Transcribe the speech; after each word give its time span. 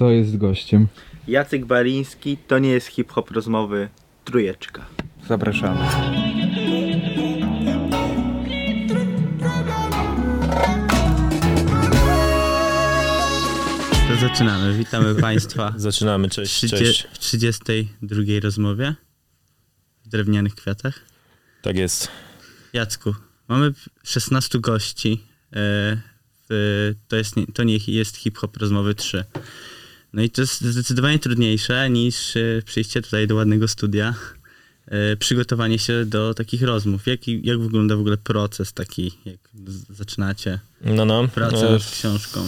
To 0.00 0.10
jest 0.10 0.36
gościem. 0.36 0.86
Jacek 1.28 1.64
Bariński, 1.66 2.36
to 2.36 2.58
nie 2.58 2.68
jest 2.70 2.86
hip-hop 2.86 3.30
rozmowy, 3.30 3.88
trójeczka. 4.24 4.86
Zapraszamy. 5.28 5.80
To 14.08 14.16
zaczynamy. 14.28 14.78
Witamy 14.78 15.14
Państwa 15.14 15.74
Zaczynamy, 15.76 16.28
w, 16.28 16.32
cześć, 16.32 16.52
trzydzie- 16.54 16.78
cześć. 16.78 17.06
w 17.12 17.18
32 17.18 18.22
rozmowie 18.42 18.94
w 20.04 20.08
drewnianych 20.08 20.54
kwiatach. 20.54 21.00
Tak 21.62 21.76
jest. 21.76 22.08
Jacku, 22.72 23.14
mamy 23.48 23.72
16 24.04 24.58
gości. 24.60 25.20
E, 25.52 25.56
w, 26.50 26.94
to, 27.08 27.16
jest, 27.16 27.36
nie- 27.36 27.46
to 27.46 27.62
nie 27.64 27.76
jest 27.86 28.16
hip-hop 28.16 28.56
rozmowy 28.56 28.94
3. 28.94 29.24
No 30.12 30.22
i 30.22 30.30
to 30.30 30.40
jest 30.40 30.60
zdecydowanie 30.60 31.18
trudniejsze 31.18 31.90
niż 31.90 32.36
e, 32.36 32.62
przyjście 32.64 33.02
tutaj 33.02 33.26
do 33.26 33.34
ładnego 33.34 33.68
studia. 33.68 34.14
E, 34.86 35.16
przygotowanie 35.16 35.78
się 35.78 36.04
do 36.04 36.34
takich 36.34 36.62
rozmów. 36.62 37.06
Jak, 37.06 37.28
jak 37.28 37.58
wygląda 37.60 37.96
w 37.96 38.00
ogóle 38.00 38.16
proces 38.16 38.72
taki, 38.72 39.12
jak 39.24 39.38
zaczynacie 39.90 40.58
No, 40.84 41.04
no. 41.04 41.28
pracę 41.28 41.68
E, 41.68 41.72
nad 41.72 41.90
książką? 41.90 42.40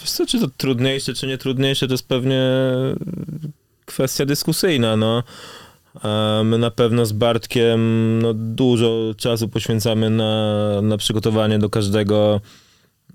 Wiesz 0.00 0.10
co, 0.10 0.26
czy 0.26 0.40
to 0.40 0.48
trudniejsze, 0.56 1.14
czy 1.14 1.26
nie 1.26 1.38
trudniejsze, 1.38 1.86
to 1.86 1.94
jest 1.94 2.08
pewnie 2.08 2.42
kwestia 3.84 4.26
dyskusyjna, 4.26 4.96
no. 4.96 5.22
My 6.44 6.58
na 6.58 6.70
pewno 6.70 7.06
z 7.06 7.12
Bartkiem 7.12 8.18
no, 8.22 8.34
dużo 8.34 9.14
czasu 9.16 9.48
poświęcamy 9.48 10.10
na, 10.10 10.82
na 10.82 10.96
przygotowanie 10.96 11.58
do 11.58 11.70
każdego 11.70 12.40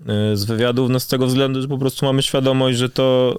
e, 0.06 0.36
z 0.36 0.44
wywiadów, 0.44 0.90
no 0.90 1.00
z 1.00 1.06
tego 1.06 1.26
względu, 1.26 1.62
że 1.62 1.68
po 1.68 1.78
prostu 1.78 2.06
mamy 2.06 2.22
świadomość, 2.22 2.78
że 2.78 2.88
to 2.88 3.38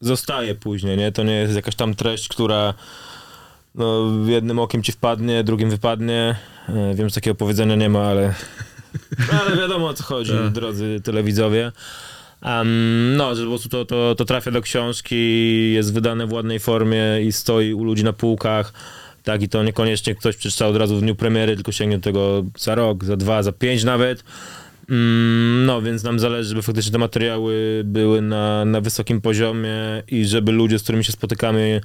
zostaje 0.00 0.54
później, 0.54 0.96
nie? 0.96 1.12
To 1.12 1.22
nie 1.22 1.32
jest 1.34 1.54
jakaś 1.54 1.74
tam 1.74 1.94
treść, 1.94 2.28
która 2.28 2.74
no, 3.74 4.12
jednym 4.26 4.58
okiem 4.58 4.82
ci 4.82 4.92
wpadnie, 4.92 5.44
drugim 5.44 5.70
wypadnie. 5.70 6.36
E, 6.68 6.94
Wiem, 6.94 7.08
że 7.08 7.14
takiego 7.14 7.34
powiedzenia 7.34 7.74
nie 7.74 7.88
ma, 7.88 8.00
ale, 8.06 8.34
ale 9.42 9.56
wiadomo 9.56 9.86
o 9.88 9.94
co 9.94 10.04
chodzi, 10.04 10.32
Tak. 10.32 10.52
drodzy 10.52 11.00
telewidzowie. 11.04 11.72
Em, 12.42 13.16
no, 13.16 13.34
że 13.34 13.42
po 13.42 13.48
prostu 13.48 13.68
to, 13.68 13.84
to, 13.84 14.14
to 14.14 14.24
trafia 14.24 14.50
do 14.50 14.62
książki, 14.62 15.16
jest 15.72 15.92
wydane 15.92 16.26
w 16.26 16.32
ładnej 16.32 16.60
formie 16.60 17.02
i 17.24 17.32
stoi 17.32 17.74
u 17.74 17.84
ludzi 17.84 18.04
na 18.04 18.12
półkach. 18.12 18.72
Tak, 19.22 19.42
i 19.42 19.48
to 19.48 19.62
niekoniecznie 19.62 20.14
ktoś 20.14 20.36
przeczytał 20.36 20.70
od 20.70 20.76
razu 20.76 20.96
w 20.96 21.00
dniu 21.00 21.14
premiery, 21.14 21.54
tylko 21.56 21.72
sięgnie 21.72 21.98
do 21.98 22.04
tego 22.04 22.44
za 22.58 22.74
rok, 22.74 23.04
za 23.04 23.16
dwa, 23.16 23.42
za 23.42 23.52
pięć 23.52 23.84
nawet. 23.84 24.24
Mm, 24.90 25.66
No, 25.66 25.82
więc 25.82 26.02
nam 26.04 26.18
zależy, 26.18 26.48
żeby 26.48 26.62
faktycznie 26.62 26.92
te 26.92 26.98
materiały 26.98 27.82
były 27.84 28.22
na, 28.22 28.64
na 28.64 28.80
wysokim 28.80 29.20
poziomie 29.20 30.02
i 30.08 30.24
żeby 30.24 30.52
ludzie, 30.52 30.78
z 30.78 30.82
którymi 30.82 31.04
się 31.04 31.12
spotykamy, 31.12 31.80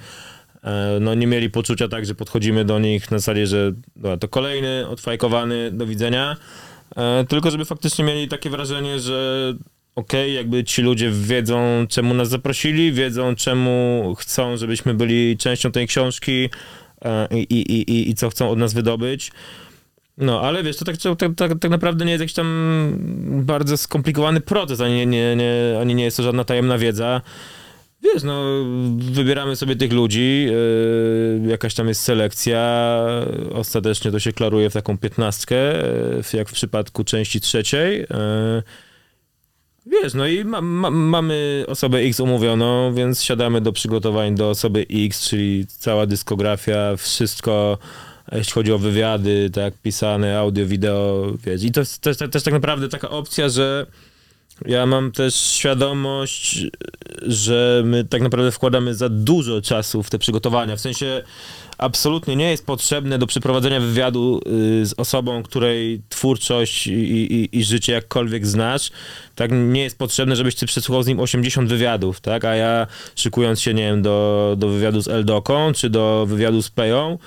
e, 0.64 0.98
no 1.02 1.14
nie 1.14 1.28
mieli 1.28 1.50
poczucia 1.50 1.88
tak, 1.88 2.06
że 2.06 2.16
podchodzimy 2.16 2.66
do 2.66 2.80
nich 2.80 3.12
na 3.12 3.20
zasadzie, 3.20 3.48
że 3.48 3.74
dobra, 3.96 4.18
to 4.18 4.28
kolejny, 4.28 4.88
odfajkowany, 4.88 5.72
do 5.72 5.86
widzenia, 5.86 6.38
e, 6.96 7.26
tylko 7.30 7.52
żeby 7.52 7.66
faktycznie 7.66 8.06
mieli 8.06 8.28
takie 8.28 8.50
wrażenie, 8.50 9.00
że 9.00 9.54
okej, 9.96 10.34
jakby 10.34 10.64
ci 10.64 10.82
ludzie 10.82 11.12
wiedzą, 11.12 11.86
czemu 11.90 12.14
nas 12.14 12.30
zaprosili, 12.30 12.92
wiedzą, 12.92 13.36
czemu 13.36 14.16
chcą, 14.20 14.58
żebyśmy 14.58 14.94
byli 14.94 15.38
częścią 15.38 15.72
tej 15.72 15.88
książki 15.88 16.50
e, 17.02 17.28
i, 17.32 17.54
i, 17.54 17.92
i, 17.92 18.10
i 18.10 18.16
co 18.16 18.30
chcą 18.30 18.50
od 18.50 18.60
nas 18.60 18.74
wydobyć. 18.74 19.32
No, 20.22 20.42
ale 20.42 20.64
wiesz, 20.64 20.78
to 20.78 20.86
tak, 20.86 20.96
tak, 20.98 21.32
tak, 21.36 21.60
tak 21.60 21.72
naprawdę 21.72 22.06
nie 22.06 22.12
jest 22.12 22.22
jakiś 22.22 22.34
tam 22.34 22.94
bardzo 23.44 23.78
skomplikowany 23.78 24.42
proces, 24.42 24.82
ani 24.82 24.94
nie, 24.94 25.06
nie, 25.06 25.36
nie, 25.36 25.80
ani 25.82 25.96
nie 25.96 26.04
jest 26.04 26.18
to 26.18 26.24
żadna 26.24 26.44
tajemna 26.44 26.78
wiedza. 26.78 27.22
Wiesz, 28.04 28.24
no, 28.24 28.44
wybieramy 28.98 29.56
sobie 29.56 29.76
tych 29.76 29.94
ludzi, 29.94 30.48
yy, 31.42 31.50
jakaś 31.50 31.74
tam 31.74 31.88
jest 31.88 32.02
selekcja, 32.02 32.96
ostatecznie 33.54 34.12
to 34.12 34.20
się 34.20 34.34
klaruje 34.34 34.70
w 34.70 34.74
taką 34.74 34.98
piętnastkę, 34.98 35.56
yy, 35.56 36.38
jak 36.38 36.50
w 36.50 36.54
przypadku 36.54 37.04
części 37.04 37.42
trzeciej. 37.42 38.00
Yy, 38.00 38.64
Wiesz, 39.86 40.14
no 40.14 40.28
i 40.28 40.46
ma, 40.46 40.62
ma, 40.62 40.90
mamy 40.90 41.66
osobę 41.68 42.00
X 42.00 42.20
umówioną, 42.20 42.94
więc 42.94 43.24
siadamy 43.24 43.62
do 43.62 43.72
przygotowań 43.72 44.36
do 44.36 44.50
osoby 44.50 44.86
X, 44.90 45.30
czyli 45.30 45.68
cała 45.68 46.06
dyskografia, 46.06 46.96
wszystko, 46.98 47.78
jeśli 48.38 48.54
chodzi 48.54 48.72
o 48.72 48.78
wywiady, 48.78 49.50
tak, 49.54 49.74
pisane, 49.84 50.40
audio, 50.40 50.66
wideo, 50.66 51.34
wiesz. 51.46 51.64
I 51.64 51.72
to 51.72 51.80
jest 51.80 52.02
też, 52.02 52.18
też 52.18 52.44
tak 52.44 52.54
naprawdę 52.54 52.90
taka 52.90 53.10
opcja, 53.10 53.50
że 53.50 53.86
ja 54.66 54.86
mam 54.86 55.12
też 55.12 55.36
świadomość, 55.36 56.66
że 57.22 57.82
my 57.86 58.04
tak 58.04 58.22
naprawdę 58.22 58.52
wkładamy 58.52 58.96
za 58.96 59.10
dużo 59.10 59.62
czasu 59.62 60.04
w 60.04 60.10
te 60.10 60.20
przygotowania. 60.20 60.76
W 60.76 60.82
sensie 60.82 61.24
absolutnie 61.78 62.36
nie 62.36 62.52
jest 62.52 62.66
potrzebne 62.66 63.20
do 63.20 63.28
przeprowadzenia 63.28 63.80
wywiadu 63.80 64.42
y, 64.82 64.86
z 64.86 64.94
osobą, 64.98 65.44
której 65.44 66.02
twórczość 66.10 66.88
i, 66.88 66.92
i, 66.92 67.58
i 67.58 67.64
życie 67.64 67.94
jakkolwiek 67.94 68.48
znasz. 68.48 68.92
Tak 69.36 69.52
nie 69.54 69.84
jest 69.84 69.98
potrzebne, 69.98 70.36
żebyś 70.36 70.56
ty 70.56 70.66
przesłuchał 70.66 71.04
z 71.04 71.08
nim 71.08 71.20
80 71.20 71.70
wywiadów, 71.70 72.20
tak? 72.20 72.46
A 72.46 72.56
ja 72.56 72.88
szykując 73.16 73.62
się, 73.62 73.74
nie 73.74 73.84
wiem, 73.84 74.02
do, 74.02 74.56
do 74.58 74.68
wywiadu 74.68 75.02
z 75.02 75.08
Eldoką, 75.08 75.74
czy 75.74 75.90
do 75.90 76.26
wywiadu 76.30 76.62
z 76.62 76.70
Peją, 76.70 77.18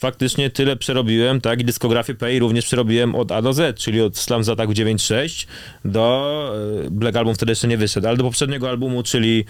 faktycznie 0.00 0.50
tyle 0.50 0.76
przerobiłem, 0.76 1.40
tak? 1.40 1.60
I 1.60 1.64
dyskografię 1.64 2.14
Pei 2.14 2.38
również 2.38 2.64
przerobiłem 2.64 3.14
od 3.14 3.32
A 3.32 3.42
do 3.42 3.52
Z, 3.52 3.78
czyli 3.78 4.00
od 4.00 4.18
Slams 4.18 4.48
Attack 4.48 4.72
9.6 4.72 5.46
do 5.84 6.54
y, 6.86 6.90
Black 6.90 7.16
Album 7.16 7.34
wtedy 7.34 7.52
jeszcze 7.52 7.68
nie 7.68 7.76
wyszedł, 7.76 8.08
ale 8.08 8.16
do 8.16 8.24
poprzedniego 8.24 8.68
albumu, 8.68 9.02
czyli 9.02 9.44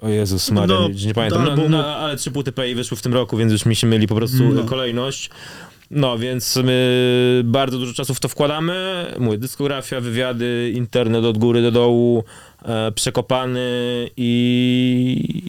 o 0.00 0.08
Jezus 0.08 0.50
Maria, 0.50 0.66
Do- 0.76 0.88
nie, 1.06 1.14
pamiętam, 1.14 1.44
no, 1.44 1.50
albumu- 1.50 1.70
no, 1.70 1.96
ale 1.96 2.16
trzy 2.16 2.30
płyty 2.30 2.52
Pei 2.52 2.74
wyszły 2.74 2.96
w 2.96 3.02
tym 3.02 3.14
roku, 3.14 3.36
więc 3.36 3.52
już 3.52 3.66
mi 3.66 3.76
się 3.76 3.86
myli 3.86 4.06
po 4.06 4.14
prostu 4.14 4.44
No. 4.44 4.64
kolejność. 4.64 5.30
No, 5.90 6.18
więc 6.18 6.56
my 6.56 7.40
bardzo 7.44 7.78
dużo 7.78 7.94
czasu 7.94 8.14
w 8.14 8.20
to 8.20 8.28
wkładamy. 8.28 9.06
Mówię, 9.18 9.38
dyskografia, 9.38 10.00
wywiady, 10.00 10.72
internet 10.74 11.24
od 11.24 11.38
góry 11.38 11.62
do 11.62 11.70
dołu, 11.70 12.18
e, 12.18 12.53
przekopany 12.94 13.70
i 14.16 15.42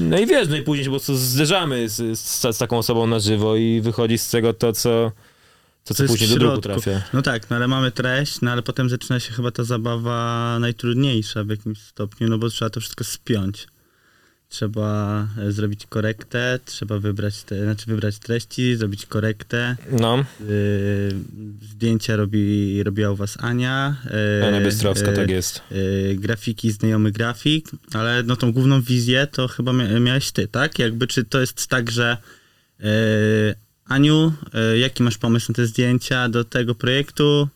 no 0.00 0.18
i 0.18 0.26
wiesz, 0.26 0.48
no 0.48 0.56
i 0.56 0.62
później 0.62 0.84
się 0.84 0.90
po 0.90 0.96
prostu 0.96 1.16
zderzamy 1.16 1.88
z, 1.88 2.18
z, 2.18 2.56
z 2.56 2.58
taką 2.58 2.78
osobą 2.78 3.06
na 3.06 3.18
żywo 3.18 3.56
i 3.56 3.80
wychodzi 3.80 4.18
z 4.18 4.30
tego 4.30 4.52
to, 4.52 4.72
co, 4.72 5.12
to, 5.84 5.94
co 5.94 6.02
jest 6.02 6.14
później 6.14 6.30
do 6.30 6.36
druku 6.36 6.60
trafia. 6.60 7.02
No 7.12 7.22
tak, 7.22 7.50
no 7.50 7.56
ale 7.56 7.68
mamy 7.68 7.90
treść, 7.90 8.40
no 8.40 8.50
ale 8.50 8.62
potem 8.62 8.88
zaczyna 8.88 9.20
się 9.20 9.32
chyba 9.32 9.50
ta 9.50 9.64
zabawa 9.64 10.58
najtrudniejsza 10.60 11.44
w 11.44 11.48
jakimś 11.48 11.78
stopniu, 11.78 12.28
no 12.28 12.38
bo 12.38 12.48
trzeba 12.48 12.70
to 12.70 12.80
wszystko 12.80 13.04
spiąć. 13.04 13.66
Trzeba 14.58 15.26
e, 15.38 15.52
zrobić 15.52 15.86
korektę, 15.86 16.58
trzeba 16.64 16.98
wybrać, 16.98 17.42
te, 17.42 17.64
znaczy 17.64 17.86
wybrać 17.86 18.18
treści, 18.18 18.76
zrobić 18.76 19.06
korektę. 19.06 19.76
No, 20.00 20.24
Yy, 20.40 20.46
zdjęcia 21.70 22.16
robi, 22.16 22.82
robiła 22.82 23.10
u 23.10 23.16
was 23.16 23.36
Ania. 23.40 23.96
Yy, 24.40 24.46
Ania 24.46 24.60
Bystrowska, 24.60 25.10
yy, 25.10 25.16
tak 25.16 25.30
jest. 25.30 25.60
grafiki, 26.14 26.70
znajomy 26.72 27.12
grafik, 27.12 27.68
ale 27.92 28.22
no 28.22 28.36
tą 28.36 28.52
główną 28.52 28.82
wizję 28.82 29.26
to 29.26 29.48
chyba 29.48 29.72
mia- 29.72 30.00
miałeś 30.00 30.30
ty, 30.32 30.48
tak? 30.48 30.78
Jakby 30.78 31.06
czy 31.06 31.24
to 31.24 31.40
jest 31.40 31.66
tak, 31.66 31.90
że 31.90 32.16
Aniu, 33.84 34.32
jaki 34.80 35.02
masz 35.02 35.18
pomysł 35.18 35.52
na 35.52 35.54
te 35.54 35.66
zdjęcia 35.66 36.28
do 36.28 36.44
tego 36.44 36.74
projektu? 36.74 37.48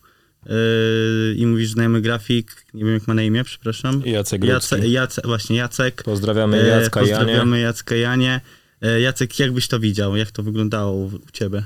Yy, 0.45 1.35
I 1.35 1.45
mówisz 1.45 1.69
znajomy 1.69 2.01
grafik, 2.01 2.65
nie 2.73 2.85
wiem 2.85 2.93
jak 2.93 3.07
ma 3.07 3.13
na 3.13 3.23
imię, 3.23 3.43
przepraszam. 3.43 4.01
Jacek. 4.05 4.43
Jace, 4.43 4.87
Jace, 4.87 5.21
właśnie 5.25 5.57
Jacek. 5.57 6.03
Pozdrawiamy 6.03 6.61
E, 6.61 6.67
Jacka 6.67 7.01
i 7.01 7.07
Janię. 7.07 7.17
Pozdrawiamy 7.17 7.59
Jacka 7.59 7.95
i 7.95 7.99
Janię. 7.99 8.41
E, 8.81 9.01
Jacek, 9.01 9.39
jak 9.39 9.51
byś 9.51 9.67
to 9.67 9.79
widział? 9.79 10.15
Jak 10.15 10.31
to 10.31 10.43
wyglądało 10.43 10.91
u, 10.91 11.11
ciebie? 11.33 11.63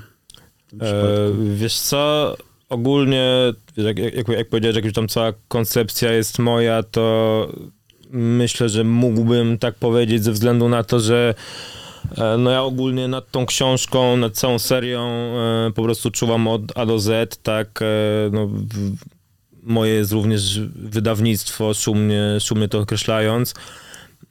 E, 0.80 1.32
wiesz 1.54 1.74
co, 1.78 2.36
ogólnie, 2.68 3.52
jak, 3.76 3.98
jak, 3.98 4.28
jak 4.28 4.48
powiedziałeś, 4.48 4.76
jak 4.76 4.84
już 4.84 4.94
tam 4.94 5.08
cała 5.08 5.32
koncepcja 5.48 6.12
jest 6.12 6.38
moja, 6.38 6.82
to 6.82 7.48
myślę, 8.10 8.68
że 8.68 8.84
mógłbym 8.84 9.58
tak 9.58 9.74
powiedzieć 9.74 10.24
ze 10.24 10.32
względu 10.32 10.68
na 10.68 10.84
to, 10.84 11.00
że 11.00 11.34
no 12.38 12.50
ja 12.50 12.62
ogólnie 12.62 13.08
nad 13.08 13.30
tą 13.30 13.46
książką, 13.46 14.16
nad 14.16 14.34
całą 14.34 14.58
serią 14.58 15.00
e, 15.00 15.70
po 15.74 15.82
prostu 15.82 16.10
czuwam 16.10 16.48
od 16.48 16.78
A 16.78 16.86
do 16.86 16.98
Z, 16.98 17.42
tak, 17.42 17.82
e, 17.82 17.86
no, 18.32 18.48
moje 19.62 19.94
jest 19.94 20.12
również 20.12 20.60
wydawnictwo, 20.60 21.74
szumnie, 21.74 22.22
szumnie 22.40 22.68
to 22.68 22.78
określając. 22.78 23.54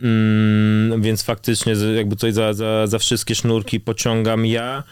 Mm, 0.01 1.01
więc 1.01 1.23
faktycznie 1.23 1.73
jakby 1.73 2.15
tutaj 2.15 2.31
za, 2.31 2.53
za, 2.53 2.87
za 2.87 2.99
wszystkie 2.99 3.35
sznurki 3.35 3.79
pociągam 3.79 4.45
ja, 4.45 4.83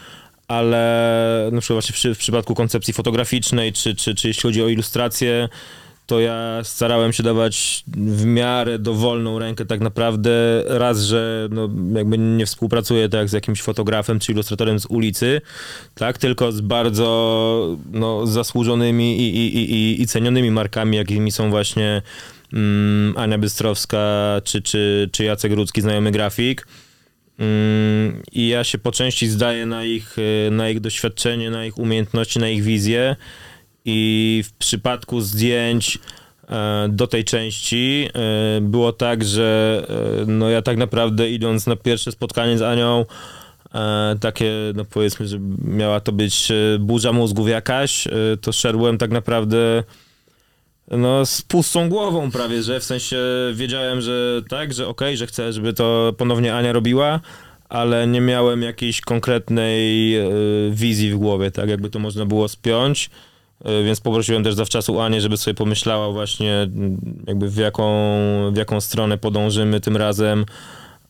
ale 0.48 1.50
na 1.52 1.62
przykład 1.62 1.86
właśnie 1.86 2.14
w, 2.14 2.18
w 2.18 2.20
przypadku 2.20 2.56
koncepcji 2.56 2.94
fotograficznej, 2.94 3.74
czy, 3.74 3.96
czy, 3.96 4.16
czy 4.16 4.28
jeśli 4.28 4.44
chodzi 4.44 4.64
o 4.64 4.68
ilustrację, 4.68 5.50
to 6.12 6.19
ja 6.19 6.60
starałem 6.63 7.13
się 7.13 7.24
dawać 7.24 7.84
w 7.98 8.25
miarę 8.25 8.80
dowolną 8.80 9.40
rękę 9.40 9.66
tak 9.66 9.80
naprawdę. 9.80 10.31
Raz, 10.68 11.02
że 11.02 11.48
no, 11.52 11.69
jakby 11.96 12.18
nie 12.18 12.46
współpracuję 12.46 13.10
tak 13.10 13.30
z 13.30 13.34
jakimś 13.34 13.62
fotografem 13.62 14.19
czy 14.19 14.31
ilustratorem 14.31 14.80
z 14.80 14.86
ulicy, 14.86 15.42
tak, 15.96 16.18
tylko 16.18 16.52
z 16.52 16.62
bardzo 16.62 17.78
no, 17.92 18.28
zasłużonymi 18.28 19.22
i, 19.22 19.38
i, 19.38 19.58
i, 19.58 20.02
i- 20.02 20.08
cenionymi 20.08 20.52
markami, 20.52 20.98
jakimi 20.98 21.31
są 21.31 21.50
właśnie 21.50 22.02
mm, 22.54 23.18
Ania 23.18 23.38
Bystrowska 23.38 24.02
czy, 24.44 24.62
czy, 24.62 25.10
czy 25.12 25.24
Jacek 25.24 25.54
Rudzki, 25.54 25.81
znajomy 25.81 26.12
grafik. 26.12 26.68
Mm, 27.40 28.22
I 28.31 28.48
ja 28.48 28.63
się 28.63 28.78
po 28.78 28.92
części 28.92 29.28
zdaję 29.28 29.66
na 29.66 29.84
ich, 29.84 30.16
na 30.52 30.69
ich 30.69 30.80
doświadczenie, 30.80 31.50
na 31.52 31.66
ich 31.66 31.78
umiejętności, 31.78 32.40
na 32.40 32.50
ich 32.50 32.63
wizję. 32.63 33.16
I 33.86 34.44
w 34.48 34.54
przypadku 34.54 35.22
zdjęć 35.22 36.00
e, 36.50 36.88
do 36.89 37.07
tej 37.07 37.24
części 37.24 38.10
e, 38.13 38.62
było 38.62 38.94
tak, 38.94 39.24
że 39.24 39.81
e, 40.22 40.25
no 40.25 40.50
ja 40.50 40.62
tak 40.62 40.78
naprawdę 40.78 41.30
idąc 41.30 41.68
na 41.68 41.75
pierwsze 41.75 42.12
spotkanie 42.12 42.57
z 42.57 42.62
Anią, 42.62 43.06
takie, 44.19 44.54
no 44.75 44.86
powiedzmy, 44.86 45.28
że 45.28 45.39
miała 45.66 46.00
to 46.00 46.12
być 46.12 46.51
burza 46.80 47.13
mózgów 47.13 47.50
jakaś, 47.50 48.07
to 48.42 48.51
szedłem 48.51 48.98
tak 48.98 49.12
naprawdę 49.12 49.84
no 50.88 51.25
z 51.25 51.42
pustą 51.42 51.89
głową 51.89 52.31
prawie, 52.31 52.63
że 52.63 52.80
w 52.80 52.84
sensie 52.84 53.18
wiedziałem, 53.54 54.01
że 54.01 54.42
tak, 54.50 54.74
że 54.74 54.88
okej, 54.88 55.18
że 55.18 55.27
chcę, 55.27 55.54
żeby 55.54 55.74
to 55.74 56.13
ponownie 56.18 56.56
Ania 56.56 56.72
robiła, 56.72 57.19
ale 57.69 58.07
nie 58.07 58.22
miałem 58.22 58.62
jakiejś 58.62 59.01
konkretnej 59.01 60.16
wizji 60.72 61.12
w 61.12 61.18
głowie, 61.18 61.51
tak 61.51 61.69
jakby 61.69 61.89
to 61.89 62.00
można 62.00 62.25
było 62.25 62.48
spiąć. 62.48 63.10
E, 63.66 63.84
Więc 63.84 64.00
poprosiłem 64.00 64.44
też 64.44 64.54
zawczasu 64.56 65.00
Anię, 65.00 65.22
żeby 65.22 65.38
sobie 65.38 65.56
pomyślała 65.56 66.12
właśnie 66.12 66.54
m, 66.54 66.98
jakby 67.28 67.50
w 67.50 67.58
jaką, 67.58 67.86
w 68.52 68.58
jaką 68.58 68.81
stronę 68.81 69.18
podążymy 69.18 69.80
tym 69.80 69.98
razem. 69.98 70.46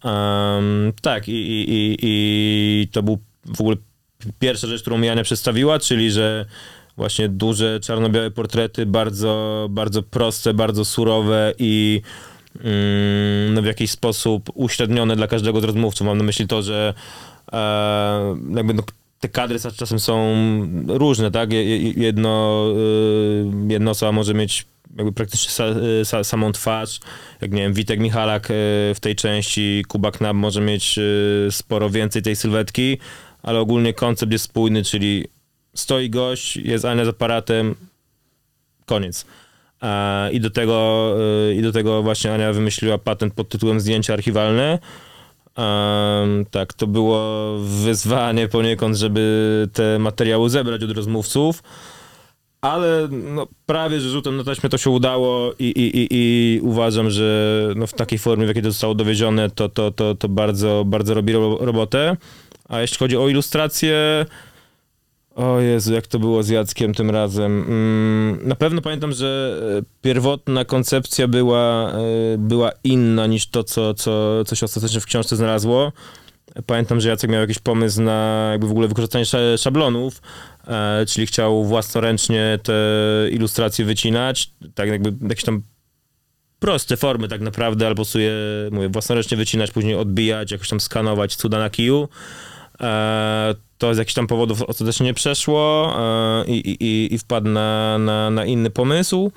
Em, 0.04 0.94
tak, 1.02 1.28
i, 1.28 1.32
i, 1.32 1.72
i, 1.72 1.98
i 2.02 2.88
to 2.92 3.04
był 3.04 3.20
w 3.46 3.62
ogóle 3.62 3.76
pierwsza 4.40 4.68
rzecz, 4.68 4.82
którą 4.82 4.98
mi 4.98 5.10
Ania 5.10 5.24
przedstawiła, 5.24 5.80
czyli 5.80 6.12
że 6.12 6.46
właśnie 6.98 7.30
duże 7.30 7.80
czarno-białe 7.80 8.32
portrety, 8.32 8.86
bardzo, 8.86 9.68
bardzo 9.70 10.04
proste, 10.04 10.54
bardzo 10.54 10.86
surowe 10.86 11.54
i 11.60 12.02
mm, 12.64 13.54
no 13.54 13.62
w 13.62 13.66
jakiś 13.66 13.92
sposób 13.92 14.50
uśrednione 14.54 15.16
dla 15.16 15.28
każdego 15.28 15.62
z 15.62 15.64
rozmówców. 15.64 16.08
Mam 16.08 16.18
na 16.18 16.24
myśli 16.24 16.48
to, 16.48 16.62
że 16.62 16.94
e, 17.54 18.36
jakby 18.56 18.74
no, 18.74 18.84
te 19.22 19.30
kadry 19.30 19.60
czas- 19.60 19.76
czasem 19.76 20.00
są 20.00 20.36
różne, 20.88 21.32
tak? 21.32 21.54
Je- 21.54 21.78
je- 21.78 21.94
Jedno, 21.98 22.66
y, 23.70 23.74
jedna 23.74 23.92
osoba 23.92 24.12
może 24.12 24.34
mieć 24.34 24.66
jakby 24.98 25.12
praktycznie 25.12 25.50
sa, 25.52 25.66
y, 26.02 26.06
sa, 26.06 26.24
samą 26.24 26.52
twarz, 26.52 27.00
jak 27.42 27.52
nie 27.52 27.62
wiem, 27.62 27.74
Witek 27.74 28.00
Michalak 28.00 28.46
y, 28.52 28.54
w 28.96 29.00
tej 29.02 29.16
części, 29.16 29.86
Kuba 29.88 30.12
Knab 30.12 30.36
może 30.36 30.62
mieć 30.62 31.00
sporo 31.50 31.90
więcej 31.90 32.22
tej 32.22 32.36
sylwetki, 32.36 32.98
ale 33.44 33.60
ogólnie 33.60 33.94
koncept 33.94 34.32
jest 34.32 34.46
spójny, 34.46 34.84
czyli 34.84 35.26
stoi 35.76 36.10
gość, 36.10 36.56
jest 36.58 36.86
Ania 36.86 37.06
z 37.06 37.08
aparatem, 37.08 37.76
koniec. 38.86 39.26
I 40.32 40.40
do 40.40 40.50
tego, 40.50 41.16
i 41.58 41.62
do 41.62 41.72
tego 41.72 42.04
właśnie 42.04 42.34
Ania 42.34 42.54
wymyśliła 42.54 42.98
patent 42.98 43.34
pod 43.34 43.50
tytułem 43.50 43.80
zdjęcia 43.80 44.14
archiwalne. 44.14 44.80
Em, 45.56 46.46
tak, 46.52 46.74
to 46.74 46.88
było 46.88 47.56
wyzwanie 47.60 48.48
poniekąd, 48.48 48.98
żeby 48.98 49.68
te 49.74 50.00
materiały 50.00 50.50
zebrać 50.50 50.84
od 50.84 50.92
rozmówców, 50.92 51.64
ale 52.62 53.08
no, 53.12 53.48
prawie, 53.66 54.00
że 54.00 54.10
rzutem 54.10 54.38
na 54.38 54.44
taśmę 54.44 54.70
to 54.70 54.78
się 54.78 54.90
udało 54.90 55.54
i, 55.60 55.66
i, 55.66 55.98
i, 56.00 56.08
i 56.12 56.60
uważam, 56.62 57.10
że 57.10 57.54
no, 57.76 57.88
w 57.88 57.94
takiej 57.94 58.20
formie, 58.20 58.46
w 58.46 58.48
jakiej 58.48 58.64
to 58.64 58.72
zostało 58.72 58.96
dowiezione, 58.96 59.50
to, 59.50 59.70
to, 59.70 59.92
to, 59.92 60.16
to 60.16 60.30
bardzo, 60.30 60.84
bardzo 60.86 61.14
robi 61.14 61.34
ro- 61.34 61.58
robotę. 61.62 62.18
A 62.70 62.82
jeśli 62.82 62.98
chodzi 62.98 63.18
o 63.18 63.28
ilustrację, 63.30 64.26
o 65.36 65.60
Jezu, 65.60 65.94
jak 65.94 66.08
to 66.08 66.20
było 66.20 66.44
z 66.44 66.50
Jackiem 66.50 66.94
tym 66.94 67.10
razem. 67.10 67.62
Mm, 67.62 68.48
na 68.48 68.56
pewno 68.56 68.82
pamiętam, 68.82 69.12
że 69.12 69.60
e, 69.80 69.84
pierwotna 70.02 70.66
koncepcja 70.66 71.28
była, 71.28 71.92
e, 71.92 71.98
była 72.38 72.72
inna 72.84 73.28
niż 73.28 73.48
to, 73.48 73.64
co, 73.64 73.94
co, 73.94 74.44
co 74.46 74.56
się 74.56 74.66
ostatecznie 74.66 75.00
w 75.00 75.06
książce 75.06 75.36
znalazło. 75.36 75.92
Pamiętam, 76.66 77.02
że 77.02 77.10
Jacek 77.10 77.30
miał 77.30 77.42
jakiś 77.42 77.60
pomysł 77.60 78.02
na 78.02 78.50
jakby 78.52 78.68
w 78.68 78.72
ogóle 78.72 78.88
wykorzystanie 78.88 79.22
sz- 79.22 79.62
szablonów, 79.62 80.22
e, 80.68 81.06
czyli 81.06 81.28
chciał 81.28 81.66
własnoręcznie 81.66 82.60
te 82.64 82.74
ilustracje 83.32 83.86
wycinać, 83.86 84.52
tak 84.76 84.90
jakby 84.90 85.28
jakieś 85.30 85.44
tam 85.44 85.62
proste 86.60 86.98
formy 86.98 87.28
tak 87.28 87.42
naprawdę, 87.42 87.88
albo 87.88 88.06
sobie, 88.06 88.32
mówię, 88.72 88.90
własnoręcznie 88.90 89.38
wycinać, 89.38 89.72
później 89.72 89.96
odbijać, 89.96 90.52
jakoś 90.52 90.70
tam 90.70 90.80
skanować 90.80 91.36
cuda 91.36 91.60
na 91.60 91.70
kiju. 91.70 92.10
To 93.82 93.94
z 93.96 93.98
jakichś 93.98 94.14
tam 94.14 94.28
powodów 94.28 94.62
ostatecznie 94.62 95.06
nie 95.06 95.14
przeszło 95.14 95.94
e, 96.00 96.46
i, 96.48 96.70
i, 96.84 97.14
i- 97.14 97.18
wpadł 97.18 97.50
na, 97.50 97.98
na, 97.98 98.30
na 98.30 98.46
inny 98.46 98.70
pomysł. 98.70 99.32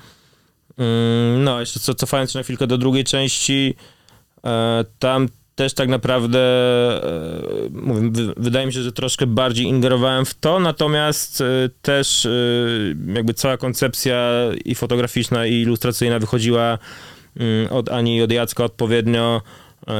Mm, 0.77 1.43
No, 1.43 1.59
jeszcze 1.59 1.79
co, 1.79 1.93
cofając 1.95 2.31
się 2.31 2.39
na 2.39 2.43
chwilkę 2.43 2.67
do 2.67 2.77
drugiej 2.77 3.03
części, 3.03 3.75
e, 4.45 4.85
tam 4.99 5.27
też 5.55 5.73
tak 5.73 5.89
naprawdę, 5.89 6.39
e, 7.03 7.69
mówię, 7.71 8.09
wy, 8.11 8.33
wydaje 8.37 8.65
mi 8.67 8.73
się, 8.73 8.81
że 8.81 8.91
troszkę 8.91 9.27
bardziej 9.27 9.65
ingerowałem 9.65 10.25
w 10.25 10.33
to, 10.33 10.59
natomiast 10.59 11.43
też 11.81 12.27
jakby 13.15 13.33
cała 13.33 13.57
koncepcja 13.57 14.29
i 14.65 14.75
fotograficzna, 14.75 15.45
i 15.45 15.53
ilustracyjna 15.61 16.19
wychodziła 16.19 16.77
mm, 17.39 17.67
od 17.73 17.89
Ani 17.89 18.17
i 18.17 18.21
od 18.21 18.31
Jacka 18.31 18.63
odpowiednio. 18.63 19.41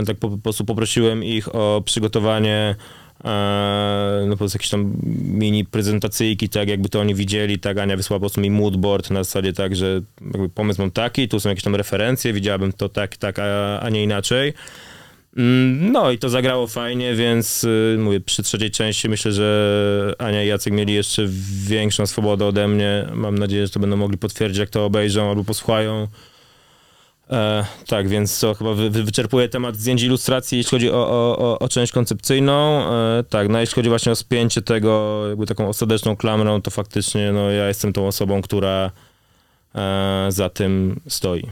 Tak 0.05 0.17
po, 0.17 0.29
po 0.29 0.37
prostu 0.37 0.65
poprosiłem 0.65 1.23
ich 1.23 1.55
o 1.55 1.81
przygotowanie 1.85 2.75
no 4.27 4.37
po 4.37 4.45
jakieś 4.45 4.69
tam 4.69 4.93
mini 5.25 5.65
prezentacyjki, 5.65 6.49
tak 6.49 6.69
jakby 6.69 6.89
to 6.89 6.99
oni 6.99 7.15
widzieli, 7.15 7.59
tak 7.59 7.77
Ania 7.77 7.97
wysłała 7.97 8.19
po 8.19 8.21
prostu 8.21 8.41
mi 8.41 8.51
moodboard 8.51 9.09
na 9.11 9.23
zasadzie 9.23 9.53
tak, 9.53 9.75
że 9.75 10.01
jakby 10.21 10.49
pomysł 10.49 10.81
mam 10.81 10.91
taki, 10.91 11.27
tu 11.27 11.39
są 11.39 11.49
jakieś 11.49 11.63
tam 11.63 11.75
referencje, 11.75 12.33
widziałabym 12.33 12.73
to 12.73 12.89
tak, 12.89 13.17
tak, 13.17 13.39
a, 13.39 13.79
a 13.79 13.89
nie 13.89 14.03
inaczej. 14.03 14.53
Mm, 15.37 15.91
No 15.91 16.11
i 16.11 16.17
to 16.17 16.29
zagrało 16.29 16.67
fajnie, 16.67 17.15
więc 17.15 17.63
y, 17.63 17.97
mówię, 17.99 18.19
przy 18.19 18.43
trzeciej 18.43 18.71
części 18.71 19.09
myślę, 19.09 19.31
że 19.31 20.13
Ania 20.17 20.43
i 20.43 20.47
Jacek 20.47 20.73
mieli 20.73 20.93
jeszcze 20.93 21.25
większą 21.67 22.05
swobodę 22.07 22.45
ode 22.45 22.67
mnie. 22.67 23.07
Mam 23.13 23.37
nadzieję, 23.37 23.67
że 23.67 23.73
to 23.73 23.79
będą 23.79 23.97
mogli 23.97 24.17
potwierdzić, 24.17 24.59
jak 24.59 24.69
to 24.69 24.85
obejrzą 24.85 25.29
albo 25.29 25.43
posłuchają. 25.43 26.07
E, 27.29 27.65
tak, 27.87 28.07
więc 28.09 28.39
to 28.39 28.53
chyba 28.53 28.73
wy, 28.73 28.89
wy, 28.89 29.03
wyczerpuje 29.03 29.49
temat 29.49 29.75
zdjęć 29.75 30.01
i 30.01 30.05
ilustracji, 30.05 30.57
jeśli 30.57 30.71
chodzi 30.71 30.89
o, 30.91 31.09
o, 31.09 31.37
o, 31.37 31.59
o 31.59 31.69
część 31.69 31.91
koncepcyjną. 31.91 32.89
E, 32.93 33.23
tak, 33.23 33.49
no 33.49 33.59
jeśli 33.59 33.75
chodzi 33.75 33.89
właśnie 33.89 34.11
o 34.11 34.15
spięcie 34.15 34.61
tego 34.61 35.23
jakby 35.29 35.45
taką 35.45 35.69
ostateczną 35.69 36.15
klamrą, 36.15 36.61
to 36.61 36.71
faktycznie 36.71 37.31
no, 37.31 37.51
ja 37.51 37.67
jestem 37.67 37.93
tą 37.93 38.07
osobą, 38.07 38.41
która 38.41 38.91
e, 39.75 40.25
za 40.29 40.49
tym 40.49 40.99
stoi. 41.07 41.47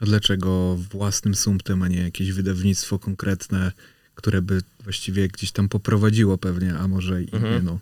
A 0.00 0.04
dlaczego 0.04 0.76
własnym 0.76 1.34
sumptem, 1.34 1.82
a 1.82 1.88
nie 1.88 2.02
jakieś 2.02 2.32
wydawnictwo 2.32 2.98
konkretne, 2.98 3.72
które 4.14 4.42
by 4.42 4.62
właściwie 4.84 5.28
gdzieś 5.28 5.52
tam 5.52 5.68
poprowadziło 5.68 6.38
pewnie, 6.38 6.74
a 6.74 6.88
może 6.88 7.22
i 7.22 7.34
Mhm. 7.34 7.54
nie 7.54 7.62
no. 7.62 7.78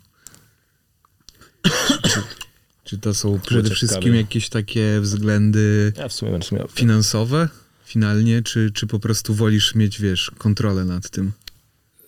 Czy, 2.89 2.99
to 2.99 3.15
są 3.15 3.41
przede 3.41 3.71
wszystkim 3.71 4.15
jakieś 4.15 4.49
takie 4.49 5.01
względy 5.01 5.93
Ja 5.97 6.09
w 6.09 6.13
sumie 6.13 6.33
będę 6.33 6.47
miał. 6.53 6.69
finansowe 6.69 7.49
finalnie, 7.85 8.43
czy, 8.43 8.71
czy 8.75 8.87
po 8.87 8.99
prostu 8.99 9.35
wolisz 9.35 9.75
mieć, 9.75 10.01
wiesz, 10.01 10.31
kontrolę 10.39 10.85
nad 10.85 11.11
tym? 11.11 11.33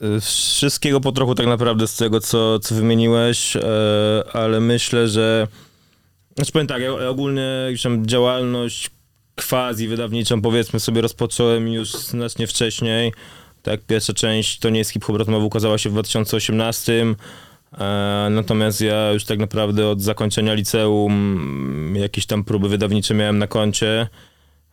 Y, 0.03 0.21
Wszystkiego 0.21 1.01
po 1.01 1.13
trochu 1.13 1.35
tak 1.35 1.47
naprawdę 1.47 1.87
z 1.87 1.97
tego, 1.97 2.21
co, 2.21 2.59
co 2.59 2.75
wymieniłeś, 2.75 3.57
e, 3.57 3.63
ale 4.33 4.61
myślę, 4.61 5.09
że... 5.09 5.49
Znaczy 6.37 6.53
powiem 6.53 6.67
tak, 6.67 6.83
ja 6.83 7.09
ogólnie 7.09 7.67
gdzieś 7.71 7.83
tam 7.83 8.07
działalność 8.07 8.91
quasi 9.49 9.89
wydawniczą 9.89 10.43
powiedzmy 10.43 10.81
sobie 10.81 11.01
rozpocząłem 11.01 11.69
już 11.69 11.93
znacznie 11.93 12.47
wcześniej. 12.47 13.13
Tak, 13.63 13.81
pierwsza 13.81 14.13
część 14.13 14.59
to 14.59 14.71
nie 14.71 14.79
jest 14.79 14.91
hip-hop 14.91 15.29
ukazała 15.29 15.79
się 15.79 15.91
w 15.91 15.93
2018. 15.93 17.15
E, 17.79 18.29
natomiast 18.31 18.81
ja 18.81 19.13
już 19.13 19.25
tak 19.25 19.39
naprawdę 19.39 19.89
od 19.89 20.03
zakończenia 20.03 20.55
liceum 20.55 21.95
jakieś 21.97 22.27
tam 22.27 22.45
próby 22.45 22.69
wydawnicze 22.69 23.15
miałem 23.15 23.39
na 23.39 23.47
koncie. 23.47 24.09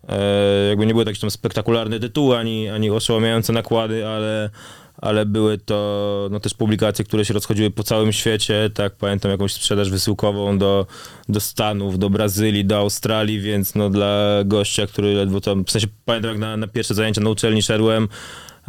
E, 0.09 0.67
jakby 0.69 0.85
nie 0.85 0.93
były 0.93 1.05
jakieś 1.05 1.19
tam 1.19 1.31
spektakularne 1.31 1.99
tytuły, 1.99 2.37
ani, 2.37 2.69
ani 2.69 2.89
oszałamiające 2.89 3.53
nakłady, 3.53 4.07
ale, 4.07 4.49
ale 4.97 5.25
były 5.25 5.57
to 5.57 6.27
no, 6.31 6.39
też 6.39 6.53
publikacje, 6.53 7.05
które 7.05 7.25
się 7.25 7.33
rozchodziły 7.33 7.71
po 7.71 7.83
całym 7.83 8.11
świecie, 8.13 8.69
tak, 8.73 8.95
pamiętam 8.95 9.31
jakąś 9.31 9.53
sprzedaż 9.53 9.89
wysyłkową 9.89 10.57
do, 10.57 10.85
do 11.29 11.39
Stanów, 11.39 11.99
do 11.99 12.09
Brazylii, 12.09 12.65
do 12.65 12.77
Australii, 12.77 13.39
więc 13.39 13.75
no 13.75 13.89
dla 13.89 14.43
gościa, 14.45 14.87
który 14.87 15.13
ledwo 15.13 15.41
tam, 15.41 15.65
w 15.65 15.71
sensie 15.71 15.87
pamiętam 16.05 16.31
jak 16.31 16.39
na, 16.39 16.57
na 16.57 16.67
pierwsze 16.67 16.93
zajęcia 16.93 17.21
na 17.21 17.29
uczelni 17.29 17.61
szedłem, 17.61 18.07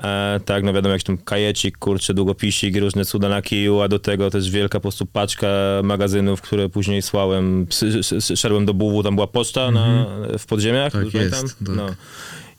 E, 0.03 0.41
tak, 0.45 0.65
no 0.65 0.73
wiadomo, 0.73 0.93
jakiś 0.93 1.05
tam 1.05 1.19
kajecik, 1.19 1.79
kurczę, 1.79 2.15
długopisik, 2.15 2.77
różne 2.77 3.05
cuda 3.05 3.29
na 3.29 3.43
kiju, 3.43 3.81
a 3.81 3.89
do 3.89 3.99
tego 3.99 4.31
też 4.31 4.51
wielka 4.51 4.79
po 4.79 4.83
prostu 4.83 5.07
paczka 5.07 5.49
magazynów, 5.85 6.41
które 6.41 6.69
później 6.69 7.03
słałem, 7.03 7.67
szedłem 8.37 8.67
do 8.67 8.75
buwu, 8.75 9.03
tam 9.03 9.15
była 9.15 9.27
poczta 9.27 9.71
na, 9.71 10.07
w 10.39 10.47
podziemiach, 10.47 10.93
Tak 10.93 11.07
pamiętam? 11.13 11.43
jest, 11.43 11.59
tak. 11.59 11.77
No. 11.77 11.87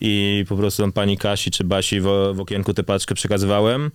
I 0.02 0.46
po 0.50 0.56
prostu 0.56 0.84
tam 0.84 0.92
pani 0.92 1.18
Kasi 1.18 1.52
czy 1.52 1.64
Basi 1.64 2.02
w, 2.02 2.06
w 2.34 2.40
okienku 2.40 2.74
tę 2.74 2.84
paczkę 2.84 3.16
przekazywałem. 3.16 3.92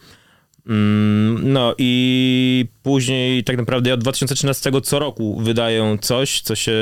Mm, 0.67 1.53
No 1.53 1.75
i 1.79 2.67
później 2.83 3.45
tak 3.45 3.57
naprawdę 3.57 3.91
ja 3.91 3.95
od 3.95 4.01
2013 4.01 4.71
co 4.83 4.99
roku 4.99 5.41
wydaję 5.41 5.99
coś, 6.01 6.41
co 6.41 6.55
się 6.57 6.73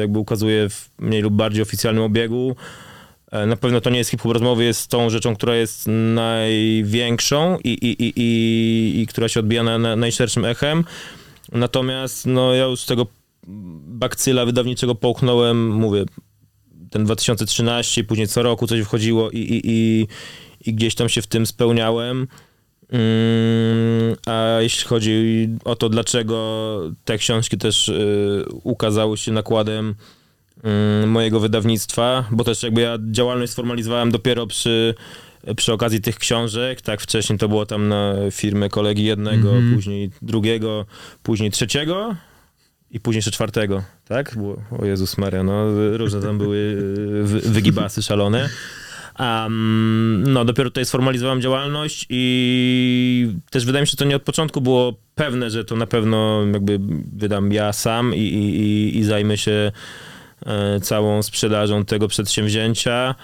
jakby 0.00 0.18
ukazuje 0.18 0.68
w 0.68 0.90
mniej 0.98 1.22
lub 1.22 1.34
bardziej 1.34 1.62
oficjalnym 1.62 2.04
obiegu. 2.04 2.56
E, 3.30 3.46
Na 3.46 3.56
pewno 3.56 3.80
to 3.80 3.90
nie 3.90 3.98
jest 3.98 4.10
hip-hop 4.10 4.32
rozmowy, 4.32 4.64
jest 4.64 4.88
tą 4.90 5.10
rzeczą, 5.10 5.36
która 5.36 5.56
jest 5.56 5.86
największą 6.14 7.58
i, 7.64 7.68
i, 7.68 8.02
i, 8.02 8.12
i, 8.16 9.00
i 9.00 9.06
która 9.06 9.28
się 9.28 9.40
odbija 9.40 9.62
na, 9.62 9.78
na 9.78 9.96
najszerszym 9.96 10.44
echem. 10.44 10.84
Natomiast 11.52 12.26
no, 12.26 12.54
ja 12.54 12.64
już 12.64 12.80
z 12.80 12.86
tego 12.86 13.06
bakcyla 13.86 14.44
wydawniczego 14.44 14.94
połknąłem, 14.94 15.68
mówię, 15.70 16.04
ten 16.90 17.04
2013, 17.04 18.04
później 18.04 18.28
co 18.28 18.42
roku 18.42 18.66
coś 18.66 18.80
wchodziło 18.80 19.30
i, 19.30 19.38
i, 19.38 19.60
i, 19.64 20.06
i 20.60 20.74
gdzieś 20.74 20.94
tam 20.94 21.08
się 21.08 21.22
w 21.22 21.26
tym 21.26 21.46
spełniałem. 21.46 22.28
Mm, 22.90 24.16
A 24.26 24.60
jeśli 24.60 24.88
chodzi 24.88 25.48
o 25.64 25.76
to, 25.76 25.88
dlaczego 25.88 26.80
te 27.04 27.18
książki 27.18 27.58
też 27.58 27.88
y, 27.88 28.44
ukazały 28.62 29.16
się 29.16 29.32
nakładem 29.32 29.94
mojego 31.06 31.40
wydawnictwa, 31.40 32.24
bo 32.30 32.44
też 32.44 32.62
jakby 32.62 32.80
ja 32.80 32.98
działalność 33.10 33.52
sformalizowałem 33.52 34.10
dopiero 34.10 34.46
przy, 34.46 34.94
przy 35.56 35.72
okazji 35.72 36.00
tych 36.00 36.18
książek, 36.18 36.80
tak 36.80 37.00
wcześniej 37.00 37.38
to 37.38 37.48
było 37.48 37.66
tam 37.66 37.88
na 37.88 38.14
firmę 38.30 38.68
kolegi 38.68 39.04
jednego, 39.04 39.48
Mhm. 39.50 39.74
później 39.74 40.10
drugiego, 40.22 40.86
później 41.22 41.50
trzeciego 41.50 42.14
i 42.90 43.00
później 43.00 43.18
jeszcze 43.18 43.30
czwartego, 43.30 43.82
tak? 44.08 44.34
Było, 44.36 44.62
o 44.78 44.84
Jezus 44.84 45.18
Maria, 45.18 45.42
no 45.42 45.64
różne 45.96 46.22
tam 46.22 46.38
były 46.38 46.76
wy, 47.22 47.40
wygibasy 47.40 48.02
szalone. 48.02 48.48
Um, 49.20 50.24
no, 50.26 50.44
dopiero 50.44 50.70
tutaj 50.70 50.84
sformalizowałem 50.84 51.40
działalność 51.42 52.06
i 52.10 53.32
też 53.50 53.64
wydaje 53.66 53.80
mi 53.82 53.86
się, 53.86 53.90
że 53.90 53.96
to 53.96 54.04
nie 54.04 54.16
od 54.16 54.22
początku 54.22 54.60
było 54.60 54.94
pewne, 55.14 55.50
że 55.50 55.64
to 55.64 55.76
na 55.76 55.86
pewno 55.86 56.44
jakby 56.52 56.78
wydam 57.12 57.52
ja 57.52 57.72
sam 57.72 58.14
i, 58.14 58.18
i, 58.18 58.98
i, 58.98 59.04
zajmę 59.04 59.38
się 59.38 59.52
e, 59.52 59.72
całą 60.82 61.22
sprzedażą 61.22 61.84
tego 61.84 62.08
przedsięwzięcia. 62.08 63.14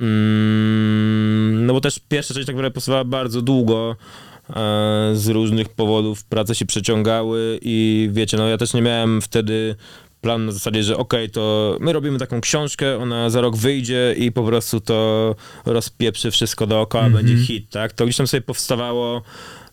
Mm, 0.00 1.66
no 1.66 1.72
bo 1.72 1.80
też 1.80 2.00
pierwsza 2.08 2.34
część 2.34 2.46
tak 2.46 2.56
naprawdę 2.56 2.74
powstawała 2.74 3.04
bardzo 3.04 3.42
długo. 3.42 3.96
e, 4.50 5.10
Z 5.14 5.28
różnych 5.28 5.68
powodów 5.68 6.24
prace 6.24 6.54
się 6.54 6.66
przeciągały 6.66 7.58
i 7.62 8.08
wiecie, 8.12 8.36
no 8.36 8.48
ja 8.48 8.58
też 8.58 8.74
nie 8.74 8.82
miałem 8.82 9.22
wtedy 9.22 9.76
plan 10.20 10.46
na 10.46 10.52
zasadzie, 10.52 10.82
że 10.82 10.96
okej, 10.96 11.30
to 11.30 11.76
my 11.80 11.92
robimy 11.92 12.18
taką 12.18 12.40
książkę, 12.40 12.98
ona 12.98 13.30
za 13.30 13.40
rok 13.40 13.56
wyjdzie 13.56 14.14
i 14.18 14.32
po 14.32 14.44
prostu 14.44 14.80
to 14.80 15.34
rozpieprzy 15.66 16.30
wszystko 16.30 16.66
dookoła, 16.66 17.04
Mhm. 17.06 17.26
będzie 17.26 17.44
hit, 17.46 17.70
tak? 17.70 17.92
To 17.92 18.04
gdzieś 18.04 18.16
tam 18.16 18.26
sobie 18.26 18.40
powstawało 18.40 19.22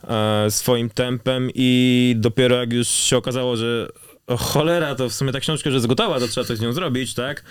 e, 0.08 0.52
swoim 0.52 0.90
tempem 0.90 1.50
i 1.56 2.14
dopiero 2.18 2.56
jak 2.56 2.74
już 2.74 2.88
się 2.88 3.18
okazało, 3.18 3.58
że 3.58 3.88
o 4.30 4.38
cholera, 4.38 4.96
to 4.96 5.10
w 5.10 5.14
sumie 5.14 5.32
ta 5.32 5.40
książka 5.40 5.70
już 5.70 5.76
jest 5.76 5.88
gotowa, 5.88 6.20
to 6.20 6.28
trzeba 6.28 6.48
coś 6.48 6.58
z 6.58 6.62
nią 6.62 6.74
zrobić, 6.74 7.14
tak? 7.14 7.44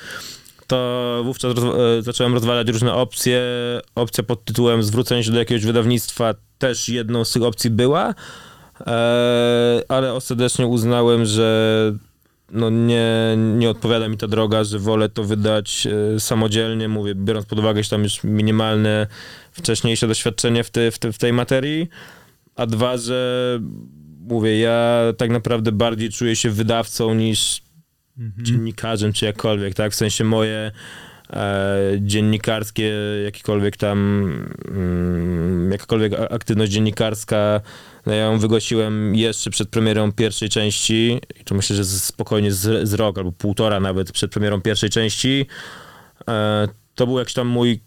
To 0.66 1.20
wówczas 1.24 1.54
roz, 1.54 1.74
e, 1.98 2.02
zacząłem 2.02 2.34
rozwalać 2.34 2.68
różne 2.68 2.94
opcje. 2.94 3.42
Opcja 3.94 4.24
pod 4.24 4.44
tytułem 4.44 4.82
zwrócenie 4.82 5.24
się 5.24 5.30
do 5.32 5.38
jakiegoś 5.38 5.64
wydawnictwa 5.64 6.34
też 6.58 6.88
jedną 6.88 7.24
z 7.24 7.32
tych 7.32 7.42
opcji 7.42 7.70
była, 7.70 8.14
e, 8.86 9.82
ale 9.88 10.14
ostatecznie 10.14 10.66
uznałem, 10.66 11.24
że 11.24 11.92
no 12.50 12.70
nie, 12.70 13.36
nie 13.36 13.70
odpowiada 13.70 14.08
mi 14.08 14.16
ta 14.16 14.28
droga, 14.28 14.64
że 14.64 14.78
wolę 14.78 15.08
to 15.08 15.24
wydać 15.24 15.86
e, 16.16 16.20
samodzielnie, 16.20 16.88
mówię, 16.88 17.14
biorąc 17.14 17.46
pod 17.46 17.58
uwagę 17.58 17.82
że 17.82 17.90
tam 17.90 18.02
już 18.02 18.24
minimalne 18.24 19.06
wcześniejsze 19.52 20.08
doświadczenie 20.08 20.64
w, 20.64 20.70
te, 20.70 20.90
w, 20.90 20.98
te, 20.98 21.12
w 21.12 21.18
tej 21.18 21.32
materii, 21.32 21.88
a 22.56 22.66
dwa, 22.66 22.96
że 22.96 23.60
mówię, 24.28 24.58
ja 24.58 25.02
tak 25.18 25.30
naprawdę 25.30 25.72
bardziej 25.72 26.10
czuję 26.10 26.36
się 26.36 26.50
wydawcą 26.50 27.14
niż 27.14 27.62
dziennikarzem, 28.42 29.12
czy 29.12 29.24
jakkolwiek, 29.24 29.74
tak? 29.74 29.92
W 29.92 29.94
sensie 29.94 30.24
moje 30.24 30.72
e, 31.30 31.76
dziennikarskie, 32.00 32.92
jakiekolwiek 33.24 33.76
tam, 33.76 33.98
mm, 34.68 35.72
jakakolwiek 35.72 36.12
aktywność 36.30 36.72
dziennikarska, 36.72 37.60
no 38.06 38.12
ja 38.12 38.24
ją 38.24 38.38
wygłosiłem 38.38 39.14
jeszcze 39.14 39.50
przed 39.50 39.68
premierą 39.68 40.12
pierwszej 40.12 40.48
części, 40.48 41.20
i 41.40 41.44
to 41.44 41.54
myślę, 41.54 41.76
że 41.76 41.84
spokojnie 41.84 42.52
z, 42.52 42.88
z 42.88 42.94
rok 42.94 43.18
albo 43.18 43.32
półtora 43.32 43.80
nawet 43.80 44.12
przed 44.12 44.30
premierą 44.30 44.60
pierwszej 44.60 44.90
części. 44.90 45.46
E, 46.28 46.68
to 46.94 47.06
był 47.06 47.18
jakiś 47.18 47.34
tam 47.34 47.46
mój 47.46 47.80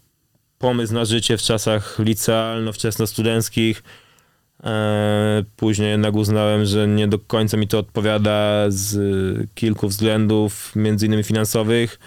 pomysł 0.58 0.94
na 0.94 1.04
życie 1.04 1.36
w 1.36 1.42
czasach 1.42 1.98
licealno-wczesnostudenckich. 1.98 3.78
E, 3.78 4.01
Później 5.56 5.90
jednak 5.90 6.14
uznałem, 6.14 6.64
że 6.64 6.88
nie 6.88 7.08
do 7.08 7.18
końca 7.18 7.56
mi 7.56 7.68
to 7.68 7.78
odpowiada 7.78 8.64
z 8.68 8.98
kilku 9.54 9.88
względów, 9.88 10.72
między 10.76 11.06
innymi 11.06 11.22
finansowych. 11.22 11.98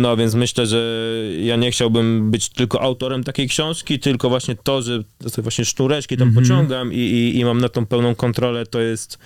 No 0.00 0.16
więc 0.16 0.34
myślę, 0.34 0.66
że 0.66 1.04
ja 1.40 1.56
nie 1.56 1.70
chciałbym 1.70 2.30
być 2.30 2.48
tylko 2.48 2.82
autorem 2.82 3.24
takiej 3.24 3.48
książki, 3.48 3.98
tylko 3.98 4.28
właśnie 4.28 4.56
to, 4.62 4.82
że 4.82 5.02
te 5.34 5.42
właśnie 5.42 5.64
sznureczki 5.64 6.16
tam 6.16 6.28
Mhm. 6.28 6.44
pociągam 6.46 6.92
i, 6.92 6.96
i, 6.96 7.38
i 7.38 7.44
mam 7.44 7.60
na 7.60 7.68
tą 7.68 7.86
pełną 7.86 8.14
kontrolę, 8.14 8.66
to 8.66 8.80
jest 8.80 9.18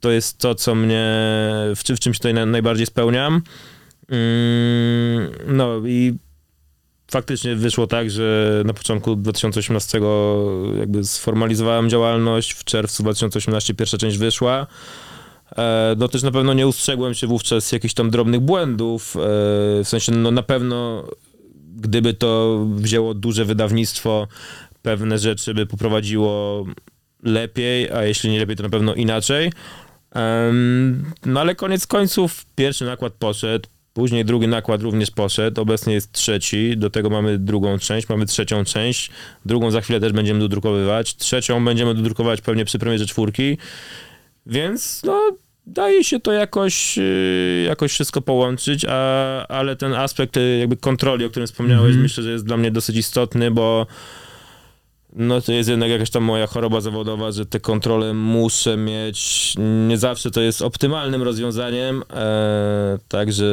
to, 0.00 0.10
jest 0.10 0.38
to 0.38 0.54
co 0.54 0.74
mnie, 0.74 1.04
w, 1.76 1.80
w 1.96 2.00
czym 2.00 2.14
się 2.14 2.18
tutaj 2.18 2.34
na, 2.34 2.46
najbardziej 2.46 2.86
spełniam. 2.86 3.42
Mm, 4.08 5.30
no 5.46 5.82
i 5.86 6.14
faktycznie 7.10 7.56
wyszło 7.56 7.86
tak, 7.86 8.10
że 8.10 8.62
na 8.66 8.72
początku 8.72 9.16
2018 9.16 10.00
jakby 10.78 11.04
sformalizowałem 11.04 11.90
działalność, 11.90 12.52
w 12.52 12.64
czerwcu 12.64 13.02
2018 13.02 13.74
pierwsza 13.74 13.98
część 13.98 14.18
wyszła. 14.18 14.66
E, 15.56 15.94
No 15.98 16.08
też 16.08 16.22
na 16.22 16.30
pewno 16.30 16.54
nie 16.54 16.66
ustrzegłem 16.66 17.14
się 17.14 17.26
wówczas 17.26 17.72
jakichś 17.72 17.94
tam 17.94 18.10
drobnych 18.10 18.40
błędów, 18.40 19.16
e, 19.16 19.20
w 19.84 19.88
sensie 19.88 20.12
no 20.12 20.30
na 20.30 20.42
pewno 20.42 21.04
gdyby 21.76 22.14
to 22.14 22.60
wzięło 22.74 23.14
duże 23.14 23.44
wydawnictwo, 23.44 24.28
pewne 24.82 25.18
rzeczy 25.18 25.54
by 25.54 25.66
poprowadziło 25.66 26.64
lepiej, 27.22 27.90
a 27.90 28.04
jeśli 28.04 28.30
nie 28.30 28.38
lepiej, 28.38 28.56
to 28.56 28.62
na 28.62 28.68
pewno 28.68 28.94
inaczej. 28.94 29.52
No 31.26 31.40
ale 31.40 31.54
koniec 31.54 31.86
końców 31.86 32.46
pierwszy 32.54 32.84
nakład 32.84 33.12
poszedł, 33.12 33.68
później 33.96 34.24
drugi 34.24 34.48
nakład 34.48 34.82
również 34.82 35.10
poszedł, 35.10 35.60
obecnie 35.60 35.94
jest 35.94 36.12
trzeci, 36.12 36.76
do 36.76 36.90
tego 36.90 37.10
mamy 37.10 37.38
drugą 37.38 37.78
część, 37.78 38.08
mamy 38.08 38.26
trzecią 38.26 38.64
część, 38.64 39.10
drugą 39.46 39.70
za 39.70 39.80
chwilę 39.80 40.00
też 40.00 40.12
będziemy 40.12 40.40
dodrukowywać, 40.40 41.16
trzecią 41.16 41.64
będziemy 41.64 41.94
dodrukować 41.94 42.40
pewnie 42.40 42.64
przy 42.64 42.78
premierze 42.78 43.06
czwórki, 43.06 43.58
więc 44.46 45.02
no 45.04 45.20
daje 45.66 46.04
się 46.04 46.20
to 46.20 46.32
jakoś, 46.32 46.96
yy, 46.96 47.64
jakoś 47.66 47.92
wszystko 47.92 48.22
połączyć, 48.22 48.86
a, 48.88 49.46
ale 49.48 49.76
ten 49.76 49.94
aspekt 49.94 50.36
yy, 50.36 50.58
jakby 50.58 50.76
kontroli, 50.76 51.24
o 51.24 51.30
którym 51.30 51.46
wspomniałeś, 51.46 51.86
Mhm. 51.86 52.02
myślę, 52.02 52.22
że 52.22 52.30
jest 52.30 52.44
dla 52.44 52.56
mnie 52.56 52.70
dosyć 52.70 52.96
istotny, 52.96 53.50
bo 53.50 53.86
no 55.16 55.40
to 55.40 55.52
jest 55.52 55.68
jednak 55.68 55.90
jakaś 55.90 56.10
tam 56.10 56.22
moja 56.22 56.46
choroba 56.46 56.80
zawodowa, 56.80 57.32
że 57.32 57.46
te 57.46 57.60
kontrole 57.60 58.14
muszę 58.14 58.76
mieć. 58.76 59.54
Nie 59.88 59.98
zawsze 59.98 60.30
to 60.30 60.40
jest 60.40 60.62
optymalnym 60.62 61.22
rozwiązaniem, 61.22 62.02
e, 62.10 62.98
także 63.08 63.44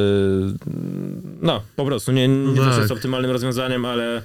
no 1.42 1.62
po 1.76 1.86
prostu 1.86 2.12
nie, 2.12 2.28
nie 2.28 2.38
No 2.38 2.56
zawsze 2.56 2.72
tak. 2.72 2.80
jest 2.80 2.92
optymalnym 2.92 3.32
rozwiązaniem, 3.32 3.86
ale 3.86 4.22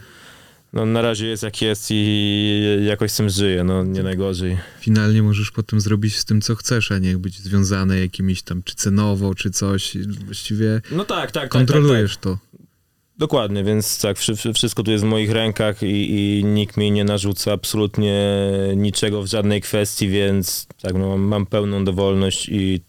no, 0.73 0.87
na 0.87 1.02
razie 1.02 1.26
jest 1.26 1.42
jak 1.42 1.62
jest 1.62 1.87
i 1.90 2.85
jakoś 2.87 3.11
z 3.11 3.16
tym 3.16 3.28
żyję, 3.28 3.64
no 3.64 3.85
nie 3.85 4.02
najgorzej. 4.02 4.59
Finalnie 4.80 5.23
możesz 5.23 5.50
potem 5.50 5.80
zrobić 5.80 6.16
z 6.16 6.25
tym, 6.25 6.40
co 6.40 6.54
chcesz, 6.54 6.92
a 6.92 6.99
nie 6.99 7.16
być 7.16 7.38
związany 7.38 8.00
jakimiś 8.00 8.42
tam, 8.42 8.62
czy 8.62 8.75
cenowo, 8.75 9.35
czy 9.35 9.50
coś. 9.50 9.97
Właściwie 10.26 10.80
No 10.92 11.04
tak, 11.04 11.16
tak, 11.18 11.30
tak. 11.30 11.42
tak, 11.42 11.49
kontrolujesz 11.50 12.16
tak. 12.16 12.23
to. 12.23 12.38
Dokładnie, 13.19 13.65
więc 13.65 14.01
tak, 14.01 14.19
wszy- 14.19 14.37
wszy- 14.37 14.53
wszystko 14.53 14.83
tu 14.83 14.91
jest 14.91 15.05
w 15.05 15.07
moich 15.07 15.31
rękach 15.31 15.83
i, 15.83 16.11
i 16.11 16.45
nikt 16.45 16.77
mi 16.77 16.93
nie 16.93 17.05
narzuca 17.05 17.53
absolutnie 17.53 18.37
niczego 18.77 19.23
w 19.23 19.27
żadnej 19.27 19.61
kwestii, 19.61 20.09
więc 20.09 20.67
tak, 20.83 20.95
no, 20.95 21.19
mam, 21.19 21.47
pełną 21.47 21.85
dowolność 21.85 22.49
i 22.49 22.81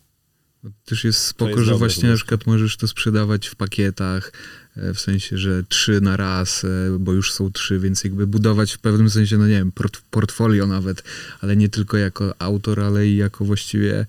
Też 0.85 1.03
jest 1.03 1.23
spoko, 1.23 1.51
jest 1.51 1.63
że 1.63 1.71
dobre 1.71 1.87
właśnie 1.87 2.09
na 2.09 2.15
przykład 2.15 2.47
możesz 2.47 2.77
to 2.77 2.87
sprzedawać 2.87 3.47
w 3.47 3.55
pakietach, 3.55 4.31
e, 4.77 4.93
w 4.93 4.99
sensie, 4.99 5.37
że 5.37 5.63
trzy 5.63 6.01
na 6.01 6.17
raz, 6.17 6.63
e, 6.63 6.67
bo 6.99 7.13
już 7.13 7.33
są 7.33 7.51
trzy, 7.51 7.79
więc 7.79 8.03
jakby 8.03 8.27
budować 8.27 8.73
w 8.73 8.79
pewnym 8.79 9.09
sensie, 9.09 9.37
no 9.37 9.47
nie 9.47 9.53
wiem, 9.53 9.71
port 9.71 10.01
portfolio 10.09 10.67
nawet, 10.67 11.03
ale 11.41 11.55
nie 11.55 11.69
tylko 11.69 11.97
jako 11.97 12.41
autor, 12.41 12.79
ale 12.79 13.07
i 13.07 13.15
jako 13.15 13.45
właściwie 13.45 14.05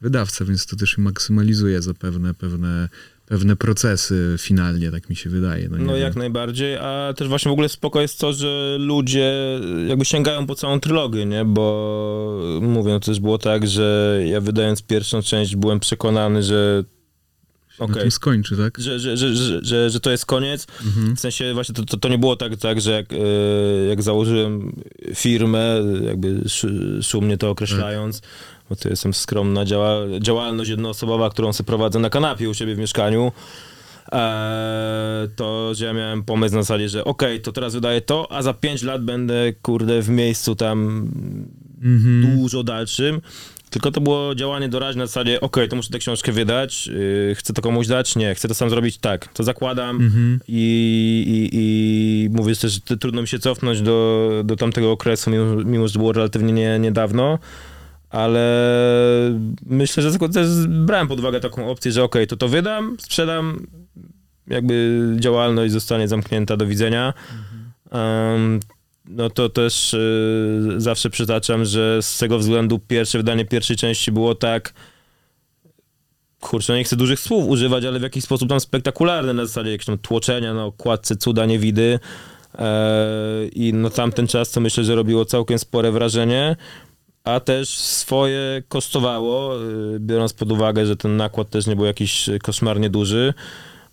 wydawca, 0.00 0.44
więc 0.44 0.66
to 0.66 0.76
też 0.76 0.98
maksymalizuje 0.98 1.82
zapewne 1.82 2.34
pewne 2.34 2.88
pewne 3.26 3.56
procesy 3.56 4.36
finalnie, 4.38 4.90
tak 4.90 5.10
mi 5.10 5.16
się 5.16 5.30
wydaje. 5.30 5.68
No, 5.68 5.78
No 5.78 5.96
jak 5.96 6.16
najbardziej, 6.16 6.76
a 6.76 7.14
też 7.16 7.28
właśnie 7.28 7.48
w 7.48 7.52
ogóle 7.52 7.68
spoko 7.68 8.00
jest 8.00 8.18
to, 8.18 8.32
że 8.32 8.76
ludzie 8.80 9.34
jakby 9.88 10.04
sięgają 10.04 10.46
po 10.46 10.54
całą 10.54 10.80
trylogię, 10.80 11.26
nie? 11.26 11.44
Bo 11.44 12.58
mówię, 12.62 12.92
no 12.92 13.00
to 13.00 13.06
też 13.06 13.20
było 13.20 13.38
tak, 13.38 13.66
że 13.66 14.18
ja 14.26 14.40
wydając 14.40 14.82
pierwszą 14.82 15.22
część 15.22 15.56
byłem 15.56 15.80
przekonany, 15.80 16.42
że 16.42 16.84
Na 17.78 17.84
okej, 17.84 18.02
tym 18.02 18.10
skończy, 18.10 18.56
tak? 18.56 18.78
że, 18.78 19.00
że, 19.00 19.16
że, 19.16 19.34
że, 19.62 19.90
że, 19.90 20.00
to 20.00 20.10
jest 20.10 20.26
koniec. 20.26 20.66
Mhm. 20.86 21.16
W 21.16 21.20
sensie 21.20 21.54
właśnie 21.54 21.74
to, 21.74 21.84
to, 21.84 21.96
to 21.96 22.08
nie 22.08 22.18
było 22.18 22.36
tak, 22.36 22.56
tak 22.56 22.80
że 22.80 22.90
jak, 22.92 23.12
e, 23.12 23.16
jak 23.88 24.02
założyłem 24.02 24.82
firmę, 25.14 25.76
jakby 26.06 26.28
sz- 26.44 27.06
szumnie 27.06 27.36
to 27.38 27.50
określając, 27.50 28.22
bo 28.70 28.76
to 28.76 28.88
jestem 28.88 29.14
skromna 29.14 29.64
działa, 29.64 29.94
działalność 30.20 30.70
jednoosobowa, 30.70 31.30
którą 31.30 31.52
sobie 31.52 31.66
prowadzę 31.66 31.98
na 31.98 32.10
kanapie 32.10 32.50
u 32.50 32.54
siebie 32.54 32.74
w 32.74 32.78
mieszkaniu, 32.78 33.32
e, 34.12 35.28
to 35.36 35.74
że 35.74 35.84
ja 35.84 35.92
miałem 35.92 36.22
pomysł 36.22 36.54
na 36.54 36.62
zasadzie, 36.62 36.88
że 36.88 37.04
okej, 37.04 37.40
to 37.40 37.52
teraz 37.52 37.74
wydaję 37.74 38.00
to, 38.00 38.32
a 38.32 38.42
za 38.42 38.54
5 38.54 38.82
lat 38.82 39.04
będę, 39.04 39.52
kurde, 39.62 40.02
w 40.02 40.08
miejscu 40.08 40.54
tam 40.54 41.08
Mhm. 41.82 42.36
dużo 42.36 42.62
dalszym. 42.62 43.20
Tylko 43.72 43.90
to 43.90 44.00
było 44.00 44.34
działanie 44.34 44.68
doraźne 44.68 44.98
na 45.02 45.06
zasadzie, 45.06 45.40
okej, 45.40 45.68
to 45.68 45.76
muszę 45.76 45.90
tę 45.90 45.98
książkę 45.98 46.32
wydać, 46.32 46.86
yy, 46.86 47.34
chcę 47.34 47.52
to 47.52 47.62
komuś 47.62 47.86
dać? 47.86 48.16
Nie, 48.16 48.34
chcę 48.34 48.48
to 48.48 48.54
sam 48.54 48.70
zrobić? 48.70 48.98
Tak, 48.98 49.28
to 49.28 49.44
zakładam 49.44 49.96
Mhm. 49.96 50.40
i, 50.48 51.24
i, 51.26 51.48
i 51.52 52.30
mówię 52.30 52.56
też, 52.56 52.72
że 52.88 52.96
trudno 52.96 53.22
mi 53.22 53.28
się 53.28 53.38
cofnąć 53.38 53.82
do, 53.82 54.30
do 54.44 54.56
tamtego 54.56 54.90
okresu, 54.90 55.30
mimo, 55.30 55.54
mimo 55.64 55.88
że 55.88 55.98
było 55.98 56.12
relatywnie 56.12 56.52
nie, 56.52 56.78
niedawno, 56.78 57.38
ale 58.10 58.42
myślę, 59.66 60.02
że 60.02 60.18
też 60.18 60.48
brałem 60.68 61.08
pod 61.08 61.18
uwagę 61.18 61.40
taką 61.40 61.70
opcję, 61.70 61.92
że 61.92 62.02
okej, 62.04 62.26
to 62.26 62.36
to 62.36 62.48
wydam, 62.48 62.96
sprzedam, 63.00 63.66
jakby 64.46 65.00
działalność 65.20 65.72
zostanie 65.72 66.08
zamknięta, 66.08 66.56
do 66.56 66.66
widzenia. 66.66 67.14
Em, 67.90 68.60
no 69.04 69.30
to 69.30 69.48
też 69.48 69.94
y, 69.94 70.74
zawsze 70.76 71.10
przytaczam, 71.10 71.64
że 71.64 72.02
z 72.02 72.18
tego 72.18 72.38
względu 72.38 72.78
pierwsze 72.78 73.18
wydanie 73.18 73.44
pierwszej 73.44 73.76
części 73.76 74.12
było 74.12 74.34
tak 74.34 74.74
kurczę, 76.40 76.76
nie 76.76 76.84
chcę 76.84 76.96
dużych 76.96 77.20
słów 77.20 77.48
używać, 77.48 77.84
ale 77.84 77.98
w 77.98 78.02
jakiś 78.02 78.24
sposób 78.24 78.48
tam 78.48 78.60
spektakularne 78.60 79.32
na 79.32 79.46
zasadzie 79.46 79.70
jakieś 79.70 79.86
tam 79.86 79.98
tłoczenia 79.98 80.54
na 80.54 80.64
okładce 80.64 81.16
cuda 81.16 81.46
niewidy 81.46 81.98
e, 82.58 83.46
i 83.52 83.74
no 83.74 83.90
tamten 83.90 84.26
czas 84.26 84.50
to 84.50 84.60
myślę, 84.60 84.84
że 84.84 84.94
robiło 84.94 85.24
całkiem 85.24 85.58
spore 85.58 85.92
wrażenie 85.92 86.56
a 87.24 87.40
też 87.40 87.68
swoje 87.68 88.62
kosztowało, 88.68 89.62
y, 89.62 90.00
biorąc 90.00 90.32
pod 90.32 90.52
uwagę, 90.52 90.86
że 90.86 90.96
ten 90.96 91.16
nakład 91.16 91.50
też 91.50 91.66
nie 91.66 91.76
był 91.76 91.84
jakiś 91.84 92.30
koszmarnie 92.42 92.90
duży. 92.90 93.34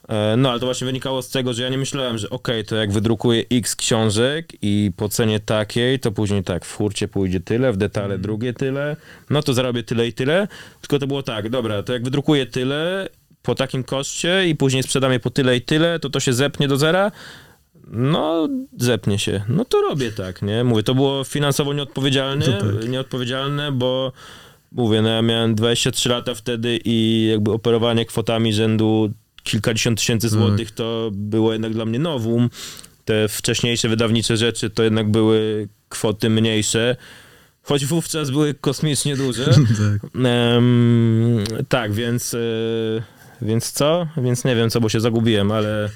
E, 0.10 0.38
No, 0.38 0.50
ale 0.50 0.60
to 0.60 0.66
właśnie 0.66 0.86
wynikało 0.86 1.22
z 1.22 1.30
tego, 1.30 1.54
że 1.54 1.63
ja 1.63 1.70
nie 1.70 1.78
myślałem, 1.78 2.18
że 2.18 2.30
okej, 2.30 2.66
to 2.66 2.75
jak 2.75 2.92
wydrukuję 2.92 3.44
x 3.51 3.75
książek 3.75 4.50
i 4.62 4.92
po 4.98 5.10
cenie 5.10 5.39
takiej, 5.39 6.00
to 6.00 6.12
później 6.12 6.44
tak, 6.44 6.66
w 6.66 6.75
hurcie 6.75 7.08
pójdzie 7.08 7.39
tyle, 7.39 7.74
w 7.74 7.78
detale 7.78 8.18
drugie 8.18 8.54
tyle, 8.54 8.96
no 9.30 9.42
to 9.44 9.54
zarobię 9.54 9.84
tyle 9.84 10.08
i 10.08 10.13
tyle. 10.13 10.48
Tylko 10.82 11.00
to 11.00 11.08
było 11.08 11.24
tak, 11.24 11.50
dobra, 11.50 11.84
to 11.84 11.94
jak 11.94 12.04
wydrukuję 12.04 12.46
tyle 12.46 13.10
po 13.42 13.56
takim 13.56 13.84
koszcie 13.84 14.48
i 14.48 14.56
później 14.56 14.84
sprzedam 14.84 15.12
je 15.12 15.20
po 15.20 15.30
tyle 15.30 15.58
i 15.58 15.62
tyle, 15.62 16.00
to 16.00 16.10
to 16.10 16.20
się 16.20 16.34
zepnie 16.34 16.68
do 16.68 16.78
zera. 16.78 17.12
No, 17.92 18.50
zepnie 18.78 19.20
się. 19.20 19.42
No 19.48 19.66
to 19.66 19.82
robię 19.82 20.12
tak, 20.12 20.42
nie? 20.42 20.63
Mówię, 20.63 20.84
to 20.84 20.96
było 20.96 21.24
finansowo 21.24 21.74
nieodpowiedzialne, 21.74 22.46
To 22.46 22.51
tak. 22.51 22.89
nieodpowiedzialne, 22.89 23.72
bo 23.72 24.12
mówię, 24.72 25.01
no 25.01 25.10
ja 25.10 25.22
miałem 25.22 25.56
23 25.56 26.10
lata 26.10 26.36
wtedy 26.36 26.80
i 26.86 27.28
jakby 27.32 27.51
operowanie 27.51 28.06
kwotami 28.06 28.54
rzędu 28.54 29.12
kilkadziesiąt 29.43 30.00
tysięcy 30.00 30.29
Tak. 30.29 30.39
złotych 30.39 30.72
to 30.72 31.10
było 31.13 31.53
jednak 31.53 31.74
dla 31.74 31.86
mnie 31.86 32.00
nowum. 32.00 32.50
Te 33.05 33.27
wcześniejsze 33.27 33.89
wydawnicze 33.89 34.38
rzeczy 34.38 34.69
to 34.69 34.84
jednak 34.84 35.12
były 35.12 35.67
kwoty 35.89 36.29
mniejsze, 36.29 36.96
choć 37.63 37.86
wówczas 37.86 38.29
były 38.31 38.53
kosmicznie 38.53 39.15
duże. 39.17 39.46
tak. 40.01 40.12
Em, 40.25 41.43
tak, 41.69 41.93
więc, 41.93 42.34
e, 42.34 42.38
więc 43.41 43.72
co? 43.72 44.08
Więc 44.17 44.46
nie 44.46 44.55
wiem 44.55 44.69
co, 44.69 44.81
bo 44.81 44.89
się 44.89 45.00
zagubiłem, 45.00 45.51
ale, 45.51 45.89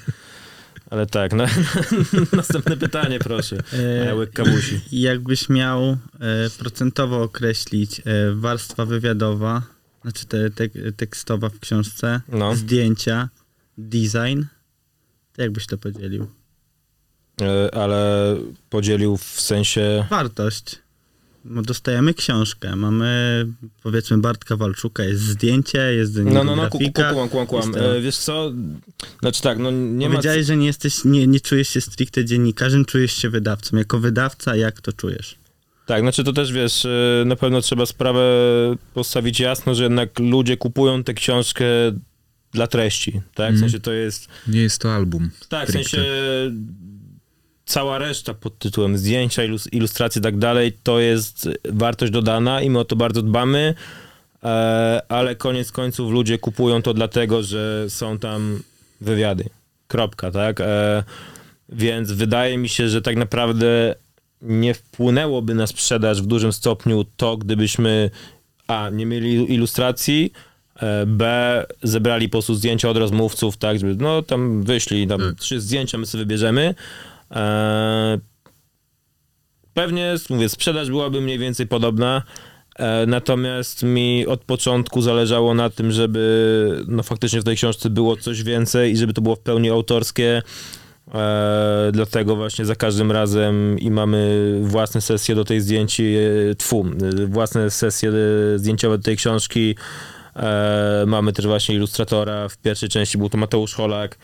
ale 0.90 1.06
tak. 1.06 1.32
No, 1.32 1.44
następne 2.32 2.76
pytanie, 2.76 3.18
proszę. 3.18 3.56
E, 4.08 4.14
Łyk 4.14 4.30
kabusi. 4.32 4.80
Jakbyś 4.92 5.48
miał 5.48 5.82
e, 5.82 5.96
procentowo 6.58 7.22
określić 7.22 8.02
warstwa 8.34 8.84
wywiadowa, 8.86 9.62
znaczy 10.04 10.26
te, 10.26 10.50
te, 10.50 10.68
tekstowa 10.92 11.48
w 11.48 11.60
książce, 11.60 12.20
No. 12.28 12.56
zdjęcia, 12.56 13.28
design, 13.78 14.42
to 15.32 15.42
jakbyś 15.42 15.66
to 15.66 15.78
podzielił? 15.78 16.26
E, 17.42 17.74
ale 17.74 18.36
podzielił 18.70 19.16
w 19.16 19.24
sensie... 19.40 20.04
Wartość. 20.10 20.78
Dostajemy 21.44 22.14
książkę, 22.14 22.76
mamy 22.76 23.46
powiedzmy 23.82 24.18
Bartka 24.18 24.56
Walczuka, 24.56 25.04
jest 25.04 25.22
zdjęcie, 25.22 25.78
jest 25.94 26.16
No, 26.16 26.44
no, 26.44 26.56
no, 26.56 26.68
grafika. 26.70 27.12
kłam, 27.12 27.28
kłam, 27.28 27.46
kłam. 27.46 27.74
E, 27.76 28.00
wiesz 28.00 28.16
co? 28.16 28.52
Znaczy 29.20 29.42
tak, 29.42 29.58
no 29.58 29.70
nie 29.70 30.08
ma... 30.08 30.14
Powiedziałeś, 30.14 30.46
że 30.46 30.56
nie 30.56 30.66
jesteś, 30.66 31.04
nie, 31.04 31.26
nie 31.26 31.40
czujesz 31.40 31.68
się 31.68 31.80
stricte 31.80 32.24
dziennikarzem, 32.24 32.84
czujesz 32.84 33.12
się 33.12 33.30
wydawcą. 33.30 33.76
Jako 33.76 33.98
wydawca, 33.98 34.56
jak 34.56 34.80
to 34.80 34.92
czujesz? 34.92 35.36
Tak, 35.86 36.00
znaczy 36.00 36.24
to 36.24 36.32
też 36.32 36.52
wiesz, 36.52 36.84
e, 36.84 37.22
na 37.26 37.36
pewno 37.36 37.60
trzeba 37.60 37.86
sprawę 37.86 38.22
postawić 38.94 39.40
jasno, 39.40 39.74
że 39.74 39.82
jednak 39.82 40.18
ludzie 40.18 40.56
kupują 40.56 41.04
tę 41.04 41.14
książkę 41.14 41.64
dla 42.52 42.66
treści, 42.66 43.12
tak? 43.12 43.22
W 43.34 43.40
Mhm. 43.54 43.58
sensie 43.58 43.80
to 43.80 43.92
jest... 43.92 44.28
Nie 44.48 44.60
jest 44.62 44.80
to 44.80 44.94
album. 44.94 45.30
Tak, 45.48 45.66
w 45.68 45.70
stricte. 45.70 45.90
sensie 45.96 46.10
cała 47.66 47.98
reszta 47.98 48.34
pod 48.34 48.58
tytułem 48.58 48.98
zdjęcia, 48.98 49.42
ilus- 49.42 49.68
ilustracje 49.72 50.20
i 50.20 50.22
tak 50.22 50.38
dalej, 50.38 50.72
to 50.82 51.00
jest 51.00 51.48
wartość 51.68 52.12
dodana 52.12 52.60
i 52.60 52.70
my 52.70 52.78
o 52.78 52.84
to 52.84 52.96
bardzo 52.96 53.22
dbamy, 53.22 53.74
e, 54.44 55.02
ale 55.08 55.36
koniec 55.36 55.72
końców 55.72 56.12
ludzie 56.12 56.38
kupują 56.38 56.82
to 56.82 56.94
dlatego, 56.94 57.42
że 57.42 57.86
są 57.88 58.18
tam 58.18 58.62
wywiady. 59.00 59.44
Kropka, 59.88 60.30
tak? 60.30 60.60
E, 60.60 61.04
więc 61.68 62.12
wydaje 62.12 62.58
mi 62.58 62.68
się, 62.68 62.88
że 62.88 63.02
tak 63.02 63.16
naprawdę 63.16 63.94
nie 64.44 64.74
wpłynęłoby 64.74 65.54
na 65.54 65.66
sprzedaż 65.66 66.22
w 66.22 66.26
dużym 66.26 66.52
stopniu 66.52 67.04
to, 67.16 67.36
gdybyśmy 67.36 68.10
a, 68.66 68.90
nie 68.92 69.06
mieli 69.06 69.54
ilustracji, 69.54 70.32
e, 70.76 71.06
B, 71.06 71.66
zebrali 71.82 72.28
po 72.28 72.32
prostu 72.32 72.54
zdjęcia 72.54 72.88
od 72.88 72.96
rozmówców, 72.96 73.56
tak, 73.56 73.78
żeby, 73.78 73.96
no 73.98 74.22
tam 74.22 74.62
wyślij 74.62 75.06
tam 75.06 75.20
Tak. 75.20 75.34
trzy 75.34 75.60
zdjęcia, 75.60 75.98
my 75.98 76.06
sobie 76.06 76.24
wybierzemy. 76.24 76.74
E, 77.30 78.18
pewnie, 79.74 80.14
mówię, 80.30 80.48
sprzedaż 80.48 80.88
byłaby 80.88 81.20
mniej 81.20 81.38
więcej 81.38 81.66
podobna, 81.66 82.22
e, 82.76 83.06
natomiast 83.06 83.82
mi 83.82 84.26
od 84.26 84.44
początku 84.44 85.02
zależało 85.02 85.54
na 85.54 85.70
tym, 85.70 85.92
żeby 85.92 86.84
no 86.88 87.02
faktycznie 87.02 87.40
w 87.40 87.44
tej 87.44 87.56
książce 87.56 87.90
było 87.90 88.16
coś 88.16 88.42
więcej 88.42 88.92
i 88.92 88.96
żeby 88.96 89.12
to 89.12 89.22
było 89.22 89.36
w 89.36 89.40
pełni 89.40 89.70
autorskie, 89.70 90.42
E, 91.14 91.90
dlatego 91.92 92.36
właśnie 92.36 92.64
za 92.64 92.74
każdym 92.76 93.12
razem 93.12 93.78
i 93.78 93.90
mamy 93.90 94.40
własne 94.62 95.00
sesje 95.00 95.34
do 95.34 95.44
tej 95.44 95.60
zdjęci, 95.60 96.14
e, 96.50 96.54
tfu, 96.54 96.86
e, 97.22 97.26
własne 97.26 97.70
sesje 97.70 98.12
zdjęciowe 98.56 98.98
do 98.98 99.04
tej 99.04 99.16
książki. 99.16 99.74
Mamy 101.06 101.32
też 101.32 101.46
właśnie 101.46 101.74
ilustratora. 101.74 102.48
W 102.48 102.56
pierwszej 102.56 102.88
części 102.88 103.18
był 103.18 103.28
to 103.28 103.38
Mateusz 103.38 103.74
Holak, 103.74 104.18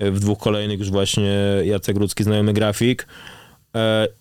w 0.00 0.20
dwóch 0.20 0.38
kolejnych 0.38 0.78
już 0.78 0.90
właśnie 0.90 1.32
Jacek 1.64 1.96
Rudzki, 1.96 2.24
znajomy 2.24 2.52
grafik. 2.52 3.06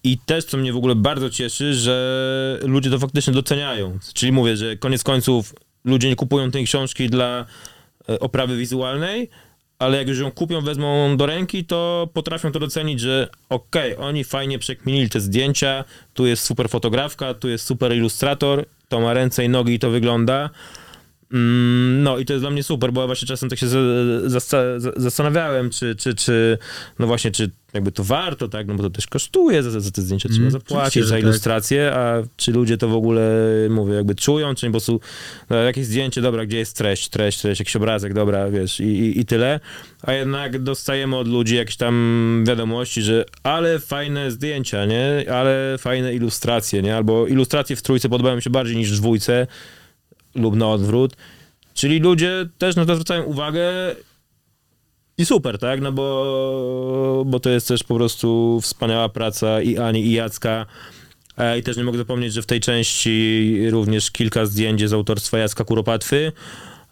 I 0.03 0.17
też, 0.17 0.45
co 0.45 0.57
mnie 0.57 0.73
w 0.73 0.77
ogóle 0.77 0.95
bardzo 0.95 1.29
cieszy, 1.29 1.73
że 1.73 2.59
ludzie 2.62 2.89
to 2.89 2.99
faktycznie 2.99 3.33
doceniają. 3.33 3.99
Czyli 4.13 4.31
mówię, 4.31 4.57
że 4.57 4.77
koniec 4.77 5.03
końców 5.03 5.55
ludzie 5.86 6.09
nie 6.09 6.15
kupują 6.15 6.51
tej 6.51 6.65
książki 6.65 7.09
dla 7.09 7.45
oprawy 8.19 8.57
wizualnej, 8.57 9.29
ale 9.83 9.97
jak 9.97 10.07
już 10.07 10.19
ją 10.19 10.31
kupią, 10.31 10.61
wezmą 10.61 11.17
do 11.17 11.25
ręki, 11.25 11.65
to 11.65 12.09
potrafią 12.13 12.51
to 12.51 12.59
docenić, 12.59 12.99
że 12.99 13.29
okej, 13.49 13.95
oni 13.97 14.23
fajnie 14.23 14.59
przekminili 14.59 15.09
te 15.09 15.19
zdjęcia, 15.19 15.83
tu 16.13 16.25
jest 16.25 16.43
super 16.43 16.69
fotografka, 16.69 17.33
tu 17.33 17.49
jest 17.49 17.65
super 17.65 17.95
ilustrator, 17.95 18.65
to 18.89 18.99
ma 18.99 19.13
ręce 19.13 19.45
i 19.45 19.49
nogi 19.49 19.73
i 19.73 19.79
to 19.79 19.89
wygląda. 19.89 20.49
Mm, 21.33 22.03
No 22.03 22.17
i 22.19 22.25
to 22.25 22.33
jest 22.33 22.43
dla 22.43 22.49
mnie 22.49 22.63
super, 22.63 22.91
bo 22.93 23.01
ja 23.01 23.07
właśnie 23.07 23.27
czasem 23.27 23.49
tak 23.49 23.59
się 23.59 23.67
za- 23.67 23.79
zasta- 24.25 24.79
za- 24.79 24.91
zastanawiałem, 24.95 25.69
czy, 25.69 25.95
czy, 25.95 26.13
czy, 26.15 26.57
no 26.99 27.07
właśnie, 27.07 27.31
czy 27.31 27.49
jakby 27.73 27.91
to 27.91 28.03
warto, 28.03 28.47
tak, 28.47 28.67
no 28.67 28.75
bo 28.75 28.83
to 28.83 28.89
też 28.89 29.07
kosztuje, 29.07 29.63
za, 29.63 29.79
za 29.79 29.91
te 29.91 30.01
zdjęcia 30.01 30.29
trzeba 30.29 30.39
Mm, 30.41 30.51
zapłacić, 30.51 31.03
za 31.03 31.09
że 31.09 31.15
tak. 31.15 31.23
ilustrację, 31.23 31.91
a 31.95 32.23
czy 32.37 32.51
ludzie 32.51 32.77
to 32.77 32.87
w 32.87 32.93
ogóle, 32.93 33.31
mówię, 33.69 33.93
jakby 33.93 34.15
czują, 34.15 34.55
czy 34.55 34.65
po 34.65 34.71
prostu 34.71 34.99
no, 35.49 35.55
jakieś 35.55 35.85
zdjęcie, 35.85 36.21
dobra, 36.21 36.45
gdzie 36.45 36.57
jest 36.57 36.77
treść, 36.77 37.09
treść, 37.09 37.41
treść, 37.41 37.59
jakiś 37.59 37.75
obrazek, 37.75 38.13
dobra, 38.13 38.49
wiesz, 38.51 38.79
i, 38.79 38.83
i, 38.83 39.19
i 39.19 39.25
tyle, 39.25 39.59
a 40.01 40.13
jednak 40.13 40.59
dostajemy 40.63 41.15
od 41.17 41.27
ludzi 41.27 41.55
jakieś 41.55 41.75
tam 41.77 42.43
wiadomości, 42.47 43.01
że 43.01 43.25
ale 43.43 43.79
fajne 43.79 44.31
zdjęcia, 44.31 44.85
nie, 44.85 45.25
ale 45.33 45.75
fajne 45.77 46.13
ilustracje, 46.13 46.81
nie, 46.81 46.95
albo 46.95 47.27
ilustracje 47.27 47.75
w 47.75 47.81
trójce 47.81 48.09
podobają 48.09 48.35
mi 48.35 48.41
się 48.41 48.49
bardziej 48.49 48.77
niż 48.77 48.91
w 48.91 48.95
dwójce, 48.99 49.47
lub 50.35 50.55
na 50.55 50.69
odwrót. 50.69 51.15
Czyli 51.73 51.99
ludzie 51.99 52.49
też 52.57 52.75
na 52.75 52.85
to 52.85 52.95
zwracają 52.95 53.23
uwagę 53.23 53.61
I 55.17 55.25
super, 55.25 55.59
tak? 55.59 55.81
No 55.81 55.91
bo, 55.91 57.23
bo 57.25 57.39
to 57.39 57.49
jest 57.49 57.67
też 57.67 57.83
po 57.83 57.95
prostu 57.95 58.59
wspaniała 58.61 59.09
praca 59.09 59.61
i 59.61 59.77
Ani, 59.77 60.05
i 60.05 60.11
Jacka. 60.13 60.65
E, 61.37 61.59
I 61.59 61.63
też 61.63 61.77
nie 61.77 61.83
mogę 61.83 61.97
zapomnieć, 61.97 62.33
że 62.33 62.41
w 62.41 62.45
tej 62.45 62.59
części 62.59 63.57
również 63.69 64.11
kilka 64.11 64.45
zdjęć 64.45 64.89
z 64.89 64.93
autorstwa 64.93 65.37
Jacka 65.37 65.63
Kuropatwy, 65.63 66.31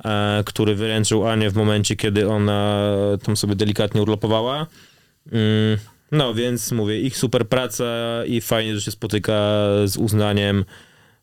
e, 0.06 0.44
który 0.46 0.76
wyręczył 0.76 1.28
Anię 1.28 1.50
w 1.50 1.56
momencie, 1.56 1.96
kiedy 1.96 2.30
ona 2.30 2.92
tam 3.24 3.38
sobie 3.38 3.56
delikatnie 3.56 4.02
urlopowała. 4.02 4.68
Mm, 5.32 5.78
No, 6.12 6.34
więc 6.34 6.72
mówię, 6.72 7.00
ich 7.02 7.18
super 7.18 7.48
praca 7.48 7.86
i 8.26 8.42
fajnie, 8.42 8.76
że 8.76 8.82
się 8.82 8.92
spotyka 8.92 9.34
z 9.86 9.98
uznaniem. 9.98 10.66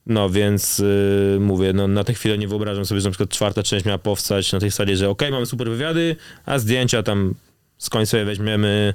No, 0.09 0.31
więc 0.31 0.81
y, 0.81 1.37
mówię, 1.40 1.73
no, 1.73 1.88
na 1.88 2.05
tę 2.05 2.14
chwilę 2.14 2.38
nie 2.38 2.49
wyobrażam 2.49 2.87
sobie, 2.87 3.01
że 3.01 3.09
na 3.09 3.11
przykład 3.11 3.31
czwarta 3.31 3.62
część 3.62 3.85
miała 3.85 3.99
powstać 3.99 4.53
na 4.53 4.61
tej 4.61 4.71
zasadzie, 4.71 4.97
że 4.97 5.09
okej, 5.09 5.31
mamy 5.31 5.47
super 5.47 5.71
wywiady, 5.71 6.16
a 6.47 6.59
zdjęcia 6.59 7.03
tam 7.03 7.35
skąd 7.79 8.09
sobie 8.09 8.25
weźmiemy, 8.25 8.94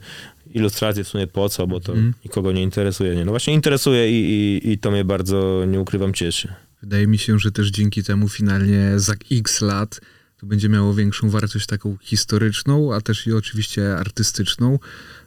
ilustracje 0.53 1.03
w 1.03 1.07
sumie 1.07 1.27
po 1.27 1.49
co, 1.49 1.67
bo 1.67 1.79
to 1.79 1.91
Mhm. 1.93 2.13
nikogo 2.25 2.51
nie 2.51 2.63
interesuje. 2.63 3.15
Nie? 3.15 3.25
No 3.25 3.31
właśnie 3.31 3.53
interesuje 3.53 4.11
i, 4.11 4.31
i, 4.65 4.71
i 4.71 4.77
to 4.77 4.91
mnie 4.91 5.05
bardzo, 5.05 5.65
nie 5.67 5.79
ukrywam, 5.79 6.13
cieszy. 6.13 6.53
Wydaje 6.81 7.07
mi 7.07 7.17
się, 7.17 7.39
że 7.39 7.51
też 7.51 7.67
dzięki 7.69 8.03
temu 8.03 8.29
finalnie 8.29 8.91
za 8.95 9.13
x 9.31 9.61
lat 9.61 10.01
to 10.37 10.45
będzie 10.45 10.69
miało 10.69 10.93
większą 10.93 11.29
wartość 11.29 11.65
taką 11.65 11.97
historyczną, 12.01 12.93
a 12.93 13.01
też 13.01 13.27
i 13.27 13.33
oczywiście 13.33 13.95
artystyczną, 13.97 14.79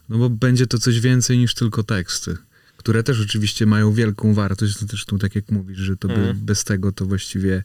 no 0.09 0.19
bo 0.19 0.31
będzie 0.31 0.67
to 0.67 0.79
coś 0.79 1.01
więcej 1.01 1.39
niż 1.39 1.55
tylko 1.55 1.83
teksty, 1.83 2.37
które 2.87 3.03
też 3.03 3.21
oczywiście 3.21 3.67
mają 3.67 3.93
wielką 3.93 4.35
wartość, 4.35 4.79
to 4.79 4.87
zresztą 4.87 5.19
tak 5.19 5.35
jak 5.35 5.51
mówisz, 5.51 5.79
że 5.79 5.97
to 5.97 6.09
by, 6.09 6.15
Mhm. 6.15 6.37
bez 6.41 6.65
tego 6.65 6.93
to 6.93 7.07
właściwie 7.07 7.63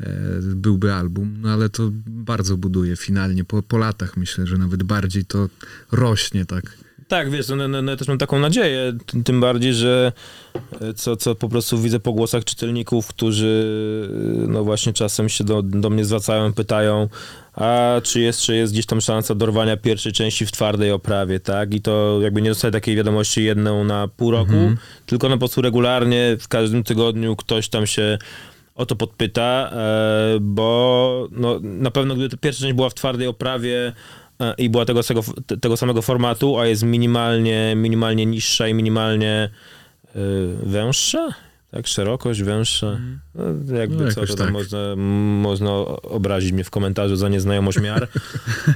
e, 0.00 0.40
byłby 0.42 0.92
album, 0.94 1.36
no 1.40 1.50
ale 1.50 1.68
to 1.68 1.90
bardzo 2.06 2.56
buduje 2.56 2.96
finalnie, 2.96 3.44
po, 3.44 3.62
po 3.62 3.78
latach 3.78 4.16
myślę, 4.16 4.46
że 4.46 4.58
nawet 4.58 4.82
bardziej 4.82 5.24
to 5.24 5.48
rośnie 5.92 6.44
tak. 6.46 6.76
Tak, 7.10 7.30
wiesz, 7.30 7.48
no, 7.48 7.56
no, 7.68 7.82
no, 7.82 7.90
ja 7.90 7.96
też 7.96 8.08
mam 8.08 8.18
taką 8.18 8.38
nadzieję, 8.38 8.92
tym, 9.24 9.40
bardziej, 9.40 9.74
że 9.74 10.12
e, 10.80 10.94
co, 10.94 11.16
co 11.16 11.34
po 11.34 11.48
prostu 11.48 11.78
widzę 11.78 12.00
po 12.00 12.12
głosach 12.12 12.44
czytelników, 12.44 13.06
którzy 13.06 13.68
e, 14.44 14.48
no 14.48 14.64
właśnie 14.64 14.92
czasem 14.92 15.28
się 15.28 15.44
do, 15.44 15.62
do 15.62 15.90
mnie 15.90 16.04
zwracają, 16.04 16.52
pytają, 16.52 17.08
a 17.54 18.00
czy 18.02 18.20
jeszcze 18.20 18.54
jest 18.54 18.72
gdzieś 18.72 18.86
tam 18.86 19.00
szansa 19.00 19.34
dorwania 19.34 19.76
pierwszej 19.76 20.12
części 20.12 20.46
w 20.46 20.52
twardej 20.52 20.92
oprawie, 20.92 21.40
tak? 21.40 21.74
I 21.74 21.80
to 21.80 22.18
jakby 22.22 22.42
nie 22.42 22.50
dostaję 22.50 22.72
takiej 22.72 22.96
wiadomości 22.96 23.44
jedną 23.44 23.84
na 23.84 24.08
pół 24.08 24.30
roku, 24.30 24.52
Mhm. 24.52 24.76
tylko 25.06 25.28
no 25.28 25.34
po 25.34 25.38
prostu 25.38 25.62
regularnie 25.62 26.36
w 26.40 26.48
każdym 26.48 26.84
tygodniu 26.84 27.36
ktoś 27.36 27.68
tam 27.68 27.86
się 27.86 28.18
o 28.74 28.86
to 28.86 28.96
podpyta, 28.96 29.70
e, 29.72 30.38
bo 30.40 31.28
no, 31.32 31.60
na 31.62 31.90
pewno 31.90 32.14
gdyby 32.14 32.28
ta 32.28 32.36
pierwsza 32.36 32.60
część 32.60 32.74
była 32.74 32.90
w 32.90 32.94
twardej 32.94 33.26
oprawie 33.26 33.92
i 34.58 34.70
była 34.70 34.84
tego, 34.84 35.02
tego, 35.02 35.22
tego 35.60 35.76
samego 35.76 36.02
formatu, 36.02 36.58
a 36.58 36.66
jest 36.66 36.82
minimalnie, 36.82 37.72
minimalnie 37.76 38.26
niższa 38.26 38.68
i 38.68 38.74
minimalnie 38.74 39.50
e, 40.14 40.18
węższa, 40.62 41.28
tak, 41.70 41.86
szerokość 41.86 42.42
węższa, 42.42 42.98
no, 43.34 43.76
jakby 43.76 44.04
No, 44.04 44.12
co, 44.12 44.26
to 44.26 44.34
tak. 44.34 44.52
można, 44.52 44.96
można 45.42 45.70
obrazić 46.02 46.52
mnie 46.52 46.64
w 46.64 46.70
komentarzu 46.70 47.16
za 47.16 47.28
nieznajomość 47.28 47.80
miar. 47.80 48.08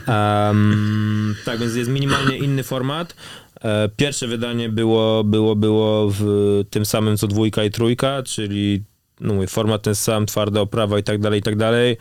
Em, 0.07 1.35
tak, 1.45 1.59
więc 1.59 1.75
jest 1.75 1.91
minimalnie 1.91 2.37
inny 2.39 2.63
format. 2.63 3.15
E, 3.61 3.89
Pierwsze 3.97 4.27
wydanie 4.27 4.69
było, 4.69 5.25
było, 5.25 5.57
było 5.57 6.11
w 6.19 6.25
tym 6.71 6.87
samym 6.87 7.17
co 7.17 7.27
dwójka 7.27 7.65
i 7.65 7.71
trójka, 7.71 8.23
czyli 8.23 8.83
no 9.21 9.35
mówię, 9.35 9.47
format 9.47 9.83
ten 9.83 9.95
sam, 9.95 10.27
twarda 10.27 10.61
oprawa 10.61 10.99
i 10.99 11.03
tak 11.03 11.21
dalej, 11.21 11.41
i 11.41 11.43
tak 11.43 11.57
dalej. 11.57 11.97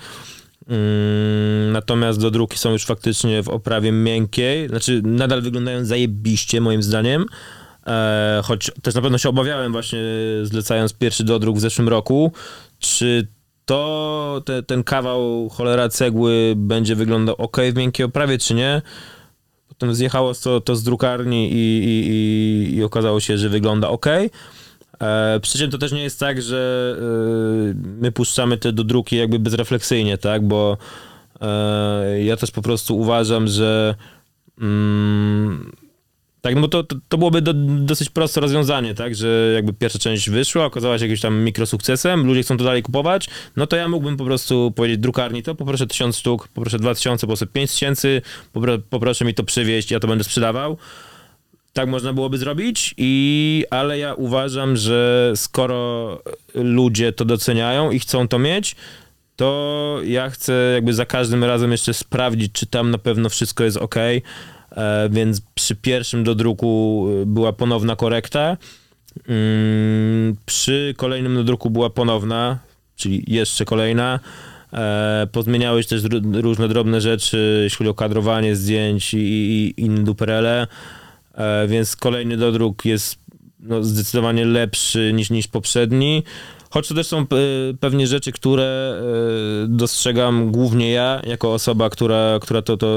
Mm, 0.68 1.72
Natomiast 1.72 2.20
do 2.20 2.32
druki 2.32 2.58
są 2.58 2.72
już 2.72 2.86
faktycznie 2.86 3.44
w 3.44 3.50
oprawie 3.50 3.92
miękkiej, 3.92 4.68
znaczy 4.68 5.02
nadal 5.06 5.42
wyglądają 5.42 5.86
zajebiście 5.86 6.62
moim 6.62 6.84
zdaniem, 6.84 7.26
e, 7.88 8.42
choć 8.44 8.72
też 8.82 8.96
na 8.96 9.02
pewno 9.02 9.18
się 9.18 9.30
obawiałem 9.30 9.72
właśnie 9.72 10.00
zlecając 10.44 10.94
pierwszy 10.94 11.24
dodruk 11.24 11.58
w 11.58 11.60
zeszłym 11.60 11.90
roku, 11.90 12.32
czy 12.80 13.28
to 13.66 14.42
te, 14.46 14.64
ten 14.64 14.84
kawał 14.84 15.50
cholera 15.50 15.90
cegły 15.90 16.54
będzie 16.56 16.96
wyglądał 16.96 17.36
ok 17.38 17.58
w 17.74 17.76
miękkiej 17.76 18.06
oprawie, 18.06 18.38
czy 18.38 18.54
nie. 18.54 18.82
Potem 19.68 19.96
zjechało 19.96 20.34
to, 20.34 20.62
to 20.62 20.76
z 20.76 20.84
drukarni 20.84 21.52
i, 21.54 21.84
i, 21.84 22.10
i, 22.10 22.76
i 22.76 22.84
okazało 22.84 23.20
się, 23.20 23.38
że 23.38 23.50
wygląda 23.50 23.90
ok. 23.90 24.06
E, 25.04 25.40
przy 25.40 25.58
czym 25.58 25.72
to 25.72 25.78
też 25.78 25.92
nie 25.92 26.04
jest 26.04 26.20
tak, 26.20 26.42
że 26.42 26.96
e, 27.00 27.74
my 28.02 28.12
puszczamy 28.12 28.58
te 28.58 28.74
do 28.74 28.84
druki 28.84 29.16
jakby 29.16 29.40
bezrefleksyjnie, 29.40 30.18
tak, 30.18 30.48
bo 30.48 30.78
e, 31.42 32.24
ja 32.24 32.38
też 32.38 32.52
po 32.52 32.62
prostu 32.62 32.98
uważam, 32.98 33.48
że 33.48 33.96
mm, 34.62 35.72
tak, 36.42 36.56
no 36.56 36.68
to, 36.68 36.84
to, 36.84 36.96
to 37.10 37.18
byłoby 37.18 37.42
do, 37.42 37.54
dosyć 37.80 38.10
proste 38.10 38.42
rozwiązanie, 38.42 38.94
tak, 38.94 39.16
że 39.16 39.52
jakby 39.56 39.74
pierwsza 39.74 40.00
część 40.00 40.30
wyszła, 40.30 40.66
okazała 40.66 40.98
się 40.98 41.06
jakimś 41.06 41.22
tam 41.22 41.44
mikrosukcesem, 41.44 42.28
ludzie 42.28 42.44
chcą 42.44 42.58
to 42.58 42.64
dalej 42.64 42.84
kupować, 42.84 43.30
no 43.56 43.68
to 43.68 43.76
ja 43.76 43.88
mógłbym 43.88 44.18
po 44.18 44.26
prostu 44.26 44.72
powiedzieć 44.76 44.98
drukarni 44.98 45.44
to, 45.44 45.56
poproszę 45.56 45.88
tysiąc 45.88 46.18
sztuk, 46.18 46.48
poproszę 46.48 46.80
dwa 46.80 46.96
tysiące, 46.96 47.28
poproszę 47.28 47.48
pięć 47.48 47.72
tysięcy, 47.72 48.22
popro, 48.54 48.78
poproszę 48.90 49.26
mi 49.26 49.34
to 49.34 49.44
przywieźć, 49.44 49.92
ja 49.92 50.00
to 50.00 50.08
będę 50.08 50.24
sprzedawał. 50.24 50.78
Tak 51.74 51.90
można 51.90 52.14
byłoby 52.14 52.38
zrobić, 52.38 52.96
i, 52.98 53.66
ale 53.70 54.00
ja 54.00 54.14
uważam, 54.14 54.78
że 54.78 55.32
skoro 55.36 56.22
ludzie 56.54 57.14
to 57.14 57.26
doceniają 57.26 57.92
i 57.92 58.00
chcą 58.00 58.28
to 58.28 58.40
mieć, 58.40 58.76
to 59.36 60.00
ja 60.06 60.30
chcę 60.30 60.72
jakby 60.74 60.94
za 60.94 61.06
każdym 61.06 61.44
razem 61.44 61.72
jeszcze 61.72 61.94
sprawdzić, 61.94 62.52
czy 62.52 62.66
tam 62.66 62.92
na 62.92 62.98
pewno 62.98 63.30
wszystko 63.30 63.64
jest 63.64 63.78
ok. 63.78 63.96
E, 64.72 65.10
więc 65.12 65.42
przy 65.56 65.76
pierwszym 65.76 66.24
dodruku 66.24 67.08
e, 67.22 67.26
była 67.26 67.54
ponowna 67.54 67.96
korekta. 67.96 68.58
Mm, 69.28 70.36
przy 70.46 70.94
kolejnym 70.98 71.36
dodruku 71.36 71.70
była 71.70 71.90
ponowna, 71.90 72.60
czyli 72.96 73.24
jeszcze 73.28 73.66
kolejna. 73.66 74.20
E, 74.74 75.28
pozmieniały 75.32 75.84
się 75.84 75.90
też 75.90 76.04
różne 76.34 76.68
drobne 76.68 77.02
rzeczy, 77.02 77.60
jeśli 77.64 77.78
chodzi 77.78 77.90
o 77.90 77.94
kadrowanie 77.94 78.56
zdjęć 78.56 79.14
i, 79.14 79.18
i, 79.18 79.74
i 79.78 79.82
inne 79.82 80.04
duperele. 80.04 80.68
E, 81.34 81.68
więc 81.68 81.96
kolejny 81.96 82.38
dodruk 82.38 82.86
jest 82.86 83.16
no, 83.60 83.84
zdecydowanie 83.84 84.46
lepszy 84.46 85.12
niż, 85.14 85.30
niż 85.30 85.48
poprzedni. 85.48 86.24
Choć 86.70 86.88
to 86.88 86.96
też 86.96 87.08
są 87.08 87.20
e, 87.20 87.26
pewnie 87.80 88.08
rzeczy, 88.08 88.32
które 88.32 88.96
e, 89.64 89.68
dostrzegam 89.68 90.52
głównie 90.52 90.92
ja, 90.92 91.22
jako 91.28 91.54
osoba, 91.54 91.90
która, 91.90 92.40
która 92.42 92.62
to, 92.62 92.78
to 92.78 92.88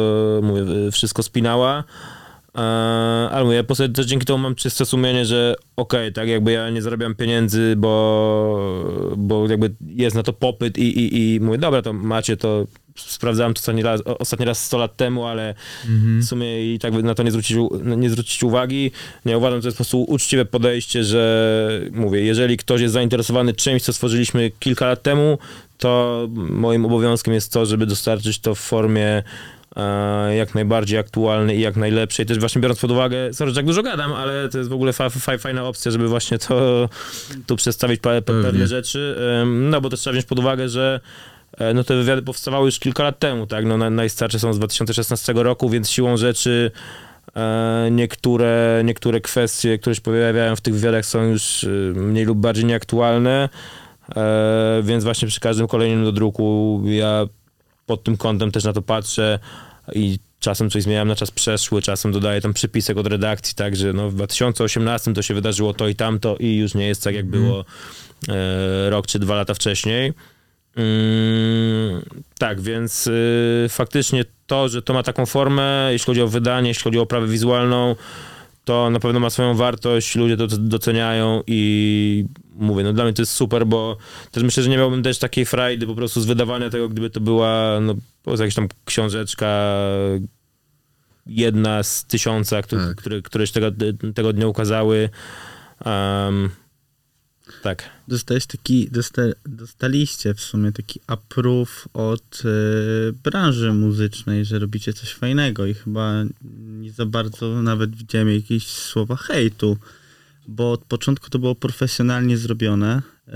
mówię, 0.42 0.62
wszystko 0.92 1.22
spinała. 1.22 1.84
Ale 3.30 3.44
mówię, 3.44 3.56
ja 3.56 3.62
po 3.62 3.66
prostu 3.66 3.88
też 3.88 4.06
dzięki 4.06 4.26
temu 4.26 4.38
mam 4.38 4.54
czyste 4.54 4.86
sumienie, 4.86 5.24
że 5.24 5.54
okej, 5.76 6.12
tak 6.12 6.28
jakby 6.28 6.52
ja 6.52 6.70
nie 6.70 6.82
zarabiam 6.82 7.14
pieniędzy, 7.14 7.74
bo, 7.76 9.14
bo 9.16 9.48
jakby 9.48 9.74
jest 9.86 10.16
na 10.16 10.22
to 10.22 10.32
popyt 10.32 10.78
i, 10.78 10.82
i, 10.82 11.34
i 11.34 11.40
mówię, 11.40 11.58
dobra, 11.58 11.82
to 11.82 11.92
macie 11.92 12.36
to, 12.36 12.66
sprawdzałem 12.96 13.54
to 13.54 13.58
ostatni 13.58 13.82
raz, 13.82 14.02
ostatni 14.04 14.46
raz 14.46 14.64
100 14.64 14.78
lat 14.78 14.96
temu, 14.96 15.26
ale 15.26 15.54
w 16.20 16.24
sumie 16.24 16.74
i 16.74 16.78
tak 16.78 16.92
na 16.92 17.14
to 17.14 17.22
nie 17.22 17.30
zwrócić, 17.30 17.56
nie 17.96 18.10
zwrócić 18.10 18.42
uwagi. 18.42 18.90
Ja 19.24 19.38
uważam, 19.38 19.58
że 19.58 19.62
to 19.62 19.68
jest 19.68 19.76
po 19.76 19.84
prostu 19.84 20.02
uczciwe 20.02 20.44
podejście, 20.44 21.04
że 21.04 21.80
mówię, 21.92 22.24
jeżeli 22.24 22.56
ktoś 22.56 22.80
jest 22.80 22.94
zainteresowany 22.94 23.54
czymś, 23.54 23.82
co 23.82 23.92
stworzyliśmy 23.92 24.50
kilka 24.60 24.86
lat 24.86 25.02
temu, 25.02 25.38
to 25.78 26.28
moim 26.34 26.84
obowiązkiem 26.84 27.34
jest 27.34 27.52
to, 27.52 27.66
żeby 27.66 27.86
dostarczyć 27.86 28.38
to 28.38 28.54
w 28.54 28.58
formie 28.58 29.22
e, 29.76 30.36
jak 30.36 30.54
najbardziej 30.54 30.98
aktualnej 30.98 31.58
i 31.58 31.60
jak 31.60 31.76
najlepszej. 31.76 32.26
Też 32.26 32.38
właśnie 32.38 32.60
biorąc 32.60 32.80
pod 32.80 32.90
uwagę, 32.90 33.34
sorry, 33.34 33.50
że 33.50 33.56
tak 33.56 33.66
dużo 33.66 33.82
gadam, 33.82 34.12
ale 34.12 34.48
to 34.48 34.58
jest 34.58 34.70
w 34.70 34.74
ogóle 34.74 34.92
fa, 34.92 35.10
fa, 35.10 35.38
fajna 35.38 35.64
opcja, 35.64 35.90
żeby 35.90 36.08
właśnie 36.08 36.38
to 36.38 36.88
tu 37.46 37.56
przedstawić 37.56 38.00
pewne 38.00 38.66
rzeczy. 38.66 39.16
No 39.46 39.80
bo 39.80 39.90
też 39.90 40.00
trzeba 40.00 40.12
wziąć 40.12 40.26
pod 40.26 40.38
uwagę, 40.38 40.68
że 40.68 41.00
no 41.74 41.84
te 41.84 41.96
wywiady 41.96 42.22
powstawały 42.22 42.66
już 42.66 42.78
kilka 42.78 43.02
lat 43.02 43.18
temu, 43.18 43.46
tak? 43.46 43.64
No, 43.64 43.78
na- 43.78 43.90
najstarsze 43.90 44.38
są 44.38 44.52
z 44.52 44.58
2016 44.58 45.32
roku, 45.32 45.70
więc 45.70 45.90
siłą 45.90 46.16
rzeczy 46.16 46.70
e, 47.36 47.88
niektóre, 47.90 48.82
niektóre 48.84 49.20
kwestie, 49.20 49.78
które 49.78 49.94
się 49.94 50.00
pojawiają 50.00 50.56
w 50.56 50.60
tych 50.60 50.74
wywiadach 50.74 51.06
są 51.06 51.22
już 51.22 51.64
e, 51.64 51.68
mniej 51.94 52.24
lub 52.24 52.38
bardziej 52.38 52.64
nieaktualne, 52.64 53.48
e, 54.16 54.80
więc 54.82 55.04
właśnie 55.04 55.28
przy 55.28 55.40
każdym 55.40 55.66
kolejnym 55.66 56.04
dodruku 56.04 56.82
ja 56.84 57.26
pod 57.86 58.04
tym 58.04 58.16
kątem 58.16 58.50
też 58.50 58.64
na 58.64 58.72
to 58.72 58.82
patrzę 58.82 59.38
i 59.94 60.18
czasem 60.40 60.70
coś 60.70 60.82
zmieniam 60.82 61.08
na 61.08 61.16
czas 61.16 61.30
przeszły, 61.30 61.82
czasem 61.82 62.12
dodaję 62.12 62.40
tam 62.40 62.54
przypisek 62.54 62.96
od 62.96 63.06
redakcji, 63.06 63.54
także 63.54 63.92
no 63.92 64.10
w 64.10 64.14
2018 64.14 65.14
to 65.14 65.22
się 65.22 65.34
wydarzyło 65.34 65.74
to 65.74 65.88
i 65.88 65.94
tamto 65.94 66.36
i 66.36 66.56
już 66.56 66.74
nie 66.74 66.88
jest 66.88 67.04
tak 67.04 67.14
jak 67.14 67.26
było 67.26 67.64
e, 68.28 68.90
rok 68.90 69.06
czy 69.06 69.18
dwa 69.18 69.34
lata 69.34 69.54
wcześniej. 69.54 70.12
Mm, 70.76 72.02
tak, 72.38 72.60
więc 72.60 73.06
y, 73.06 73.66
faktycznie 73.68 74.24
to, 74.46 74.68
że 74.68 74.82
to 74.82 74.94
ma 74.94 75.02
taką 75.02 75.26
formę, 75.26 75.88
jeśli 75.90 76.06
chodzi 76.06 76.22
o 76.22 76.28
wydanie, 76.28 76.68
jeśli 76.68 76.84
chodzi 76.84 76.98
o 76.98 77.02
oprawę 77.02 77.26
wizualną, 77.26 77.96
to 78.64 78.90
na 78.90 79.00
pewno 79.00 79.20
ma 79.20 79.30
swoją 79.30 79.54
wartość, 79.54 80.16
ludzie 80.16 80.36
to 80.36 80.46
doceniają 80.46 81.42
i 81.46 82.24
mówię, 82.56 82.84
no 82.84 82.92
dla 82.92 83.04
mnie 83.04 83.12
to 83.12 83.22
jest 83.22 83.32
super, 83.32 83.66
bo 83.66 83.96
też 84.30 84.42
myślę, 84.42 84.62
że 84.62 84.70
nie 84.70 84.76
miałbym 84.76 85.02
też 85.02 85.18
takiej 85.18 85.46
frajdy 85.46 85.86
po 85.86 85.94
prostu 85.94 86.20
z 86.20 86.26
wydawania 86.26 86.70
tego, 86.70 86.88
gdyby 86.88 87.10
to 87.10 87.20
była, 87.20 87.78
no, 87.80 87.94
po 87.94 88.00
prostu 88.22 88.42
jakaś 88.42 88.54
tam 88.54 88.68
książeczka 88.84 89.76
jedna 91.26 91.82
z 91.82 92.04
tysiąca, 92.04 92.62
które, 92.62 92.86
Tak. 92.86 92.96
które, 92.96 93.22
które 93.22 93.46
się 93.46 93.52
tego, 93.52 93.70
tego 94.14 94.32
dnia 94.32 94.46
ukazały. 94.46 95.08
Um, 95.84 96.50
tak. 97.62 97.90
Dostałeś 98.08 98.46
taki, 98.46 98.90
dosta, 98.90 99.22
dostaliście 99.44 100.34
w 100.34 100.40
sumie 100.40 100.72
taki 100.72 101.00
approve 101.06 101.88
od 101.92 102.42
e, 102.44 103.12
branży 103.12 103.72
muzycznej, 103.72 104.44
że 104.44 104.58
robicie 104.58 104.92
coś 104.92 105.14
fajnego 105.14 105.66
i 105.66 105.74
chyba 105.74 106.24
nie 106.80 106.92
za 106.92 107.06
bardzo 107.06 107.62
nawet 107.62 107.96
widziałem 107.96 108.30
jakieś 108.34 108.66
słowa 108.66 109.16
hejtu, 109.16 109.78
bo 110.48 110.72
od 110.72 110.84
początku 110.84 111.30
to 111.30 111.38
było 111.38 111.54
profesjonalnie 111.54 112.36
zrobione 112.38 113.02
e, 113.28 113.32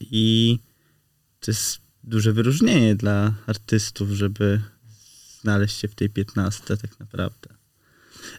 i 0.00 0.58
to 1.40 1.50
jest 1.50 1.78
duże 2.04 2.32
wyróżnienie 2.32 2.94
dla 2.94 3.34
artystów, 3.46 4.10
żeby 4.10 4.60
znaleźć 5.42 5.76
się 5.76 5.88
w 5.88 5.94
tej 5.94 6.10
15 6.10 6.76
tak 6.76 7.00
naprawdę. 7.00 7.48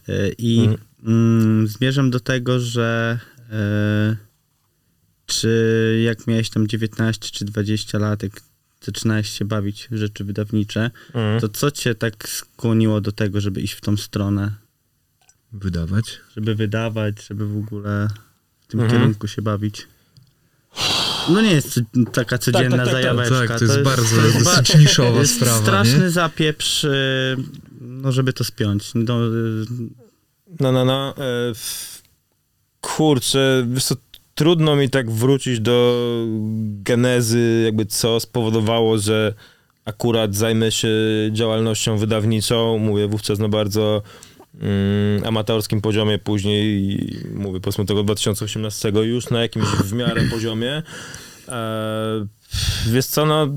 E, 0.08 0.30
I 0.38 0.60
Mhm. 0.60 0.78
mm, 1.04 1.68
zmierzam 1.68 2.12
do 2.12 2.20
tego, 2.20 2.60
że 2.60 3.20
czy 5.28 6.02
jak 6.06 6.28
miałeś 6.28 6.50
tam 6.50 6.68
19 6.68 7.30
czy 7.32 7.46
20 7.46 7.98
lat, 8.00 8.24
jak 8.24 8.42
zaczynałeś 8.82 9.30
się 9.30 9.46
bawić 9.46 9.88
w 9.92 9.98
rzeczy 9.98 10.24
wydawnicze, 10.24 10.92
Mm. 11.14 11.42
to 11.42 11.50
co 11.50 11.72
cię 11.72 11.96
tak 11.96 12.30
skłoniło 12.30 13.02
do 13.02 13.12
tego, 13.12 13.42
żeby 13.42 13.62
iść 13.62 13.74
w 13.74 13.82
tą 13.82 13.98
stronę? 13.98 14.52
Wydawać. 15.54 16.06
Żeby 16.36 16.56
wydawać, 16.56 17.16
żeby 17.30 17.48
w 17.48 17.58
ogóle 17.58 18.08
w 18.62 18.68
tym 18.68 18.80
Mhm. 18.80 19.00
kierunku 19.02 19.28
się 19.28 19.42
bawić? 19.42 19.88
No 21.30 21.42
nie 21.42 21.52
jest 21.52 21.80
taka 22.14 22.38
codzienna 22.38 22.78
tak, 22.78 22.86
tak, 22.86 22.86
tak. 22.86 22.94
zajaweczka. 23.04 23.48
Tak, 23.48 23.60
to 23.60 23.66
jest 23.66 23.82
bardzo 23.82 24.16
dosyć 24.44 24.72
ba- 24.74 24.80
niszowa 24.80 25.20
jest 25.20 25.36
sprawa, 25.36 25.62
straszny 25.62 26.00
nie? 26.00 26.10
zapieprz, 26.10 26.84
y, 26.84 27.36
no 27.82 28.12
żeby 28.12 28.34
to 28.34 28.44
spiąć. 28.44 28.92
No, 28.96 29.26
y, 29.28 29.66
No, 30.60 30.72
no, 30.72 30.86
no. 30.86 31.14
W- 31.56 32.02
kurczę, 32.82 33.68
wiesz 33.74 33.84
co, 33.84 33.96
trudno 34.38 34.76
mi 34.76 34.90
tak 34.90 35.12
wrócić 35.12 35.60
do 35.60 35.98
genezy, 36.84 37.62
jakby 37.66 37.86
co 37.86 38.20
spowodowało, 38.20 38.98
że 38.98 39.34
akurat 39.86 40.36
zajmę 40.36 40.72
się 40.72 40.90
działalnością 41.32 41.98
wydawniczą. 41.98 42.78
Mówię 42.78 43.08
wówczas 43.08 43.40
na 43.40 43.50
bardzo 43.50 44.02
mm, 44.60 45.24
amatorskim 45.26 45.82
poziomie, 45.82 46.20
później 46.20 46.98
mówię 47.34 47.60
powiedzmy 47.60 47.86
tego 47.86 48.04
2018 48.04 48.90
już 48.90 49.30
na 49.30 49.42
jakimś 49.42 49.66
w 49.66 49.94
miarę 49.94 50.22
poziomie. 50.32 50.84
E, 51.48 52.28
wiesz 52.88 53.06
co, 53.06 53.26
no 53.26 53.48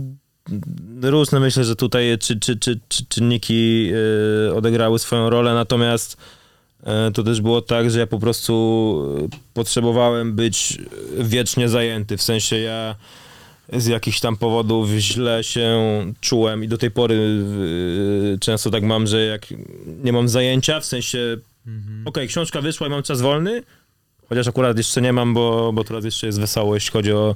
różne 1.02 1.40
myślę, 1.40 1.64
że 1.64 1.76
tutaj 1.76 2.18
czy, 2.20 2.40
czy, 2.40 2.56
czy, 2.56 2.80
czy 2.88 3.06
czynniki 3.06 3.90
e, 4.48 4.54
odegrały 4.54 4.98
swoją 4.98 5.30
rolę, 5.30 5.54
natomiast 5.54 6.16
to 7.14 7.22
też 7.22 7.40
było 7.40 7.62
tak, 7.62 7.90
że 7.90 7.98
ja 7.98 8.06
po 8.06 8.18
prostu 8.18 9.28
e, 9.32 9.36
potrzebowałem 9.54 10.34
być 10.34 10.78
wiecznie 11.18 11.68
zajęty, 11.68 12.16
w 12.16 12.22
sensie 12.22 12.56
ja 12.58 12.96
z 13.72 13.86
jakichś 13.86 14.20
tam 14.20 14.36
powodów 14.36 14.88
źle 14.90 15.44
się 15.44 15.80
czułem 16.20 16.64
i 16.64 16.68
do 16.68 16.78
tej 16.78 16.90
pory 16.90 17.44
e, 18.34 18.38
często 18.38 18.70
tak 18.70 18.82
mam, 18.82 19.06
że 19.06 19.24
jak 19.24 19.46
nie 20.04 20.12
mam 20.12 20.28
zajęcia, 20.28 20.80
w 20.80 20.86
sensie 20.86 21.36
okej, 22.04 22.28
książka 22.28 22.60
wyszła 22.60 22.86
i 22.86 22.90
mam 22.90 23.02
czas 23.02 23.20
wolny, 23.20 23.62
chociaż 24.30 24.48
akurat 24.48 24.76
jeszcze 24.78 25.00
nie 25.02 25.12
mam, 25.12 25.34
bo, 25.34 25.72
bo 25.72 25.84
teraz 25.84 26.04
jeszcze 26.04 26.26
jest 26.26 26.40
wesoło, 26.40 26.74
jeśli 26.74 26.90
chodzi 26.92 27.12
o 27.12 27.34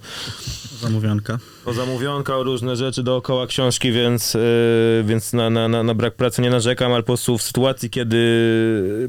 zamówionka. 0.80 1.38
o 1.64 1.72
zamówionka, 1.72 2.36
o 2.36 2.42
różne 2.42 2.76
rzeczy 2.76 3.02
dookoła 3.02 3.46
książki, 3.46 3.92
więc, 3.92 4.34
yy, 4.34 4.40
więc 5.04 5.32
na, 5.32 5.50
na, 5.50 5.68
na, 5.68 5.82
na 5.82 5.94
brak 5.94 6.14
pracy 6.14 6.42
nie 6.42 6.50
narzekam, 6.50 6.92
ale 6.92 7.02
po 7.02 7.06
prostu 7.06 7.38
w 7.38 7.42
sytuacji, 7.42 7.90
kiedy 7.90 8.18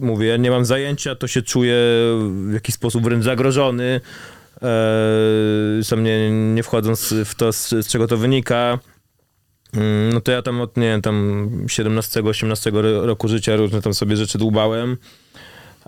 mówię, 0.01 0.27
ja 0.27 0.37
nie 0.37 0.51
mam 0.51 0.65
zajęcia, 0.65 1.15
to 1.15 1.27
się 1.27 1.41
czuję 1.41 1.75
w 2.49 2.53
jakiś 2.53 2.75
sposób 2.75 3.03
wręcz 3.03 3.23
zagrożony. 3.23 4.01
Yy, 5.77 5.83
sam 5.83 6.03
nie, 6.03 6.31
nie 6.53 6.63
wchodząc 6.63 7.13
w 7.25 7.35
to, 7.35 7.53
z, 7.53 7.69
z 7.69 7.87
czego 7.87 8.07
to 8.07 8.17
wynika. 8.17 8.79
Mm, 9.73 10.13
No 10.13 10.21
to 10.21 10.31
ja 10.31 10.41
tam 10.41 10.61
od, 10.61 10.77
nie 10.77 10.83
wiem, 10.87 11.01
tam 11.01 11.47
17-18 11.65 12.73
ro- 12.81 13.05
roku 13.05 13.27
życia 13.27 13.55
różne 13.55 13.81
tam 13.81 13.93
sobie 13.93 14.17
rzeczy 14.17 14.37
dłubałem. 14.37 14.97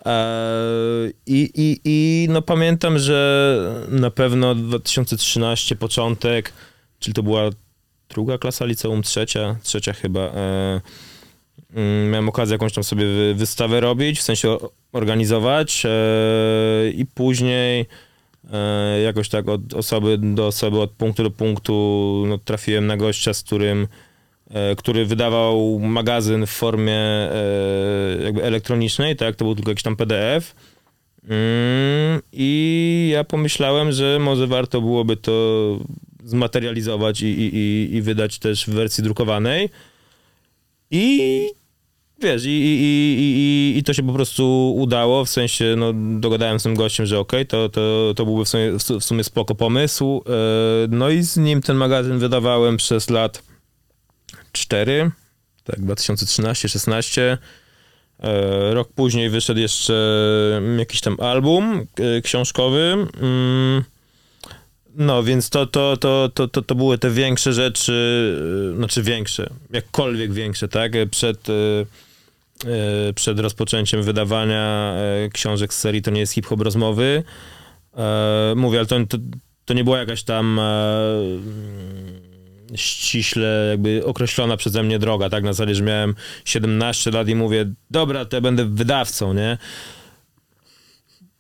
Eee, 0.06 1.14
I, 1.26 1.50
i, 1.56 1.80
I 1.86 2.28
no 2.30 2.42
pamiętam, 2.42 3.00
że 3.00 3.58
na 3.90 4.12
pewno 4.12 4.56
2013 4.56 5.76
początek, 5.76 6.54
czyli 7.00 7.14
to 7.14 7.24
była 7.24 7.50
druga 8.10 8.38
klasa 8.38 8.66
liceum, 8.66 9.04
trzecia, 9.04 9.56
trzecia 9.64 9.94
chyba. 9.94 10.20
e, 10.20 10.82
mm, 11.74 12.10
miałem 12.12 12.30
okazję 12.30 12.54
jakąś 12.54 12.74
tam 12.74 12.84
sobie 12.84 13.06
wy- 13.06 13.36
wystawę 13.36 13.80
robić, 13.80 14.20
w 14.20 14.24
sensie 14.24 14.58
organizować 14.94 15.84
e, 15.86 15.90
i 16.90 17.06
później 17.06 17.86
e, 18.54 19.02
jakoś 19.02 19.30
tak 19.30 19.50
od 19.50 19.74
osoby 19.74 20.18
do 20.18 20.48
osoby, 20.48 20.80
od 20.80 20.92
punktu 20.92 21.24
do 21.24 21.32
punktu 21.32 22.24
no, 22.28 22.38
trafiłem 22.38 22.88
na 22.88 22.98
gościa, 22.98 23.34
z 23.34 23.44
którym 23.44 23.84
e, 23.84 23.88
który 24.78 25.06
wydawał 25.06 25.80
magazyn 25.80 26.46
w 26.46 26.50
formie 26.50 27.00
e, 27.00 27.34
jakby 28.24 28.44
elektronicznej, 28.44 29.16
tak, 29.16 29.36
to 29.36 29.46
był 29.46 29.56
tylko 29.56 29.72
jakiś 29.72 29.84
tam 29.84 29.96
PDF. 29.96 30.56
Mm, 31.30 32.22
I 32.32 33.10
ja 33.14 33.24
pomyślałem, 33.24 33.92
że 33.92 34.20
może 34.20 34.48
warto 34.48 34.82
byłoby 34.82 35.18
to 35.18 35.32
zmaterializować 36.24 37.22
i, 37.22 37.26
i, 37.26 37.96
i, 37.96 38.02
wydać 38.02 38.40
też 38.40 38.66
w 38.66 38.70
wersji 38.70 39.04
drukowanej. 39.04 39.70
I 40.92 41.48
wiesz, 42.22 42.46
i, 42.46 42.50
i, 42.50 42.82
i, 42.82 43.24
i, 43.76 43.78
i 43.78 43.84
to 43.84 43.94
się 43.94 44.04
po 44.04 44.14
prostu 44.14 44.74
udało, 44.78 45.26
w 45.26 45.30
sensie 45.30 45.76
no, 45.78 45.94
dogadałem 46.20 46.60
z 46.60 46.64
tym 46.64 46.76
gościem, 46.76 47.06
że 47.06 47.20
okej, 47.20 47.46
to, 47.46 47.70
to, 47.70 48.14
to 48.16 48.26
byłby 48.26 48.46
w 48.46 48.50
sumie, 48.50 48.72
w 49.00 49.04
sumie 49.04 49.24
spoko 49.24 49.56
pomysł. 49.56 50.24
E, 50.26 50.88
No 50.90 51.10
i 51.10 51.22
z 51.22 51.38
nim 51.38 51.62
ten 51.62 51.78
magazyn 51.78 52.20
wydawałem 52.20 52.78
przez 52.78 53.10
lat 53.10 53.47
4, 54.58 55.12
tak, 55.64 55.80
2013-16. 55.80 57.38
E, 58.20 58.74
Rok 58.74 58.94
później 58.94 59.30
wyszedł 59.30 59.60
jeszcze 59.60 59.94
jakiś 60.78 61.02
tam 61.02 61.18
album 61.20 61.88
e, 62.00 62.22
książkowy. 62.22 63.08
Mm, 63.22 63.84
No, 65.00 65.24
więc 65.24 65.50
to, 65.50 65.66
to, 65.66 65.98
to, 65.98 66.30
to, 66.34 66.48
to, 66.48 66.62
to 66.62 66.76
były 66.76 66.98
te 66.98 67.10
większe 67.10 67.54
rzeczy, 67.54 67.94
e, 68.74 68.78
znaczy 68.78 69.04
większe, 69.04 69.50
jakkolwiek 69.74 70.34
większe, 70.34 70.68
tak? 70.68 70.92
Przed, 71.12 71.48
przed 73.16 73.40
rozpoczęciem 73.40 74.04
wydawania 74.04 74.96
książek 75.34 75.74
z 75.74 75.80
serii 75.80 76.02
To 76.02 76.12
nie 76.12 76.20
jest 76.20 76.34
hip-hop 76.34 76.62
rozmowy. 76.62 77.24
Mówię, 78.56 78.78
ale 78.78 78.88
to, 78.88 79.06
to, 79.06 79.18
to 79.66 79.74
nie 79.74 79.84
była 79.84 80.00
jakaś 80.00 80.24
tam 80.24 80.60
ściśle 82.76 83.68
jakby 83.70 84.06
określona 84.06 84.58
przeze 84.58 84.84
mnie 84.84 85.00
droga, 85.00 85.30
tak? 85.30 85.44
Na 85.44 85.54
zasadzie, 85.54 85.76
że 85.76 85.84
miałem 85.84 86.16
17 86.46 87.12
lat 87.12 87.28
i 87.30 87.36
mówię, 87.36 87.66
dobra, 87.92 88.26
to 88.26 88.38
ja 88.38 88.42
będę 88.42 88.66
wydawcą, 88.66 89.34
nie? 89.34 89.58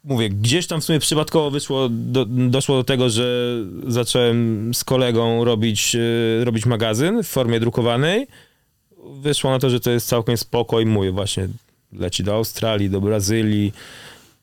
Mówię, 0.03 0.29
gdzieś 0.29 0.67
tam 0.67 0.81
w 0.81 0.83
sumie 0.83 0.99
przypadkowo 0.99 1.51
wyszło, 1.51 1.89
do, 1.91 2.25
doszło 2.25 2.77
do 2.77 2.83
tego, 2.83 3.09
że 3.09 3.57
zacząłem 3.87 4.71
z 4.73 4.83
kolegą 4.83 5.43
robić, 5.43 5.95
e, 5.95 6.45
robić 6.45 6.65
magazyn 6.65 7.23
w 7.23 7.27
formie 7.27 7.59
drukowanej. 7.59 8.27
Wyszło 9.21 9.51
na 9.51 9.59
to, 9.59 9.69
że 9.69 9.79
to 9.79 9.91
jest 9.91 10.07
całkiem 10.07 10.37
spoko 10.37 10.79
i 10.79 10.85
mówię, 10.85 11.11
właśnie 11.11 11.47
leci 11.93 12.23
do 12.23 12.35
Australii, 12.35 12.89
do 12.89 13.01
Brazylii. 13.01 13.73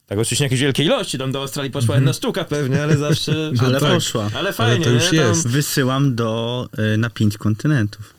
Tak 0.07 0.19
oczywiście 0.19 0.45
jakieś 0.45 0.61
wielkiej 0.61 0.87
ilości, 0.87 1.19
tam 1.19 1.33
do 1.33 1.41
Australii 1.41 1.73
poszła 1.73 1.95
jedna 1.95 2.13
sztuka 2.13 2.45
pewnie, 2.45 2.83
ale 2.83 2.97
zawsze... 2.97 3.51
Ale 3.67 3.81
tak. 3.81 3.93
poszła. 3.95 4.31
Ale 4.35 4.53
fajnie, 4.53 4.85
to 4.85 4.91
już 4.91 5.13
nie? 5.13 5.19
Tam- 5.19 5.29
jest. 5.29 5.49
Wysyłam 5.49 6.15
do, 6.15 6.69
y, 6.95 6.99
na 6.99 7.11
pięć 7.11 7.39
kontynentów. 7.39 8.15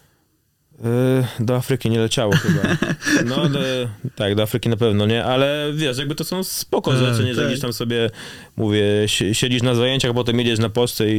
Yy, 0.84 1.46
Do 1.46 1.56
Afryki 1.56 1.90
nie 1.90 2.00
leciało 2.00 2.34
chyba. 2.36 2.62
No, 3.26 3.50
do, 3.50 3.60
tak, 4.16 4.36
do 4.36 4.44
Afryki 4.44 4.70
na 4.70 4.78
pewno 4.78 5.06
nie, 5.06 5.26
ale 5.26 5.72
wiesz, 5.76 5.98
jakby 5.98 6.16
to 6.16 6.24
są 6.24 6.44
spoko 6.44 6.92
Tak, 6.92 7.00
rzeczy, 7.00 7.24
nie, 7.24 7.34
że 7.36 7.42
tak. 7.42 7.50
gdzieś 7.50 7.62
tam 7.62 7.74
sobie, 7.74 8.10
mówię, 8.58 8.84
si- 9.08 9.36
siedzisz 9.36 9.62
na 9.62 9.76
zajęciach, 9.76 10.14
potem 10.14 10.40
jedziesz 10.40 10.60
na 10.60 10.70
pocztę 10.70 11.12
i, 11.12 11.18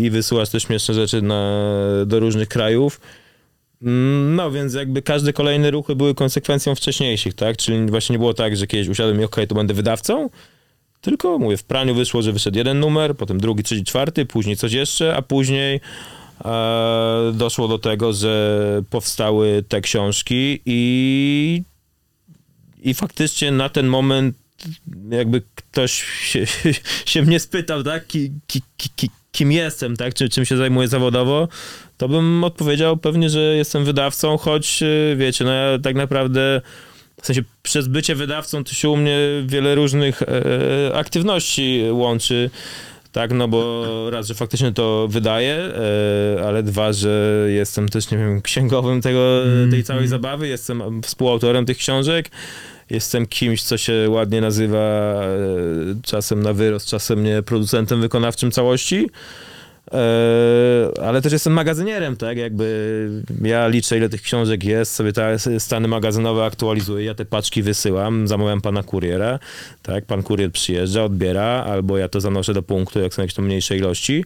i, 0.00 0.04
i 0.04 0.10
wysyłasz 0.10 0.48
te 0.48 0.60
śmieszne 0.60 0.94
rzeczy 0.94 1.22
na, 1.22 1.62
do 2.06 2.20
różnych 2.20 2.48
krajów. 2.48 3.00
Mm, 3.82 4.36
No, 4.36 4.50
więc 4.50 4.74
jakby 4.74 5.02
każde 5.02 5.32
kolejne 5.32 5.70
ruchy 5.70 5.96
były 5.96 6.14
konsekwencją 6.14 6.74
wcześniejszych, 6.74 7.34
tak? 7.34 7.56
Czyli 7.56 7.86
właśnie 7.86 8.12
nie 8.12 8.18
było 8.18 8.34
tak, 8.34 8.56
że 8.56 8.66
kiedyś 8.66 8.88
usiadłem 8.88 9.20
i 9.20 9.24
okej, 9.24 9.46
to 9.46 9.54
będę 9.54 9.74
wydawcą, 9.74 10.30
tylko 11.00 11.38
mówię, 11.38 11.56
w 11.56 11.64
praniu 11.64 11.94
wyszło, 11.94 12.22
że 12.22 12.32
wyszedł 12.32 12.58
jeden 12.58 12.80
numer, 12.80 13.16
potem 13.16 13.40
drugi, 13.40 13.62
trzeci, 13.62 13.84
czwarty, 13.84 14.26
później 14.26 14.56
coś 14.56 14.72
jeszcze, 14.72 15.16
a 15.16 15.22
później 15.22 15.80
e, 16.44 17.32
doszło 17.34 17.68
do 17.68 17.78
tego, 17.78 18.12
że 18.12 18.82
powstały 18.90 19.64
te 19.68 19.80
książki 19.80 20.60
i, 20.66 21.62
i 22.82 22.94
faktycznie 22.94 23.52
na 23.52 23.68
ten 23.68 23.86
moment 23.86 24.36
jakby 25.10 25.42
ktoś 25.54 25.92
się, 26.02 26.46
się 27.12 27.22
mnie 27.22 27.40
spytał, 27.40 27.82
tak, 27.82 28.06
ki, 28.06 28.32
ki, 28.46 28.62
ki, 28.96 29.10
kim 29.32 29.52
jestem, 29.52 29.96
tak, 29.96 30.14
czy, 30.14 30.28
czym 30.28 30.44
się 30.44 30.56
zajmuję 30.56 30.88
zawodowo, 30.88 31.48
to 32.02 32.08
bym 32.08 32.44
odpowiedział 32.44 32.96
pewnie, 32.96 33.30
że 33.30 33.40
jestem 33.40 33.84
wydawcą, 33.84 34.38
choć 34.38 34.82
y, 34.82 35.16
wiecie, 35.18 35.44
no 35.44 35.52
ja 35.52 35.78
tak 35.78 35.96
naprawdę 35.96 36.60
w 37.22 37.26
sensie 37.26 37.42
przez 37.62 37.88
bycie 37.88 38.14
wydawcą 38.14 38.64
to 38.64 38.72
się 38.72 38.88
u 38.88 38.96
mnie 38.96 39.18
wiele 39.46 39.74
różnych 39.74 40.22
e, 40.22 40.94
aktywności 40.94 41.82
łączy. 41.90 42.50
Tak, 43.12 43.32
no 43.32 43.48
bo 43.48 44.10
raz, 44.10 44.26
że 44.26 44.34
faktycznie 44.34 44.72
to 44.72 45.08
wydaję, 45.10 45.56
e, 45.56 46.46
ale 46.46 46.62
dwa, 46.62 46.92
że 46.92 47.46
jestem 47.48 47.88
też, 47.88 48.10
nie 48.10 48.18
wiem, 48.18 48.42
księgowym 48.42 49.00
tego, 49.00 49.42
tej 49.70 49.84
całej 49.84 50.08
zabawy, 50.08 50.48
jestem 50.48 51.02
współautorem 51.02 51.66
tych 51.66 51.76
książek, 51.76 52.30
jestem 52.90 53.26
kimś, 53.26 53.62
co 53.62 53.76
się 53.76 54.06
ładnie 54.08 54.40
nazywa 54.40 54.78
e, 54.78 55.28
czasem 56.02 56.42
na 56.42 56.52
wyrost, 56.52 56.86
czasem 56.86 57.24
nie 57.24 57.42
producentem 57.42 58.00
wykonawczym 58.00 58.50
całości. 58.50 59.10
E, 59.90 61.02
ale 61.02 61.22
też 61.22 61.32
jestem 61.32 61.52
magazynierem, 61.52 62.16
tak? 62.16 62.38
Jakby 62.38 63.22
ja 63.42 63.68
liczę, 63.68 63.96
ile 63.96 64.08
tych 64.08 64.22
książek 64.22 64.64
jest, 64.64 64.94
sobie 64.94 65.12
te 65.12 65.38
stany 65.58 65.88
magazynowe 65.88 66.44
aktualizuję, 66.44 67.04
ja 67.04 67.14
te 67.14 67.24
paczki 67.24 67.62
wysyłam, 67.62 68.28
zamawiam 68.28 68.60
pana 68.60 68.82
kuriera, 68.82 69.38
tak? 69.82 70.06
Pan 70.06 70.22
kurier 70.22 70.52
przyjeżdża, 70.52 71.04
odbiera, 71.04 71.64
albo 71.66 71.98
ja 71.98 72.08
to 72.08 72.20
zanoszę 72.20 72.54
do 72.54 72.62
punktu, 72.62 73.00
jak 73.00 73.14
są 73.14 73.22
jakieś 73.22 73.34
tam 73.34 73.44
mniejsze 73.44 73.76
ilości. 73.76 74.24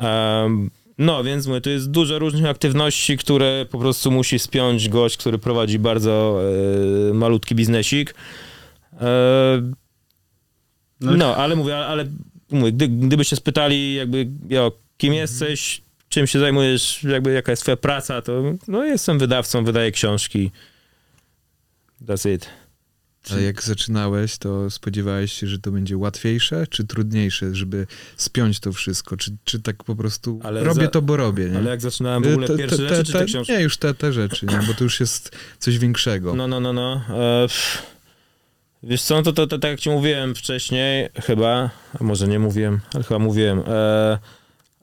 Um, 0.00 0.70
no, 0.98 1.24
więc 1.24 1.46
mówię, 1.46 1.60
to 1.60 1.70
jest 1.70 1.90
dużo 1.90 2.18
różnych 2.18 2.46
aktywności, 2.46 3.18
które 3.18 3.66
po 3.70 3.78
prostu 3.78 4.10
musi 4.10 4.38
spiąć 4.38 4.88
gość, 4.88 5.16
który 5.16 5.38
prowadzi 5.38 5.78
bardzo 5.78 6.40
e, 7.10 7.14
malutki 7.14 7.54
biznesik. 7.54 8.14
No 11.00 11.16
no, 11.16 11.36
ale 11.36 11.56
mówię, 11.56 11.76
ale 11.76 12.04
mówię, 12.52 12.72
gdy, 12.72 12.88
gdybyście 12.88 13.36
spytali 13.36 13.94
jakby, 13.94 14.28
jo, 14.48 14.72
kim 14.96 15.14
jesteś, 15.14 15.82
czym 16.08 16.26
się 16.26 16.38
zajmujesz, 16.38 17.02
jakby 17.04 17.32
jaka 17.32 17.52
jest 17.52 17.62
twoja 17.62 17.76
praca, 17.76 18.22
to 18.22 18.42
no 18.68 18.84
jestem 18.84 19.18
wydawcą, 19.18 19.64
wydaję 19.64 19.90
książki. 19.92 20.50
That's 22.06 22.34
it. 22.34 22.46
A 23.30 23.40
jak 23.40 23.62
zaczynałeś, 23.62 24.38
to 24.38 24.70
spodziewałeś 24.70 25.32
się, 25.32 25.46
że 25.46 25.58
to 25.58 25.70
będzie 25.70 25.96
łatwiejsze, 25.96 26.66
czy 26.66 26.84
trudniejsze, 26.84 27.54
żeby 27.54 27.86
spiąć 28.16 28.60
to 28.60 28.72
wszystko? 28.72 29.16
Czy, 29.16 29.36
czy 29.44 29.60
tak 29.62 29.84
po 29.84 29.96
prostu 29.96 30.40
Ale 30.42 30.64
robię 30.64 30.84
za- 30.84 30.88
to, 30.90 31.02
bo 31.02 31.16
robię, 31.16 31.48
nie? 31.50 31.58
Ale 31.58 31.70
jak 31.70 31.80
zaczynałem 31.80 32.22
w 32.22 32.26
ogóle 32.26 32.46
Te- 32.46 32.56
pierwsze 32.56 32.76
te- 32.76 32.82
rzeczy, 32.88 32.96
te- 32.96 33.04
czy 33.04 33.12
te 33.12 33.18
te- 33.18 33.24
książki? 33.24 33.52
Nie, 33.52 33.60
już 33.60 33.76
te, 33.76 33.94
te 33.94 34.12
rzeczy, 34.12 34.46
nie? 34.46 34.58
bo 34.66 34.74
to 34.74 34.84
już 34.84 35.00
jest 35.00 35.36
coś 35.58 35.78
większego. 35.78 36.34
No, 36.34 36.48
no, 36.48 36.60
no, 36.60 36.72
no. 36.72 37.02
E, 37.08 37.48
pff. 37.48 37.82
Wiesz 38.82 39.02
co, 39.02 39.14
no 39.14 39.22
to, 39.22 39.32
to, 39.32 39.46
to 39.46 39.58
tak 39.58 39.70
jak 39.70 39.80
ci 39.80 39.90
mówiłem 39.90 40.34
wcześniej, 40.34 41.08
chyba, 41.22 41.70
a 42.00 42.04
może 42.04 42.28
nie 42.28 42.38
mówiłem, 42.38 42.80
ale 42.94 43.04
chyba 43.04 43.18
mówiłem. 43.18 43.58
E, 43.68 44.18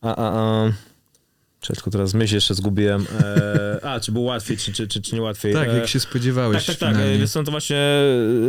a, 0.01 0.15
a, 0.15 0.39
a. 0.39 0.71
Czy 1.61 1.73
tylko 1.73 1.91
teraz 1.91 2.13
myśl 2.13 2.35
jeszcze 2.35 2.55
zgubiłem. 2.55 3.05
E, 3.19 3.85
a, 3.85 3.99
czy 3.99 4.11
było 4.11 4.25
łatwiej, 4.25 4.57
czy, 4.57 4.73
czy, 4.73 4.87
czy, 4.87 5.01
czy 5.01 5.15
nie 5.15 5.21
łatwiej? 5.21 5.53
tak, 5.53 5.69
E, 5.69 5.77
jak 5.77 5.87
się 5.87 5.99
spodziewałeś 5.99 6.65
Tak, 6.65 6.75
tak, 6.75 6.77
tak. 6.77 6.89
finalnie. 6.97 7.17
Wiesz 7.17 7.31
co, 7.31 7.43
to 7.43 7.51
właśnie, 7.51 7.81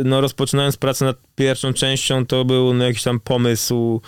no 0.05 0.21
rozpoczynając 0.21 0.77
pracę 0.77 1.05
nad 1.05 1.17
pierwszą 1.35 1.73
częścią, 1.73 2.25
to 2.25 2.45
był 2.45 2.73
no, 2.73 2.85
jakiś 2.85 3.03
tam 3.03 3.19
pomysł 3.19 4.01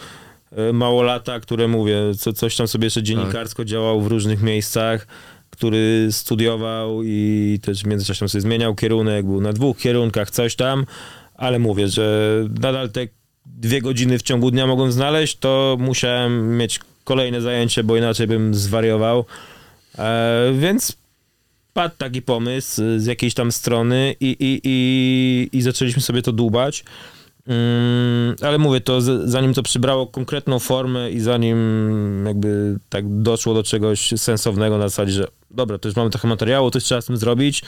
e, 0.52 0.74
małolata, 0.74 1.40
które 1.40 1.68
mówię, 1.68 1.98
co, 2.20 2.34
coś 2.34 2.56
tam 2.56 2.68
sobie 2.68 2.86
jeszcze 2.86 3.04
dziennikarsko 3.04 3.66
działał 3.66 4.02
w 4.02 4.08
różnych 4.08 4.42
miejscach, 4.42 5.08
który 5.50 6.08
studiował 6.12 7.04
i 7.04 7.60
też 7.62 7.84
w 7.84 7.88
międzyczasie 7.88 8.20
tam 8.20 8.30
sobie 8.30 8.42
zmieniał 8.42 8.76
kierunek, 8.76 9.26
był 9.26 9.42
na 9.42 9.54
dwóch 9.54 9.78
kierunkach, 9.78 10.32
coś 10.32 10.56
tam, 10.56 10.86
ale 11.36 11.60
mówię, 11.60 11.88
że 11.88 12.30
nadal 12.62 12.90
te 12.90 13.08
dwie 13.46 13.82
godziny 13.82 14.20
w 14.20 14.22
ciągu 14.22 14.52
dnia 14.52 14.68
mogłem 14.68 14.92
znaleźć, 14.92 15.38
to 15.38 15.78
musiałem 15.80 16.58
mieć 16.58 16.80
kolejne 17.04 17.42
zajęcie, 17.42 17.84
bo 17.84 17.98
inaczej 17.98 18.28
bym 18.28 18.56
zwariował. 18.56 19.26
E, 19.98 20.54
więc 20.60 20.98
padł 21.74 21.96
taki 21.98 22.22
pomysł 22.22 22.82
z 22.98 23.06
jakiejś 23.06 23.34
tam 23.34 23.52
strony 23.52 24.16
i, 24.20 24.26
i, 24.40 24.62
i, 24.64 25.58
i 25.58 25.62
zaczęliśmy 25.62 26.02
sobie 26.02 26.22
to 26.22 26.32
dłubać. 26.32 26.84
Mm, 27.48 28.36
ale 28.42 28.58
mówię, 28.58 28.82
to 28.82 29.02
z, 29.02 29.30
zanim 29.30 29.54
to 29.54 29.64
przybrało 29.64 30.08
konkretną 30.08 30.60
formę 30.60 31.12
i 31.12 31.20
zanim 31.20 31.58
jakby 32.26 32.80
tak 32.90 33.22
doszło 33.22 33.54
do 33.54 33.64
czegoś 33.64 34.14
sensownego 34.18 34.78
na 34.78 34.90
zasadzie, 34.90 35.12
że 35.12 35.28
dobra, 35.52 35.78
to 35.78 35.88
już 35.88 35.96
mamy 35.96 36.10
trochę 36.10 36.28
materiału, 36.28 36.72
to 36.72 36.80
trzeba 36.80 37.02
z 37.02 37.06
tym 37.06 37.18
zrobić, 37.18 37.62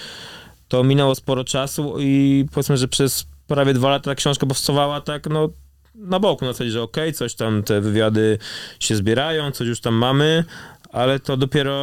to 0.67 0.83
minęło 0.83 1.15
sporo 1.15 1.43
czasu 1.43 1.95
i 1.99 2.45
powiedzmy, 2.51 2.77
że 2.77 2.87
przez 2.87 3.27
prawie 3.47 3.73
dwa 3.73 3.89
lata 3.89 4.05
ta 4.05 4.15
książka 4.15 4.45
powstawała 4.45 5.01
tak, 5.01 5.27
no 5.29 5.49
na 5.95 6.19
boku, 6.19 6.45
na 6.45 6.53
zasadzie, 6.53 6.71
że 6.71 6.81
okej, 6.81 7.13
coś 7.13 7.35
tam 7.35 7.63
te 7.63 7.81
wywiady 7.81 8.37
się 8.79 8.95
zbierają, 8.95 9.51
coś 9.51 9.67
już 9.67 9.81
tam 9.81 9.93
mamy, 9.93 10.43
ale 10.91 11.19
to 11.19 11.37
dopiero, 11.37 11.75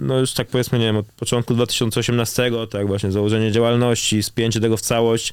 no 0.00 0.18
już 0.18 0.32
tak 0.32 0.48
powiedzmy, 0.48 0.78
nie 0.78 0.84
wiem, 0.84 0.96
od 0.96 1.06
początku 1.06 1.54
2018, 1.54 2.50
tak 2.70 2.86
właśnie 2.86 3.12
założenie 3.12 3.52
działalności, 3.52 4.22
spięcie 4.22 4.60
tego 4.60 4.76
w 4.76 4.80
całość, 4.80 5.32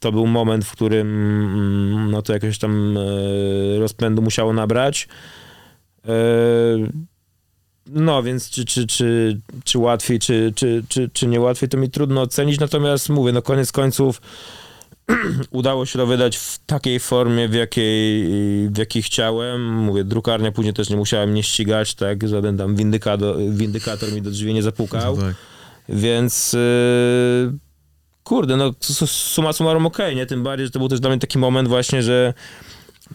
to 0.00 0.12
był 0.12 0.26
moment, 0.26 0.64
w 0.64 0.72
którym 0.72 1.06
mm, 1.06 2.10
no 2.10 2.22
to 2.22 2.32
jakiegoś 2.32 2.58
tam 2.58 2.96
e, 2.96 3.78
rozpędu 3.78 4.22
musiało 4.22 4.52
nabrać. 4.52 5.08
E, 6.08 6.12
no, 7.86 8.22
więc 8.22 8.50
czy, 8.50 8.64
czy, 8.64 8.86
czy, 8.86 9.40
czy 9.64 9.78
łatwiej, 9.78 10.18
czy, 10.18 10.52
czy, 10.56 10.84
czy, 10.88 11.10
czy 11.12 11.26
nie 11.26 11.40
łatwiej, 11.40 11.68
to 11.68 11.78
mi 11.78 11.90
trudno 11.90 12.22
ocenić, 12.22 12.60
natomiast 12.60 13.08
mówię, 13.08 13.32
no 13.32 13.42
koniec 13.42 13.72
końców 13.72 14.20
udało 15.50 15.86
się 15.86 15.98
to 15.98 16.06
wydać 16.06 16.36
w 16.36 16.58
takiej 16.66 17.00
formie, 17.00 17.48
w 17.48 17.54
jakiej, 17.54 18.24
w 18.68 18.78
jakiej 18.78 19.02
chciałem. 19.02 19.74
Mówię, 19.74 20.04
drukarnia 20.04 20.52
później 20.52 20.74
też 20.74 20.90
nie 20.90 20.96
musiała 20.96 21.26
mnie 21.26 21.42
ścigać, 21.42 21.94
tak, 21.94 22.28
żaden 22.28 22.58
tam 22.58 22.76
windykator, 22.76 23.36
windykator 23.38 24.12
mi 24.12 24.22
do 24.22 24.30
drzwi 24.30 24.54
nie 24.54 24.62
zapukał. 24.62 25.16
No 25.16 25.22
tak. 25.22 25.34
Więc 25.88 26.52
yy, 26.52 27.52
kurde, 28.24 28.56
no 28.56 28.72
su- 28.80 29.06
summa 29.06 29.52
summarum 29.52 29.86
okej, 29.86 30.16
nie? 30.16 30.26
Tym 30.26 30.42
bardziej, 30.42 30.66
że 30.66 30.70
to 30.70 30.78
był 30.78 30.88
też 30.88 31.00
dla 31.00 31.10
mnie 31.10 31.18
taki 31.18 31.38
moment 31.38 31.68
właśnie, 31.68 32.02
że 32.02 32.34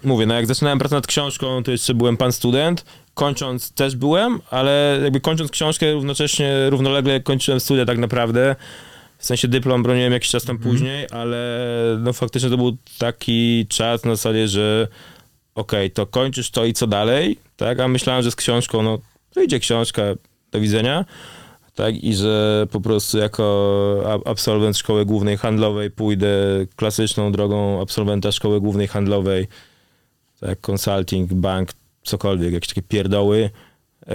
mówię, 0.03 0.25
no 0.25 0.33
jak 0.33 0.47
zaczynałem 0.47 0.79
pracę 0.79 0.95
nad 0.95 1.07
książką, 1.07 1.63
to 1.63 1.71
jeszcze 1.71 1.93
byłem 1.93 2.17
pan 2.17 2.31
student, 2.31 2.85
kończąc 3.13 3.71
też 3.71 3.95
byłem, 3.95 4.39
ale 4.49 4.99
jakby 5.03 5.21
kończąc 5.21 5.51
książkę 5.51 5.93
równocześnie, 5.93 6.69
równolegle 6.69 7.21
kończyłem 7.21 7.59
studia 7.59 7.85
tak 7.85 7.97
naprawdę. 7.97 8.55
W 9.17 9.25
sensie 9.25 9.47
dyplom 9.47 9.83
broniłem 9.83 10.13
jakiś 10.13 10.29
czas 10.29 10.43
tam 10.43 10.57
później, 10.57 11.07
ale 11.11 11.67
no 11.99 12.13
faktycznie 12.13 12.49
to 12.49 12.57
był 12.57 12.77
taki 12.97 13.65
czas 13.69 14.05
na 14.05 14.15
zasadzie, 14.15 14.47
że 14.47 14.87
okej, 15.55 15.91
to 15.91 16.05
kończysz 16.05 16.51
to 16.51 16.65
i 16.65 16.73
co 16.73 16.87
dalej, 16.87 17.37
tak? 17.57 17.79
A 17.79 17.87
myślałem, 17.87 18.23
że 18.23 18.31
z 18.31 18.35
książką, 18.35 18.81
no 18.81 18.99
wyjdzie 19.35 19.59
książka, 19.59 20.03
do 20.51 20.59
widzenia 20.59 21.05
tak, 21.77 22.03
i 22.03 22.15
że 22.15 22.67
po 22.71 22.81
prostu 22.81 23.17
jako 23.17 24.21
absolwent 24.25 24.77
szkoły 24.77 25.05
głównej 25.05 25.37
handlowej 25.37 25.91
pójdę 25.91 26.27
klasyczną 26.75 27.31
drogą 27.31 27.81
absolwenta 27.81 28.31
szkoły 28.31 28.61
głównej 28.61 28.87
handlowej, 28.87 29.47
tak, 30.39 30.69
consulting, 30.69 31.33
bank, 31.33 31.69
cokolwiek, 32.03 32.53
jakieś 32.53 32.69
takie 32.69 32.81
pierdoły. 32.81 33.49
Yy, 34.07 34.13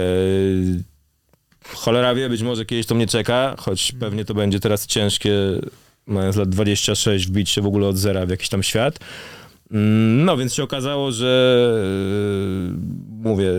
cholera 1.67 2.15
wie, 2.15 2.29
być 2.29 2.41
może 2.41 2.65
kiedyś 2.65 2.85
to 2.85 2.95
mnie 2.95 3.07
czeka, 3.07 3.55
choć 3.59 3.91
pewnie 3.99 4.25
to 4.25 4.33
będzie 4.33 4.59
teraz 4.59 4.87
ciężkie, 4.87 5.31
mając 6.05 6.35
lat 6.35 6.49
26, 6.49 7.27
wbić 7.27 7.49
się 7.49 7.61
w 7.61 7.65
ogóle 7.65 7.87
od 7.87 7.97
zera 7.97 8.25
w 8.25 8.29
jakiś 8.29 8.49
tam 8.49 8.63
świat. 8.63 8.99
Mm, 9.71 10.25
No, 10.25 10.37
więc 10.37 10.53
się 10.53 10.63
okazało, 10.63 11.11
że 11.11 11.57
yy, 12.67 12.77
mówię, 13.23 13.51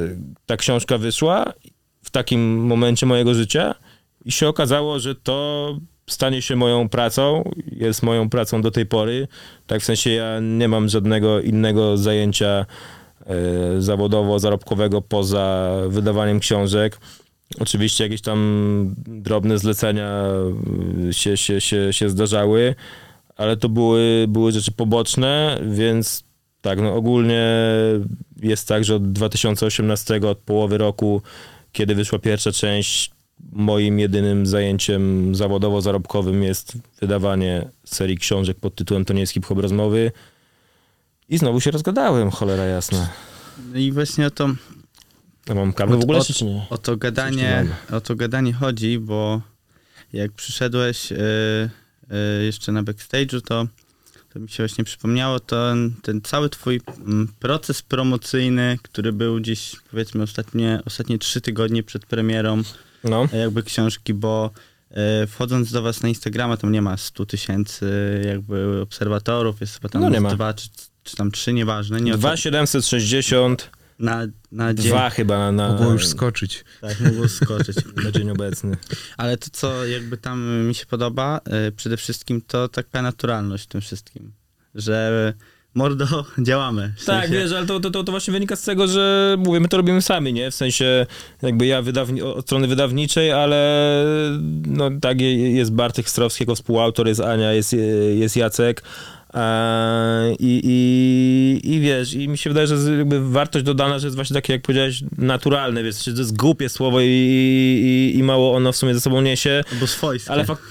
ta 0.47 0.57
książka 0.57 0.99
wyszła 0.99 1.53
w 2.03 2.11
takim 2.11 2.67
momencie 2.67 3.07
mojego 3.07 3.35
życia 3.35 3.75
i 4.25 4.33
się 4.33 4.49
okazało, 4.49 4.99
że 4.99 5.15
to 5.15 5.79
stanie 6.07 6.43
się 6.43 6.57
moją 6.57 6.89
pracą, 6.89 7.51
jest 7.67 8.03
moją 8.03 8.31
pracą 8.31 8.63
do 8.63 8.71
tej 8.71 8.87
pory. 8.87 9.29
Tak 9.67 9.81
w 9.81 9.85
sensie 9.85 10.11
ja 10.11 10.41
nie 10.41 10.69
mam 10.69 10.89
żadnego 10.89 11.41
innego 11.41 11.97
zajęcia 11.97 12.67
e, 13.27 13.35
zawodowo-zarobkowego 13.81 15.03
poza 15.09 15.75
wydawaniem 15.89 16.41
książek. 16.41 16.99
Oczywiście 17.61 18.05
jakieś 18.05 18.21
tam 18.21 18.95
drobne 19.07 19.59
zlecenia 19.59 20.25
y, 21.09 21.15
się, 21.15 21.37
się, 21.37 21.61
się, 21.61 21.93
się 21.93 22.11
zdarzały, 22.11 22.75
ale 23.37 23.57
to 23.57 23.69
były, 23.69 24.27
były 24.29 24.53
rzeczy 24.53 24.73
poboczne, 24.73 25.61
więc 25.71 26.25
tak, 26.61 26.81
no 26.81 26.95
ogólnie 26.95 27.49
jest 28.43 28.69
tak, 28.69 28.85
że 28.85 28.95
od 28.95 29.13
2018, 29.13 30.21
od 30.29 30.39
połowy 30.39 30.79
roku, 30.79 31.23
kiedy 31.73 31.95
wyszła 31.95 32.19
pierwsza 32.19 32.53
część, 32.53 33.11
moim 33.53 33.99
jedynym 33.99 34.47
zajęciem 34.47 35.35
zawodowo-zarobkowym 35.35 36.43
jest 36.43 36.73
wydawanie 37.01 37.69
serii 37.85 38.19
książek 38.19 38.57
pod 38.61 38.75
tytułem 38.75 39.05
To 39.05 39.13
nie 39.13 39.21
jest 39.21 39.33
hip-hop 39.33 39.59
rozmowy. 39.59 40.13
I 41.29 41.39
znowu 41.39 41.61
się 41.61 41.71
rozgadałem, 41.71 42.31
cholera 42.31 42.65
jasna. 42.65 43.09
No 43.73 43.79
i 43.79 43.93
właśnie 43.93 44.27
o 44.27 44.31
to, 44.31 44.49
A 45.51 45.55
mam 45.55 45.73
kawę 45.73 45.97
w 45.97 46.03
ogóle, 46.03 46.19
od- 46.19 46.27
czy 46.27 46.45
nie? 46.45 46.67
o 46.71 46.79
to 46.79 46.97
gadanie, 46.97 47.67
o 47.93 48.01
to 48.01 48.15
gadanie 48.17 48.53
chodzi, 48.53 48.99
bo 48.99 49.41
jak 50.13 50.33
przyszedłeś 50.33 51.13
y, 51.13 51.17
y, 52.41 52.45
jeszcze 52.45 52.73
na 52.73 52.83
backstage'u, 52.83 53.41
to, 53.41 53.67
to 54.33 54.41
mi 54.41 54.49
się 54.49 54.63
właśnie 54.63 54.85
przypomniało, 54.85 55.41
to 55.41 55.47
ten, 55.71 55.95
ten 56.03 56.21
cały 56.23 56.49
twój 56.51 56.81
mm, 56.99 57.29
proces 57.39 57.83
promocyjny, 57.83 58.79
który 58.83 59.13
był 59.13 59.37
gdzieś 59.41 59.77
powiedzmy 59.91 60.23
ostatnie, 60.23 60.81
ostatnie 60.87 61.19
trzy 61.19 61.41
tygodnie 61.41 61.83
przed 61.83 62.07
premierą 62.07 62.63
No. 63.05 63.29
e, 63.33 63.37
jakby 63.39 63.63
książki, 63.63 64.15
bo 64.15 64.51
e, 64.91 65.27
wchodząc 65.27 65.73
do 65.73 65.83
was 65.83 66.03
na 66.03 66.09
Instagrama, 66.09 66.57
tam 66.57 66.73
nie 66.73 66.83
ma 66.83 66.97
100 66.97 67.27
tysięcy 67.27 67.87
jakby 68.27 68.81
obserwatorów, 68.81 69.61
jest 69.61 69.75
chyba 69.75 69.89
tam 69.89 70.03
No 70.03 70.09
nie 70.09 70.21
ma. 70.21 70.35
dwa 70.35 70.55
czy, 70.55 70.69
czy 71.05 71.17
tam 71.17 71.31
trzy, 71.31 71.53
nieważne. 71.53 72.01
Nie, 72.01 72.13
o 72.13 72.15
to- 72.15 72.19
2760, 72.21 73.71
na, 73.99 74.27
na 74.53 74.75
dzień. 74.75 74.87
dwa 74.87 75.11
chyba 75.11 75.53
na, 75.53 75.69
Mogło 75.69 75.93
już 75.93 76.07
skoczyć. 76.07 76.65
Tak, 76.81 77.01
mogło 77.01 77.29
skoczyć. 77.29 77.77
na 78.05 78.11
dzień 78.11 78.31
obecny. 78.31 78.77
Ale 79.17 79.37
to, 79.37 79.47
co 79.53 79.87
jakby 79.87 80.17
tam 80.17 80.67
mi 80.67 80.75
się 80.75 80.87
podoba, 80.87 81.41
e, 81.45 81.73
przede 81.73 81.97
wszystkim 81.97 82.41
to 82.47 82.69
taka 82.69 83.03
naturalność 83.03 83.65
w 83.65 83.67
tym 83.67 83.81
wszystkim. 83.81 84.33
Że 84.75 85.33
mordo, 85.75 86.25
działamy. 86.49 86.93
W 86.97 87.05
Tak, 87.05 87.25
sensie- 87.25 87.33
wiesz, 87.35 87.53
ale 87.53 87.67
to, 87.67 87.81
to, 87.81 87.91
to, 87.91 88.05
to 88.05 88.13
właśnie 88.13 88.33
wynika 88.33 88.57
z 88.57 88.63
tego, 88.63 88.87
że 88.89 89.37
mówię, 89.39 89.61
my 89.61 89.69
to 89.69 89.77
robimy 89.77 90.03
sami, 90.03 90.33
nie? 90.33 90.51
W 90.51 90.55
sensie 90.55 91.07
jakby 91.43 91.67
ja 91.67 91.83
wydawni, 91.83 92.23
od 92.23 92.45
strony 92.47 92.67
wydawniczej, 92.67 93.33
ale 93.33 93.85
no 94.67 94.91
tak, 95.03 95.21
je- 95.21 95.53
jest 95.53 95.73
Bartek 95.73 96.09
Strowski 96.09 96.43
jako 96.43 96.55
współautor, 96.55 97.09
jest 97.09 97.21
Ania, 97.21 97.53
jest, 97.53 97.77
jest 98.15 98.37
Jacek. 98.37 98.83
E, 99.35 100.35
I, 100.39 100.61
i, 100.65 101.75
I 101.75 101.81
wiesz, 101.81 102.15
i 102.15 102.29
mi 102.29 102.39
się 102.39 102.51
wydaje, 102.51 102.67
że 102.67 102.97
jakby 102.97 103.31
wartość 103.31 103.65
dodana, 103.65 103.99
że 103.99 104.07
jest 104.07 104.17
właśnie 104.17 104.35
takie, 104.35 104.53
jak 104.53 104.63
powiedziałeś, 104.63 105.05
naturalne, 105.19 105.83
wiesz, 105.83 106.05
to 106.05 106.11
jest 106.11 106.37
głupie 106.37 106.69
słowo 106.69 107.01
i, 107.01 107.07
i, 107.07 108.19
i 108.19 108.23
mało 108.23 108.57
ono 108.57 108.73
w 108.73 108.77
sumie 108.77 108.95
ze 108.95 109.01
sobą 109.01 109.21
niesie, 109.21 109.63
Albo 109.73 109.87
swojskie. 109.87 110.31
ale 110.31 110.45
fakt, 110.45 110.63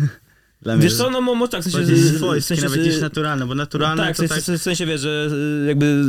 Dla 0.62 0.76
wiesz 0.76 0.96
co, 0.96 1.10
no 1.10 1.20
mo- 1.20 1.34
może 1.34 1.50
tak, 1.50 1.60
w 1.60 1.64
sensie, 1.64 1.78
bardziej 1.78 1.96
w 2.40 2.44
sensie, 2.44 2.64
nawet 2.64 2.84
niż 2.84 3.00
naturalne, 3.00 3.46
bo 3.46 3.54
naturalne 3.54 4.02
tak, 4.02 4.16
to 4.16 4.22
w 4.22 4.28
tak... 4.28 4.40
sensie, 4.40 4.58
w 4.58 4.62
sensie 4.62 4.86
wiesz, 4.86 5.00
że 5.00 5.28
y, 5.62 5.66
jakby 5.66 6.04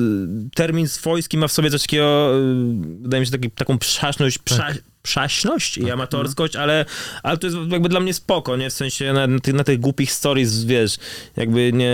termin 0.55 0.87
swojski 0.87 1.37
ma 1.37 1.47
w 1.47 1.51
sobie 1.51 1.69
coś 1.69 1.81
takiego, 1.81 2.31
y, 2.39 3.01
wydaje 3.01 3.21
mi 3.21 3.25
się, 3.25 3.31
taki, 3.31 3.51
taką 3.51 3.77
przaśność, 3.77 4.37
prza, 4.37 4.67
przaśność 5.03 5.77
i 5.77 5.91
amatorskość, 5.91 6.55
ale, 6.55 6.85
ale 7.23 7.37
to 7.37 7.47
jest 7.47 7.57
jakby 7.69 7.89
dla 7.89 7.99
mnie 7.99 8.13
spoko, 8.13 8.57
nie? 8.57 8.69
W 8.69 8.73
sensie 8.73 9.13
na, 9.13 9.27
na, 9.27 9.39
tych, 9.39 9.53
na 9.53 9.63
tych 9.63 9.79
głupich 9.79 10.11
stories, 10.11 10.63
wiesz, 10.63 10.97
jakby 11.37 11.73
nie, 11.73 11.93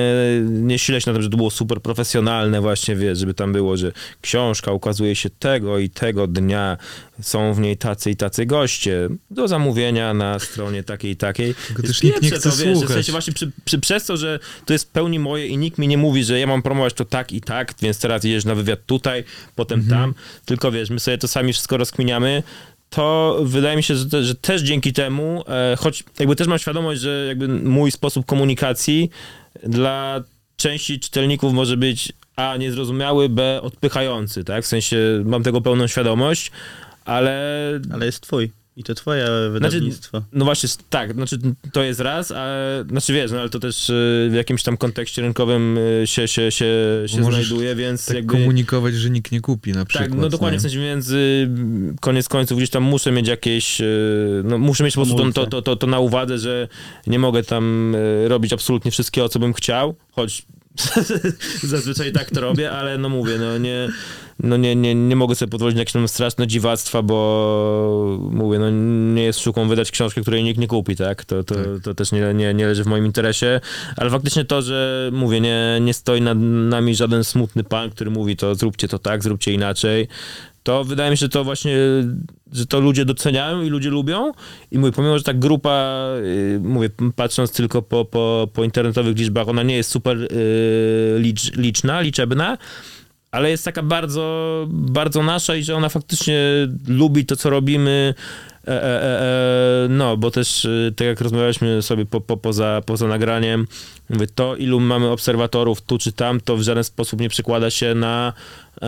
nie 0.49 0.79
się 0.79 0.93
na 0.93 1.13
tym, 1.13 1.21
że 1.21 1.29
to 1.29 1.37
było 1.37 1.51
super 1.51 1.81
profesjonalne 1.81 2.61
właśnie, 2.61 2.95
wiesz, 2.95 3.19
żeby 3.19 3.33
tam 3.33 3.53
było, 3.53 3.77
że 3.77 3.91
książka 4.21 4.71
ukazuje 4.71 5.15
się 5.15 5.29
tego 5.29 5.79
i 5.79 5.89
tego 5.89 6.27
dnia, 6.27 6.77
są 7.21 7.53
w 7.53 7.59
niej 7.59 7.77
tacy 7.77 8.11
i 8.11 8.15
tacy 8.15 8.45
goście, 8.45 9.09
do 9.31 9.47
zamówienia 9.47 10.13
na 10.13 10.39
stronie 10.39 10.83
takiej 10.83 11.11
i 11.11 11.15
takiej. 11.15 11.55
Tylko 11.67 11.81
też 11.81 12.03
nikt 12.03 12.21
nie 12.21 12.29
chce 12.31 12.39
to, 12.39 12.49
wiesz, 12.49 12.57
że 12.57 12.71
w 12.73 12.77
słuchać. 12.77 12.93
sensie 12.93 13.11
właśnie 13.11 13.33
przy, 13.33 13.51
przy, 13.65 13.79
przez 13.79 14.05
to, 14.05 14.17
że 14.17 14.39
to 14.65 14.73
jest 14.73 14.85
w 14.85 14.91
pełni 14.91 15.19
moje 15.19 15.47
i 15.47 15.57
nikt 15.57 15.77
mi 15.77 15.87
nie 15.87 15.97
mówi, 15.97 16.23
że 16.23 16.39
ja 16.39 16.47
mam 16.47 16.61
promować 16.61 16.93
to 16.93 17.05
tak 17.05 17.31
i 17.31 17.41
tak, 17.41 17.73
więc 17.81 17.99
teraz 17.99 18.23
jedziesz 18.23 18.45
na 18.45 18.55
wywiad 18.55 18.79
tutaj, 18.85 19.23
potem 19.55 19.79
Mhm. 19.79 20.01
tam, 20.01 20.13
tylko 20.45 20.71
wiesz, 20.71 20.89
my 20.89 20.99
sobie 20.99 21.17
to 21.17 21.27
sami 21.27 21.53
wszystko 21.53 21.77
rozkminiamy, 21.77 22.43
to 22.89 23.37
wydaje 23.43 23.77
mi 23.77 23.83
się, 23.83 23.95
że, 23.95 24.05
te, 24.05 24.23
że 24.23 24.35
też 24.35 24.61
dzięki 24.61 24.93
temu, 24.93 25.43
e, 25.47 25.75
choć 25.79 26.03
jakby 26.19 26.35
też 26.35 26.47
mam 26.47 26.59
świadomość, 26.59 27.01
że 27.01 27.25
jakby 27.27 27.47
mój 27.47 27.91
sposób 27.91 28.25
komunikacji 28.25 29.09
dla 29.63 30.23
części 30.55 30.99
czytelników 30.99 31.53
może 31.53 31.77
być 31.77 32.13
a 32.35 32.57
niezrozumiały, 32.57 33.29
b 33.29 33.61
odpychający, 33.61 34.43
tak? 34.43 34.63
W 34.63 34.67
sensie 34.67 34.97
mam 35.25 35.43
tego 35.43 35.61
pełną 35.61 35.87
świadomość, 35.87 36.51
ale 37.05 37.37
Ale 37.93 38.05
jest 38.05 38.21
twój. 38.21 38.51
I 38.77 38.83
to 38.83 38.95
twoje 38.95 39.27
wydawnictwo. 39.51 40.23
no 40.33 40.45
właśnie, 40.45 40.69
tak, 40.89 41.13
znaczy 41.13 41.37
to 41.73 41.83
jest 41.83 41.99
raz, 41.99 42.31
a 42.31 42.45
znaczy 42.89 43.13
wiesz, 43.13 43.31
no 43.31 43.39
ale 43.39 43.49
to 43.49 43.59
też 43.59 43.89
y, 43.89 44.27
w 44.31 44.33
jakimś 44.33 44.63
tam 44.63 44.77
kontekście 44.77 45.21
rynkowym 45.21 45.77
y, 45.77 46.07
się, 46.07 46.27
się, 46.27 46.51
się, 46.51 47.03
się 47.05 47.23
znajduje, 47.23 47.75
więc 47.75 48.05
Tak 48.05 48.15
jakby... 48.15 48.33
komunikować, 48.33 48.95
że 48.95 49.09
nikt 49.09 49.31
nie 49.31 49.41
kupi 49.41 49.71
na 49.71 49.85
przykład. 49.85 50.09
Tak, 50.09 50.19
no 50.19 50.29
dokładnie, 50.29 50.55
nie? 50.55 50.59
w 50.59 50.61
sensie 50.61 50.79
między 50.79 51.49
koniec 52.01 52.29
końców 52.29 52.57
gdzieś 52.57 52.69
tam 52.69 52.83
muszę 52.83 53.11
mieć 53.11 53.27
jakieś, 53.27 53.81
y, 53.81 54.41
no 54.45 54.57
muszę 54.57 54.83
mieć 54.83 54.95
po 54.95 55.05
prostu 55.05 55.31
to, 55.31 55.47
to, 55.47 55.61
to, 55.61 55.75
to, 55.75 55.87
na 55.87 55.99
uwadze, 55.99 56.37
że 56.37 56.67
nie 57.07 57.19
mogę 57.19 57.43
tam 57.43 57.95
robić 58.27 58.53
absolutnie 58.53 58.91
wszystkiego, 58.91 59.29
co 59.29 59.39
bym 59.39 59.53
chciał, 59.53 59.95
choć 60.11 60.45
zazwyczaj 61.63 62.11
tak 62.11 62.31
to 62.31 62.41
robię, 62.41 62.71
ale 62.71 62.97
no 62.97 63.09
mówię, 63.09 63.37
no 63.39 63.57
nie, 63.57 63.89
no 64.39 64.57
nie, 64.57 64.75
nie, 64.75 64.95
nie 64.95 65.15
mogę 65.15 65.35
sobie 65.35 65.49
pozwolić 65.49 65.75
na 65.75 65.81
jakieś 65.81 65.93
tam 65.93 66.07
straszne 66.07 66.47
dziwactwa, 66.47 67.01
bo 67.01 68.19
mówię, 68.31 68.59
no 68.59 68.69
nie 69.13 69.23
jest 69.23 69.39
sztuką 69.39 69.67
wydać 69.67 69.91
książkę, 69.91 70.21
której 70.21 70.43
nikt 70.43 70.59
nie 70.59 70.67
kupi, 70.67 70.95
tak? 70.95 71.25
To, 71.25 71.43
to, 71.43 71.55
to 71.83 71.93
też 71.93 72.11
nie, 72.11 72.33
nie, 72.33 72.53
nie 72.53 72.67
leży 72.67 72.83
w 72.83 72.87
moim 72.87 73.05
interesie, 73.05 73.61
ale 73.97 74.09
faktycznie 74.09 74.45
to, 74.45 74.61
że 74.61 75.09
mówię, 75.13 75.41
nie, 75.41 75.79
nie 75.81 75.93
stoi 75.93 76.21
nad 76.21 76.37
nami 76.69 76.95
żaden 76.95 77.23
smutny 77.23 77.63
pan, 77.63 77.89
który 77.89 78.11
mówi 78.11 78.35
to 78.35 78.55
zróbcie 78.55 78.87
to 78.87 78.99
tak, 78.99 79.23
zróbcie 79.23 79.53
inaczej, 79.53 80.07
to 80.67 80.83
wydaje 80.83 81.11
mi 81.11 81.17
się, 81.17 81.25
że 81.25 81.29
to 81.29 81.43
właśnie, 81.43 81.75
że 82.53 82.65
to 82.65 82.79
ludzie 82.79 83.05
doceniają 83.05 83.61
i 83.61 83.69
ludzie 83.69 83.89
lubią. 83.89 84.31
I 84.71 84.77
mówię, 84.77 84.91
pomimo, 84.91 85.17
że 85.17 85.23
ta 85.23 85.33
grupa, 85.33 86.05
y, 86.23 86.59
mówię, 86.63 86.89
patrząc 87.15 87.51
tylko 87.51 87.81
po, 87.81 88.05
po, 88.05 88.47
po 88.53 88.63
internetowych 88.63 89.17
liczbach, 89.17 89.47
ona 89.47 89.63
nie 89.63 89.75
jest 89.75 89.89
super 89.89 90.17
y, 90.17 90.27
licz, 91.19 91.55
liczna, 91.55 92.01
liczebna, 92.01 92.57
ale 93.31 93.49
jest 93.49 93.65
taka 93.65 93.83
bardzo, 93.83 94.65
bardzo 94.69 95.23
nasza 95.23 95.55
i 95.55 95.63
że 95.63 95.75
ona 95.75 95.89
faktycznie 95.89 96.39
lubi 96.87 97.25
to, 97.25 97.35
co 97.35 97.49
robimy. 97.49 98.13
E, 98.67 98.69
e, 98.69 99.03
e, 99.03 99.21
e, 99.21 99.87
no, 99.89 100.17
bo 100.17 100.31
też 100.31 100.65
y, 100.65 100.93
tak 100.95 101.07
jak 101.07 101.21
rozmawialiśmy 101.21 101.81
sobie 101.81 102.05
po, 102.05 102.21
po, 102.21 102.37
poza, 102.37 102.81
poza 102.85 103.07
nagraniem, 103.07 103.67
mówię, 104.09 104.27
to 104.35 104.55
ilu 104.55 104.79
mamy 104.79 105.07
obserwatorów 105.07 105.81
tu 105.81 105.97
czy 105.97 106.11
tam, 106.11 106.41
to 106.41 106.57
w 106.57 106.61
żaden 106.61 106.83
sposób 106.83 107.21
nie 107.21 107.29
przekłada 107.29 107.69
się 107.69 107.95
na, 107.95 108.33
e, 108.81 108.85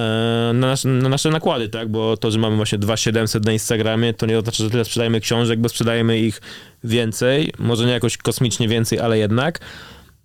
na, 0.53 0.67
nasze, 0.67 0.87
na 0.87 1.09
nasze 1.09 1.29
nakłady, 1.29 1.69
tak? 1.69 1.89
Bo 1.89 2.17
to, 2.17 2.31
że 2.31 2.39
mamy 2.39 2.55
właśnie 2.55 2.77
2700 2.77 3.45
na 3.45 3.51
Instagramie, 3.51 4.13
to 4.13 4.25
nie 4.25 4.37
oznacza, 4.37 4.63
że 4.63 4.69
tyle 4.69 4.85
sprzedajemy 4.85 5.19
książek, 5.19 5.59
bo 5.59 5.69
sprzedajemy 5.69 6.19
ich 6.19 6.41
więcej, 6.83 7.53
może 7.59 7.85
nie 7.85 7.91
jakoś 7.91 8.17
kosmicznie 8.17 8.67
więcej, 8.67 8.99
ale 8.99 9.17
jednak. 9.17 9.59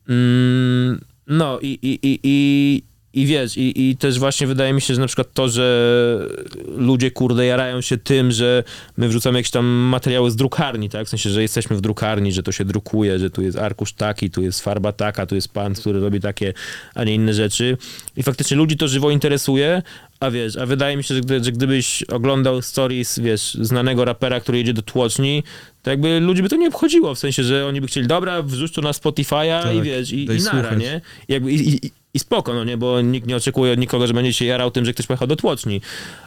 Mm, 0.08 1.00
no 1.26 1.60
i, 1.60 1.78
i, 1.82 1.98
i, 2.02 2.20
i, 2.22 2.82
i 3.14 3.26
wiesz, 3.26 3.56
i, 3.56 3.90
i 3.90 3.96
też 3.96 4.18
właśnie 4.18 4.46
wydaje 4.46 4.72
mi 4.72 4.80
się, 4.80 4.94
że 4.94 5.00
na 5.00 5.06
przykład 5.06 5.32
to, 5.32 5.48
że 5.48 6.28
ludzie 6.76 7.10
kurde 7.10 7.46
jarają 7.46 7.80
się 7.80 7.98
tym, 7.98 8.32
że 8.32 8.64
my 8.96 9.08
wrzucamy 9.08 9.38
jakieś 9.38 9.50
tam 9.50 9.66
materiały 9.66 10.30
z 10.30 10.36
drukarni, 10.36 10.90
tak? 10.90 11.06
W 11.06 11.10
sensie, 11.10 11.30
że 11.30 11.42
jesteśmy 11.42 11.76
w 11.76 11.80
drukarni, 11.80 12.32
że 12.32 12.42
to 12.42 12.52
się 12.52 12.64
drukuje, 12.64 13.18
że 13.18 13.30
tu 13.30 13.42
jest 13.42 13.58
arkusz 13.58 13.92
taki, 13.92 14.30
tu 14.30 14.42
jest 14.42 14.60
farba 14.60 14.92
taka, 14.92 15.26
tu 15.26 15.34
jest 15.34 15.52
pan, 15.52 15.74
który 15.74 16.00
robi 16.00 16.20
takie, 16.20 16.52
a 16.94 17.04
nie 17.04 17.14
inne 17.14 17.34
rzeczy. 17.34 17.76
I 18.16 18.22
faktycznie 18.22 18.56
ludzi 18.56 18.76
to 18.76 18.88
żywo 18.88 19.10
interesuje, 19.10 19.82
a 20.24 20.30
wiesz, 20.30 20.56
a 20.56 20.66
wydaje 20.66 20.96
mi 20.96 21.04
się, 21.04 21.14
że, 21.14 21.20
gdy, 21.20 21.44
że 21.44 21.52
gdybyś 21.52 22.02
oglądał 22.02 22.62
stories, 22.62 23.18
wiesz, 23.18 23.54
znanego 23.60 24.04
rapera, 24.04 24.40
który 24.40 24.58
jedzie 24.58 24.72
do 24.74 24.82
tłoczni, 24.82 25.42
to 25.82 25.90
jakby 25.90 26.20
ludzi 26.20 26.42
by 26.42 26.48
to 26.48 26.56
nie 26.56 26.68
obchodziło, 26.68 27.14
w 27.14 27.18
sensie, 27.18 27.42
że 27.42 27.66
oni 27.66 27.80
by 27.80 27.86
chcieli, 27.86 28.06
dobra, 28.06 28.42
wrzuć 28.42 28.72
to 28.72 28.80
na 28.80 28.90
Spotify'a 28.90 29.46
i 29.46 29.76
Tak, 29.76 29.82
wiesz, 29.82 30.12
i, 30.12 30.24
i 30.24 30.26
nara, 30.26 30.40
słuchać. 30.40 30.78
nie? 30.78 31.00
I, 31.28 31.32
jakby, 31.32 31.52
i, 31.52 31.86
i, 31.86 31.90
I 32.14 32.18
spoko, 32.18 32.54
no 32.54 32.64
nie, 32.64 32.76
bo 32.76 33.00
nikt 33.00 33.26
nie 33.26 33.36
oczekuje 33.36 33.72
od 33.72 33.78
nikogo, 33.78 34.06
że 34.06 34.14
będzie 34.14 34.32
się 34.32 34.44
jarał 34.44 34.70
tym, 34.70 34.84
że 34.84 34.92
ktoś 34.92 35.06
pojechał 35.06 35.28
do 35.28 35.36
tłoczni, 35.36 35.80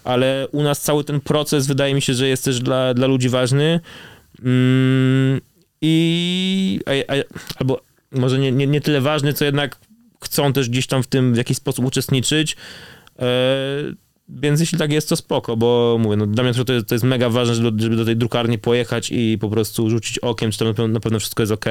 ale 0.03 0.47
u 0.51 0.63
nas 0.63 0.81
cały 0.81 1.03
ten 1.03 1.21
proces 1.21 1.67
wydaje 1.67 1.93
mi 1.93 2.01
się, 2.01 2.13
że 2.13 2.27
jest 2.27 2.45
też 2.45 2.59
dla, 2.59 2.93
dla 2.93 3.07
ludzi 3.07 3.29
ważny 3.29 3.79
mm, 4.43 5.41
i 5.81 6.79
a, 6.85 7.13
a, 7.13 7.15
albo 7.59 7.81
może 8.11 8.39
nie, 8.39 8.51
nie, 8.51 8.67
nie 8.67 8.81
tyle 8.81 9.01
ważny, 9.01 9.33
co 9.33 9.45
jednak 9.45 9.77
chcą 10.23 10.53
też 10.53 10.69
gdzieś 10.69 10.87
tam 10.87 11.03
w 11.03 11.07
tym 11.07 11.33
w 11.33 11.37
jakiś 11.37 11.57
sposób 11.57 11.85
uczestniczyć, 11.85 12.55
więc 14.29 14.59
jeśli 14.59 14.77
tak 14.77 14.91
jest, 14.91 15.09
to 15.09 15.15
spoko, 15.15 15.57
bo 15.57 15.97
mówię, 15.99 16.17
no 16.17 16.27
dla 16.27 16.43
mnie 16.43 16.53
to 16.53 16.73
jest, 16.73 16.87
to 16.87 16.95
jest 16.95 17.05
mega 17.05 17.29
ważne, 17.29 17.55
żeby, 17.55 17.83
żeby 17.83 17.95
do 17.95 18.05
tej 18.05 18.17
drukarni 18.17 18.57
pojechać 18.57 19.11
i 19.11 19.37
po 19.41 19.49
prostu 19.49 19.89
rzucić 19.89 20.19
okiem, 20.19 20.51
czy 20.51 20.57
tam 20.75 20.91
na 20.91 20.99
pewno, 20.99 21.19
wszystko 21.19 21.43
jest 21.43 21.51
ok. 21.51 21.65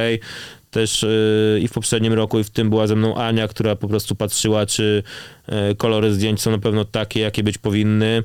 Też 0.70 1.02
yy, 1.02 1.60
i 1.60 1.68
w 1.68 1.72
poprzednim 1.72 2.12
roku, 2.12 2.38
i 2.38 2.44
w 2.44 2.50
tym 2.50 2.70
była 2.70 2.86
ze 2.86 2.96
mną 2.96 3.16
Ania, 3.16 3.48
która 3.48 3.76
po 3.76 3.88
prostu 3.88 4.14
patrzyła, 4.14 4.66
czy 4.66 5.02
yy, 5.48 5.74
kolory 5.74 6.14
zdjęć 6.14 6.40
są 6.40 6.50
na 6.50 6.58
pewno 6.58 6.84
takie, 6.84 7.20
jakie 7.20 7.42
być 7.42 7.58
powinny. 7.58 8.22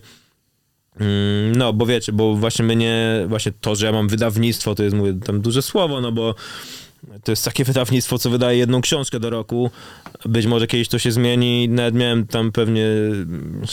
Mm, 0.99 1.55
No, 1.55 1.73
bo 1.73 1.85
wiecie, 1.85 2.13
bo 2.13 2.35
właśnie 2.35 2.65
my 2.65 2.75
nie, 2.75 3.25
właśnie 3.27 3.51
to, 3.61 3.75
że 3.75 3.85
ja 3.85 3.91
mam 3.91 4.07
wydawnictwo, 4.07 4.75
to 4.75 4.83
jest, 4.83 4.95
mówię, 4.95 5.13
tam 5.25 5.41
duże 5.41 5.61
słowo, 5.61 6.01
no 6.01 6.11
bo 6.11 6.35
to 7.23 7.31
jest 7.31 7.45
takie 7.45 7.63
wydawnictwo, 7.63 8.17
co 8.17 8.29
wydaje 8.29 8.57
jedną 8.57 8.81
książkę 8.81 9.19
do 9.19 9.29
roku. 9.29 9.71
Być 10.25 10.45
może 10.45 10.67
kiedyś 10.67 10.87
to 10.87 10.99
się 10.99 11.11
zmieni. 11.11 11.69
Nawet 11.69 11.95
miałem 11.95 12.27
tam 12.27 12.51
pewnie 12.51 12.85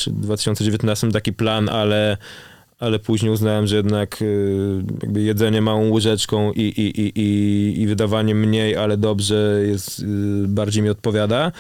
w 0.07 0.11
2019 0.11 1.13
taki 1.13 1.33
plan, 1.33 1.69
ale, 1.69 2.17
ale 2.79 2.99
później 2.99 3.33
uznałem, 3.33 3.67
że 3.67 3.77
jednak 3.77 4.23
y, 4.23 4.83
jakby 5.03 5.23
jedzenie 5.23 5.63
małą 5.63 5.91
łyżeczką 5.91 6.53
i, 6.53 6.61
i, 6.61 7.01
i, 7.01 7.13
i, 7.21 7.83
i 7.83 7.87
wydawanie 7.87 8.35
mniej, 8.35 8.77
ale 8.77 8.97
dobrze 8.97 9.61
jest, 9.67 9.99
y, 9.99 10.05
bardziej 10.49 10.83
mi 10.83 10.89
odpowiada. 10.89 11.53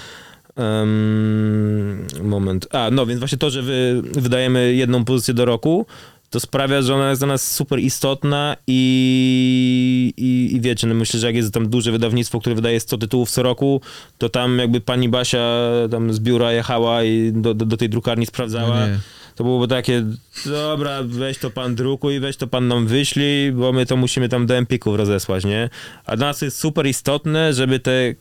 Em, 0.58 2.06
moment. 2.22 2.66
A, 2.74 2.90
no 2.90 3.06
więc 3.06 3.18
właśnie 3.18 3.38
to, 3.38 3.50
że 3.50 3.62
wy, 3.62 4.02
wydajemy 4.02 4.74
jedną 4.74 5.04
pozycję 5.04 5.34
do 5.34 5.44
roku, 5.44 5.86
to 6.30 6.40
sprawia, 6.40 6.82
że 6.82 6.94
ona 6.94 7.10
jest 7.10 7.20
dla 7.20 7.28
nas 7.28 7.52
super 7.52 7.78
istotna 7.78 8.56
i, 8.66 10.12
i, 10.16 10.56
i 10.56 10.60
wiecie, 10.60 10.86
no 10.86 10.94
myślę, 10.94 11.20
że 11.20 11.26
jak 11.26 11.36
jest 11.36 11.54
tam 11.54 11.68
duże 11.68 11.92
wydawnictwo, 11.92 12.40
które 12.40 12.54
wydaje 12.54 12.80
100 12.80 12.98
tytułów 12.98 13.30
co 13.30 13.42
roku, 13.42 13.80
to 14.18 14.28
tam 14.28 14.58
jakby 14.58 14.80
pani 14.80 15.08
Basia 15.08 15.60
tam 15.90 16.12
z 16.12 16.20
biura 16.20 16.52
jechała 16.52 17.04
i 17.04 17.32
do, 17.32 17.54
do, 17.54 17.66
do 17.66 17.76
tej 17.76 17.88
drukarni 17.88 18.26
sprawdzała. 18.26 18.86
No. 18.86 18.98
To 19.34 19.44
byłoby 19.44 19.68
takie, 19.68 20.04
dobra, 20.46 21.02
weź 21.02 21.38
to 21.38 21.50
pan 21.50 21.74
drukuj, 21.74 22.20
weź 22.20 22.36
to 22.36 22.46
pan 22.46 22.68
nam 22.68 22.86
wyślij, 22.86 23.52
bo 23.52 23.72
my 23.72 23.86
to 23.86 23.96
musimy 23.96 24.28
tam 24.28 24.46
do 24.46 24.56
Empików 24.56 24.96
rozesłać, 24.96 25.44
nie? 25.44 25.70
A 26.06 26.16
dla 26.16 26.26
nas 26.26 26.42
jest 26.42 26.58
super 26.58 26.86
istotne, 26.86 27.52
żeby 27.52 27.80
te 27.80 28.14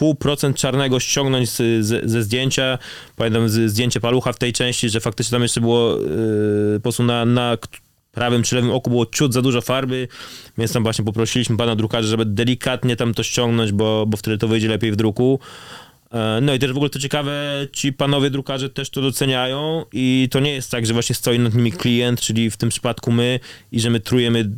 pół 0.00 0.14
procent 0.14 0.56
czarnego 0.56 1.00
ściągnąć 1.00 1.50
z, 1.50 1.86
z, 1.86 2.10
ze 2.10 2.22
zdjęcia. 2.22 2.78
Pamiętam 3.16 3.48
z, 3.48 3.70
zdjęcie 3.70 4.00
palucha 4.00 4.32
w 4.32 4.38
tej 4.38 4.52
części, 4.52 4.88
że 4.88 5.00
faktycznie 5.00 5.30
tam 5.36 5.42
jeszcze 5.42 5.60
było 5.60 5.96
yy, 5.96 6.74
po 6.74 6.82
prostu 6.82 7.02
na, 7.02 7.24
na 7.24 7.58
prawym 8.12 8.42
czy 8.42 8.56
lewym 8.56 8.70
oku 8.70 8.90
było 8.90 9.06
ciut 9.06 9.32
za 9.32 9.42
dużo 9.42 9.60
farby, 9.60 10.08
więc 10.58 10.72
tam 10.72 10.82
właśnie 10.82 11.04
poprosiliśmy 11.04 11.56
pana 11.56 11.76
drukarza, 11.76 12.08
żeby 12.08 12.24
delikatnie 12.24 12.96
tam 12.96 13.14
to 13.14 13.22
ściągnąć, 13.22 13.72
bo, 13.72 14.06
bo 14.06 14.16
wtedy 14.16 14.38
to 14.38 14.48
wyjdzie 14.48 14.68
lepiej 14.68 14.92
w 14.92 14.96
druku. 14.96 15.40
E, 16.12 16.40
No 16.42 16.54
i 16.54 16.58
też 16.58 16.72
w 16.72 16.76
ogóle 16.76 16.90
to 16.90 16.98
ciekawe, 16.98 17.66
ci 17.72 17.92
panowie 17.92 18.30
drukarze 18.30 18.70
też 18.70 18.90
to 18.90 19.00
doceniają 19.00 19.84
i 19.92 20.28
to 20.30 20.40
nie 20.40 20.52
jest 20.52 20.70
tak, 20.70 20.86
że 20.86 20.92
właśnie 20.92 21.14
stoi 21.14 21.38
nad 21.38 21.54
nimi 21.54 21.72
klient, 21.72 22.20
czyli 22.20 22.50
w 22.50 22.56
tym 22.56 22.68
przypadku 22.68 23.12
my 23.12 23.40
i 23.72 23.80
że 23.80 23.90
my 23.90 24.00
trujemy 24.00 24.50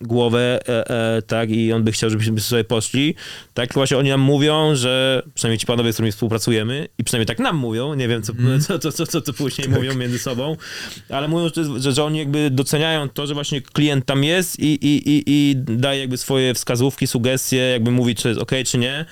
głowę, 0.00 0.60
e, 0.68 0.90
e, 1.16 1.22
tak, 1.22 1.50
i 1.50 1.72
on 1.72 1.84
by 1.84 1.92
chciał, 1.92 2.10
żebyśmy 2.10 2.40
sobie 2.40 2.64
poszli, 2.64 3.14
tak, 3.54 3.74
właśnie 3.74 3.98
oni 3.98 4.08
nam 4.08 4.20
mówią, 4.20 4.74
że, 4.74 5.22
przynajmniej 5.34 5.58
ci 5.58 5.66
panowie, 5.66 5.92
z 5.92 5.96
którymi 5.96 6.12
współpracujemy 6.12 6.88
i 6.98 7.04
przynajmniej 7.04 7.26
tak 7.26 7.38
nam 7.38 7.56
mówią, 7.56 7.94
nie 7.94 8.08
wiem, 8.08 8.22
co, 8.22 8.32
co, 8.66 8.78
co, 8.78 8.92
co, 8.92 9.06
co, 9.06 9.20
co 9.20 9.32
później 9.32 9.68
mówią 9.68 9.94
między 9.94 10.18
sobą, 10.18 10.56
ale 11.08 11.28
mówią, 11.28 11.48
że, 11.54 11.80
że, 11.80 11.92
że 11.92 12.04
oni 12.04 12.18
jakby 12.18 12.50
doceniają 12.50 13.08
to, 13.08 13.26
że 13.26 13.34
właśnie 13.34 13.60
klient 13.60 14.06
tam 14.06 14.24
jest 14.24 14.60
i, 14.60 14.74
i, 14.86 15.08
i, 15.10 15.22
i 15.26 15.56
daje 15.56 16.00
jakby 16.00 16.16
swoje 16.16 16.54
wskazówki, 16.54 17.06
sugestie, 17.06 17.56
jakby 17.56 17.90
mówi, 17.90 18.14
czy 18.14 18.28
jest 18.28 18.40
ok, 18.40 18.52
czy 18.66 18.78
nie, 18.78 19.04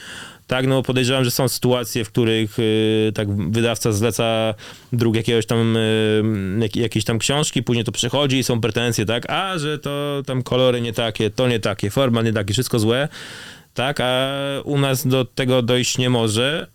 tak, 0.47 0.67
no 0.67 0.83
podejrzewam, 0.83 1.25
że 1.25 1.31
są 1.31 1.49
sytuacje, 1.49 2.05
w 2.05 2.09
których 2.09 2.59
y, 2.59 3.13
tak 3.15 3.51
wydawca 3.51 3.93
zleca 3.93 4.55
druk 4.93 5.17
jakiegoś 5.17 5.47
tam, 5.47 5.77
y, 5.77 6.23
jak, 6.61 6.77
jakiejś 6.77 7.05
tam 7.05 7.19
książki, 7.19 7.63
później 7.63 7.85
to 7.85 7.93
przechodzi 7.93 8.39
i 8.39 8.45
są 8.45 8.61
pretensje, 8.61 9.07
tak, 9.07 9.31
a 9.31 9.59
że 9.59 9.79
to 9.79 10.23
tam 10.27 10.43
kolory 10.43 10.81
nie 10.81 10.93
takie, 10.93 11.31
to 11.31 11.49
nie 11.49 11.61
takie, 11.61 11.91
forma 11.91 12.23
nie 12.23 12.33
takie, 12.33 12.53
wszystko 12.53 12.79
złe, 12.79 13.09
tak, 13.75 14.01
a 14.01 14.33
u 14.65 14.79
nas 14.79 15.07
do 15.07 15.25
tego 15.25 15.63
dojść 15.63 15.99
nie 15.99 16.11
może, 16.11 16.67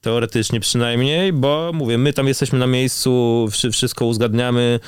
teoretycznie 0.00 0.60
przynajmniej, 0.60 1.32
bo 1.32 1.70
mówię, 1.74 1.98
my 1.98 2.12
tam 2.12 2.28
jesteśmy 2.28 2.58
na 2.58 2.66
miejscu, 2.66 3.46
wszy- 3.50 3.70
wszystko 3.70 4.06
uzgadniamy, 4.06 4.80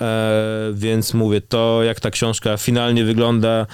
e, 0.00 0.70
więc 0.74 1.14
mówię, 1.14 1.40
to 1.40 1.82
jak 1.82 2.00
ta 2.00 2.10
książka 2.10 2.56
finalnie 2.56 3.04
wygląda, 3.04 3.66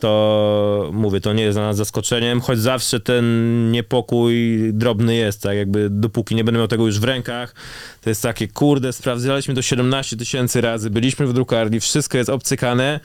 to 0.00 0.90
mówię, 0.92 1.20
to 1.20 1.32
nie 1.32 1.42
jest 1.42 1.58
dla 1.58 1.66
nas 1.66 1.76
zaskoczeniem, 1.76 2.40
choć 2.40 2.58
zawsze 2.58 3.00
ten 3.00 3.24
niepokój 3.70 4.60
drobny 4.72 5.14
jest, 5.14 5.42
tak 5.42 5.56
jakby 5.56 5.90
dopóki 5.90 6.34
nie 6.34 6.44
będę 6.44 6.58
miał 6.58 6.68
tego 6.68 6.86
już 6.86 7.00
w 7.00 7.04
rękach, 7.04 7.54
to 8.00 8.10
jest 8.10 8.22
takie, 8.22 8.48
kurde, 8.48 8.92
sprawdzaliśmy 8.92 9.54
to 9.54 9.62
17 9.62 10.16
tysięcy 10.16 10.60
razy, 10.60 10.90
byliśmy 10.90 11.26
w 11.26 11.32
drukarni, 11.32 11.80
wszystko 11.80 12.18
jest 12.18 12.30
obcykane, 12.30 13.00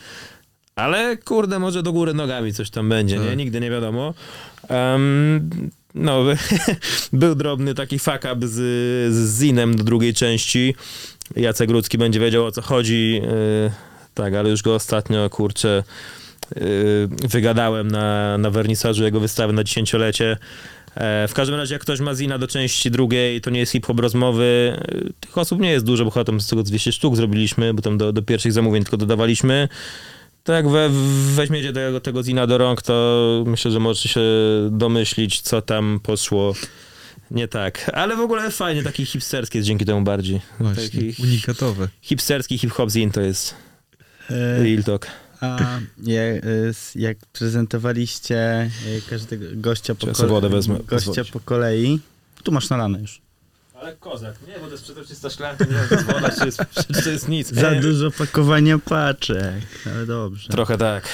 ale 0.76 1.18
kurde, 1.18 1.60
może 1.60 1.84
do 1.84 1.94
góry 1.94 2.14
nogami 2.14 2.54
coś 2.54 2.70
tam 2.70 2.90
będzie, 2.90 3.18
nie? 3.20 3.28
Tak. 3.28 3.38
Nigdy 3.38 3.60
nie 3.60 3.70
wiadomo. 3.70 4.14
Em, 4.70 5.50
no, 5.96 6.24
był 7.14 7.36
drobny 7.36 7.74
taki 7.74 8.00
fuck 8.00 8.28
up 8.34 8.48
z, 8.48 8.54
z 9.14 9.40
Zinem 9.40 9.76
do 9.76 9.84
drugiej 9.84 10.14
części. 10.14 10.76
Jacek 11.36 11.70
Rudzki 11.70 11.98
będzie 11.98 12.20
wiedział 12.20 12.46
o 12.46 12.52
co 12.52 12.62
chodzi. 12.62 13.14
Yy, 13.14 13.72
tak, 14.14 14.34
ale 14.34 14.50
już 14.50 14.62
go 14.62 14.76
ostatnio, 14.76 15.30
kurczę, 15.30 15.84
wygadałem 17.30 17.88
na, 17.88 18.38
na 18.38 18.50
wernisażu 18.50 19.04
jego 19.04 19.20
wystawy 19.20 19.54
na 19.54 19.64
dziesięciolecie. 19.64 20.38
E, 20.96 21.28
W 21.28 21.34
każdym 21.34 21.56
razie, 21.56 21.76
jak 21.76 21.82
ktoś 21.82 22.00
ma 22.00 22.16
Zina 22.16 22.38
do 22.38 22.48
części 22.48 22.92
drugiej, 22.92 23.42
to 23.42 23.50
nie 23.50 23.60
jest 23.60 23.72
hip-hop 23.72 24.00
rozmowy. 24.00 24.78
E, 24.78 25.14
Tych 25.20 25.38
osób 25.38 25.60
nie 25.60 25.72
jest 25.72 25.86
dużo, 25.86 26.06
bo 26.06 26.12
chyba 26.12 26.24
tam 26.24 26.42
z 26.42 26.48
tego 26.48 26.64
200 26.64 26.92
sztuk 26.92 27.16
zrobiliśmy, 27.16 27.74
bo 27.74 27.82
tam 27.82 27.98
do, 27.98 28.14
do 28.14 28.22
pierwszych 28.22 28.54
zamówień 28.54 28.84
tylko 28.84 28.98
dodawaliśmy. 28.98 29.68
To 30.44 30.54
jak 30.54 30.70
we, 30.70 30.90
weźmiecie 31.36 31.74
tego, 31.74 32.00
tego 32.02 32.24
Zina 32.24 32.48
do 32.48 32.58
rąk, 32.58 32.82
to 32.82 33.44
myślę, 33.48 33.72
że 33.72 33.80
możecie 33.80 34.10
się 34.10 34.22
domyślić, 34.72 35.42
co 35.42 35.62
tam 35.62 36.00
poszło 36.04 36.54
nie 37.32 37.48
tak. 37.48 37.92
Ale 37.94 38.16
w 38.16 38.20
ogóle 38.20 38.52
fajnie, 38.52 38.84
taki 38.84 39.06
hipsterski 39.06 39.58
jest 39.58 39.68
dzięki 39.68 39.86
temu 39.86 40.02
bardziej. 40.02 40.42
Właśnie, 40.60 40.84
Taki 40.84 41.24
unikatowe. 41.24 41.88
hipsterski 42.02 42.58
hip-hop 42.58 42.90
Zin 42.90 43.12
to 43.12 43.22
jest 43.22 43.56
E, 44.30 44.64
real 44.64 44.84
talk. 44.84 45.08
A 45.42 45.58
ja, 46.04 46.22
s- 46.70 46.96
jak 46.96 47.18
prezentowaliście 47.34 48.38
e, 48.38 48.70
każdego 49.10 49.46
gościa 49.54 49.96
po, 49.96 50.08
gościa 50.86 51.24
po 51.34 51.40
kolei, 51.40 52.00
tu 52.44 52.52
masz 52.52 52.70
nalane 52.70 53.00
już. 53.00 53.22
Ale 53.82 53.96
kozak, 53.96 54.36
nie, 54.48 54.54
bo 54.60 54.66
to 54.66 54.72
jest 54.72 54.84
przezroczysta 54.84 55.30
szklanka, 55.30 55.66
nie 55.66 55.98
woda, 56.14 56.30
czy 56.40 56.46
jest, 56.46 56.62
czy 56.96 57.04
to 57.04 57.10
jest 57.10 57.28
nic. 57.30 57.54
Za 57.54 57.70
E, 57.70 57.82
dużo 57.82 58.12
pakowania 58.12 58.80
paczek, 58.80 59.54
ale 59.86 60.06
dobrze. 60.06 60.50
Trochę 60.50 60.78
tak. 60.78 61.08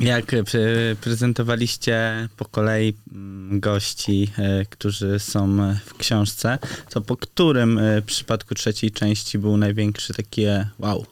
Jak 0.00 0.34
e, 0.34 0.42
pre- 0.42 0.96
prezentowaliście 1.00 2.28
po 2.36 2.44
kolei 2.44 2.94
mm, 3.12 3.60
gości, 3.60 4.30
e, 4.38 4.64
którzy 4.64 5.18
są 5.18 5.56
w 5.86 5.94
książce, 5.94 6.58
to 6.90 7.00
po 7.00 7.16
którym 7.16 7.78
e, 7.78 8.00
w 8.00 8.04
przypadku 8.04 8.54
trzeciej 8.54 8.90
części 8.90 9.38
był 9.38 9.56
największy 9.56 10.14
taki 10.14 10.42
wow, 10.78 11.06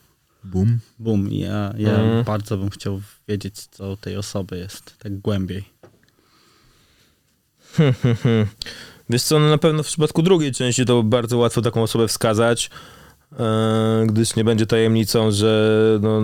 Boom. 0.45 0.79
boom. 0.99 1.29
Ja, 1.33 1.75
ja 1.79 1.91
Mhm. 1.91 2.25
bardzo 2.25 2.59
bym 2.59 2.71
chciał 2.71 3.01
wiedzieć, 3.29 3.67
co 3.67 3.93
u 3.93 3.97
tej 3.97 4.17
osoby 4.17 4.59
jest, 4.59 4.99
tak 4.99 5.19
głębiej. 5.19 5.65
Wiesz 9.11 9.23
co, 9.23 9.39
no 9.39 9.49
na 9.49 9.59
pewno 9.59 9.83
w 9.83 9.87
przypadku 9.87 10.23
drugiej 10.23 10.53
części 10.53 10.87
to 10.87 11.03
bardzo 11.03 11.39
łatwo 11.39 11.63
taką 11.63 11.83
osobę 11.83 12.09
wskazać, 12.09 12.71
e, 13.41 14.05
gdyż 14.07 14.37
nie 14.37 14.45
będzie 14.45 14.67
tajemnicą, 14.67 15.31
że 15.31 15.79
no, 16.03 16.21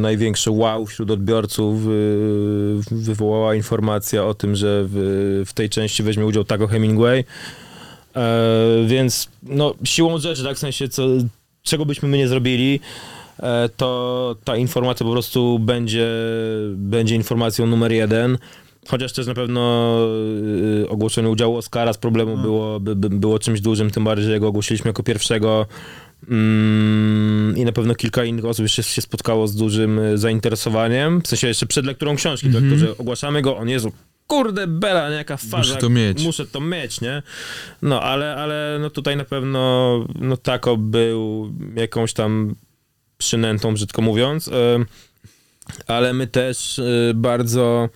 największe 0.00 0.50
wow 0.50 0.86
wśród 0.86 1.10
odbiorców 1.10 1.86
y, 1.86 2.80
wywołała 2.90 3.54
informacja 3.54 4.24
o 4.24 4.34
tym, 4.34 4.56
że 4.56 4.84
w, 4.88 5.42
w 5.46 5.52
tej 5.52 5.70
części 5.70 6.02
weźmie 6.02 6.26
udział 6.26 6.44
Taco 6.44 6.66
Hemingway. 6.66 7.24
E, 8.16 8.84
więc 8.86 9.28
no, 9.42 9.74
siłą 9.84 10.18
rzeczy, 10.18 10.44
tak 10.44 10.56
w 10.56 10.60
sensie, 10.60 10.88
co, 10.88 11.02
czego 11.62 11.86
byśmy 11.86 12.08
my 12.08 12.16
nie 12.18 12.28
zrobili, 12.28 12.80
to 13.76 14.36
ta 14.44 14.56
informacja 14.56 15.06
po 15.06 15.12
prostu 15.12 15.58
będzie, 15.58 16.08
będzie 16.76 17.14
informacją 17.14 17.66
numer 17.66 17.92
jeden. 17.92 18.38
Chociaż 18.88 19.12
też 19.12 19.26
na 19.26 19.34
pewno 19.34 19.96
y, 20.82 20.88
ogłoszenie 20.88 21.28
udziału 21.28 21.56
Oscara 21.56 21.92
z 21.92 21.98
problemu 21.98 22.36
było, 22.36 22.80
by, 22.80 22.96
by, 22.96 23.10
było 23.10 23.38
czymś 23.38 23.60
dużym, 23.60 23.90
tym 23.90 24.04
bardziej, 24.04 24.26
że 24.26 24.40
go 24.40 24.48
ogłosiliśmy 24.48 24.88
jako 24.88 25.02
pierwszego. 25.02 25.66
Mm, 26.28 27.56
I 27.56 27.64
na 27.64 27.72
pewno 27.72 27.94
kilka 27.94 28.24
innych 28.24 28.44
osób 28.44 28.62
jeszcze 28.62 28.82
się 28.82 29.02
spotkało 29.02 29.48
z 29.48 29.56
dużym 29.56 29.98
y, 29.98 30.18
zainteresowaniem. 30.18 31.22
W 31.22 31.28
sensie 31.28 31.48
jeszcze 31.48 31.66
przed 31.66 31.86
lekturą 31.86 32.16
książki, 32.16 32.46
mm 32.46 32.62
tak, 32.62 32.70
to, 32.70 32.86
że 32.86 32.98
ogłaszamy 32.98 33.42
go, 33.42 33.56
on 33.56 33.68
jest 33.68 33.86
kurde 34.26 34.66
bela, 34.66 35.10
nie, 35.10 35.16
jaka 35.16 35.36
faza. 35.36 35.76
to 35.76 35.90
mieć. 35.90 36.24
Muszę 36.24 36.46
to 36.46 36.60
mieć, 36.60 37.00
nie? 37.00 37.22
No, 37.82 38.02
ale, 38.02 38.36
ale 38.36 38.78
no 38.80 38.90
tutaj 38.90 39.16
na 39.16 39.24
pewno 39.24 40.04
no 40.20 40.36
Tako 40.36 40.76
był 40.76 41.52
jakąś 41.76 42.12
tam 42.12 42.54
przynętą, 43.22 43.74
brzydko 43.74 44.02
mówiąc. 44.02 44.48
Ym, 44.48 44.86
ale 45.86 46.12
my 46.12 46.26
też 46.26 46.78
y, 46.78 47.12
bardzo 47.14 47.88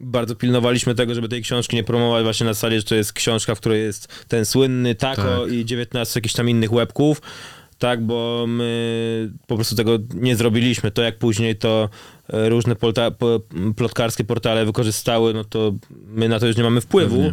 bardzo 0.00 0.34
pilnowaliśmy 0.34 0.94
tego, 0.94 1.14
żeby 1.14 1.28
tej 1.28 1.42
książki 1.42 1.76
nie 1.76 1.84
promować 1.84 2.24
właśnie 2.24 2.46
na 2.46 2.52
zasadzie, 2.52 2.76
że 2.76 2.82
to 2.82 2.94
jest 2.94 3.12
książka, 3.12 3.54
w 3.54 3.60
której 3.60 3.82
jest 3.82 4.26
ten 4.28 4.44
słynny 4.44 4.94
Tako 4.94 5.22
Tak. 5.22 5.52
i 5.52 5.64
19 5.64 6.18
jakichś 6.20 6.34
tam 6.34 6.48
innych 6.48 6.72
łebków, 6.72 7.22
tak, 7.78 8.02
bo 8.02 8.44
my 8.48 9.30
po 9.46 9.54
prostu 9.54 9.76
tego 9.76 9.98
nie 10.14 10.36
zrobiliśmy. 10.36 10.90
To 10.90 11.02
jak 11.02 11.18
później 11.18 11.56
to 11.56 11.88
e, 12.28 12.48
różne 12.48 12.76
polta, 12.76 13.10
po, 13.10 13.40
plotkarskie 13.76 14.24
portale 14.24 14.64
wykorzystały, 14.64 15.34
no 15.34 15.44
to 15.44 15.72
my 16.06 16.28
na 16.28 16.40
to 16.40 16.46
już 16.46 16.56
nie 16.56 16.62
mamy 16.62 16.80
wpływu, 16.80 17.32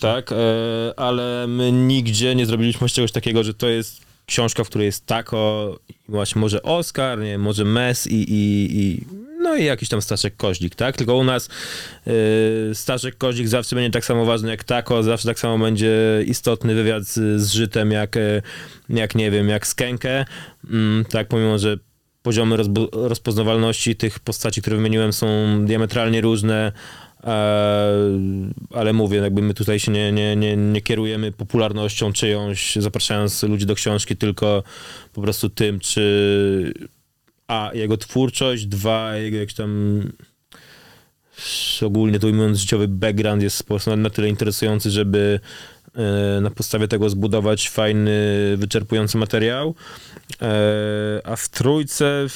tak, 0.00 0.32
e, 0.32 0.36
ale 0.96 1.46
my 1.48 1.72
nigdzie 1.72 2.34
nie 2.34 2.46
zrobiliśmy 2.46 2.88
czegoś 2.88 3.12
takiego, 3.12 3.44
że 3.44 3.54
to 3.54 3.68
jest 3.68 4.13
książka, 4.26 4.64
w 4.64 4.68
której 4.68 4.86
jest 4.86 5.06
Tako, 5.06 5.78
właśnie 6.08 6.40
może 6.40 6.62
Oscar, 6.62 7.18
nie, 7.18 7.38
może 7.38 7.64
Mes 7.64 8.06
i, 8.06 8.14
i, 8.14 8.68
i 8.80 9.04
no 9.44 9.56
i 9.56 9.64
jakiś 9.64 9.88
tam 9.88 10.02
Staszek 10.02 10.36
Koźlik, 10.36 10.74
tak? 10.74 10.96
Tylko 10.96 11.16
u 11.16 11.24
nas 11.24 11.48
y, 12.06 12.74
Staszek 12.74 13.18
Koźlik 13.18 13.48
zawsze 13.48 13.76
będzie 13.76 13.90
tak 13.90 14.04
samo 14.04 14.24
ważny 14.24 14.50
jak 14.50 14.64
Tako, 14.64 15.02
zawsze 15.02 15.28
tak 15.28 15.38
samo 15.38 15.58
będzie 15.58 15.92
istotny 16.26 16.74
wywiad 16.74 17.04
z, 17.04 17.40
z 17.40 17.52
Żytem 17.52 17.90
jak, 17.90 18.16
y, 18.16 18.42
jak 18.88 19.14
nie 19.14 19.30
wiem, 19.30 19.48
jak 19.48 19.66
Skenkę, 19.66 20.24
mm, 20.70 21.04
tak, 21.04 21.28
pomimo, 21.28 21.58
że 21.58 21.78
poziomy 22.22 22.56
rozpoznawalności 22.92 23.96
tych 23.96 24.18
postaci, 24.18 24.60
które 24.60 24.76
wymieniłem 24.76 25.12
są 25.12 25.26
diametralnie 25.64 26.20
różne, 26.20 26.72
ale 28.70 28.92
mówię, 28.92 29.18
jakby 29.18 29.42
my 29.42 29.54
tutaj 29.54 29.80
się 29.80 29.92
nie, 29.92 30.12
nie, 30.12 30.36
nie, 30.36 30.56
nie 30.56 30.80
kierujemy 30.80 31.32
popularnością 31.32 32.12
czyjąś, 32.12 32.76
zapraszając 32.76 33.42
ludzi 33.42 33.66
do 33.66 33.74
książki, 33.74 34.16
tylko 34.16 34.62
po 35.12 35.22
prostu 35.22 35.50
tym, 35.50 35.80
czy 35.80 36.74
a, 37.48 37.70
jego 37.74 37.96
twórczość, 37.96 38.66
dwa, 38.66 39.16
jego 39.16 39.36
jakiś 39.36 39.54
tam 39.54 40.00
ogólnie 41.82 42.18
to 42.18 42.26
ujmując 42.26 42.58
życiowy 42.58 42.88
background 42.88 43.42
jest 43.42 43.64
na 43.96 44.10
tyle 44.10 44.28
interesujący, 44.28 44.90
żeby 44.90 45.40
e, 45.94 46.40
na 46.40 46.50
podstawie 46.50 46.88
tego 46.88 47.10
zbudować 47.10 47.68
fajny, 47.68 48.20
wyczerpujący 48.56 49.18
materiał. 49.18 49.74
E, 50.42 50.46
a 51.24 51.36
w 51.36 51.48
trójce, 51.48 52.26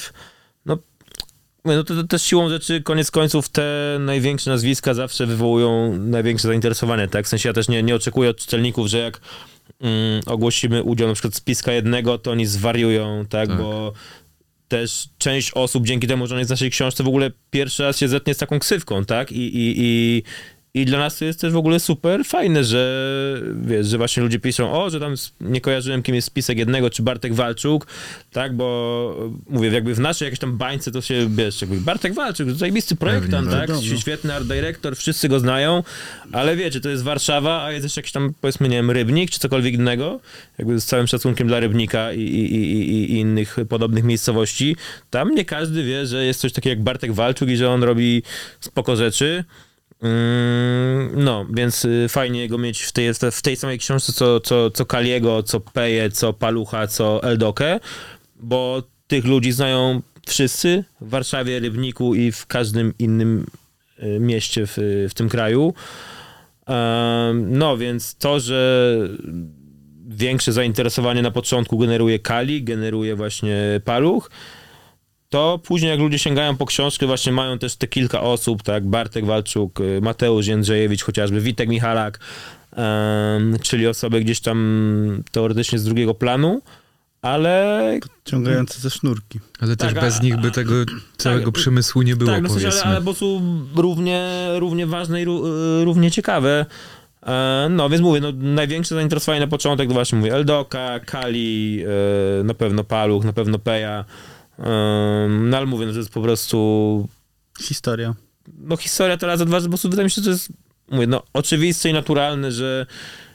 no, 1.75 1.83
to, 1.83 1.95
to 1.95 2.03
też 2.03 2.21
siłą 2.21 2.49
rzeczy, 2.49 2.81
koniec 2.81 3.11
końców, 3.11 3.49
te 3.49 3.97
największe 3.99 4.49
nazwiska 4.49 4.93
zawsze 4.93 5.25
wywołują 5.25 5.97
największe 5.97 6.47
zainteresowanie, 6.47 7.07
tak? 7.07 7.25
W 7.25 7.29
sensie 7.29 7.49
ja 7.49 7.53
też 7.53 7.67
nie, 7.67 7.83
nie 7.83 7.95
oczekuję 7.95 8.29
od 8.29 8.37
czytelników, 8.37 8.87
że 8.87 8.97
jak 8.97 9.21
mm, 9.81 10.21
ogłosimy 10.25 10.83
udział 10.83 11.07
na 11.07 11.13
przykład 11.13 11.35
spiska 11.35 11.71
jednego, 11.71 12.17
to 12.17 12.31
oni 12.31 12.45
zwariują, 12.45 13.25
tak? 13.29 13.49
Tak. 13.49 13.57
Bo 13.57 13.93
też 14.67 15.09
część 15.17 15.51
osób 15.53 15.85
dzięki 15.85 16.07
temu, 16.07 16.27
że 16.27 16.35
on 16.35 16.39
jest 16.39 16.49
w 16.49 16.53
naszej 16.53 16.71
książce 16.71 17.03
w 17.03 17.07
ogóle 17.07 17.31
pierwszy 17.51 17.83
raz 17.83 17.97
się 17.97 18.07
zetnie 18.07 18.33
z 18.33 18.37
taką 18.37 18.59
ksywką, 18.59 19.05
tak? 19.05 19.31
I, 19.31 19.57
i, 19.57 19.73
i, 19.77 20.23
i 20.73 20.85
dla 20.85 20.99
nas 20.99 21.17
to 21.17 21.25
jest 21.25 21.41
też 21.41 21.53
w 21.53 21.57
ogóle 21.57 21.79
super 21.79 22.25
fajne, 22.25 22.63
że 22.63 23.05
wiesz, 23.61 23.87
że 23.87 23.97
właśnie 23.97 24.23
ludzie 24.23 24.39
piszą, 24.39 24.83
o, 24.83 24.89
że 24.89 24.99
tam 24.99 25.15
nie 25.41 25.61
kojarzyłem, 25.61 26.03
kim 26.03 26.15
jest 26.15 26.27
spisek 26.27 26.57
jednego, 26.57 26.89
czy 26.89 27.03
Bartek 27.03 27.33
Walczuk, 27.33 27.87
tak, 28.31 28.55
bo 28.55 29.31
mówię, 29.49 29.69
jakby 29.69 29.93
w 29.95 29.99
naszej 29.99 30.25
jakiejś 30.25 30.39
tam 30.39 30.57
bańce 30.57 30.91
to 30.91 31.01
się, 31.01 31.27
wiesz, 31.35 31.61
jakby 31.61 31.77
Bartek 31.81 32.13
Walczuk, 32.13 32.49
zajebisty 32.51 32.95
projektant, 32.95 33.47
Pewnie, 33.47 33.51
tak, 33.67 33.69
wiadomo. 33.69 33.97
świetny 33.97 34.33
art 34.35 34.45
director, 34.47 34.95
wszyscy 34.97 35.29
go 35.29 35.39
znają, 35.39 35.83
ale 36.31 36.55
wiecie, 36.55 36.81
to 36.81 36.89
jest 36.89 37.03
Warszawa, 37.03 37.63
a 37.63 37.71
jest 37.71 37.83
jeszcze 37.83 38.01
jakiś 38.01 38.11
tam, 38.11 38.33
powiedzmy, 38.41 38.69
nie 38.69 38.75
wiem, 38.75 38.91
Rybnik, 38.91 39.31
czy 39.31 39.39
cokolwiek 39.39 39.73
innego, 39.73 40.19
jakby 40.57 40.81
z 40.81 40.85
całym 40.85 41.07
szacunkiem 41.07 41.47
dla 41.47 41.59
Rybnika 41.59 42.13
i, 42.13 42.21
i, 42.21 42.55
i, 42.55 42.91
i- 42.91 43.19
innych 43.19 43.57
podobnych 43.69 44.03
miejscowości, 44.03 44.75
tam 45.09 45.35
nie 45.35 45.45
każdy 45.45 45.83
wie, 45.83 46.05
że 46.05 46.25
jest 46.25 46.39
coś 46.39 46.53
takiego 46.53 46.69
jak 46.71 46.83
Bartek 46.83 47.13
Walczuk 47.13 47.49
i 47.49 47.57
że 47.57 47.69
on 47.69 47.83
robi 47.83 48.23
spoko 48.59 48.95
rzeczy, 48.95 49.43
No, 51.15 51.45
więc 51.53 51.85
y, 51.85 52.07
fajnie 52.09 52.47
go 52.49 52.57
mieć 52.57 52.81
w 52.81 52.91
tej, 52.91 53.13
w 53.31 53.41
tej 53.41 53.55
samej 53.55 53.79
książce, 53.79 54.13
co, 54.13 54.39
co, 54.39 54.71
co 54.71 54.85
Kaliego, 54.85 55.43
co 55.43 55.59
Peje, 55.59 56.11
co 56.11 56.33
Palucha, 56.33 56.87
co 56.87 57.23
Eldokę, 57.23 57.79
bo 58.35 58.83
tych 59.07 59.25
ludzi 59.25 59.51
znają 59.51 60.01
wszyscy 60.27 60.83
w 61.01 61.09
Warszawie, 61.09 61.59
Rybniku 61.59 62.15
i 62.15 62.31
w 62.31 62.45
każdym 62.45 62.93
innym 62.99 63.45
y, 64.03 64.19
mieście 64.19 64.67
w, 64.67 64.77
w 65.09 65.13
tym 65.13 65.29
kraju. 65.29 65.73
No, 67.33 67.77
więc 67.77 68.15
to, 68.15 68.39
że 68.39 68.93
większe 70.07 70.53
zainteresowanie 70.53 71.21
na 71.21 71.31
początku 71.31 71.77
generuje 71.77 72.19
Kali, 72.19 72.63
generuje 72.63 73.15
właśnie 73.15 73.81
Paluch, 73.85 74.31
to 75.29 75.59
później 75.63 75.91
jak 75.91 75.99
ludzie 75.99 76.19
sięgają 76.19 76.57
po 76.57 76.65
książkę, 76.65 77.05
właśnie 77.07 77.31
mają 77.31 77.59
też 77.59 77.75
te 77.75 77.87
kilka 77.87 78.21
osób, 78.21 78.63
tak, 78.63 78.87
Bartek 78.87 79.25
Walczuk, 79.25 79.79
y, 79.79 80.01
Mateusz 80.01 80.47
Jędrzejewicz 80.47 81.03
chociażby, 81.03 81.41
Witek 81.41 81.69
Michalak, 81.69 82.19
em, 82.75 83.57
czyli 83.61 83.87
osoby 83.87 84.21
gdzieś 84.21 84.39
tam 84.39 85.23
teoretycznie 85.31 85.79
z 85.79 85.83
drugiego 85.83 86.13
planu, 86.13 86.61
ale 87.21 87.99
Ciągające 88.25 88.79
ze 88.79 88.89
sznurki. 88.89 89.39
Ale 89.59 89.75
też 89.75 89.87
Tak, 89.87 89.97
a- 89.97 90.01
bez 90.01 90.21
nich 90.21 90.37
by 90.37 90.51
tego 90.51 90.73
całego 91.17 91.45
tak, 91.45 91.53
przemysłu 91.53 92.01
nie 92.01 92.15
było, 92.15 92.31
tak, 92.31 92.41
no 92.43 92.49
powiedzmy. 92.49 92.71
ale, 92.71 92.83
ale 92.83 92.97
po 92.97 93.03
prostu 93.03 93.41
równie, 93.75 94.29
równie 94.55 94.87
ważne 94.87 95.21
i 95.21 95.23
y, 95.23 95.85
równie 95.85 96.11
ciekawe. 96.11 96.65
E, 97.25 97.67
No, 97.69 97.89
więc 97.89 98.01
mówię, 98.01 98.21
no, 98.21 98.31
największe 98.31 98.95
zainteresowanie 98.95 99.39
na 99.39 99.47
początek 99.47 99.87
to 99.87 99.93
właśnie 99.93 100.17
mówię 100.17 100.33
Eldoka, 100.33 100.99
Kali, 100.99 101.83
e, 102.39 102.43
na 102.43 102.53
pewno 102.53 102.83
Paluch, 102.83 103.23
na 103.25 103.33
pewno 103.33 103.59
Peja. 103.59 104.05
No 105.29 105.57
ale 105.57 105.65
mówię, 105.65 105.85
no, 105.85 105.91
to 105.91 105.97
jest 105.97 106.13
po 106.13 106.21
prostu 106.21 107.07
Historia. 107.61 108.15
no 108.57 108.77
historia 108.77 109.17
teraz 109.17 109.45
dwa, 109.45 109.61
po 109.61 109.67
prostu 109.67 109.89
wydaje 109.89 110.03
mi 110.03 110.11
się, 110.11 110.21
że 110.21 110.25
to 110.25 110.31
jest 110.31 110.49
mówię, 110.91 111.07
no, 111.07 111.23
oczywiste 111.33 111.89
i 111.89 111.93
naturalne, 111.93 112.51
że 112.51 112.85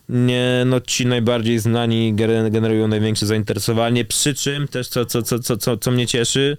nie, 0.08 0.62
no 0.66 0.80
ci 0.80 1.06
najbardziej 1.06 1.58
znani 1.58 2.14
gener- 2.14 2.50
generują 2.50 2.88
największe 2.88 3.26
zainteresowanie, 3.26 4.04
przy 4.04 4.34
czym 4.34 4.68
też 4.68 4.88
co, 4.88 5.04
co, 5.06 5.22
co, 5.22 5.38
co, 5.38 5.56
co, 5.56 5.76
co 5.76 5.90
mnie 5.90 6.06
cieszy, 6.06 6.56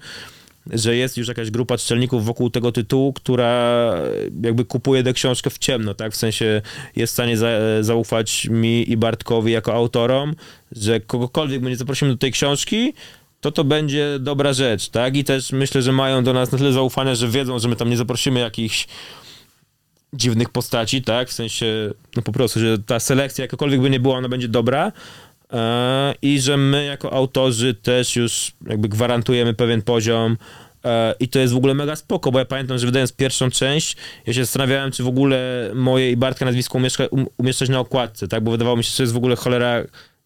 że 0.74 0.96
jest 0.96 1.18
już 1.18 1.28
jakaś 1.28 1.52
grupa 1.52 1.78
czytelników 1.78 2.26
wokół 2.26 2.50
tego 2.50 2.72
tytułu, 2.72 3.14
która 3.14 3.94
jakby 4.42 4.66
kupuje 4.66 5.04
tę 5.04 5.14
książkę 5.14 5.50
w 5.50 5.58
ciemno, 5.58 5.94
tak? 5.94 6.14
W 6.14 6.16
sensie 6.16 6.62
jest 6.96 7.12
w 7.12 7.14
stanie 7.14 7.38
za, 7.38 7.50
zaufać 7.82 8.48
mi 8.52 8.92
i 8.92 8.98
Bartkowi 8.98 9.52
jako 9.52 9.74
autorom, 9.74 10.36
że 10.72 11.00
kogokolwiek 11.00 11.62
będzie 11.62 11.78
zaprosimy 11.78 12.12
do 12.12 12.18
tej 12.18 12.32
książki, 12.32 12.94
to 13.46 13.52
to 13.52 13.64
będzie 13.64 14.20
dobra 14.20 14.54
rzecz, 14.54 14.90
tak? 14.90 15.18
I 15.18 15.24
też 15.24 15.52
myślę, 15.52 15.82
że 15.82 15.92
mają 15.92 16.24
do 16.24 16.34
nas 16.34 16.52
na 16.52 16.58
tyle 16.58 16.74
zaufania, 16.74 17.16
że 17.16 17.28
wiedzą, 17.28 17.60
że 17.60 17.68
my 17.68 17.76
tam 17.76 17.90
nie 17.90 17.98
zaprosimy 17.98 18.40
jakichś 18.40 18.88
dziwnych 20.14 20.50
postaci, 20.50 21.02
tak? 21.02 21.30
W 21.30 21.34
sensie, 21.34 21.92
no 22.16 22.22
po 22.22 22.32
prostu, 22.32 22.60
że 22.60 22.80
ta 22.80 23.00
selekcja, 23.00 23.44
jakakolwiek 23.44 23.82
by 23.82 23.90
nie 23.90 24.00
była, 24.00 24.18
ona 24.18 24.30
będzie 24.30 24.48
dobra 24.48 24.92
e, 25.54 26.14
i 26.22 26.40
że 26.40 26.58
my 26.58 26.86
jako 26.86 27.14
autorzy 27.14 27.74
też 27.74 28.16
już 28.16 28.52
jakby 28.68 28.90
gwarantujemy 28.90 29.54
pewien 29.54 29.82
poziom 29.82 30.38
e, 30.86 31.16
i 31.20 31.28
to 31.28 31.40
jest 31.40 31.54
w 31.54 31.58
ogóle 31.58 31.74
mega 31.74 31.96
spoko, 31.96 32.32
bo 32.32 32.40
ja 32.40 32.46
pamiętam, 32.46 32.78
że 32.78 32.86
wydając 32.86 33.14
pierwszą 33.14 33.50
część, 33.50 33.98
ja 34.26 34.34
się 34.34 34.46
zastanawiałem, 34.46 34.92
czy 34.92 35.04
w 35.04 35.08
ogóle 35.08 35.72
moje 35.76 36.12
i 36.12 36.18
Bartka 36.18 36.46
nazwisko 36.46 36.80
um, 37.12 37.26
umieszczać 37.38 37.70
na 37.70 37.80
okładce, 37.80 38.28
tak? 38.28 38.44
Bo 38.44 38.52
wydawało 38.52 38.78
mi 38.78 38.84
się, 38.84 38.90
że 38.90 38.98
to 38.98 39.04
jest 39.04 39.14
w 39.14 39.18
ogóle 39.18 39.36
cholera 39.36 39.84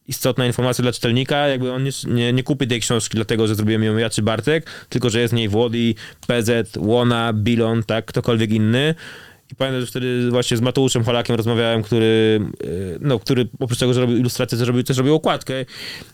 istotna 0.09 0.45
informacja 0.45 0.81
dla 0.81 0.91
czytelnika, 0.91 1.47
jakby 1.47 1.71
on 1.71 1.83
nie, 1.83 1.91
nie, 2.07 2.33
nie 2.33 2.43
kupi 2.43 2.67
tej 2.67 2.79
książki 2.79 3.15
dlatego, 3.15 3.47
że 3.47 3.55
zrobiłem 3.55 3.83
ją 3.83 3.97
ja 3.97 4.09
czy 4.09 4.21
Bartek, 4.21 4.69
tylko 4.89 5.09
że 5.09 5.19
jest 5.19 5.33
w 5.33 5.37
niej 5.37 5.49
Włody, 5.49 5.95
PZ, 6.27 6.77
Łona, 6.77 7.33
Bilon, 7.33 7.83
tak, 7.83 8.05
ktokolwiek 8.05 8.51
inny. 8.51 8.95
I 9.51 9.55
pamiętam, 9.55 9.81
że 9.81 9.87
wtedy 9.87 10.29
właśnie 10.29 10.57
z 10.57 10.61
Mateuszem 10.61 11.03
Holakiem 11.03 11.35
rozmawiałem, 11.35 11.83
który, 11.83 12.41
yy, 12.63 12.97
no, 13.01 13.19
który 13.19 13.47
oprócz 13.59 13.79
tego, 13.79 13.93
że 13.93 14.01
robił 14.01 14.17
ilustrację, 14.17 14.57
to 14.57 14.83
też 14.83 14.97
robił 14.97 15.15
okładkę. 15.15 15.61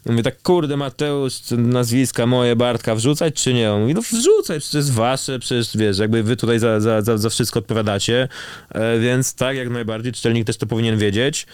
I 0.06 0.10
mówię 0.10 0.24
tak, 0.24 0.42
kurde 0.42 0.78
Mateusz, 0.78 1.34
nazwiska 1.58 2.26
moje 2.26 2.56
Bartka 2.56 2.96
wrzucać 2.96 3.44
czy 3.44 3.54
nie? 3.54 3.72
On 3.72 3.82
mówi, 3.82 3.94
no 3.94 4.02
wrzucaj, 4.02 4.60
przecież 4.60 4.72
to 4.72 4.78
jest 4.78 4.94
wasze, 4.94 5.40
przecież 5.40 5.78
wiesz, 5.78 5.98
jakby 5.98 6.24
wy 6.24 6.36
tutaj 6.36 6.60
za, 6.60 6.80
za, 6.80 7.02
za, 7.02 7.18
za 7.18 7.30
wszystko 7.30 7.60
odpowiadacie, 7.60 8.28
e, 8.70 9.00
więc 9.00 9.36
tak, 9.36 9.58
jak 9.58 9.70
najbardziej, 9.70 10.14
czytelnik 10.14 10.48
też 10.48 10.58
to 10.58 10.66
powinien 10.66 10.98
wiedzieć. 10.98 11.48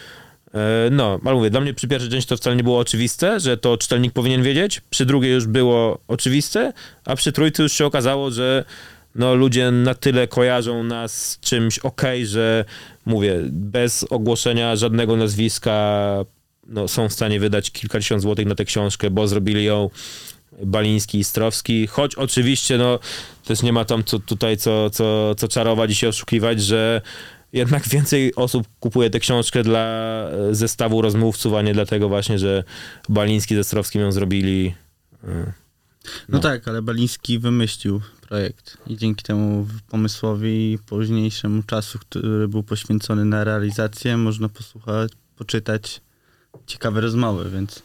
E, 0.54 0.90
No, 0.90 1.20
ale 1.24 1.34
mówię, 1.34 1.50
dla 1.50 1.60
mnie 1.60 1.74
przy 1.74 1.88
pierwszej 1.88 2.10
części 2.10 2.28
to 2.28 2.36
wcale 2.36 2.56
nie 2.56 2.62
było 2.62 2.78
oczywiste, 2.78 3.40
że 3.40 3.56
to 3.56 3.78
czytelnik 3.78 4.12
powinien 4.12 4.42
wiedzieć, 4.42 4.80
przy 4.90 5.06
drugiej 5.06 5.32
już 5.32 5.46
było 5.46 5.98
oczywiste, 6.08 6.72
a 7.04 7.16
przy 7.16 7.32
trójce 7.32 7.62
już 7.62 7.72
się 7.72 7.86
okazało, 7.86 8.30
że 8.30 8.64
no, 9.14 9.34
ludzie 9.34 9.70
na 9.70 9.94
tyle 9.94 10.28
kojarzą 10.28 10.82
nas 10.82 11.30
z 11.30 11.40
czymś 11.40 11.78
okej, 11.78 12.26
że 12.26 12.64
mówię, 13.06 13.38
bez 13.50 14.06
ogłoszenia 14.10 14.76
żadnego 14.76 15.16
nazwiska 15.16 16.04
no, 16.66 16.88
są 16.88 17.08
w 17.08 17.12
stanie 17.12 17.40
wydać 17.40 17.70
kilkadziesiąt 17.70 18.22
złotych 18.22 18.46
na 18.46 18.54
tę 18.54 18.64
książkę, 18.64 19.10
bo 19.10 19.28
zrobili 19.28 19.64
ją 19.64 19.90
Baliński 20.64 21.18
i 21.18 21.24
Strowski, 21.24 21.86
choć 21.86 22.14
oczywiście 22.14 22.78
no, 22.78 22.98
też 23.44 23.62
nie 23.62 23.72
ma 23.72 23.84
tam 23.84 24.04
co, 24.04 24.18
tutaj 24.18 24.56
co, 24.56 24.90
co, 24.90 25.34
co 25.34 25.48
czarować 25.48 25.90
i 25.90 25.94
się 25.94 26.08
oszukiwać, 26.08 26.62
że 26.62 27.00
jednak 27.52 27.88
więcej 27.88 28.34
osób 28.34 28.66
kupuje 28.80 29.10
tę 29.10 29.20
książkę 29.20 29.62
dla 29.62 29.80
e, 29.80 30.54
zestawu 30.54 31.02
rozmówców, 31.02 31.54
a 31.54 31.62
nie 31.62 31.74
dlatego 31.74 32.08
właśnie, 32.08 32.38
że 32.38 32.64
Baliński 33.08 33.54
ze 33.54 33.64
Strowskim 33.64 34.00
ją 34.00 34.12
zrobili. 34.12 34.74
No, 35.22 35.30
No. 36.28 36.38
tak, 36.38 36.68
ale 36.68 36.82
Baliński 36.82 37.38
wymyślił 37.38 38.00
projekt 38.28 38.76
i 38.86 38.96
dzięki 38.96 39.22
temu 39.22 39.68
pomysłowi 39.88 40.78
późniejszemu 40.86 41.62
czasu, 41.62 41.98
który 41.98 42.48
był 42.48 42.62
poświęcony 42.62 43.24
na 43.24 43.44
realizację, 43.44 44.16
można 44.16 44.48
posłuchać, 44.48 45.12
poczytać 45.36 46.00
ciekawe 46.66 47.00
rozmowy, 47.00 47.50
więc, 47.50 47.82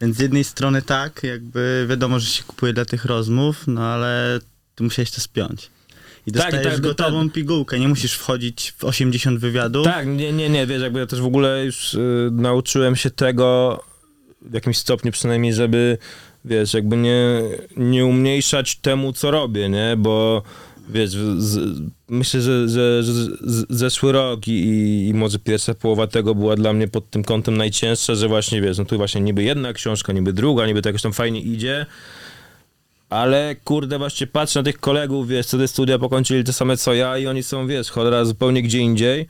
więc 0.00 0.16
z 0.16 0.20
jednej 0.20 0.44
strony 0.44 0.82
tak, 0.82 1.22
jakby 1.22 1.86
wiadomo, 1.90 2.20
że 2.20 2.26
się 2.26 2.42
kupuje 2.44 2.72
dla 2.72 2.84
tych 2.84 3.04
rozmów, 3.04 3.64
no 3.66 3.84
ale 3.84 4.40
ty 4.74 4.84
musiałeś 4.84 5.10
to 5.10 5.20
spiąć. 5.20 5.70
I 6.26 6.32
Tak, 6.32 6.42
dostajesz 6.42 6.72
tak, 6.72 6.80
gotową 6.80 7.30
pigułkę, 7.30 7.78
nie 7.78 7.88
musisz 7.88 8.14
wchodzić 8.14 8.74
w 8.78 8.84
80 8.84 9.38
wywiadów. 9.38 9.84
Tak, 9.84 10.06
nie, 10.06 10.32
nie, 10.32 10.48
nie, 10.48 10.66
wiesz, 10.66 10.82
jakby 10.82 10.98
ja 11.00 11.06
też 11.06 11.20
w 11.20 11.26
ogóle 11.26 11.64
już 11.64 11.94
y, 11.94 12.28
nauczyłem 12.32 12.96
się 12.96 13.10
tego 13.10 13.80
w 14.42 14.54
jakimś 14.54 14.78
stopniu 14.78 15.12
przynajmniej, 15.12 15.54
żeby 15.54 15.98
wiesz, 16.44 16.74
jakby 16.74 16.96
nie, 16.96 17.42
nie 17.76 18.06
umniejszać 18.06 18.76
temu, 18.76 19.12
co 19.12 19.30
robię, 19.30 19.68
nie, 19.68 19.94
bo 19.98 20.42
wiesz, 20.88 21.10
z, 21.38 21.78
myślę, 22.08 22.40
że, 22.40 22.68
że, 22.68 23.02
że 23.02 23.12
z, 23.12 23.66
zeszły 23.70 24.12
rok 24.12 24.48
i, 24.48 25.08
i 25.08 25.14
może 25.14 25.38
pierwsza 25.38 25.74
połowa 25.74 26.06
tego 26.06 26.34
była 26.34 26.56
dla 26.56 26.72
mnie 26.72 26.88
pod 26.88 27.10
tym 27.10 27.24
kątem 27.24 27.56
najcięższa, 27.56 28.14
że 28.14 28.28
właśnie, 28.28 28.60
wiesz, 28.60 28.78
no 28.78 28.84
tu 28.84 28.96
właśnie 28.96 29.20
niby 29.20 29.42
jedna 29.42 29.72
książka, 29.72 30.12
niby 30.12 30.32
druga, 30.32 30.66
niby 30.66 30.82
to 30.82 30.88
jakoś 30.88 31.02
tam 31.02 31.12
fajnie 31.12 31.40
idzie, 31.40 31.86
ale 33.12 33.56
kurde, 33.64 33.98
właśnie 33.98 34.26
patrzę 34.26 34.60
na 34.60 34.64
tych 34.64 34.80
kolegów, 34.80 35.28
wiesz, 35.28 35.46
co 35.46 35.58
te 35.58 35.68
studia 35.68 35.98
pokończyli 35.98 36.44
te 36.44 36.52
same 36.52 36.76
co 36.76 36.94
ja 36.94 37.18
i 37.18 37.26
oni 37.26 37.42
są, 37.42 37.66
wiesz, 37.66 37.90
cholera 37.90 38.24
zupełnie 38.24 38.62
gdzie 38.62 38.78
indziej. 38.78 39.26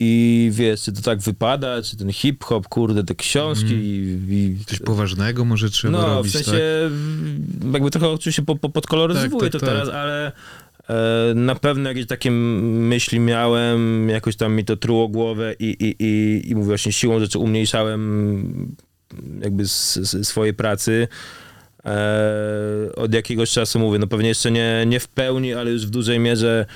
I 0.00 0.50
wiesz, 0.52 0.82
czy 0.82 0.92
to 0.92 1.02
tak 1.02 1.18
wypada, 1.18 1.82
czy 1.82 1.96
ten 1.96 2.12
hip-hop, 2.12 2.68
kurde, 2.68 3.04
te 3.04 3.14
książki 3.14 3.74
i, 3.74 4.18
i 4.28 4.64
Coś 4.66 4.78
poważnego 4.78 5.44
może 5.44 5.70
trzeba 5.70 5.98
no, 5.98 6.06
robić, 6.06 6.32
w 6.32 6.36
sensie 6.36 6.60
tak? 7.60 7.72
jakby 7.72 7.90
trochę 7.90 8.08
oczywiście 8.08 8.42
po, 8.42 8.56
po, 8.56 8.68
podkoloryzowuję 8.68 9.50
Tak, 9.50 9.52
tak, 9.52 9.60
to 9.60 9.66
tak. 9.66 9.68
teraz, 9.68 9.88
ale 9.88 10.32
e, 10.88 11.34
na 11.34 11.54
pewno 11.54 11.88
jakieś 11.88 12.06
takie 12.06 12.30
myśli 12.30 13.20
miałem, 13.20 14.08
jakoś 14.08 14.36
tam 14.36 14.54
mi 14.54 14.64
to 14.64 14.76
truło 14.76 15.08
głowę 15.08 15.54
i, 15.58 15.64
i, 15.64 15.96
i, 15.98 16.42
i 16.50 16.54
mówię 16.54 16.66
właśnie 16.66 16.92
siłą 16.92 17.20
rzeczy 17.20 17.38
umniejszałem 17.38 18.76
jakby 19.40 19.66
z 19.68 20.26
swojej 20.28 20.54
pracy. 20.54 21.08
E, 21.86 22.94
od 22.96 23.14
jakiegoś 23.14 23.50
czasu 23.50 23.78
mówię, 23.78 23.98
no 23.98 24.06
pewnie 24.06 24.28
jeszcze 24.28 24.50
nie, 24.50 24.84
nie 24.86 25.00
w 25.00 25.08
pełni, 25.08 25.54
ale 25.54 25.70
już 25.70 25.86
w 25.86 25.90
dużej 25.90 26.18
mierze 26.18 26.66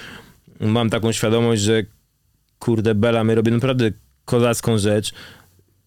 mam 0.60 0.90
taką 0.90 1.12
świadomość, 1.12 1.62
że 1.62 1.82
kurde, 2.58 2.94
Bela, 2.94 3.24
my 3.24 3.34
robimy 3.34 3.56
naprawdę 3.56 3.90
kozacką 4.24 4.78
rzecz. 4.78 5.12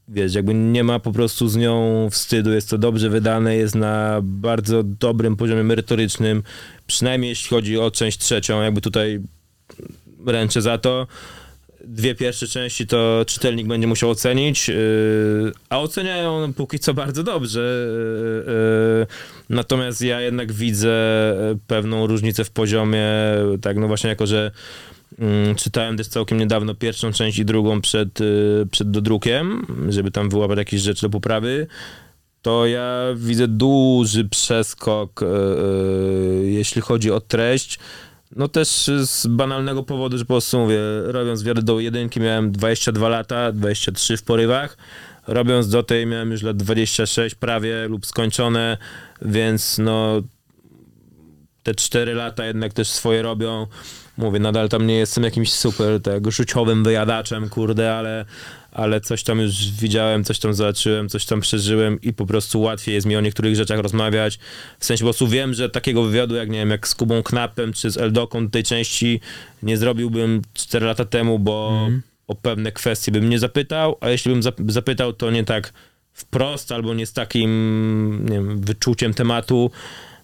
Wiesz, 0.07 0.35
jakby 0.35 0.53
nie 0.53 0.83
ma 0.83 0.99
po 0.99 1.11
prostu 1.11 1.47
z 1.47 1.55
nią 1.55 2.07
wstydu, 2.11 2.53
jest 2.53 2.69
to 2.69 2.77
dobrze 2.77 3.09
wydane, 3.09 3.55
jest 3.55 3.75
na 3.75 4.19
bardzo 4.23 4.83
dobrym 4.83 5.35
poziomie 5.35 5.63
merytorycznym, 5.63 6.43
przynajmniej 6.87 7.29
jeśli 7.29 7.49
chodzi 7.49 7.77
o 7.77 7.91
część 7.91 8.17
trzecią, 8.17 8.61
jakby 8.61 8.81
tutaj 8.81 9.19
ręczę 10.25 10.61
za 10.61 10.77
to. 10.77 11.07
Dwie 11.83 12.15
pierwsze 12.15 12.47
części 12.47 12.87
to 12.87 13.25
czytelnik 13.27 13.67
będzie 13.67 13.87
musiał 13.87 14.09
ocenić, 14.09 14.67
yy, 14.67 14.75
a 15.69 15.79
oceniają 15.79 16.53
póki 16.53 16.79
co 16.79 16.93
bardzo 16.93 17.23
dobrze. 17.23 17.87
Yy, 18.47 18.53
yy, 18.53 19.07
natomiast 19.49 20.01
ja 20.01 20.21
jednak 20.21 20.51
widzę 20.51 20.93
pewną 21.67 22.07
różnicę 22.07 22.43
w 22.43 22.51
poziomie, 22.51 23.07
tak 23.61 23.77
no 23.77 23.87
właśnie 23.87 24.09
jako, 24.09 24.27
że 24.27 24.51
Mm, 25.19 25.55
Czytałem 25.55 25.97
też 25.97 26.07
całkiem 26.07 26.37
niedawno 26.37 26.75
pierwszą 26.75 27.11
część 27.11 27.39
i 27.39 27.45
drugą 27.45 27.81
przed, 27.81 28.21
y, 28.21 28.67
przed 28.71 28.91
dodrukiem, 28.91 29.65
żeby 29.89 30.11
tam 30.11 30.29
wyłapać 30.29 30.57
jakieś 30.57 30.81
rzeczy 30.81 31.01
do 31.01 31.09
poprawy. 31.09 31.67
To 32.41 32.65
ja 32.65 33.03
widzę 33.15 33.47
duży 33.47 34.29
przeskok, 34.29 35.21
y, 35.21 35.25
y, 35.25 36.51
jeśli 36.51 36.81
chodzi 36.81 37.11
o 37.11 37.21
treść. 37.21 37.79
No 38.35 38.47
też 38.47 38.89
z 39.05 39.27
banalnego 39.27 39.83
powodu, 39.83 40.17
że 40.17 40.25
po 40.25 40.33
prostu 40.33 40.59
mówię, 40.59 40.79
robiąc 41.03 41.43
wiarę 41.43 41.61
do 41.61 41.79
jedynki 41.79 42.19
miałem 42.19 42.51
22 42.51 43.09
lata, 43.09 43.51
23 43.51 44.17
w 44.17 44.23
porywach. 44.23 44.77
Robiąc 45.27 45.69
do 45.69 45.83
tej 45.83 46.05
miałem 46.05 46.31
już 46.31 46.41
lat 46.41 46.57
26 46.57 47.35
prawie 47.35 47.87
lub 47.87 48.05
skończone, 48.05 48.77
więc 49.21 49.77
no 49.77 50.21
te 51.63 51.75
4 51.75 52.13
lata 52.13 52.45
jednak 52.45 52.73
też 52.73 52.89
swoje 52.89 53.21
robią. 53.21 53.67
Mówię, 54.17 54.39
nadal 54.39 54.69
tam 54.69 54.87
nie 54.87 54.95
jestem 54.95 55.23
jakimś 55.23 55.51
super 55.51 56.01
tak, 56.01 56.31
życiowym 56.31 56.83
wyjadaczem, 56.83 57.49
kurde, 57.49 57.95
ale, 57.95 58.25
ale 58.73 59.01
coś 59.01 59.23
tam 59.23 59.39
już 59.39 59.71
widziałem, 59.71 60.23
coś 60.23 60.39
tam 60.39 60.53
zobaczyłem, 60.53 61.09
coś 61.09 61.25
tam 61.25 61.41
przeżyłem 61.41 62.01
i 62.01 62.13
po 62.13 62.25
prostu 62.25 62.61
łatwiej 62.61 62.95
jest 62.95 63.07
mi 63.07 63.15
o 63.15 63.21
niektórych 63.21 63.55
rzeczach 63.55 63.79
rozmawiać. 63.79 64.39
W 64.79 64.85
sensie 64.85 65.01
po 65.01 65.05
prostu 65.05 65.27
wiem, 65.27 65.53
że 65.53 65.69
takiego 65.69 66.03
wywiadu 66.03 66.35
jak, 66.35 66.49
nie 66.49 66.59
wiem, 66.59 66.69
jak 66.69 66.87
z 66.87 66.95
Kubą 66.95 67.23
Knapem 67.23 67.73
czy 67.73 67.91
z 67.91 67.97
Eldoką 67.97 68.49
tej 68.49 68.63
części 68.63 69.19
nie 69.63 69.77
zrobiłbym 69.77 70.41
4 70.53 70.85
lata 70.85 71.05
temu, 71.05 71.39
bo 71.39 71.87
o 72.27 72.35
pewne 72.35 72.71
kwestie 72.71 73.11
bym 73.11 73.29
nie 73.29 73.39
zapytał, 73.39 73.97
a 74.01 74.09
jeśli 74.09 74.31
bym 74.31 74.41
zap- 74.41 74.71
zapytał, 74.71 75.13
to 75.13 75.31
nie 75.31 75.43
tak 75.43 75.73
wprost 76.13 76.71
albo 76.71 76.93
nie 76.93 77.05
z 77.05 77.13
takim 77.13 77.49
nie 78.29 78.35
wiem, 78.35 78.61
wyczuciem 78.61 79.13
tematu. 79.13 79.71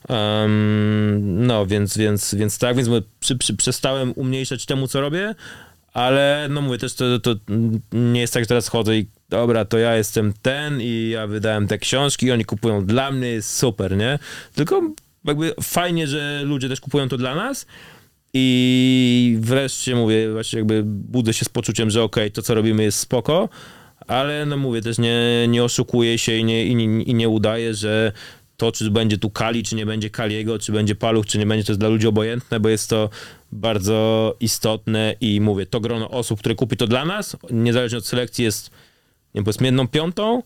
Em, 0.10 1.47
no, 1.47 1.66
więc, 1.66 1.97
więc, 1.97 2.36
więc 2.36 2.58
tak, 2.60 2.76
więc 2.76 2.89
przy, 3.20 3.38
przy, 3.38 3.56
przestałem 3.56 4.14
umniejszać 4.16 4.66
temu, 4.66 4.88
co 4.88 5.02
robię, 5.02 5.36
ale 6.00 6.47
no 6.50 6.62
mówię, 6.62 6.78
też 6.78 6.93
to, 6.93 7.20
to 7.20 7.36
nie 7.91 8.22
jest 8.22 8.34
tak, 8.34 8.43
że 8.43 8.47
teraz 8.47 8.68
chodzę 8.68 8.97
i 8.97 9.06
dobra, 9.30 9.66
to 9.66 9.78
ja 9.78 9.95
jestem 9.95 10.34
ten 10.41 10.82
i 10.82 11.10
ja 11.10 11.28
wydałem 11.28 11.68
te 11.68 11.78
książki 11.78 12.26
i 12.26 12.32
oni 12.32 12.45
kupują 12.45 12.86
dla 12.86 13.12
mnie, 13.12 13.28
jest 13.28 13.58
super, 13.58 13.97
nie? 13.97 14.20
Tylko 14.56 14.82
jakby 15.26 15.54
fajnie, 15.64 16.08
że 16.08 16.41
ludzie 16.43 16.70
też 16.70 16.82
kupują 16.82 17.10
to 17.10 17.18
dla 17.18 17.36
nas 17.36 17.66
i 18.34 19.38
wreszcie 19.39 19.95
mówię, 19.95 20.32
właśnie 20.32 20.60
jakby 20.60 20.84
budzę 20.86 21.34
się 21.34 21.45
z 21.45 21.50
poczuciem, 21.50 21.89
że 21.89 22.04
okej, 22.04 22.32
to 22.32 22.41
co 22.41 22.54
robimy 22.54 22.84
jest 22.84 23.00
spoko, 23.00 23.50
ale 24.08 24.45
no 24.45 24.58
mówię, 24.58 24.82
też 24.82 24.97
nie, 24.97 25.47
nie 25.47 25.64
oszukuję 25.64 26.18
się 26.18 26.36
i 26.36 26.43
nie, 26.43 26.66
i, 26.66 26.76
nie, 26.76 27.04
i 27.04 27.14
nie 27.14 27.30
udaję, 27.30 27.74
że 27.74 28.12
to, 28.60 28.72
czy 28.72 28.91
będzie 28.91 29.18
tu 29.18 29.30
Kali, 29.30 29.64
czy 29.64 29.76
nie 29.76 29.86
będzie 29.86 30.10
Kaliego, 30.10 30.60
czy 30.60 30.72
będzie 30.72 30.95
Paluch, 30.95 31.26
czy 31.26 31.38
nie 31.38 31.45
będzie, 31.45 31.66
to 31.66 31.72
jest 31.72 31.80
dla 31.80 31.89
ludzi 31.89 32.07
obojętne, 32.07 32.60
bo 32.60 32.70
jest 32.70 32.89
to 32.89 33.10
bardzo 33.51 34.36
istotne 34.39 35.16
i 35.22 35.41
mówię, 35.41 35.66
to 35.66 35.80
grono 35.80 36.10
osób, 36.10 36.39
które 36.39 36.55
kupi 36.55 36.78
to 36.78 36.88
dla 36.88 37.05
nas, 37.05 37.38
niezależnie 37.51 37.97
od 37.97 38.07
selekcji 38.07 38.45
jest, 38.45 38.72
nie 39.36 39.43
powiedzmy 39.43 39.68
jedną 39.68 39.88
piątą, 39.88 40.43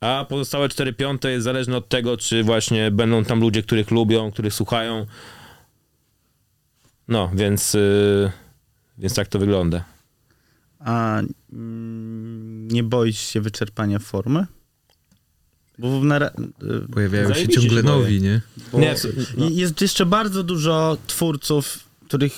a 0.00 0.26
pozostałe 0.28 0.68
cztery 0.68 0.92
piąte 0.92 1.30
jest 1.30 1.44
zależne 1.44 1.76
od 1.76 1.88
tego, 1.88 2.16
czy 2.16 2.44
właśnie 2.44 2.90
będą 2.90 3.24
tam 3.24 3.40
ludzie, 3.40 3.62
których 3.62 3.90
lubią, 3.90 4.30
których 4.30 4.54
słuchają. 4.54 5.06
No, 7.08 7.30
więc, 7.34 7.74
yy, 7.74 8.30
więc 8.98 9.14
tak 9.14 9.28
to 9.28 9.38
wygląda. 9.38 9.84
A 10.78 11.20
mm, 11.52 12.68
nie 12.68 12.82
boisz 12.82 13.18
się 13.18 13.40
wyczerpania 13.40 13.98
formy? 13.98 14.46
Bo, 15.80 16.04
na, 16.04 16.26
y, 16.26 16.30
Pojawiają 16.92 17.34
się 17.34 17.48
ciągle 17.48 17.82
nowi, 17.82 18.20
nie? 18.20 18.40
bo 18.72 18.80
Nie, 18.80 18.94
no. 19.36 19.48
jest 19.50 19.80
jeszcze 19.80 20.06
bardzo 20.06 20.42
dużo 20.42 20.96
twórców, 21.06 21.78
których 22.08 22.32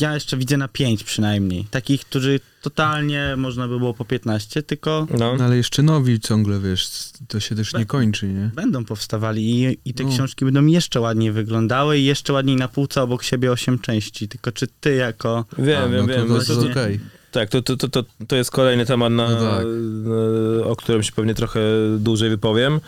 ja 0.00 0.14
jeszcze 0.14 0.36
widzę 0.36 0.56
na 0.56 0.68
pięć 0.68 1.04
przynajmniej. 1.04 1.64
Takich, 1.70 2.00
którzy 2.04 2.40
totalnie 2.62 3.34
można 3.36 3.68
by 3.68 3.78
było 3.78 3.94
po 3.94 4.04
15, 4.04 4.62
tylko 4.62 5.06
No. 5.18 5.36
No 5.36 5.44
ale 5.44 5.56
jeszcze 5.56 5.82
nowi 5.82 6.20
ciągle, 6.20 6.60
wiesz, 6.60 6.88
to 7.28 7.40
się 7.40 7.54
też 7.54 7.74
nie 7.74 7.86
kończy, 7.86 8.26
nie? 8.28 8.50
będą 8.54 8.84
powstawali 8.84 9.50
i, 9.64 9.78
i 9.84 9.94
te 9.94 10.04
No. 10.04 10.10
książki 10.10 10.44
będą 10.44 10.66
jeszcze 10.66 11.00
ładniej 11.00 11.32
wyglądały 11.32 11.98
i 11.98 12.04
jeszcze 12.04 12.32
ładniej 12.32 12.56
na 12.56 12.68
półce 12.68 13.02
obok 13.02 13.22
siebie 13.22 13.52
osiem 13.52 13.78
części. 13.78 14.28
Tylko 14.28 14.52
czy 14.52 14.66
ty 14.80 14.94
jako... 14.94 15.44
Wiem, 15.58 15.84
A, 15.84 15.88
wiem, 15.88 16.06
no 16.06 16.14
wiem. 16.14 16.28
to, 16.28 16.34
to, 16.34 16.40
to, 16.40 16.54
to- 16.54 16.60
jest 16.60 16.70
okej. 16.70 17.00
Tak, 17.32 17.48
to, 17.50 17.62
to, 17.62 17.76
to, 17.76 17.88
to, 17.88 18.04
to 18.28 18.36
jest 18.36 18.50
kolejny 18.50 18.86
temat, 18.86 19.12
na, 19.12 19.28
No 19.30 19.36
tak. 19.56 19.66
na- 19.66 20.66
o 20.66 20.76
którym 20.76 21.02
się 21.02 21.12
pewnie 21.12 21.34
trochę 21.34 21.60
dłużej 21.98 22.30
wypowiem. 22.30 22.80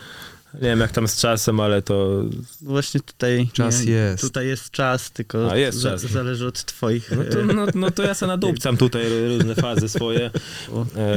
Nie 0.53 0.59
wiem 0.61 0.79
jak 0.79 0.91
tam 0.91 1.07
z 1.07 1.17
czasem, 1.19 1.59
ale 1.59 1.81
to 1.81 2.23
Właśnie 2.61 2.99
tutaj... 3.01 3.49
Czas 3.53 3.83
jest. 3.83 4.21
Tutaj 4.23 4.47
jest 4.47 4.71
czas, 4.71 5.11
tylko 5.11 5.51
A, 5.51 5.57
jest 5.57 5.77
za, 5.77 5.89
czas. 5.89 6.01
zależy 6.01 6.47
od 6.47 6.65
twoich... 6.65 7.11
No 7.11 7.23
to, 7.23 7.53
no, 7.53 7.65
no 7.75 7.91
to 7.91 8.03
ja 8.03 8.13
sobie 8.13 8.27
nadupcam 8.27 8.77
tutaj 8.85 9.03
różne 9.27 9.55
fazy 9.55 9.89
swoje. 9.89 10.31
O. 10.73 10.81
E, 10.95 11.15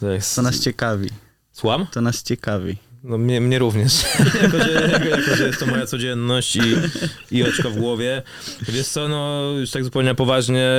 to 0.00 0.10
jest, 0.10 0.36
To 0.36 0.42
nas 0.42 0.60
ciekawi. 0.60 1.10
Słucham? 1.52 1.86
To 1.92 2.00
nas 2.00 2.22
ciekawi. 2.22 2.76
No 3.04 3.18
mnie, 3.18 3.40
mnie 3.40 3.58
również. 3.58 4.02
jako, 4.42 4.58
że, 4.58 4.72
jako, 4.72 5.08
jako, 5.08 5.36
że 5.36 5.46
jest 5.46 5.60
to 5.60 5.66
moja 5.66 5.86
codzienność 5.86 6.56
i, 6.56 6.60
i 7.30 7.42
oczko 7.42 7.70
w 7.70 7.76
głowie. 7.76 8.22
Wiesz 8.68 8.86
co, 8.86 9.08
no 9.08 9.52
już 9.60 9.70
tak 9.70 9.84
zupełnie 9.84 10.08
na 10.08 10.14
poważnie, 10.14 10.70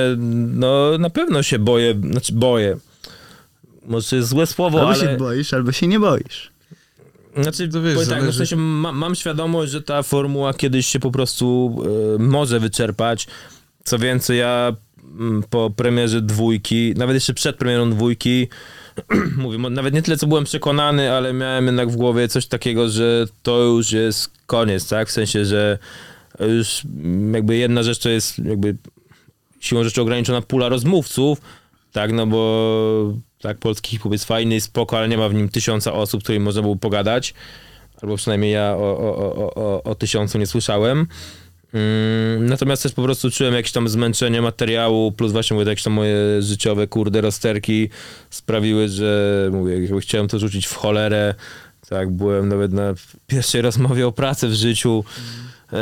no 0.46 0.98
na 0.98 1.10
pewno 1.10 1.42
się 1.42 1.58
boję, 1.58 1.94
znaczy 2.10 2.32
boję. 2.32 2.76
Może 3.86 4.10
to 4.10 4.16
jest 4.16 4.28
złe 4.28 4.46
słowo, 4.46 4.78
Albo 4.78 4.90
ale... 4.90 5.00
się 5.00 5.16
boisz, 5.16 5.54
albo 5.54 5.72
się 5.72 5.86
nie 5.86 6.00
boisz. 6.00 6.50
Znaczy, 7.42 7.68
To 7.68 7.82
wiesz, 7.82 8.08
tak, 8.08 8.24
no 8.24 8.32
w 8.32 8.34
sensie 8.34 8.56
ma, 8.56 8.92
mam 8.92 9.14
świadomość, 9.14 9.72
że 9.72 9.82
ta 9.82 10.02
formuła 10.02 10.54
kiedyś 10.54 10.86
się 10.86 11.00
po 11.00 11.10
prostu 11.10 11.76
e, 12.14 12.18
może 12.22 12.60
wyczerpać. 12.60 13.26
Co 13.84 13.98
więcej, 13.98 14.38
ja 14.38 14.76
mm, 15.18 15.42
po 15.50 15.70
premierze 15.70 16.22
dwójki, 16.22 16.94
nawet 16.96 17.14
jeszcze 17.14 17.34
przed 17.34 17.56
premierą 17.56 17.90
dwójki, 17.90 18.48
mówię, 19.36 19.58
nawet 19.58 19.94
nie 19.94 20.02
tyle, 20.02 20.16
co 20.16 20.26
byłem 20.26 20.44
przekonany, 20.44 21.12
ale 21.12 21.32
miałem 21.32 21.66
jednak 21.66 21.90
w 21.90 21.96
głowie 21.96 22.28
coś 22.28 22.46
takiego, 22.46 22.88
że 22.88 23.26
to 23.42 23.62
już 23.62 23.92
jest 23.92 24.30
koniec, 24.46 24.88
tak? 24.88 25.08
W 25.08 25.12
sensie, 25.12 25.44
że 25.44 25.78
już 26.40 26.82
jakby 27.32 27.56
jedna 27.56 27.82
rzecz 27.82 27.98
to 27.98 28.08
jest 28.08 28.38
jakby 28.38 28.76
siłą 29.60 29.84
rzeczy 29.84 30.02
ograniczona 30.02 30.42
pula 30.42 30.68
rozmówców, 30.68 31.40
tak, 31.92 32.12
no 32.12 32.26
bo 32.26 33.14
tak, 33.40 33.58
polski 33.58 33.90
hip-hop 33.90 34.12
jest 34.12 34.24
fajny, 34.24 34.60
spoko, 34.60 34.98
ale 34.98 35.08
nie 35.08 35.18
ma 35.18 35.28
w 35.28 35.34
nim 35.34 35.48
tysiąca 35.48 35.92
osób, 35.92 36.22
którymi 36.22 36.44
można 36.44 36.62
było 36.62 36.76
pogadać, 36.76 37.34
albo 38.02 38.16
przynajmniej 38.16 38.52
ja 38.52 38.74
o, 38.78 38.98
o, 38.98 39.16
o, 39.16 39.54
o, 39.54 39.82
o 39.82 39.94
tysiącu 39.94 40.38
nie 40.38 40.46
słyszałem. 40.46 41.06
Mm, 41.76 42.46
natomiast 42.46 42.82
też 42.82 42.92
po 42.92 43.02
prostu 43.02 43.30
czułem 43.30 43.54
jakieś 43.54 43.72
tam 43.72 43.88
zmęczenie 43.88 44.42
materiału, 44.42 45.12
plus 45.12 45.32
właśnie 45.32 45.54
mówię, 45.54 45.68
jakieś 45.68 45.84
tam 45.84 45.92
moje 45.92 46.42
życiowe, 46.42 46.86
kurde, 46.86 47.20
rozterki 47.20 47.88
sprawiły, 48.30 48.88
że 48.88 49.50
mówię, 49.52 50.00
chciałem 50.00 50.28
to 50.28 50.38
rzucić 50.38 50.66
w 50.66 50.74
cholerę, 50.74 51.34
tak, 51.88 52.10
byłem 52.10 52.48
nawet 52.48 52.72
na 52.72 52.94
pierwszej 53.26 53.62
rozmowie 53.62 54.06
o 54.06 54.12
pracy 54.12 54.48
w 54.48 54.54
życiu, 54.54 55.04
e, 55.72 55.76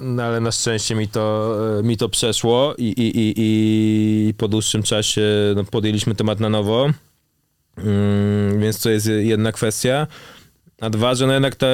no 0.00 0.22
ale 0.22 0.40
na 0.40 0.52
szczęście 0.52 0.94
mi 0.94 1.08
to, 1.08 1.56
e, 1.78 1.82
mi 1.82 1.96
to 1.96 2.08
przeszło 2.08 2.74
i, 2.78 2.84
i, 2.84 3.18
i, 3.18 3.34
i 3.36 4.34
po 4.34 4.48
dłuższym 4.48 4.82
czasie 4.82 5.22
no, 5.56 5.64
podjęliśmy 5.64 6.14
temat 6.14 6.40
na 6.40 6.48
nowo, 6.48 6.90
Mm, 7.84 8.60
więc 8.60 8.80
to 8.80 8.90
jest 8.90 9.06
jedna 9.06 9.52
kwestia. 9.52 10.06
A 10.80 10.90
dwa, 10.90 11.14
że 11.14 11.26
no 11.26 11.32
jednak 11.32 11.56
ta, 11.56 11.66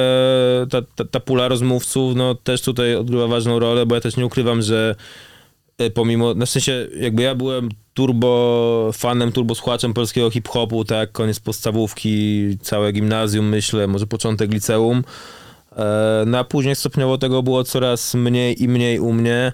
ta, 0.69 0.81
ta, 0.95 1.05
ta 1.05 1.19
pula 1.19 1.47
rozmówców 1.47 2.15
no 2.15 2.35
też 2.35 2.61
tutaj 2.61 2.95
odgrywa 2.95 3.27
ważną 3.27 3.59
rolę, 3.59 3.85
bo 3.85 3.95
ja 3.95 4.01
też 4.01 4.17
nie 4.17 4.25
ukrywam, 4.25 4.61
że 4.61 4.95
e, 5.77 5.89
pomimo, 5.89 6.33
na 6.33 6.45
sensie 6.45 6.87
jakby 6.99 7.23
ja 7.23 7.35
byłem 7.35 7.69
turbo 7.93 8.91
fanem, 8.93 9.31
turbo 9.31 9.55
słuchaczem 9.55 9.93
polskiego 9.93 10.29
hip-hopu, 10.29 10.85
tak, 10.85 11.11
koniec 11.11 11.39
podstawówki, 11.39 12.57
całe 12.61 12.91
gimnazjum 12.91 13.49
myślę, 13.49 13.87
może 13.87 14.07
początek 14.07 14.53
liceum, 14.53 15.03
e, 15.77 16.23
no 16.27 16.37
a 16.37 16.43
później 16.43 16.75
stopniowo 16.75 17.17
tego 17.17 17.43
było 17.43 17.63
coraz 17.63 18.13
mniej 18.13 18.63
i 18.63 18.67
mniej 18.67 18.99
u 18.99 19.13
mnie. 19.13 19.53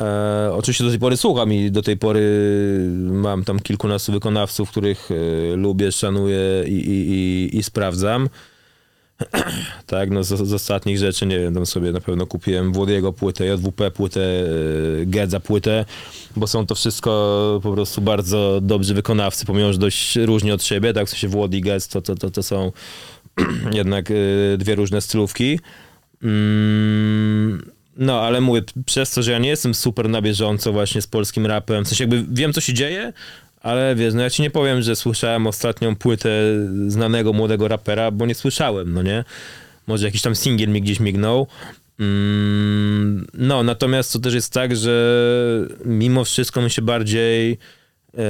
E, 0.00 0.50
oczywiście 0.52 0.84
do 0.84 0.90
tej 0.90 0.98
pory 0.98 1.16
słucham 1.16 1.52
i 1.52 1.70
do 1.70 1.82
tej 1.82 1.96
pory 1.96 2.22
mam 2.96 3.44
tam 3.44 3.60
kilkunastu 3.60 4.12
wykonawców, 4.12 4.70
których 4.70 5.08
e, 5.10 5.56
lubię, 5.56 5.92
szanuję 5.92 6.64
i, 6.66 6.72
i, 6.72 7.10
i, 7.10 7.58
i 7.58 7.62
sprawdzam. 7.62 8.28
tak, 9.86 10.10
no 10.10 10.24
z, 10.24 10.28
z 10.28 10.52
ostatnich 10.52 10.98
rzeczy, 10.98 11.26
nie 11.26 11.38
wiem, 11.38 11.54
tam 11.54 11.66
sobie 11.66 11.92
na 11.92 12.00
pewno 12.00 12.26
kupiłem 12.26 12.72
Włodiego 12.72 13.12
płytę, 13.12 13.46
JWP 13.46 13.90
płytę, 13.90 14.20
e, 14.20 15.06
Gedza 15.06 15.40
płytę, 15.40 15.84
bo 16.36 16.46
są 16.46 16.66
to 16.66 16.74
wszystko 16.74 17.60
po 17.62 17.72
prostu 17.72 18.00
bardzo 18.00 18.60
dobrzy 18.62 18.94
wykonawcy, 18.94 19.46
pomimo, 19.46 19.72
że 19.72 19.78
dość 19.78 20.16
różni 20.16 20.52
od 20.52 20.64
siebie, 20.64 20.92
tak, 20.92 21.06
w 21.06 21.10
sensie 21.10 21.28
Włody 21.28 21.56
i 21.56 21.60
Gedz 21.60 21.88
to, 21.88 22.02
to, 22.02 22.14
to, 22.14 22.30
to 22.30 22.42
są 22.42 22.72
jednak 23.72 24.10
e, 24.10 24.14
dwie 24.58 24.74
różne 24.74 25.00
stylówki. 25.00 25.60
Mm, 26.22 27.70
no, 27.96 28.20
ale 28.20 28.40
mówię, 28.40 28.62
przez 28.86 29.10
to, 29.10 29.22
że 29.22 29.32
ja 29.32 29.38
nie 29.38 29.48
jestem 29.48 29.74
super 29.74 30.08
na 30.08 30.22
bieżąco 30.22 30.72
właśnie 30.72 31.02
z 31.02 31.06
polskim 31.06 31.46
rapem, 31.46 31.84
w 31.84 31.88
sensie 31.88 32.04
jakby 32.04 32.24
wiem, 32.30 32.52
co 32.52 32.60
się 32.60 32.74
dzieje, 32.74 33.12
ale 33.66 33.94
wiesz, 33.94 34.14
no 34.14 34.22
ja 34.22 34.30
ci 34.30 34.42
nie 34.42 34.50
powiem, 34.50 34.82
że 34.82 34.96
słyszałem 34.96 35.46
ostatnią 35.46 35.96
płytę 35.96 36.30
znanego 36.88 37.32
młodego 37.32 37.68
rapera, 37.68 38.10
bo 38.10 38.26
nie 38.26 38.34
słyszałem, 38.34 38.94
no 38.94 39.02
nie? 39.02 39.24
Może 39.86 40.06
jakiś 40.06 40.22
tam 40.22 40.36
singiel 40.36 40.68
mi 40.68 40.82
gdzieś 40.82 41.00
mignął. 41.00 41.46
Mm, 42.00 43.26
no, 43.34 43.62
natomiast 43.62 44.12
to 44.12 44.18
też 44.18 44.34
jest 44.34 44.52
tak, 44.52 44.76
że 44.76 45.26
mimo 45.84 46.24
wszystko 46.24 46.60
my 46.60 46.70
się 46.70 46.82
bardziej 46.82 47.58
e, 48.18 48.24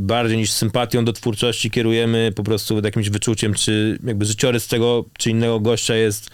bardziej 0.00 0.38
niż 0.38 0.50
sympatią 0.50 1.04
do 1.04 1.12
twórczości 1.12 1.70
kierujemy 1.70 2.32
po 2.36 2.42
prostu 2.42 2.80
jakimś 2.84 3.10
wyczuciem, 3.10 3.54
czy 3.54 3.98
jakby 4.04 4.24
życiorys 4.24 4.68
tego 4.68 5.04
czy 5.18 5.30
innego 5.30 5.60
gościa 5.60 5.94
jest 5.94 6.30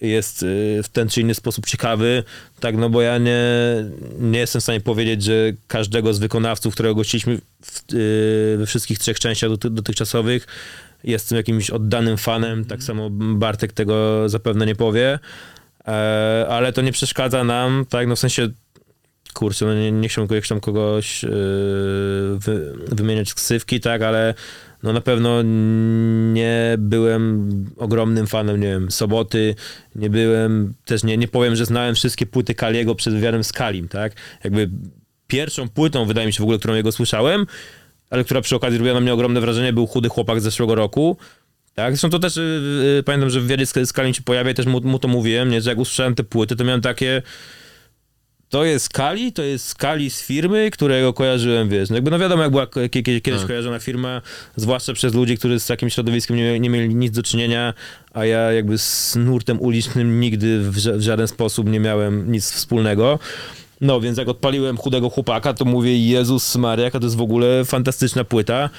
jest 0.00 0.42
y, 0.42 0.80
w 0.82 0.88
ten 0.88 1.08
czy 1.08 1.20
inny 1.20 1.34
sposób 1.34 1.66
ciekawy, 1.66 2.24
tak, 2.60 2.76
no 2.76 2.90
bo 2.90 3.02
ja 3.02 3.18
nie, 3.18 3.40
nie 4.18 4.38
jestem 4.38 4.60
w 4.60 4.64
stanie 4.64 4.80
powiedzieć, 4.80 5.22
że 5.22 5.52
każdego 5.68 6.14
z 6.14 6.18
wykonawców, 6.18 6.74
którego 6.74 6.94
gościliśmy 6.94 7.38
w, 7.62 7.94
y, 7.94 8.56
we 8.58 8.66
wszystkich 8.66 8.98
trzech 8.98 9.20
częściach 9.20 9.50
doty, 9.50 9.70
dotychczasowych, 9.70 10.46
jestem 11.04 11.36
jakimś 11.36 11.70
oddanym 11.70 12.16
fanem, 12.16 12.64
tak 12.64 12.82
samo 12.82 13.10
Bartek 13.10 13.72
tego 13.72 14.28
zapewne 14.28 14.66
nie 14.66 14.74
powie, 14.74 15.18
e, 15.88 16.46
ale 16.50 16.72
to 16.72 16.82
nie 16.82 16.92
przeszkadza 16.92 17.44
nam, 17.44 17.86
tak, 17.88 18.08
no 18.08 18.16
w 18.16 18.18
sensie 18.18 18.48
kurczę, 19.34 19.66
no 19.66 19.74
nie, 19.74 19.92
nie 19.92 20.08
chciałbym 20.08 20.36
jakoś 20.36 20.48
tam 20.48 20.60
kogoś 20.60 21.22
yy, 21.22 21.30
wy, 22.38 22.74
wymieniać 22.92 23.28
z 23.28 23.34
ksywki, 23.34 23.80
tak, 23.80 24.02
ale 24.02 24.34
no 24.84 24.92
na 24.92 25.00
pewno 25.00 25.42
nie 26.32 26.74
byłem 26.78 27.48
ogromnym 27.76 28.26
fanem, 28.26 28.60
nie 28.60 28.68
wiem, 28.68 28.90
Soboty, 28.90 29.54
nie 29.94 30.10
byłem, 30.10 30.74
też 30.84 31.04
nie, 31.04 31.16
nie 31.16 31.28
powiem, 31.28 31.56
że 31.56 31.64
znałem 31.64 31.94
wszystkie 31.94 32.26
płyty 32.26 32.54
Kaliego 32.54 32.94
przed 32.94 33.14
wywiadem 33.14 33.44
z 33.44 33.52
Kalim, 33.52 33.88
tak? 33.88 34.12
Jakby 34.44 34.70
pierwszą 35.26 35.68
płytą, 35.68 36.06
wydaje 36.06 36.26
mi 36.26 36.32
się 36.32 36.38
w 36.38 36.42
ogóle, 36.42 36.58
którą 36.58 36.74
jego 36.74 36.92
słyszałem, 36.92 37.46
ale 38.10 38.24
która 38.24 38.40
przy 38.40 38.56
okazji 38.56 38.78
robiła 38.78 38.94
na 38.94 39.00
mnie 39.00 39.14
ogromne 39.14 39.40
wrażenie, 39.40 39.72
był 39.72 39.86
Chudy 39.86 40.08
Chłopak 40.08 40.40
z 40.40 40.42
zeszłego 40.42 40.74
roku, 40.74 41.16
tak, 41.74 41.92
zresztą 41.92 42.10
to 42.10 42.18
też 42.18 42.36
yy, 42.36 43.02
pamiętam, 43.04 43.30
że 43.30 43.40
w 43.40 43.42
wywiadzie 43.42 43.66
z, 43.66 43.88
z 43.88 43.92
Kalim 43.92 44.14
się 44.14 44.22
pojawia 44.22 44.50
i 44.50 44.54
też 44.54 44.66
mu, 44.66 44.80
mu 44.80 44.98
to 44.98 45.08
mówiłem, 45.08 45.48
nie, 45.48 45.60
że 45.60 45.70
jak 45.70 45.78
usłyszałem 45.78 46.14
te 46.14 46.24
płyty, 46.24 46.56
to 46.56 46.64
miałem 46.64 46.80
takie 46.80 47.22
to 48.48 48.64
jest 48.64 48.88
Kali, 48.88 49.32
to 49.32 49.42
jest 49.42 49.74
Kali 49.74 50.10
z 50.10 50.22
firmy, 50.22 50.70
którego 50.70 51.12
kojarzyłem, 51.12 51.68
wiesz, 51.68 51.90
no 51.90 51.94
jakby 51.94 52.10
no 52.10 52.18
wiadomo, 52.18 52.42
jak 52.42 52.50
była 52.50 52.66
kiedyś 52.90 53.22
tak. 53.22 53.46
kojarzona 53.46 53.78
firma, 53.78 54.22
zwłaszcza 54.56 54.92
przez 54.92 55.14
ludzi, 55.14 55.38
którzy 55.38 55.60
z 55.60 55.66
takim 55.66 55.90
środowiskiem 55.90 56.36
nie, 56.36 56.60
nie 56.60 56.70
mieli 56.70 56.94
nic 56.94 57.12
do 57.12 57.22
czynienia, 57.22 57.74
a 58.12 58.24
ja 58.24 58.52
jakby 58.52 58.78
z 58.78 59.16
nurtem 59.16 59.60
ulicznym 59.60 60.20
nigdy 60.20 60.60
w, 60.60 60.72
w 60.72 61.00
żaden 61.00 61.28
sposób 61.28 61.68
nie 61.68 61.80
miałem 61.80 62.32
nic 62.32 62.50
wspólnego. 62.50 63.18
No, 63.80 64.00
więc 64.00 64.18
jak 64.18 64.28
odpaliłem 64.28 64.76
Chudego 64.76 65.10
Chłopaka, 65.10 65.54
to 65.54 65.64
mówię, 65.64 65.98
Jezus 65.98 66.56
Maria, 66.56 66.90
to 66.90 66.98
jest 66.98 67.16
w 67.16 67.20
ogóle 67.20 67.64
fantastyczna 67.64 68.24
płyta. 68.24 68.70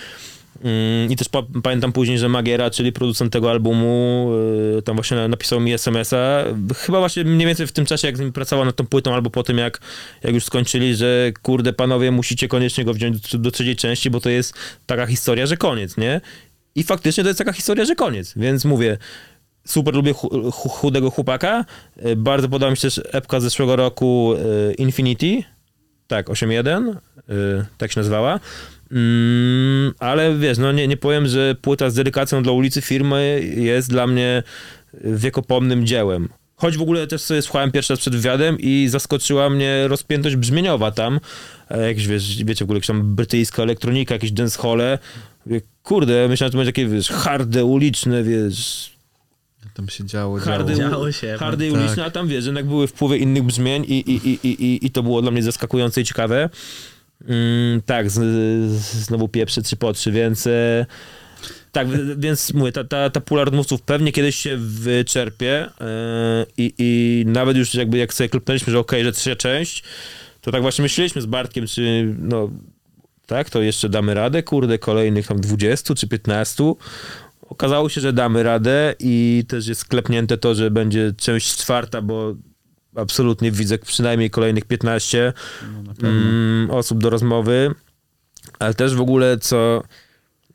Mm, 0.63 1.11
I 1.11 1.15
też 1.15 1.29
pa 1.29 1.43
pamiętam 1.63 1.91
później, 1.91 2.17
że 2.17 2.29
Magiera, 2.29 2.69
czyli 2.69 2.91
producent 2.91 3.33
tego 3.33 3.51
albumu, 3.51 4.29
yy, 4.75 4.81
tam 4.81 4.95
właśnie 4.95 5.27
napisał 5.27 5.59
mi 5.59 5.73
SMS-a, 5.73 6.43
chyba 6.75 6.99
właśnie 6.99 7.23
mniej 7.23 7.47
więcej 7.47 7.67
w 7.67 7.71
tym 7.71 7.85
czasie, 7.85 8.07
jak 8.07 8.17
z 8.17 8.19
nim 8.19 8.31
pracował 8.31 8.65
nad 8.65 8.75
tą 8.75 8.87
płytą, 8.87 9.13
albo 9.13 9.29
po 9.29 9.43
tym, 9.43 9.57
jak, 9.57 9.79
jak 10.23 10.33
już 10.33 10.45
skończyli, 10.45 10.95
że 10.95 11.31
kurde, 11.41 11.73
panowie, 11.73 12.11
musicie 12.11 12.47
koniecznie 12.47 12.85
go 12.85 12.93
wziąć 12.93 13.31
do, 13.31 13.37
do 13.37 13.51
trzeciej 13.51 13.75
części, 13.75 14.09
bo 14.09 14.19
to 14.19 14.29
jest 14.29 14.53
taka 14.85 15.05
historia, 15.05 15.45
że 15.45 15.57
koniec, 15.57 15.97
nie? 15.97 16.21
I 16.75 16.83
faktycznie 16.83 17.23
to 17.23 17.29
jest 17.29 17.37
taka 17.37 17.53
historia, 17.53 17.85
że 17.85 17.95
koniec, 17.95 18.33
więc 18.35 18.65
mówię, 18.65 18.97
super 19.67 19.93
lubię 19.93 20.13
ch 20.13 20.27
chudego 20.51 21.11
chłopaka, 21.11 21.65
yy, 22.03 22.15
bardzo 22.15 22.49
podoba 22.49 22.71
mi 22.71 22.77
się 22.77 22.81
też 22.81 23.01
epka 23.11 23.39
z 23.39 23.43
zeszłego 23.43 23.75
roku 23.75 24.33
yy, 24.67 24.73
Infinity, 24.73 25.43
tak, 26.07 26.27
8.1, 26.27 26.95
yy, 27.27 27.65
tak 27.77 27.91
się 27.91 27.99
nazywała. 27.99 28.39
Mm, 28.91 29.93
ale 29.99 30.35
wiesz, 30.35 30.57
no 30.57 30.71
nie, 30.71 30.87
nie 30.87 30.97
powiem, 30.97 31.27
że 31.27 31.55
płyta 31.61 31.89
z 31.89 31.93
dedykacją 31.93 32.43
dla 32.43 32.51
ulicy 32.51 32.81
firmy 32.81 33.51
jest 33.55 33.89
dla 33.89 34.07
mnie 34.07 34.43
wiekopomnym 35.03 35.85
dziełem. 35.85 36.29
Choć 36.55 36.77
w 36.77 36.81
ogóle 36.81 37.07
też 37.07 37.21
sobie 37.21 37.41
słuchałem 37.41 37.71
pierwszy 37.71 37.93
raz 37.93 37.99
przed 37.99 38.15
wywiadem 38.15 38.57
i 38.59 38.87
zaskoczyła 38.89 39.49
mnie 39.49 39.87
rozpiętość 39.87 40.35
brzmieniowa 40.35 40.91
tam. 40.91 41.19
E, 41.69 41.87
jakieś, 41.87 42.07
wiesz, 42.07 42.43
wiecie, 42.43 42.65
w 42.65 42.67
ogóle 42.67 42.77
jakieś 42.77 42.87
tam 42.87 43.15
brytyjska 43.15 43.63
elektronika, 43.63 44.15
jakieś 44.15 44.31
dancehole. 44.31 44.99
Kurde, 45.83 46.27
myślałem, 46.27 46.49
że 46.49 46.51
to 46.51 46.57
będzie 46.57 46.71
takie, 46.71 46.87
wiesz, 46.87 47.09
harde, 47.09 47.65
uliczne, 47.65 48.23
wiesz, 48.23 48.94
tam 49.74 49.89
się 49.89 50.05
działo, 50.05 50.39
hardy, 50.39 50.76
działo. 50.76 51.11
się. 51.11 51.36
Hardy 51.39 51.72
tak. 51.72 51.80
uliczne, 51.80 52.05
a 52.05 52.11
tam 52.11 52.28
wiesz, 52.28 52.45
jednak 52.45 52.66
były 52.66 52.88
wpływy 52.88 53.18
innych 53.18 53.43
brzmień 53.43 53.84
i, 53.88 54.11
i, 54.11 54.30
i, 54.30 54.47
i, 54.47 54.86
i 54.86 54.91
to 54.91 55.03
było 55.03 55.22
dla 55.22 55.32
mnie 55.32 55.43
zaskakujące 55.43 56.01
i 56.01 56.03
ciekawe. 56.03 56.49
Mm, 57.28 57.82
tak, 57.82 58.09
z, 58.09 58.20
znowu 58.80 59.28
pieprzy 59.28 59.61
trzy 59.61 59.76
po 59.76 59.93
trzy, 59.93 60.11
więc... 60.11 60.47
E, 60.47 60.86
tak, 61.72 61.88
więc 62.18 62.53
mówię, 62.53 62.72
ta, 62.72 62.84
ta, 62.84 63.09
ta 63.09 63.22
pula 63.22 63.43
rozmówców 63.43 63.82
pewnie 63.82 64.11
kiedyś 64.11 64.36
się 64.36 64.57
wyczerpie 64.57 65.70
e, 65.82 66.45
i, 66.57 66.74
i 66.78 67.24
nawet 67.28 67.57
już 67.57 67.74
jakby 67.74 67.97
jak 67.97 68.13
sobie 68.13 68.30
klupnęliśmy, 68.30 68.72
że 68.72 68.80
okej, 68.80 68.99
okay, 68.99 69.05
że 69.05 69.11
trzecia 69.11 69.36
część, 69.36 69.84
to 70.41 70.51
tak 70.51 70.61
właśnie 70.61 70.84
myśleliśmy 70.84 71.22
z 71.22 71.26
Bartkiem, 71.26 71.68
czy 71.68 72.16
no 72.20 72.49
tak, 73.26 73.49
to 73.49 73.61
jeszcze 73.61 73.89
damy 73.89 74.13
radę, 74.13 74.43
kurde, 74.43 74.80
kolejnych 74.80 75.28
tam 75.28 75.39
20 75.39 75.95
czy 75.95 76.07
15. 76.07 76.63
Okazało 77.49 77.89
się, 77.89 78.01
że 78.01 78.13
damy 78.13 78.43
radę 78.43 78.95
i 78.99 79.43
też 79.47 79.67
jest 79.67 79.81
sklepnięte 79.81 80.37
to, 80.37 80.55
że 80.55 80.71
będzie 80.71 81.13
część 81.17 81.57
czwarta, 81.57 82.01
bo 82.01 82.35
absolutnie 82.95 83.51
widzę 83.51 83.77
przynajmniej 83.77 84.29
kolejnych 84.29 84.65
15 84.65 85.33
no, 86.01 86.09
mm, 86.09 86.71
osób 86.71 87.03
do 87.03 87.09
rozmowy, 87.09 87.75
ale 88.59 88.73
też 88.73 88.95
w 88.95 89.01
ogóle 89.01 89.37
co, 89.37 89.83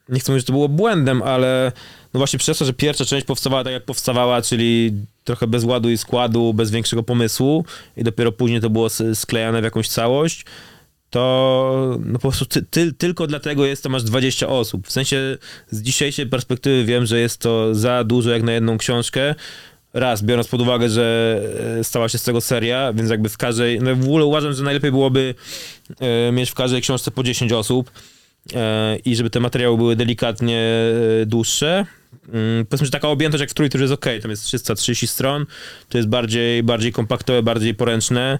nie 0.08 0.20
chcę 0.20 0.32
mówić, 0.32 0.42
że 0.42 0.46
to 0.46 0.52
było 0.52 0.68
błędem, 0.68 1.22
ale 1.22 1.72
no 2.14 2.18
właśnie 2.18 2.38
przez 2.38 2.58
to, 2.58 2.64
że 2.64 2.72
pierwsza 2.72 3.04
część 3.04 3.26
powstawała 3.26 3.64
tak 3.64 3.72
jak 3.72 3.84
powstawała, 3.84 4.42
czyli 4.42 4.92
trochę 5.24 5.46
bez 5.46 5.64
ładu 5.64 5.90
i 5.90 5.98
składu, 5.98 6.54
bez 6.54 6.70
większego 6.70 7.02
pomysłu 7.02 7.64
i 7.96 8.04
dopiero 8.04 8.32
później 8.32 8.60
to 8.60 8.70
było 8.70 8.88
sklejane 9.14 9.60
w 9.60 9.64
jakąś 9.64 9.88
całość, 9.88 10.44
to 11.10 11.98
no 12.04 12.12
po 12.12 12.18
prostu 12.18 12.46
ty, 12.46 12.62
ty, 12.62 12.92
tylko 12.92 13.26
dlatego 13.26 13.66
jest 13.66 13.82
tam 13.82 13.94
aż 13.94 14.02
20 14.02 14.48
osób. 14.48 14.86
W 14.86 14.92
sensie 14.92 15.38
z 15.70 15.82
dzisiejszej 15.82 16.26
perspektywy 16.26 16.84
wiem, 16.84 17.06
że 17.06 17.20
jest 17.20 17.38
to 17.38 17.74
za 17.74 18.04
dużo 18.04 18.30
jak 18.30 18.42
na 18.42 18.52
jedną 18.52 18.78
książkę, 18.78 19.34
raz, 19.94 20.22
biorąc 20.22 20.48
pod 20.48 20.60
uwagę, 20.60 20.88
że 20.88 21.40
e, 21.78 21.84
stała 21.84 22.08
się 22.08 22.18
z 22.18 22.22
tego 22.22 22.40
seria, 22.40 22.92
więc 22.92 23.10
jakby 23.10 23.28
w 23.28 23.36
każdej, 23.36 23.80
no 23.80 23.96
w 23.96 24.04
ogóle 24.04 24.24
uważam, 24.24 24.52
że 24.52 24.62
najlepiej 24.62 24.90
byłoby 24.90 25.34
e, 26.00 26.32
mieć 26.32 26.50
w 26.50 26.54
każdej 26.54 26.82
książce 26.82 27.10
po 27.10 27.22
10 27.22 27.52
osób 27.52 27.90
e, 28.54 28.96
i 29.04 29.16
żeby 29.16 29.30
te 29.30 29.40
materiały 29.40 29.76
były 29.76 29.96
delikatnie 29.96 30.70
dłuższe. 31.26 31.86
Mm, 32.32 32.66
powiedzmy, 32.66 32.86
że 32.86 32.90
taka 32.90 33.08
objętość 33.08 33.40
jak 33.40 33.50
w 33.50 33.54
trójce 33.54 33.78
jest 33.78 33.92
ok, 33.92 34.06
tam 34.22 34.30
jest 34.30 34.44
330 34.44 35.06
stron, 35.06 35.46
to 35.88 35.98
jest 35.98 36.08
bardziej, 36.08 36.62
bardziej 36.62 36.92
kompaktowe, 36.92 37.42
bardziej 37.42 37.74
poręczne, 37.74 38.38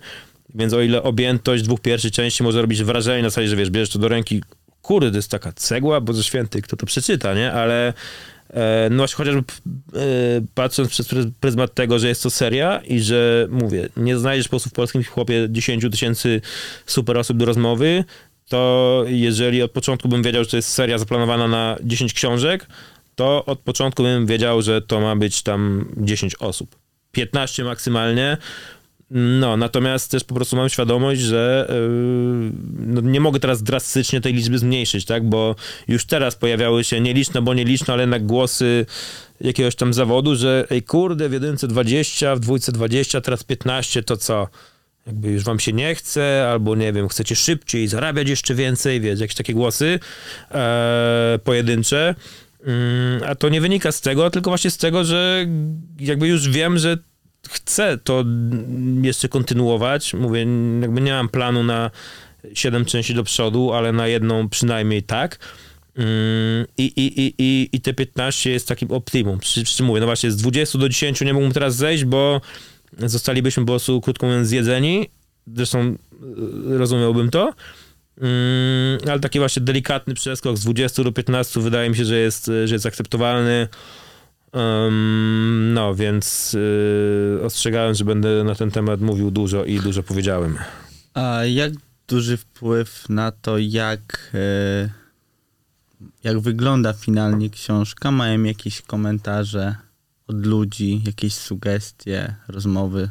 więc 0.54 0.72
o 0.72 0.82
ile 0.82 1.02
objętość 1.02 1.62
dwóch 1.62 1.80
pierwszych 1.80 2.12
części 2.12 2.42
może 2.42 2.60
robić 2.60 2.82
wrażenie 2.82 3.22
na 3.22 3.30
zasadzie, 3.30 3.48
że 3.48 3.56
wiesz, 3.56 3.70
bierzesz 3.70 3.90
to 3.90 3.98
do 3.98 4.08
ręki, 4.08 4.42
kurde, 4.82 5.10
to 5.10 5.16
jest 5.16 5.30
taka 5.30 5.52
cegła, 5.52 6.00
bo 6.00 6.12
ze 6.12 6.24
święty, 6.24 6.62
kto 6.62 6.76
to 6.76 6.86
przeczyta, 6.86 7.34
nie? 7.34 7.52
Ale 7.52 7.92
E, 8.54 8.88
no 8.90 8.96
właśnie 8.96 9.16
chociażby 9.16 9.40
e, 9.40 10.02
patrząc 10.54 10.90
przez 10.90 11.08
pryzmat 11.40 11.74
tego, 11.74 11.98
że 11.98 12.08
jest 12.08 12.22
to 12.22 12.30
seria 12.30 12.80
i 12.88 13.00
że, 13.00 13.46
mówię, 13.50 13.88
nie 13.96 14.18
znajdziesz 14.18 14.46
po 14.46 14.50
prostu 14.50 14.70
w 14.70 14.72
polskim 14.72 15.04
chłopie 15.04 15.46
10 15.50 15.84
tysięcy 15.90 16.40
super 16.86 17.18
osób 17.18 17.36
do 17.36 17.44
rozmowy, 17.44 18.04
to 18.48 19.04
jeżeli 19.06 19.62
od 19.62 19.70
początku 19.70 20.08
bym 20.08 20.22
wiedział, 20.22 20.44
że 20.44 20.50
to 20.50 20.56
jest 20.56 20.68
seria 20.68 20.98
zaplanowana 20.98 21.48
na 21.48 21.76
10 21.84 22.12
książek, 22.12 22.66
to 23.14 23.44
od 23.44 23.58
początku 23.58 24.02
bym 24.02 24.26
wiedział, 24.26 24.62
że 24.62 24.82
to 24.82 25.00
ma 25.00 25.16
być 25.16 25.42
tam 25.42 25.88
10 25.96 26.34
osób. 26.34 26.76
15 27.12 27.64
maksymalnie. 27.64 28.36
No, 29.10 29.56
natomiast 29.56 30.10
też 30.10 30.24
po 30.24 30.34
prostu 30.34 30.56
mam 30.56 30.68
świadomość, 30.68 31.20
że 31.20 31.66
yy, 31.68 32.52
no 32.86 33.00
nie 33.00 33.20
mogę 33.20 33.40
teraz 33.40 33.62
drastycznie 33.62 34.20
tej 34.20 34.34
liczby 34.34 34.58
zmniejszyć, 34.58 35.04
tak? 35.04 35.28
Bo 35.28 35.56
już 35.88 36.04
teraz 36.04 36.36
pojawiały 36.36 36.84
się 36.84 37.00
nieliczne, 37.00 37.42
bo 37.42 37.54
nieliczne, 37.54 37.94
ale 37.94 38.02
jednak 38.02 38.26
głosy 38.26 38.86
jakiegoś 39.40 39.74
tam 39.74 39.94
zawodu, 39.94 40.36
że 40.36 40.66
ej 40.70 40.82
kurde, 40.82 41.28
w 41.28 41.32
jedynce 41.32 41.68
20, 41.68 42.36
w 42.36 42.40
dwójce 42.40 42.72
20, 42.72 43.20
teraz 43.20 43.44
15, 43.44 44.02
to 44.02 44.16
co? 44.16 44.48
Jakby 45.06 45.30
już 45.30 45.44
wam 45.44 45.60
się 45.60 45.72
nie 45.72 45.94
chce, 45.94 46.48
albo 46.52 46.76
nie 46.76 46.92
wiem, 46.92 47.08
chcecie 47.08 47.36
szybciej 47.36 47.88
zarabiać 47.88 48.28
jeszcze 48.28 48.54
więcej, 48.54 49.00
wiesz, 49.00 49.20
jakieś 49.20 49.36
takie 49.36 49.54
głosy 49.54 49.98
e, 50.50 51.38
pojedyncze. 51.44 52.14
Mm, 52.64 53.22
a 53.26 53.34
to 53.34 53.48
nie 53.48 53.60
wynika 53.60 53.92
z 53.92 54.00
tego, 54.00 54.30
tylko 54.30 54.50
właśnie 54.50 54.70
z 54.70 54.76
tego, 54.76 55.04
że 55.04 55.46
jakby 56.00 56.28
już 56.28 56.48
wiem, 56.48 56.78
że 56.78 56.98
chcę 57.50 57.98
to 58.04 58.24
jeszcze 59.02 59.28
kontynuować. 59.28 60.14
Mówię, 60.14 60.46
jakby 60.80 61.00
nie 61.00 61.12
mam 61.12 61.28
planu 61.28 61.64
na 61.64 61.90
7 62.54 62.84
części 62.84 63.14
do 63.14 63.24
przodu, 63.24 63.72
ale 63.72 63.92
na 63.92 64.06
jedną 64.06 64.48
przynajmniej 64.48 65.02
tak. 65.02 65.38
Mm, 65.96 66.66
I, 66.78 66.84
i, 66.84 67.20
i, 67.20 67.34
i, 67.38 67.68
I 67.72 67.80
te 67.80 67.94
15 67.94 68.50
jest 68.50 68.68
takim 68.68 68.90
optimum. 68.90 69.38
Przy 69.38 69.64
czym 69.64 69.86
mówię, 69.86 70.00
no 70.00 70.06
właśnie 70.06 70.30
z 70.30 70.36
20 70.36 70.78
do 70.78 70.88
10 70.88 71.20
nie 71.20 71.32
mógłbym 71.32 71.52
teraz 71.52 71.76
zejść, 71.76 72.04
bo 72.04 72.40
zostalibyśmy 72.98 73.62
po 73.62 73.72
prostu, 73.72 74.00
krótko 74.00 74.26
mówiąc, 74.26 74.48
zjedzeni. 74.48 75.10
Zresztą 75.56 75.80
y, 75.80 75.96
rozumiałbym 76.78 77.30
to. 77.30 77.54
Mm, 78.20 78.98
ale 79.10 79.20
taki 79.20 79.38
właśnie 79.38 79.62
delikatny 79.62 80.14
przeskok 80.14 80.56
z 80.56 80.60
20 80.60 81.04
do 81.04 81.12
15 81.12 81.60
wydaje 81.60 81.90
mi 81.90 81.96
się, 81.96 82.04
że 82.04 82.18
jest, 82.18 82.50
że 82.64 82.74
jest 82.74 82.86
akceptowalny. 82.86 83.68
Um, 84.52 85.70
no, 85.74 85.94
więc 85.94 86.52
yy, 86.52 87.40
ostrzegałem, 87.44 87.94
że 87.94 88.04
będę 88.04 88.44
na 88.44 88.54
ten 88.54 88.70
temat 88.70 89.00
mówił 89.00 89.30
dużo 89.30 89.64
i 89.64 89.80
dużo 89.80 90.02
powiedziałem. 90.02 90.58
A 91.14 91.44
jak 91.44 91.72
duży 92.08 92.36
wpływ 92.36 93.08
na 93.08 93.32
to, 93.32 93.58
jak, 93.58 94.30
e, 94.34 94.90
jak 96.24 96.40
wygląda 96.40 96.92
finalnie 96.92 97.50
książka? 97.50 98.10
Mają 98.10 98.42
jakieś 98.42 98.82
komentarze 98.82 99.76
od 100.26 100.46
ludzi, 100.46 101.02
jakieś 101.06 101.34
sugestie, 101.34 102.34
rozmowy? 102.48 103.10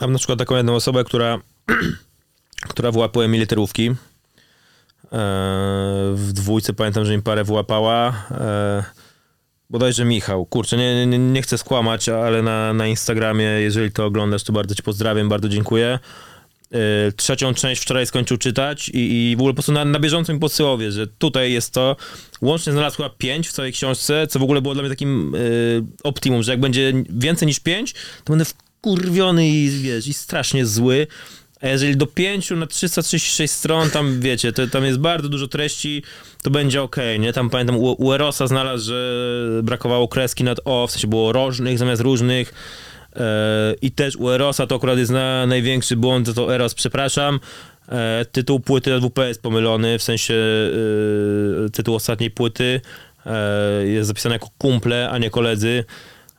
Mam 0.00 0.12
na 0.12 0.18
przykład 0.18 0.38
taką 0.38 0.56
jedną 0.56 0.74
osobę, 0.74 1.04
która, 1.04 1.38
która 2.70 2.92
wyłapuje 2.92 3.28
mi 3.28 3.38
literówki. 3.38 3.90
E, 3.90 3.94
w 6.14 6.30
dwójce 6.32 6.72
pamiętam, 6.72 7.04
że 7.04 7.16
mi 7.16 7.22
parę 7.22 7.44
wyłapała. 7.44 8.26
Bodajże 9.74 10.04
Michał. 10.04 10.46
Kurczę, 10.46 10.76
nie, 10.76 11.06
nie, 11.06 11.18
nie 11.18 11.42
chcę 11.42 11.58
skłamać, 11.58 12.08
ale 12.08 12.42
na, 12.42 12.72
na 12.72 12.86
Instagramie, 12.86 13.44
jeżeli 13.44 13.92
to 13.92 14.04
oglądasz, 14.04 14.42
to 14.42 14.52
bardzo 14.52 14.74
ci 14.74 14.82
pozdrawiam, 14.82 15.28
bardzo 15.28 15.48
dziękuję. 15.48 15.98
E, 16.72 17.12
trzecią 17.12 17.54
część 17.54 17.82
wczoraj 17.82 18.06
skończył 18.06 18.36
czytać 18.36 18.88
i, 18.88 19.30
i 19.30 19.36
w 19.36 19.38
ogóle 19.38 19.52
po 19.52 19.56
prostu 19.56 19.72
na, 19.72 19.84
na 19.84 19.98
bieżąco 19.98 20.32
mi 20.34 20.40
że 20.92 21.06
tutaj 21.06 21.52
jest 21.52 21.70
to. 21.70 21.96
Łącznie 22.42 22.72
znalazł 22.72 22.96
chyba 22.96 23.10
pięć 23.10 23.48
w 23.48 23.52
całej 23.52 23.72
książce, 23.72 24.26
co 24.26 24.38
w 24.38 24.42
ogóle 24.42 24.62
było 24.62 24.74
dla 24.74 24.82
mnie 24.82 24.90
takim 24.90 25.34
y, 25.34 25.82
optimum, 26.04 26.42
że 26.42 26.52
jak 26.52 26.60
będzie 26.60 26.92
więcej 27.10 27.46
niż 27.46 27.60
pięć, 27.60 27.92
to 28.24 28.32
będę 28.32 28.44
wkurwiony 28.44 29.48
i, 29.48 29.70
wiesz, 29.70 30.06
i 30.06 30.14
strasznie 30.14 30.66
zły. 30.66 31.06
A 31.64 31.68
jeżeli 31.68 31.96
do 31.96 32.06
5 32.06 32.50
na 32.50 32.66
336 32.66 33.54
stron, 33.54 33.90
tam 33.90 34.20
wiecie, 34.20 34.52
to, 34.52 34.66
tam 34.66 34.84
jest 34.84 34.98
bardzo 34.98 35.28
dużo 35.28 35.48
treści, 35.48 36.02
to 36.42 36.50
będzie 36.50 36.82
ok, 36.82 36.96
nie? 37.18 37.32
Tam 37.32 37.50
pamiętam, 37.50 37.76
u, 37.76 38.04
u 38.04 38.12
Erosa 38.12 38.46
znalazł, 38.46 38.84
że 38.84 39.60
brakowało 39.62 40.08
kreski 40.08 40.44
nad 40.44 40.60
O, 40.64 40.86
w 40.86 40.90
sensie 40.90 41.08
było 41.08 41.32
różnych 41.32 41.78
zamiast 41.78 42.02
różnych. 42.02 42.54
E, 43.16 43.74
I 43.82 43.90
też 43.90 44.16
u 44.16 44.30
Erosa 44.30 44.66
to 44.66 44.76
akurat 44.76 44.98
jest 44.98 45.12
na, 45.12 45.46
największy 45.46 45.96
błąd, 45.96 46.26
to, 46.26 46.34
to 46.34 46.54
Eros, 46.54 46.74
przepraszam. 46.74 47.40
E, 47.88 48.24
tytuł 48.32 48.60
płyty 48.60 49.00
WP 49.00 49.18
jest 49.18 49.42
pomylony, 49.42 49.98
w 49.98 50.02
sensie 50.02 50.34
e, 50.34 51.70
tytuł 51.70 51.94
ostatniej 51.94 52.30
płyty 52.30 52.80
e, 53.26 53.86
jest 53.86 54.08
zapisany 54.08 54.34
jako 54.34 54.48
kumple, 54.58 55.10
a 55.10 55.18
nie 55.18 55.30
koledzy. 55.30 55.84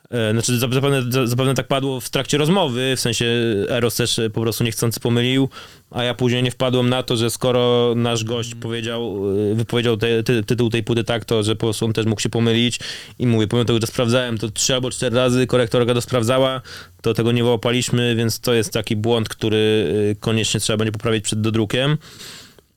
E, 0.10 0.32
Znaczy, 0.32 0.60
zapewne, 0.60 1.28
zapewne 1.28 1.54
tak 1.54 1.68
padło 1.68 2.00
w 2.00 2.10
trakcie 2.10 2.38
rozmowy, 2.38 2.94
w 2.96 3.00
sensie 3.00 3.26
Eros 3.70 3.96
też 3.96 4.20
po 4.34 4.42
prostu 4.42 4.64
niechcący 4.64 5.00
pomylił, 5.00 5.50
a 5.92 6.04
ja 6.04 6.14
później 6.14 6.44
nie 6.44 6.52
wpadłem 6.52 6.90
na 6.90 7.04
to, 7.04 7.18
że 7.18 7.30
skoro 7.30 7.94
nasz 7.96 8.24
gość 8.24 8.56
powiedział, 8.56 9.22
e, 9.52 9.56
wypowiedział 9.56 9.98
te, 9.98 10.24
ty, 10.24 10.44
tytuł 10.44 10.70
tej 10.70 10.84
płyty 10.84 11.04
tak, 11.04 11.26
to 11.26 11.44
że 11.44 11.56
po 11.56 11.66
prostu 11.66 11.86
on 11.86 11.94
też 11.94 12.06
mógł 12.06 12.22
się 12.22 12.30
pomylić 12.30 12.80
i 13.20 13.28
mówię, 13.28 13.48
pomimo 13.48 13.66
tego, 13.66 13.80
że 13.82 13.88
sprawdzałem 13.88 14.38
to 14.38 14.52
trzy 14.52 14.74
albo 14.74 14.92
cztery 14.92 15.16
razy, 15.16 15.48
korektorka 15.48 15.94
to 15.94 16.02
sprawdzała, 16.02 16.62
to 17.02 17.14
tego 17.14 17.32
nie 17.32 17.44
wyłapaliśmy, 17.44 18.16
więc 18.16 18.40
to 18.40 18.54
jest 18.54 18.74
taki 18.74 18.96
błąd, 18.96 19.30
który 19.30 19.88
e, 20.12 20.16
koniecznie 20.16 20.60
trzeba 20.60 20.78
będzie 20.78 20.92
poprawić 20.92 21.24
przed 21.24 21.42
dodrukiem. 21.42 21.98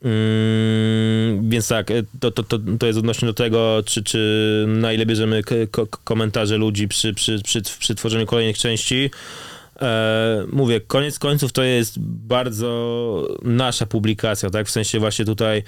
Mm, 0.03 1.51
więc 1.51 1.69
tak, 1.69 1.89
to, 2.21 2.31
to, 2.31 2.43
to, 2.43 2.59
to 2.79 2.87
jest 2.87 2.99
odnośnie 2.99 3.27
do 3.27 3.35
tego, 3.35 3.83
czy, 3.87 4.03
czy 4.03 4.65
na 4.69 4.93
ile 4.93 5.07
bierzemy 5.07 5.43
ko 5.71 5.87
komentarze 5.87 6.57
ludzi 6.57 6.89
przy, 6.89 7.15
przy, 7.15 7.43
przy, 7.43 7.63
przy 7.63 7.95
tworzeniu 7.95 8.27
kolejnych 8.27 8.59
części. 8.59 9.11
E, 9.83 10.45
mówię, 10.53 10.81
koniec 10.81 11.19
końców 11.19 11.53
to 11.53 11.63
jest 11.63 11.99
bardzo 12.01 13.29
nasza 13.43 13.87
publikacja, 13.87 14.51
tak? 14.51 14.67
W 14.67 14.71
sensie 14.71 14.99
właśnie 14.99 15.25
tutaj 15.25 15.63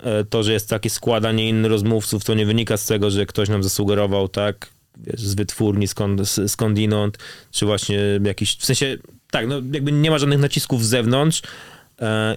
e, 0.00 0.24
to, 0.24 0.42
że 0.42 0.52
jest 0.52 0.68
taki 0.68 0.90
skład, 0.90 1.24
a 1.24 1.32
nie 1.32 1.48
inny 1.48 1.68
rozmówców, 1.68 2.24
to 2.24 2.34
nie 2.34 2.46
wynika 2.46 2.76
z 2.76 2.86
tego, 2.86 3.10
że 3.10 3.26
ktoś 3.26 3.48
nam 3.48 3.62
zasugerował, 3.62 4.28
tak? 4.28 4.70
Wiesz, 4.96 5.20
z 5.20 5.34
wytwórni, 5.34 5.88
skąd, 5.88 6.20
skądinąd, 6.46 7.18
czy 7.50 7.66
właśnie 7.66 7.98
jakiś, 8.24 8.56
w 8.56 8.64
sensie, 8.64 8.96
tak, 9.30 9.48
no 9.48 9.54
jakby 9.72 9.92
nie 9.92 10.10
ma 10.10 10.18
żadnych 10.18 10.40
nacisków 10.40 10.84
z 10.84 10.88
zewnątrz, 10.88 11.42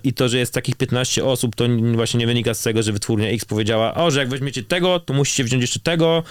i 0.04 0.14
to, 0.14 0.30
że 0.30 0.38
jest 0.38 0.54
takich 0.54 0.76
15 0.76 1.26
osób, 1.26 1.56
to 1.56 1.66
właśnie 1.94 2.20
nie 2.20 2.28
wynika 2.28 2.54
z 2.54 2.62
tego, 2.62 2.84
że 2.84 2.92
wytwórnia 2.92 3.30
X 3.30 3.46
powiedziała, 3.46 3.94
o, 3.94 4.12
że 4.12 4.20
jak 4.20 4.30
weźmiecie 4.30 4.64
tego, 4.64 5.00
to 5.00 5.14
musicie 5.14 5.44
wziąć 5.44 5.62
jeszcze 5.62 5.80
tego 5.80 6.24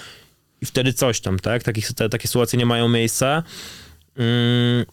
i 0.61 0.67
wtedy 0.67 0.93
coś 0.93 1.21
tam, 1.21 1.39
tak? 1.39 1.63
Takie, 1.63 1.83
takie 2.11 2.29
sytuacje 2.29 2.59
nie 2.59 2.67
mają 2.67 2.89
miejsca. 2.89 3.43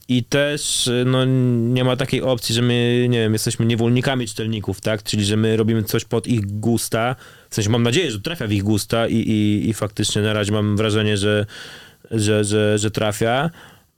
I 0.08 0.24
też 0.24 0.90
no, 1.06 1.26
nie 1.74 1.84
ma 1.84 1.96
takiej 1.96 2.22
opcji, 2.22 2.56
że 2.56 2.62
my, 2.62 3.08
nie 3.10 3.20
wiem, 3.20 3.34
jesteśmy 3.34 3.66
niewolnikami 3.66 4.28
czytelników, 4.28 4.82
tak? 4.82 5.04
Czyli, 5.04 5.26
że 5.26 5.38
my 5.38 5.58
robimy 5.58 5.84
coś 5.84 6.06
pod 6.06 6.28
ich 6.28 6.46
gusta. 6.46 7.16
W 7.50 7.56
sensie 7.56 7.70
mam 7.70 7.84
nadzieję, 7.84 8.12
że 8.12 8.20
trafia 8.20 8.48
w 8.48 8.52
ich 8.52 8.64
gusta 8.64 9.08
i, 9.08 9.16
i, 9.16 9.70
i 9.70 9.74
faktycznie 9.74 10.22
na 10.22 10.34
razie 10.34 10.52
mam 10.52 10.78
wrażenie, 10.78 11.18
że, 11.18 11.46
że, 12.12 12.44
że, 12.44 12.78
że 12.78 12.92
trafia. 12.92 13.50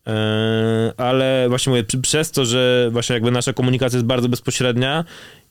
E, 0.08 0.93
ale 0.97 1.45
właśnie 1.49 1.70
mówię, 1.70 1.84
przez 2.02 2.32
to, 2.32 2.45
że 2.45 2.89
właśnie 2.91 3.14
jakby 3.14 3.32
nasza 3.32 3.54
komunikacja 3.54 3.97
jest 3.97 4.08
bardzo 4.08 4.30
bezpośrednia 4.30 5.06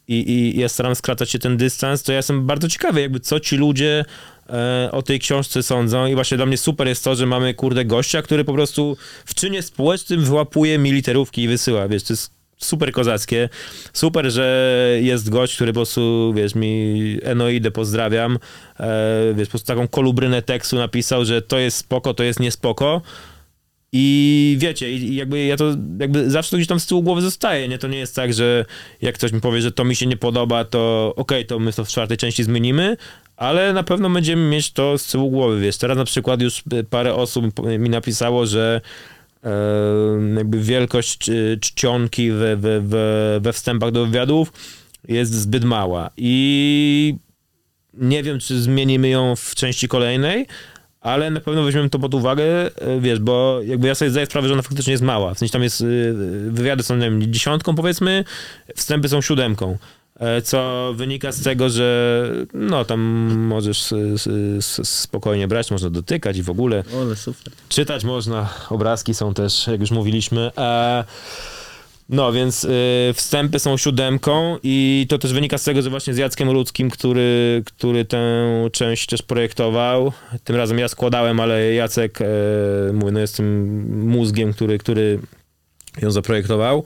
i, 0.09 0.30
i 0.30 0.61
ja 0.61 0.68
staram 0.68 0.94
skracać 0.94 1.30
się 1.30 1.38
ten 1.38 1.57
dystans, 1.57 2.03
to 2.03 2.12
ja 2.12 2.16
jestem 2.16 2.46
bardzo 2.46 2.68
ciekawy, 2.68 3.01
jakby 3.01 3.20
co 3.20 3.40
ci 3.40 3.57
ludzie 3.57 4.05
e, 4.48 4.88
o 4.92 5.03
tej 5.03 5.18
książce 5.18 5.62
sądzą 5.62 6.07
i 6.07 6.14
właśnie 6.14 6.36
dla 6.36 6.46
mnie 6.46 6.59
super 6.59 6.88
jest 6.88 7.05
to, 7.05 7.14
że 7.14 7.26
mamy 7.26 7.55
kurde 7.55 7.84
gościa, 7.84 8.22
który 8.22 8.44
po 8.44 8.53
prostu 8.53 8.96
w 9.24 9.34
czynie 9.34 9.62
społecznym 9.62 10.24
wyłapuje 10.24 10.78
mi 10.78 10.92
literówki 10.92 11.42
i 11.42 11.48
wysyła, 11.48 11.88
wiesz, 11.88 12.03
to 12.03 12.12
jest 12.12 12.40
super 12.61 12.92
kozackie. 12.92 13.48
Super, 13.92 14.30
że 14.30 14.98
jest 15.01 15.30
gość, 15.30 15.55
który 15.55 15.72
po 15.72 15.78
prostu, 15.78 16.32
wiesz, 16.36 16.55
mi 16.55 17.18
Enoidę 17.22 17.70
pozdrawiam, 17.70 18.38
e, 18.80 19.34
wiesz, 19.34 19.48
po 19.48 19.51
prostu 19.51 19.66
taką 19.66 19.88
kolubrynę 19.88 20.42
tekstu 20.42 20.76
napisał, 20.76 21.24
że 21.24 21.42
to 21.42 21.59
jest 21.59 21.76
spoko, 21.76 22.14
to 22.14 22.22
jest 22.22 22.40
niespoko. 22.40 23.03
I 23.93 24.57
wiecie, 24.61 24.93
i 24.93 25.14
jakby 25.14 25.45
ja 25.45 25.57
to 25.57 25.74
jakby 26.01 26.30
zawsze 26.30 26.57
gdzieś 26.57 26.68
tam 26.68 26.80
z 26.80 26.86
tyłu 26.86 27.03
głowy 27.03 27.22
zostaje, 27.22 27.68
nie? 27.68 27.78
To 27.78 27.88
nie 27.88 27.99
jest 27.99 28.14
tak, 28.14 28.34
że 28.34 28.64
jak 29.03 29.14
ktoś 29.14 29.32
mi 29.32 29.41
powie, 29.41 29.61
że 29.61 29.72
to 29.72 29.84
mi 29.84 29.97
się 29.97 30.07
nie 30.07 30.16
podoba, 30.16 30.64
to 30.64 31.12
okej, 31.16 31.38
okay, 31.38 31.45
to 31.45 31.59
my 31.59 31.72
to 31.72 31.84
w 31.84 31.88
czwartej 31.88 32.16
części 32.16 32.45
zmienimy, 32.45 32.97
ale 33.36 33.72
na 33.72 33.82
pewno 33.82 34.11
będziemy 34.11 34.49
mieć 34.49 34.72
to 34.72 34.99
z 34.99 35.07
tyłu 35.07 35.30
głowy, 35.30 35.61
wiesz. 35.61 35.76
Teraz 35.76 35.97
na 35.97 36.05
przykład 36.05 36.43
już 36.43 36.62
parę 36.91 37.14
osób 37.14 37.45
mi 37.78 37.91
napisało, 37.91 38.47
że 38.47 38.80
e, 39.45 39.51
jakby 40.36 40.61
wielkość 40.61 41.30
czcionki 41.61 42.30
we, 42.30 42.57
we, 42.57 42.80
we, 42.80 43.38
we 43.41 43.53
wstępach 43.53 43.91
do 43.91 44.07
wywiadów 44.07 44.53
jest 45.09 45.34
zbyt 45.34 45.64
mała 45.64 46.11
i 46.16 47.14
nie 47.95 48.22
wiem, 48.22 48.38
czy 48.38 48.61
zmienimy 48.61 49.09
ją 49.09 49.36
w 49.36 49.55
części 49.55 49.88
kolejnej, 49.88 50.47
ale 51.01 51.30
na 51.30 51.40
pewno 51.40 51.62
weźmiemy 51.62 51.90
to 51.90 51.98
pod 51.98 52.14
uwagę, 52.14 52.44
e, 52.76 53.01
wiesz, 53.01 53.18
bo 53.18 53.61
jakby 53.64 53.88
ja 53.88 53.94
sobie 53.94 54.11
zdaję 54.11 54.26
sprawę, 54.26 54.48
że 54.48 54.55
ona 54.55 54.62
faktycznie 54.62 54.90
jest 54.90 55.03
mała. 55.03 55.34
W 55.34 55.38
sensie 55.38 55.53
tam 55.53 55.62
jest, 55.62 55.80
e, 55.80 55.84
wywiady 56.51 56.82
są, 56.82 56.96
nie 56.96 57.11
wiem, 57.11 57.32
dziesiątką 57.32 57.74
powiedzmy, 57.74 58.24
wstępy 58.76 59.09
są 59.09 59.20
siódemką. 59.20 59.78
E, 60.20 60.42
co 60.42 60.92
wynika 60.96 61.32
z 61.32 61.42
tego, 61.42 61.68
że 61.68 62.30
no 62.55 62.84
tam 62.84 63.01
możesz 63.36 63.94
spokojnie 64.84 65.48
brać, 65.48 65.70
można 65.70 65.90
dotykać 65.90 66.36
i 66.36 66.42
w 66.42 66.51
ogóle. 66.51 66.84
Ole, 67.03 67.16
super. 67.16 67.53
Czytać 67.68 68.05
można, 68.05 68.48
obrazki 68.70 69.14
są 69.14 69.34
też, 69.34 69.66
jak 69.66 69.80
już 69.80 69.90
mówiliśmy. 69.90 70.51
No, 72.11 72.32
więc 72.32 72.64
y, 72.64 72.68
wstępy 73.14 73.58
są 73.58 73.76
siódemką 73.76 74.58
i 74.62 75.06
to 75.08 75.18
też 75.18 75.32
wynika 75.32 75.58
z 75.58 75.64
tego, 75.64 75.82
że 75.82 75.90
właśnie 75.90 76.14
z 76.14 76.16
Jackiem 76.16 76.52
Ludzkim, 76.52 76.90
który, 76.90 77.62
który 77.66 78.04
tę 78.04 78.18
część 78.72 79.06
też 79.06 79.22
projektował, 79.22 80.12
tym 80.44 80.56
razem 80.56 80.78
ja 80.78 80.88
składałem, 80.88 81.40
ale 81.40 81.74
Jacek, 81.74 82.20
e, 82.20 82.24
mówię, 82.92 83.12
no 83.12 83.20
jestem 83.20 84.08
mózgiem, 84.08 84.52
który, 84.52 84.78
który 84.78 85.18
ją 86.02 86.11
zaprojektował. 86.11 86.84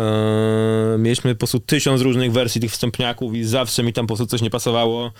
E, 0.00 0.96
mieliśmy 0.98 1.34
po 1.34 1.38
prostu 1.38 1.60
tysiąc 1.60 2.02
różnych 2.02 2.32
wersji 2.32 2.60
tych 2.60 2.70
wstępniaków 2.70 3.34
i 3.34 3.44
zawsze 3.44 3.82
mi 3.82 3.92
tam 3.92 4.06
po 4.06 4.16
prostu 4.16 4.26
coś 4.26 4.42
nie 4.42 4.50
pasowało. 4.50 5.12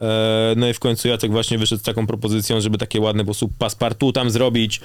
E, 0.00 0.54
No 0.56 0.68
i 0.68 0.74
w 0.74 0.80
końcu 0.80 1.08
Jacek 1.08 1.30
właśnie 1.30 1.58
wyszedł 1.58 1.80
z 1.80 1.84
taką 1.84 2.06
propozycją, 2.06 2.60
żeby 2.60 2.78
takie 2.78 3.00
ładne 3.00 3.22
po 3.22 3.26
prostu 3.26 3.48
paspartu 3.58 4.12
tam 4.12 4.30
zrobić 4.30 4.80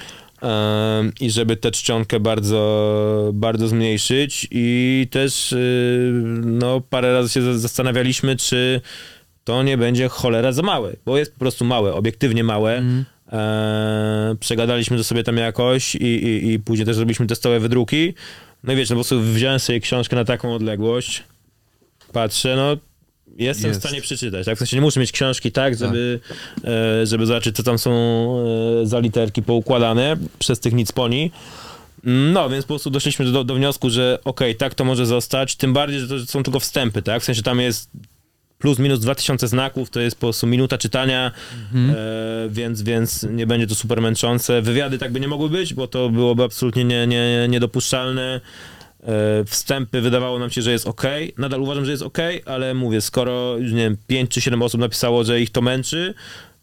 i 1.20 1.32
żeby 1.32 1.56
tę 1.58 1.72
czcionkę 1.72 2.20
bardzo, 2.20 3.30
bardzo 3.34 3.68
zmniejszyć 3.68 4.48
i 4.52 5.08
też 5.12 5.52
y, 5.52 6.12
no 6.46 6.82
parę 6.82 7.14
razy 7.14 7.30
się 7.30 7.42
za- 7.42 7.58
zastanawialiśmy, 7.58 8.36
czy 8.36 8.82
to 9.44 9.64
nie 9.64 9.78
będzie 9.78 10.08
cholera 10.10 10.52
za 10.52 10.62
małe, 10.62 10.94
bo 11.06 11.18
jest 11.18 11.34
po 11.34 11.40
prostu 11.40 11.66
małe, 11.66 11.94
obiektywnie 11.94 12.44
małe. 12.44 12.84
E, 13.32 14.36
przegadaliśmy 14.40 14.98
to 14.98 15.04
sobie 15.04 15.24
tam 15.24 15.38
jakoś 15.38 15.96
i, 15.96 16.06
i, 16.06 16.52
i 16.54 16.60
później 16.60 16.86
też 16.86 16.96
zrobiliśmy 16.96 17.28
te 17.28 17.36
stałe 17.36 17.60
wydruki. 17.60 18.14
No 18.64 18.74
i 18.74 18.76
wiecie, 18.76 18.94
no 18.94 19.02
po 19.02 19.08
prostu 19.08 19.22
wziąłem 19.34 19.60
sobie 19.60 19.80
książkę 19.80 20.16
na 20.16 20.26
taką 20.26 20.54
odległość, 20.56 21.24
patrzę, 22.14 22.56
no 22.56 22.78
jestem 23.38 23.68
Jest. 23.68 23.80
w 23.80 23.84
stanie 23.84 24.02
przeczytać, 24.02 24.46
tak? 24.46 24.56
W 24.56 24.60
sensie 24.60 24.78
nie 24.78 24.82
muszę 24.82 25.00
mieć 25.00 25.12
książki 25.12 25.52
tak, 25.52 25.78
żeby, 25.78 26.20
e, 26.64 27.06
żeby 27.06 27.26
zobaczyć, 27.26 27.56
co 27.56 27.64
tam 27.64 27.78
są 27.78 27.92
e, 28.82 28.86
za 28.86 29.00
literki 29.00 29.44
poukładane 29.44 30.18
przez 30.40 30.60
tych 30.60 30.74
nic 30.74 30.92
poni. 30.92 31.32
No, 32.04 32.50
więc 32.50 32.66
po 32.66 32.68
prostu 32.68 32.90
doszliśmy 32.90 33.32
do, 33.32 33.44
do 33.44 33.56
wniosku, 33.56 33.90
że 33.90 34.20
okej, 34.26 34.56
tak 34.56 34.76
to 34.76 34.86
może 34.86 35.06
zostać, 35.06 35.56
tym 35.56 35.74
bardziej, 35.74 36.00
że 36.00 36.08
to 36.08 36.26
są 36.26 36.44
tylko 36.44 36.60
wstępy, 36.60 37.02
tak? 37.02 37.22
W 37.22 37.26
sensie 37.26 37.44
tam 37.44 37.60
jest 37.60 37.90
plus 38.62 38.80
minus 38.80 39.00
2000 39.00 39.48
znaków, 39.48 39.90
to 39.90 40.00
jest 40.00 40.16
po 40.16 40.20
prostu 40.20 40.48
minuta 40.48 40.78
czytania, 40.78 41.32
e, 41.76 42.50
więc, 42.50 42.82
więc 42.82 43.24
nie 43.24 43.48
będzie 43.48 43.68
to 43.68 43.76
super 43.76 44.02
męczące. 44.02 44.62
Wywiady 44.62 44.98
tak 44.98 45.12
by 45.12 45.20
nie 45.20 45.28
mogły 45.28 45.50
być, 45.50 45.74
bo 45.74 45.88
to 45.88 46.10
byłoby 46.10 46.44
absolutnie 46.44 46.86
nie, 46.86 47.08
nie, 47.08 47.48
niedopuszczalne. 47.50 48.42
E, 49.04 49.46
wstępy 49.46 50.02
wydawało 50.02 50.40
nam 50.40 50.50
się, 50.50 50.62
że 50.62 50.72
jest 50.72 50.88
ok. 50.88 51.04
Nadal 51.38 51.62
uważam, 51.62 51.86
że 51.86 51.92
jest 51.92 52.04
ok, 52.04 52.18
ale 52.46 52.74
mówię, 52.74 53.02
skoro 53.02 53.58
już 53.58 53.72
nie 53.72 53.78
wiem, 53.78 53.98
5 54.08 54.32
czy 54.32 54.42
7 54.42 54.62
osób 54.62 54.82
napisało, 54.82 55.24
że 55.24 55.42
ich 55.42 55.50
to 55.50 55.62
męczy, 55.62 56.14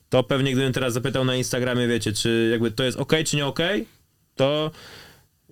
to 0.09 0.23
pewnie 0.23 0.53
gdybym 0.53 0.73
teraz 0.73 0.93
zapytał 0.93 1.25
na 1.25 1.37
Instagramie, 1.37 1.89
wiecie, 1.89 2.13
czy 2.13 2.49
jakby 2.53 2.71
to 2.71 2.85
jest 2.85 2.99
ok, 2.99 3.13
czy 3.27 3.37
nie 3.37 3.47
ok, 3.47 3.61
to 4.35 4.71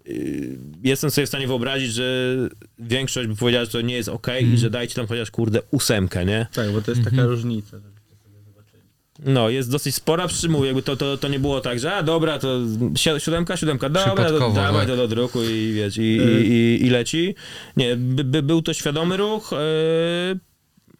y, 0.07 0.59
jestem 0.83 1.11
sobie 1.11 1.27
w 1.27 1.29
stanie 1.29 1.47
wyobrazić, 1.47 1.93
że 1.93 2.37
większość 2.79 3.29
by 3.29 3.37
powiedziała, 3.37 3.65
że 3.65 3.71
to 3.71 3.81
nie 3.81 3.95
jest 3.95 4.09
ok 4.09 4.27
i 4.55 4.59
że 4.59 4.71
dajcie 4.71 4.95
tam 4.95 5.07
chociaż 5.07 5.31
kurde 5.31 5.61
ósemkę, 5.71 6.27
nie? 6.27 6.47
Tak, 6.55 6.73
bo 6.73 6.83
to 6.83 6.91
jest 6.91 7.05
taka 7.05 7.27
różnica. 7.27 7.77
No, 9.25 9.51
jest 9.51 9.71
dosyć 9.71 9.95
spora, 9.95 10.29
przy 10.29 10.41
czym 10.41 10.53
mówię, 10.53 10.67
jakby 10.67 10.83
to, 10.83 10.97
to, 10.97 11.17
to 11.17 11.29
nie 11.29 11.39
było 11.39 11.61
tak, 11.61 11.79
że 11.79 11.95
a 11.95 12.03
dobra, 12.03 12.39
to 12.39 12.59
si- 12.97 13.21
siódemka, 13.21 13.57
siódemka, 13.57 13.89
dobra, 13.89 14.15
dawaj 14.55 14.87
tak. 14.87 14.87
to 14.87 14.97
do 14.97 15.09
druku 15.09 15.43
i 15.43 15.73
wiesz, 15.73 15.97
i, 15.97 16.01
i, 16.03 16.53
i, 16.53 16.87
i 16.87 16.91
leci. 16.91 17.35
Nie, 17.77 17.97
by, 17.97 18.25
by, 18.25 18.43
był 18.43 18.63
to 18.63 18.75
świadomy 18.75 19.17
ruch, 19.17 19.51
yy, 19.53 20.39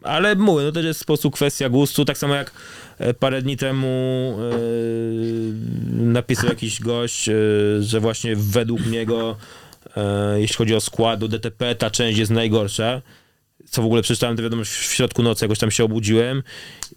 ale 0.03 0.35
mówię, 0.35 0.63
no 0.63 0.71
to 0.71 0.79
jest 0.79 0.99
po 0.99 1.05
prostu 1.05 1.31
kwestia 1.31 1.69
gustu, 1.69 2.05
tak 2.05 2.17
samo 2.17 2.35
jak 2.35 2.51
e, 2.97 3.13
parę 3.13 3.41
dni 3.41 3.57
temu 3.57 4.37
yy, 4.39 5.53
napisał 6.03 6.49
jakiś 6.49 6.81
gość, 6.81 7.27
yy, 7.27 7.77
że 7.79 7.99
właśnie 7.99 8.35
według 8.35 8.85
niego, 8.85 9.37
jeśli 10.35 10.55
chodzi 10.55 10.75
o 10.75 10.81
składu 10.81 11.27
DTP, 11.27 11.75
ta 11.75 11.91
część 11.91 12.19
jest 12.19 12.31
najgorsza 12.31 13.01
co 13.69 13.81
w 13.81 13.85
ogóle 13.85 14.01
przeczytałem 14.01 14.37
tę 14.37 14.43
wiadomość 14.43 14.71
w 14.71 14.93
środku 14.93 15.23
nocy, 15.23 15.45
jakoś 15.45 15.59
tam 15.59 15.71
się 15.71 15.83
obudziłem 15.83 16.43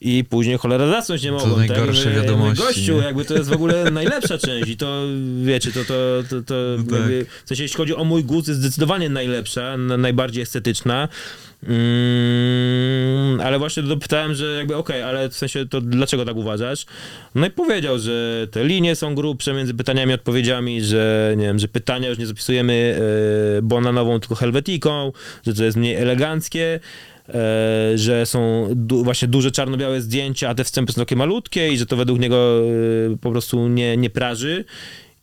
i 0.01 0.25
później 0.25 0.59
cholera 0.59 0.87
zasnąć 0.87 1.23
nie 1.23 1.33
mogłem. 1.33 1.59
najgorsze 1.59 2.05
tak? 2.05 2.13
Mówię, 2.13 2.23
wiadomości, 2.23 2.65
Gościu, 2.65 2.93
nie? 2.97 3.05
jakby 3.05 3.25
to 3.25 3.35
jest 3.35 3.51
w 3.51 3.53
ogóle 3.53 3.91
najlepsza 3.91 4.39
część 4.39 4.69
i 4.71 4.77
to 4.77 5.03
wiecie, 5.43 5.73
to, 5.73 5.85
to, 5.85 6.23
to, 6.31 6.43
to 6.43 6.55
No 6.91 6.97
jakby, 6.97 7.27
w 7.45 7.49
sensie 7.49 7.63
jeśli 7.63 7.77
chodzi 7.77 7.97
o 7.97 8.05
mój 8.05 8.25
gust, 8.25 8.49
jest 8.49 8.61
zdecydowanie 8.61 9.09
najlepsza, 9.09 9.77
na, 9.77 9.97
najbardziej 9.97 10.43
estetyczna. 10.43 11.09
Mm, 11.69 13.41
ale 13.41 13.59
właśnie 13.59 13.83
dopytałem, 13.83 14.35
że 14.35 14.47
jakby 14.59 14.77
okej, 14.77 15.03
ale 15.03 15.29
w 15.29 15.35
sensie 15.37 15.67
to 15.67 15.81
dlaczego 15.81 16.25
tak 16.25 16.37
uważasz? 16.37 16.87
No 17.35 17.47
i 17.47 17.51
powiedział, 17.51 17.99
że 17.99 18.47
te 18.51 18.65
linie 18.65 18.97
są 18.97 19.15
grubsze 19.15 19.53
między 19.55 19.75
pytaniami 19.75 20.11
i 20.13 20.15
odpowiedziami, 20.15 20.83
że 20.83 21.35
nie 21.37 21.45
wiem, 21.45 21.59
że 21.59 21.69
pytania 21.69 22.09
już 22.09 22.19
nie 22.19 22.27
zapisujemy 22.27 23.01
e, 23.59 23.63
bonanową, 23.63 24.21
tylko 24.21 24.35
helwetiką, 24.35 25.13
że 25.47 25.55
to 25.55 25.65
jest 25.65 25.77
mniej 25.77 25.95
eleganckie, 25.95 26.81
e, 27.29 27.33
że 27.95 28.27
są 28.27 28.69
du- 28.77 29.05
właśnie 29.05 29.29
duże 29.29 29.51
czarno-białe 29.51 30.01
zdjęcia, 30.01 30.49
a 30.49 30.55
te 30.55 30.65
wstępy 30.65 30.93
są 30.93 31.01
takie 31.01 31.17
malutkie 31.17 31.69
i 31.73 31.79
że 31.79 31.87
to 31.87 31.97
według 31.97 32.21
niego 32.21 32.61
e, 33.13 33.17
po 33.17 33.31
prostu 33.31 33.69
nie, 33.69 33.97
nie 33.97 34.11
praży. 34.11 34.65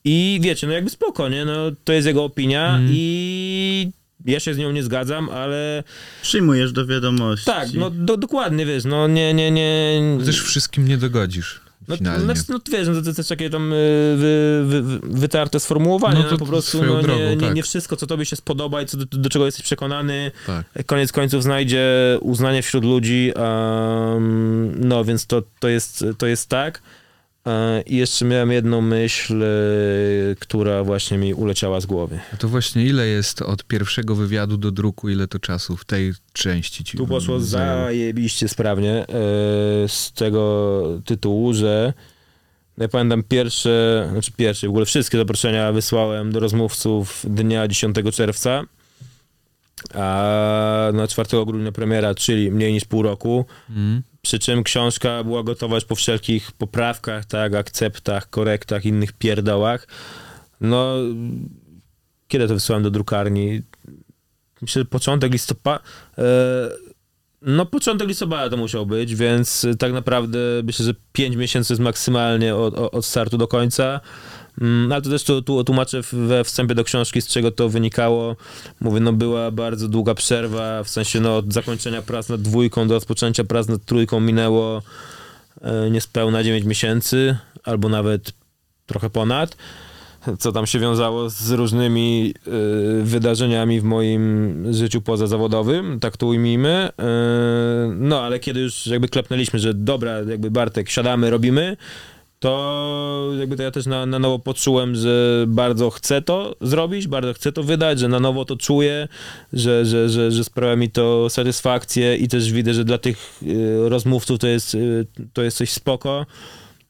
I 0.03 0.39
wiecie, 0.41 0.67
no 0.67 0.73
jakby 0.73 0.89
spoko, 0.89 1.29
nie? 1.29 1.45
No, 1.45 1.53
to 1.83 1.93
jest 1.93 2.07
jego 2.07 2.23
opinia 2.23 2.79
i 2.89 3.91
ja 4.27 4.39
się 4.39 4.53
z 4.53 4.57
nią 4.57 4.71
nie 4.71 4.83
zgadzam, 4.83 5.29
ale 5.29 5.83
Przyjmujesz 6.21 6.71
do 6.71 6.85
wiadomości. 6.85 7.45
tak, 7.45 7.73
no 7.73 7.89
do, 7.89 8.17
dokładnie, 8.17 8.65
wiesz, 8.65 8.85
no 8.85 9.07
nie, 9.07 9.33
nie, 9.33 9.51
nie... 9.51 10.01
Też 10.25 10.41
wszystkim 10.41 10.87
nie 10.87 10.97
dogodzisz 10.97 11.61
No, 11.87 11.95
no, 12.01 12.33
no 12.49 12.59
to 12.59 12.71
wiesz, 12.71 12.87
no, 12.87 13.01
to, 13.01 13.09
jest 13.17 13.29
takie 13.29 13.49
tam 13.49 13.73
y, 13.73 13.75
wy, 14.17 14.63
wy, 14.65 14.81
wy, 14.81 14.99
wytarte 15.19 15.59
sformułowanie, 15.59 16.19
No 16.19 16.23
no, 16.23 16.29
to 16.29 16.37
po 16.37 16.45
prostu 16.45 16.83
no, 16.83 17.01
drogą, 17.01 17.19
nie, 17.19 17.35
nie, 17.35 17.47
tak. 17.47 17.55
nie 17.55 17.63
wszystko, 17.63 17.95
co 17.95 18.07
tobie 18.07 18.25
się 18.25 18.35
spodoba 18.35 18.81
i 18.81 18.85
co, 18.85 18.97
do, 18.97 19.05
do 19.05 19.29
czego 19.29 19.45
jesteś 19.45 19.63
przekonany, 19.63 20.31
tak. 20.47 20.85
koniec 20.85 21.11
końców 21.11 21.43
znajdzie 21.43 21.85
uznanie 22.21 22.61
wśród 22.61 22.83
ludzi, 22.83 23.31
um, 23.35 24.87
no 24.87 25.05
więc 25.05 25.25
to, 25.25 25.43
to, 25.59 25.67
jest, 25.67 26.05
to 26.17 26.27
jest 26.27 26.49
tak. 26.49 26.81
E, 27.47 27.81
I 27.81 27.95
jeszcze 27.95 28.25
miałem 28.25 28.51
jedną 28.51 28.81
myśl, 28.81 29.43
e, 29.43 29.47
która 30.39 30.83
właśnie 30.83 31.17
mi 31.17 31.33
uleciała 31.33 31.81
z 31.81 31.85
głowy. 31.85 32.19
A 32.33 32.37
to 32.37 32.47
właśnie 32.47 32.85
ile 32.85 33.07
jest 33.07 33.41
od 33.41 33.63
pierwszego 33.63 34.15
wywiadu 34.15 34.57
do 34.57 34.71
druku, 34.71 35.09
ile 35.09 35.27
to 35.27 35.39
czasu 35.39 35.77
w 35.77 35.85
tej 35.85 36.13
części 36.33 36.83
ci 36.83 36.97
Tu 36.97 37.07
poszło 37.07 37.39
zajęło? 37.39 37.83
zajebiście 37.83 38.47
sprawnie 38.47 38.91
e, 38.91 39.05
z 39.87 40.11
tego 40.15 40.83
tytułu, 41.05 41.53
że 41.53 41.93
ja 42.77 42.87
pamiętam 42.87 43.23
pierwsze, 43.23 44.07
znaczy 44.11 44.31
pierwsze, 44.37 44.67
w 44.67 44.69
ogóle 44.69 44.85
wszystkie 44.85 45.17
zaproszenia 45.17 45.71
wysłałem 45.71 46.31
do 46.31 46.39
rozmówców 46.39 47.25
dnia 47.29 47.67
10 47.67 47.95
czerwca, 48.13 48.63
a 49.93 50.89
na 50.93 51.07
4 51.07 51.45
grudnia 51.45 51.71
premiera, 51.71 52.15
czyli 52.15 52.51
mniej 52.51 52.73
niż 52.73 52.85
pół 52.85 53.01
roku, 53.01 53.45
Mm. 53.69 54.01
Przy 54.27 54.39
czym 54.39 54.63
książka 54.63 55.23
była 55.23 55.43
gotowa 55.43 55.75
już 55.75 55.85
po 55.85 55.95
wszelkich 55.95 56.51
poprawkach, 56.51 57.25
tak, 57.25 57.55
akceptach, 57.55 58.29
korektach, 58.29 58.85
innych 58.85 59.13
pierdołach. 59.13 59.87
No, 60.61 60.95
kiedy 62.27 62.47
to 62.47 62.53
wysłałem 62.53 62.83
do 62.83 62.91
drukarni? 62.91 63.61
Myślę, 64.61 64.79
że 64.81 64.85
początek 64.85 65.31
listopada. 65.31 65.83
E, 66.17 66.23
no, 67.41 67.65
początek 67.65 68.07
listopada 68.07 68.49
to 68.49 68.57
musiał 68.57 68.85
być, 68.85 69.15
więc 69.15 69.65
tak 69.79 69.93
naprawdę 69.93 70.39
myślę, 70.63 70.85
że 70.85 70.93
5 71.11 71.35
miesięcy 71.35 71.73
jest 71.73 71.81
maksymalnie 71.81 72.55
od- 72.55 72.73
od 72.77 73.05
startu 73.05 73.37
do 73.37 73.47
końca. 73.47 73.99
Mm, 74.61 74.91
Ale 74.91 75.01
to 75.01 75.09
też 75.09 75.23
tu, 75.23 75.41
tu 75.41 75.63
tłumaczę 75.63 76.01
we 76.11 76.43
wstępie 76.43 76.75
do 76.75 76.83
książki, 76.83 77.21
z 77.21 77.27
czego 77.27 77.51
to 77.51 77.69
wynikało. 77.69 78.35
Mówię, 78.81 78.99
no 78.99 79.13
była 79.13 79.51
bardzo 79.51 79.87
długa 79.87 80.15
przerwa, 80.15 80.83
w 80.83 80.89
sensie 80.89 81.19
no 81.19 81.37
od 81.37 81.53
zakończenia 81.53 82.01
prac 82.01 82.29
nad 82.29 82.41
dwójką 82.41 82.87
do 82.87 82.93
rozpoczęcia 82.93 83.43
prac 83.43 83.67
nad 83.67 83.85
trójką 83.85 84.19
minęło 84.19 84.81
e, 85.61 85.89
niespełna 85.89 86.43
9 86.43 86.65
miesięcy, 86.65 87.37
albo 87.63 87.89
nawet 87.89 88.31
trochę 88.85 89.09
ponad, 89.09 89.57
co 90.39 90.51
tam 90.51 90.67
się 90.67 90.79
wiązało 90.79 91.29
z 91.29 91.51
różnymi 91.51 92.33
e, 92.47 92.51
wydarzeniami 93.03 93.81
w 93.81 93.83
moim 93.83 94.73
życiu 94.73 95.01
pozazawodowym, 95.01 95.99
tak 95.99 96.17
to 96.17 96.27
ujmijmy. 96.27 96.69
E, 96.69 96.91
no, 97.95 98.21
ale 98.21 98.39
kiedy 98.39 98.59
już 98.59 98.87
jakby 98.87 99.07
klepnęliśmy, 99.07 99.59
że 99.59 99.73
dobra, 99.73 100.19
jakby 100.19 100.51
Bartek, 100.51 100.89
siadamy, 100.89 101.29
robimy, 101.29 101.77
to 102.39 103.31
jakby 103.39 103.55
to 103.55 103.63
ja 103.63 103.71
też 103.71 103.85
na, 103.85 104.05
na 104.05 104.19
nowo 104.19 104.39
poczułem, 104.39 104.95
że 104.95 105.45
bardzo 105.47 105.89
chcę 105.89 106.21
to 106.21 106.55
zrobić, 106.61 107.07
bardzo 107.07 107.33
chcę 107.33 107.51
to 107.51 107.63
wydać, 107.63 107.99
że 107.99 108.07
na 108.07 108.19
nowo 108.19 108.45
to 108.45 108.57
czuję, 108.57 109.07
że, 109.53 109.85
że, 109.85 110.09
że, 110.09 110.31
że 110.31 110.43
sprawia 110.43 110.75
mi 110.75 110.89
to 110.89 111.29
satysfakcję 111.29 112.15
i 112.15 112.27
też 112.27 112.51
widzę, 112.51 112.73
że 112.73 112.85
dla 112.85 112.97
tych 112.97 113.39
y, 113.43 113.89
rozmówców 113.89 114.39
to 114.39 114.47
jest, 114.47 114.75
y, 114.75 115.07
to 115.33 115.43
jest 115.43 115.57
coś 115.57 115.69
spoko. 115.69 116.25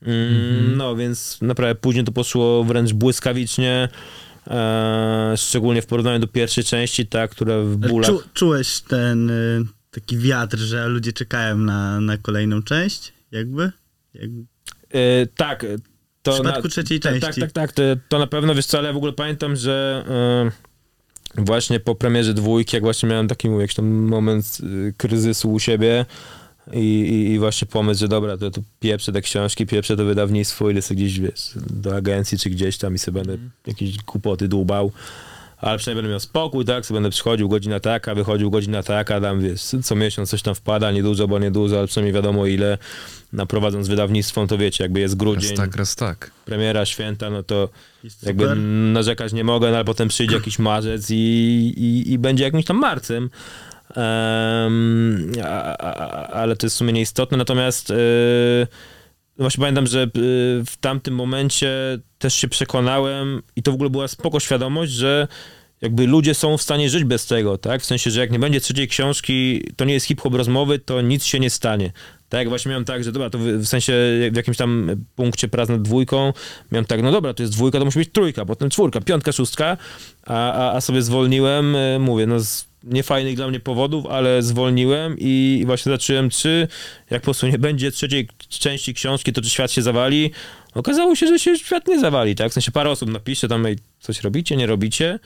Mm, 0.02 0.78
No, 0.78 0.96
więc 0.96 1.42
naprawdę 1.42 1.76
później 1.76 2.06
to 2.06 2.12
poszło 2.12 2.64
wręcz 2.64 2.94
błyskawicznie, 2.94 3.90
e, 4.48 5.34
szczególnie 5.38 5.82
w 5.82 5.86
porównaniu 5.86 6.20
do 6.20 6.28
pierwszej 6.28 6.64
części, 6.64 7.08
ta, 7.08 7.28
która 7.28 7.62
w 7.62 7.78
bólach... 7.78 8.10
Czu, 8.10 8.22
czułeś 8.34 8.82
ten 8.82 9.30
y, 9.30 9.66
taki 9.92 10.18
wiatr, 10.18 10.58
że 10.58 10.88
ludzie 10.88 11.14
czekają 11.14 11.58
na, 11.58 12.02
na 12.02 12.18
kolejną 12.18 12.64
część? 12.64 13.14
Jakby? 13.32 13.72
Jak... 14.14 14.30
E, 14.94 15.28
tak. 15.28 15.66
To 16.24 16.32
W 16.32 16.36
przypadku 16.36 16.70
trzeciej 16.70 17.00
tak, 17.00 17.20
części. 17.20 17.42
Tak, 17.42 17.52
tak, 17.52 17.52
tak. 17.52 17.72
To, 17.72 17.82
to 18.10 18.20
na 18.20 18.28
pewno, 18.28 18.56
wiesz 18.56 18.66
co, 18.66 18.78
ale 18.78 18.88
ja 18.88 18.94
w 18.94 18.98
ogóle 18.98 19.14
pamiętam, 19.14 19.56
że 19.56 20.04
właśnie 21.38 21.80
po 21.80 21.96
premierze 21.96 22.34
dwójki, 22.34 22.76
jak 22.76 22.84
właśnie 22.84 23.10
miałem 23.10 23.28
taki 23.28 23.50
mówię, 23.50 23.62
jakiś 23.62 23.76
tam 23.76 23.86
moment 23.86 24.58
y, 24.64 24.94
kryzysu 24.98 25.54
u 25.54 25.60
siebie 25.60 26.06
i, 26.74 27.30
i, 27.34 27.40
właśnie 27.40 27.68
pomysł, 27.68 28.00
że 28.00 28.08
dobra, 28.08 28.38
to, 28.38 28.52
to 28.52 28.62
pieprzę 28.80 29.12
te 29.12 29.22
książki, 29.22 29.66
pieprzę 29.66 29.98
to 29.98 30.06
wydawnictwo, 30.06 30.70
ile 30.70 30.82
sobie 30.82 31.04
gdzieś, 31.04 31.20
wiesz, 31.20 31.52
do 31.56 31.96
agencji 31.96 32.38
czy 32.38 32.50
gdzieś 32.50 32.78
tam 32.78 32.96
i 32.96 32.98
sobie 32.98 33.24
będę 33.24 33.44
jakieś 33.68 33.98
kłopoty 34.04 34.48
dłubał. 34.48 34.92
Ale 35.58 35.78
przynajmniej 35.78 36.02
będę 36.02 36.12
miał 36.12 36.20
spokój, 36.20 36.66
tak? 36.66 36.86
Sobie 36.86 36.96
będę 36.96 37.10
przychodził 37.10 37.50
godzina 37.50 37.80
taka, 37.80 38.16
wychodził 38.16 38.52
godzina 38.52 38.84
taka, 38.84 39.22
tam 39.22 39.42
wiesz, 39.42 39.62
co 39.84 39.96
miesiąc 39.96 40.30
coś 40.30 40.42
tam 40.42 40.56
wpada, 40.56 40.92
niedużo, 40.92 41.28
bo 41.28 41.40
niedużo, 41.40 41.78
ale 41.78 41.88
przynajmniej 41.88 42.14
wiadomo 42.14 42.46
ile. 42.46 42.78
Naprowadząc 43.34 43.88
wydawnictwo, 43.88 44.42
no 44.42 44.48
to 44.48 44.58
wiecie, 44.58 44.84
jakby 44.84 45.00
jest 45.00 45.14
Raz 45.14 45.18
grudzień, 45.18 45.58
tak, 45.58 45.76
raz 45.76 45.96
tak. 45.96 46.32
premiera, 46.46 46.86
święta, 46.86 47.30
no 47.30 47.44
to 47.44 47.70
jakby 48.24 48.56
narzekać 48.94 49.34
nie 49.34 49.44
mogę, 49.44 49.70
no 49.70 49.76
ale 49.76 49.86
potem 49.86 50.08
przyjdzie 50.08 50.36
jakiś 50.36 50.60
marzec 50.60 51.12
i, 51.12 51.16
i, 51.78 52.12
i 52.12 52.18
będzie 52.18 52.44
jakimś 52.44 52.66
tam 52.66 52.78
marcem. 52.78 53.30
Em, 53.96 55.32
a, 55.44 55.78
a, 55.78 56.28
ale 56.28 56.56
to 56.56 56.66
jest 56.66 56.76
w 56.76 56.80
sumie 56.80 56.94
nieistotne. 56.94 57.38
Natomiast 57.38 57.90
no 57.90 57.96
właśnie 59.38 59.62
pamiętam, 59.62 59.88
że 59.88 60.04
e, 60.04 60.10
w 60.66 60.78
tamtym 60.82 61.16
momencie 61.16 62.00
też 62.20 62.34
się 62.34 62.48
przekonałem 62.48 63.42
i 63.56 63.64
to 63.64 63.72
w 63.72 63.74
ogóle 63.74 63.90
była 63.90 64.08
spoko 64.08 64.40
świadomość, 64.40 64.92
że 64.92 65.28
jakby 65.82 66.08
ludzie 66.08 66.34
są 66.34 66.58
w 66.58 66.62
stanie 66.62 66.90
żyć 66.90 67.04
bez 67.04 67.26
tego, 67.26 67.58
tak? 67.58 67.82
W 67.82 67.86
sensie, 67.86 68.12
że 68.12 68.20
jak 68.20 68.32
nie 68.32 68.40
będzie 68.40 68.62
trzeciej 68.62 68.88
książki, 68.88 69.64
to 69.76 69.86
nie 69.86 69.94
jest 69.94 70.06
hip-hop 70.06 70.34
rozmowy, 70.34 70.80
to 70.80 71.02
nic 71.02 71.26
się 71.26 71.40
nie 71.40 71.50
stanie. 71.50 71.92
Tak, 72.30 72.50
właśnie 72.50 72.70
miałem 72.70 72.86
tak, 72.86 73.04
że 73.04 73.12
dobra, 73.12 73.30
to 73.30 73.38
w, 73.38 73.66
sensie 73.66 73.94
w 74.32 74.36
jakimś 74.36 74.58
tam 74.58 74.90
punkcie 75.16 75.48
prac 75.48 75.70
nad 75.70 75.82
dwójką 75.82 76.34
miałem 76.72 76.86
tak, 76.86 77.02
no 77.02 77.12
dobra, 77.12 77.34
to 77.34 77.44
jest 77.44 77.54
dwójka, 77.54 77.80
to 77.80 77.86
musi 77.86 78.00
być 78.00 78.10
trójka, 78.12 78.46
potem 78.46 78.70
czwórka, 78.70 79.02
piątka, 79.02 79.32
szóstka, 79.32 79.78
a, 80.26 80.54
a, 80.54 80.76
a 80.76 80.82
sobie 80.82 81.02
zwolniłem, 81.02 81.76
e, 81.76 82.00
mówię, 82.00 82.28
no 82.28 82.40
z 82.40 82.67
niefajnych 82.84 83.36
dla 83.36 83.48
mnie 83.48 83.60
powodów, 83.60 84.06
ale 84.06 84.42
zwolniłem 84.42 85.16
i, 85.20 85.64
właśnie 85.66 85.92
zacząłem, 85.92 86.30
czy 86.30 86.68
jak 87.10 87.22
po 87.22 87.26
prostu 87.26 87.48
nie 87.48 87.58
będzie 87.58 87.92
trzeciej 87.92 88.28
części 88.50 88.94
książki, 88.94 89.34
to 89.34 89.42
czy 89.42 89.50
świat 89.50 89.72
się 89.72 89.82
zawali? 89.82 90.32
Okazało 90.74 91.16
się, 91.16 91.28
że 91.28 91.40
się 91.40 91.58
świat 91.58 91.88
nie 91.88 92.00
zawali, 92.00 92.36
tak? 92.36 92.52
W 92.52 92.54
sensie 92.54 92.72
parę 92.72 92.90
osób 92.90 93.10
napisze 93.10 93.48
tam, 93.48 93.66
ej, 93.66 93.76
coś 94.00 94.22
robicie, 94.22 94.58
nie 94.58 94.68
robicie? 94.68 95.20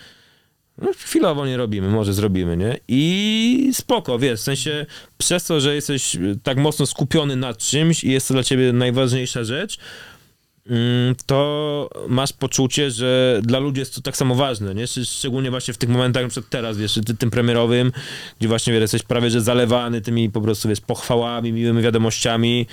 No 0.78 0.92
chwilowo 0.94 1.46
nie 1.46 1.58
robimy, 1.58 1.90
może 1.90 2.14
zrobimy, 2.14 2.58
nie? 2.58 2.78
I 2.88 3.72
spoko, 3.74 4.20
wiesz, 4.20 4.40
w 4.40 4.44
sensie 4.44 4.86
przez 5.18 5.44
to, 5.44 5.60
że 5.60 5.76
jesteś 5.76 6.18
tak 6.44 6.58
mocno 6.58 6.86
skupiony 6.86 7.36
nad 7.36 7.58
czymś 7.58 8.04
i 8.04 8.12
jest 8.12 8.28
to 8.28 8.34
dla 8.34 8.44
ciebie 8.44 8.74
najważniejsza 8.74 9.44
rzecz, 9.44 9.78
to 11.26 11.90
masz 12.08 12.34
poczucie, 12.34 12.92
że 12.92 13.40
dla 13.44 13.60
ludzi 13.60 13.80
jest 13.80 13.96
to 13.96 14.02
tak 14.02 14.18
samo 14.18 14.36
ważne, 14.36 14.76
nie? 14.76 14.86
Szcz- 14.86 15.18
Szczególnie 15.18 15.50
właśnie 15.52 15.74
w 15.74 15.78
tych 15.78 15.90
momentach, 15.90 16.28
przykład 16.28 16.50
teraz, 16.50 16.78
wiesz, 16.78 16.94
ty- 17.06 17.16
tym 17.18 17.32
premierowym, 17.32 17.92
gdzie 18.40 18.48
właśnie, 18.48 18.74
wiesz, 18.74 18.82
jesteś 18.82 19.04
prawie, 19.04 19.30
że 19.30 19.42
zalewany 19.42 20.02
tymi 20.02 20.30
po 20.30 20.42
prostu, 20.42 20.70
wiesz, 20.70 20.82
pochwałami, 20.82 21.52
miłymi 21.54 21.82
wiadomościami 21.82 22.68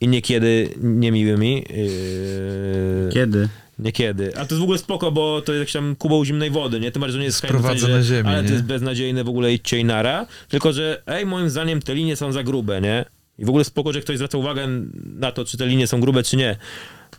i 0.00 0.08
niekiedy 0.08 0.68
niemiłymi. 0.80 1.64
Yy... 1.70 3.10
Kiedy? 3.12 3.48
Niekiedy. 3.78 4.32
A 4.36 4.44
to 4.44 4.54
jest 4.54 4.60
w 4.60 4.62
ogóle 4.62 4.78
spoko, 4.78 5.12
bo 5.12 5.42
to 5.42 5.52
jest 5.52 5.60
jakiś 5.60 5.72
tam 5.72 5.96
kubeł 5.96 6.24
zimnej 6.24 6.50
wody, 6.50 6.80
nie? 6.80 6.90
Tym 6.92 7.00
bardziej, 7.00 7.12
że 7.12 7.18
nie 7.18 7.24
jest 7.24 7.38
Sprowadza 7.38 7.88
na 7.88 8.02
ziemię, 8.02 8.28
Ale 8.28 8.42
nie? 8.42 8.48
to 8.48 8.52
jest 8.54 8.64
beznadziejne, 8.66 9.24
w 9.24 9.28
ogóle 9.28 9.52
idźcie 9.52 9.78
i 9.78 9.84
nara. 9.84 10.26
Tylko, 10.48 10.72
że 10.72 11.02
ej, 11.06 11.26
moim 11.26 11.50
zdaniem 11.50 11.82
te 11.82 11.94
linie 11.94 12.16
są 12.16 12.32
za 12.32 12.42
grube, 12.42 12.80
nie? 12.80 13.04
I 13.38 13.44
w 13.44 13.48
ogóle 13.48 13.64
spoko, 13.64 13.92
że 13.92 14.00
ktoś 14.00 14.16
zwraca 14.16 14.38
uwagę 14.38 14.68
na 15.04 15.32
to, 15.32 15.44
czy 15.44 15.56
te 15.56 15.66
linie 15.66 15.86
są 15.86 16.00
grube, 16.00 16.22
czy 16.22 16.36
nie. 16.36 16.56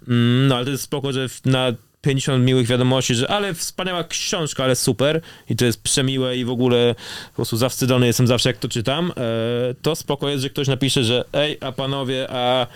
Mm, 0.08 0.48
no, 0.48 0.56
ale 0.56 0.66
to 0.66 0.72
jest 0.72 0.84
spoko, 0.84 1.14
że 1.14 1.28
na 1.46 1.74
50 2.06 2.46
miłych 2.46 2.68
wiadomości, 2.68 3.16
że 3.16 3.28
ale 3.28 3.54
wspaniała 3.54 4.04
książka, 4.04 4.64
ale 4.64 4.76
super 4.76 5.22
i 5.50 5.56
to 5.56 5.66
jest 5.66 5.84
przemiłe 5.84 6.38
i 6.38 6.46
w 6.46 6.50
ogóle 6.50 6.96
po 7.30 7.36
prostu 7.36 7.58
zawstydzony 7.58 8.08
jestem 8.08 8.28
zawsze, 8.28 8.50
jak 8.50 8.58
to 8.58 8.68
czytam, 8.68 9.12
e, 9.18 9.74
to 9.82 9.96
spoko 9.96 10.30
jest, 10.30 10.44
że 10.44 10.50
ktoś 10.50 10.68
napisze, 10.68 11.04
że 11.04 11.26
ej, 11.34 11.58
a 11.62 11.72
panowie, 11.72 12.28
a 12.30 12.68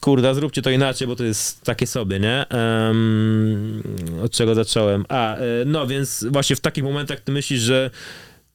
kurde, 0.00 0.34
zróbcie 0.34 0.62
to 0.62 0.70
inaczej, 0.70 1.08
bo 1.08 1.16
to 1.16 1.24
jest 1.24 1.62
takie 1.62 1.86
sobie, 1.86 2.20
nie? 2.20 2.48
Em, 2.48 3.82
od 4.24 4.32
czego 4.32 4.54
zacząłem? 4.54 5.04
A, 5.08 5.36
e, 5.36 5.40
no 5.66 5.86
więc 5.86 6.24
właśnie 6.30 6.56
w 6.56 6.60
takich 6.60 6.84
momentach 6.84 7.20
ty 7.20 7.32
myślisz, 7.32 7.60
że 7.60 7.90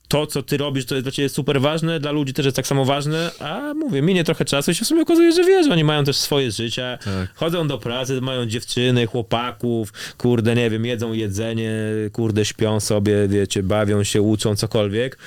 to, 0.09 0.27
co 0.27 0.43
ty 0.43 0.57
robisz, 0.57 0.85
to 0.85 0.95
jest 0.95 1.05
dla 1.05 1.11
ciebie 1.11 1.29
super 1.29 1.61
ważne, 1.61 1.99
dla 1.99 2.11
ludzi 2.11 2.33
też 2.33 2.45
jest 2.45 2.55
tak 2.55 2.67
samo 2.67 2.85
ważne, 2.85 3.31
a 3.39 3.73
mówię, 3.73 4.01
minie 4.01 4.23
trochę 4.23 4.45
czasu 4.45 4.71
i 4.71 4.75
się 4.75 4.85
w 4.85 4.87
sumie 4.87 5.01
okazuje, 5.01 5.31
że 5.31 5.43
wiesz, 5.43 5.67
oni 5.67 5.83
mają 5.83 6.03
też 6.03 6.17
swoje 6.17 6.51
życia, 6.51 6.97
Tak. 7.05 7.35
chodzą 7.35 7.67
do 7.67 7.77
pracy, 7.77 8.21
mają 8.21 8.45
dziewczyny, 8.45 9.05
chłopaków, 9.07 9.93
kurde, 10.17 10.55
nie 10.55 10.69
wiem, 10.69 10.85
jedzą 10.85 11.13
jedzenie, 11.13 11.73
kurde, 12.13 12.45
śpią 12.45 12.79
sobie, 12.79 13.27
wiecie, 13.27 13.63
bawią 13.63 14.03
się, 14.03 14.21
uczą, 14.21 14.55
cokolwiek. 14.55 15.17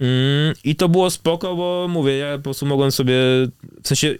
Mm, 0.00 0.54
I 0.64 0.76
to 0.76 0.88
było 0.88 1.10
spoko, 1.10 1.56
bo 1.56 1.86
mówię, 1.90 2.16
ja 2.16 2.36
po 2.36 2.42
prostu 2.44 2.66
mogłem 2.66 2.92
sobie, 2.92 3.14
w 3.82 3.88
sensie 3.88 4.14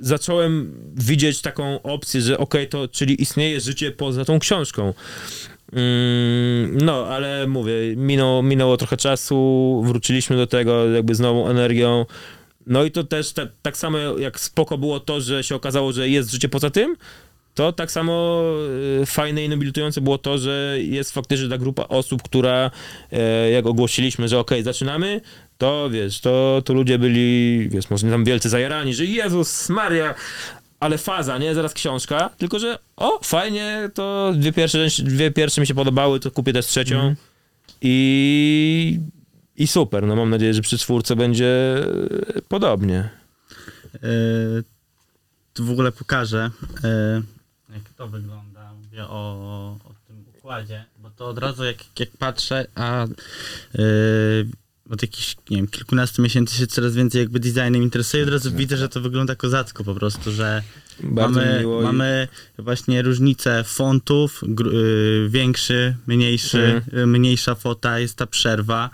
zacząłem 0.00 0.74
widzieć 0.96 1.40
taką 1.40 1.82
opcję, 1.82 2.20
że 2.20 2.38
okej, 2.38 2.68
to 2.68 2.88
czyli 2.88 3.22
istnieje 3.22 3.60
życie 3.60 3.90
poza 3.90 4.24
tą 4.24 4.38
książką. 4.38 4.94
Mm, 5.72 6.76
No, 6.76 7.06
ale 7.06 7.46
mówię, 7.46 7.72
minął, 7.96 8.42
minęło 8.42 8.76
trochę 8.76 8.96
czasu, 8.96 9.82
wróciliśmy 9.86 10.36
do 10.36 10.46
tego 10.46 10.90
jakby 10.90 11.14
z 11.14 11.20
nową 11.20 11.48
energią. 11.48 12.06
No 12.66 12.84
i 12.84 12.90
to 12.90 13.04
też 13.04 13.32
tak, 13.32 13.48
tak 13.62 13.76
samo 13.76 13.98
jak 13.98 14.40
spoko 14.40 14.78
było 14.78 15.00
to, 15.00 15.20
że 15.20 15.44
się 15.44 15.54
okazało, 15.54 15.92
że 15.92 16.08
jest 16.08 16.30
życie 16.30 16.48
poza 16.48 16.70
tym, 16.70 16.96
to 17.58 17.72
tak 17.72 17.90
samo 17.90 18.42
e, 19.02 19.06
fajne 19.06 19.44
i 19.44 19.48
nobilitujące 19.48 20.00
było 20.00 20.18
to, 20.18 20.38
że 20.38 20.76
jest 20.80 21.12
faktycznie 21.14 21.48
ta 21.48 21.58
grupa 21.58 21.84
osób, 21.88 22.22
która 22.22 22.70
e, 23.12 23.50
jak 23.50 23.66
ogłosiliśmy, 23.66 24.28
że 24.28 24.38
okej, 24.38 24.62
zaczynamy, 24.62 25.20
to 25.58 25.90
wiesz, 25.90 26.20
to, 26.20 26.62
to 26.64 26.74
ludzie 26.74 26.98
byli, 26.98 27.68
wiesz, 27.68 27.90
może 27.90 28.10
tam 28.10 28.24
wielcy 28.24 28.48
zajarani, 28.48 28.94
że 28.94 29.04
Jezus 29.04 29.68
Maria, 29.68 30.14
ale 30.80 30.98
faza, 30.98 31.38
nie? 31.38 31.54
Zaraz 31.54 31.74
książka, 31.74 32.30
tylko 32.38 32.58
że 32.58 32.78
o, 32.96 33.20
fajnie, 33.22 33.90
to 33.94 34.32
dwie 34.36 34.52
pierwsze, 34.52 34.86
dwie 34.98 35.30
pierwsze 35.30 35.60
mi 35.60 35.66
się 35.66 35.74
podobały, 35.74 36.20
to 36.20 36.30
kupię 36.30 36.52
też 36.52 36.66
trzecią 36.66 37.14
i, 37.82 39.00
i 39.56 39.66
super, 39.66 40.06
no 40.06 40.16
mam 40.16 40.30
nadzieję, 40.30 40.54
że 40.54 40.62
przy 40.62 40.78
czwórce 40.78 41.16
będzie 41.16 41.76
e, 42.36 42.42
podobnie. 42.48 43.10
E, 43.94 43.98
tu 45.54 45.64
w 45.64 45.70
ogóle 45.70 45.92
pokażę, 45.92 46.50
e, 46.84 47.22
jak 47.74 47.88
to 47.96 48.08
wygląda. 48.08 48.72
Mówię 48.84 49.04
o, 49.04 49.76
o 49.84 49.92
tym 50.06 50.24
układzie, 50.38 50.84
bo 50.98 51.10
to 51.10 51.28
od 51.28 51.38
razu 51.38 51.64
jak, 51.64 51.76
jak 51.98 52.10
patrzę, 52.10 52.66
a 52.74 53.06
od 54.90 55.02
jakichś, 55.02 55.36
nie 55.50 55.56
wiem, 55.56 55.66
kilkunastu 55.68 56.22
miesięcy 56.22 56.56
się 56.56 56.66
coraz 56.66 56.94
więcej 56.94 57.20
jakby 57.20 57.40
designem 57.40 57.82
interesuję, 57.82 58.22
od 58.22 58.28
razu 58.28 58.52
widzę, 58.52 58.76
że 58.76 58.88
to 58.88 59.00
wygląda 59.00 59.34
kozacko 59.34 59.84
po 59.84 59.94
prostu, 59.94 60.32
że 60.32 60.62
Bardzo 61.02 61.40
mamy, 61.40 61.58
miło 61.60 61.80
i- 61.80 61.84
mamy 61.84 62.28
właśnie 62.58 63.02
różnicę 63.02 63.64
fontów, 63.64 64.42
y, 64.72 65.28
większy, 65.28 65.96
mniejszy, 66.06 66.62
Mhm. 66.64 66.98
y, 67.02 67.06
mniejsza 67.06 67.54
fota, 67.54 67.98
jest 67.98 68.16
ta 68.16 68.26
przerwa. 68.26 68.90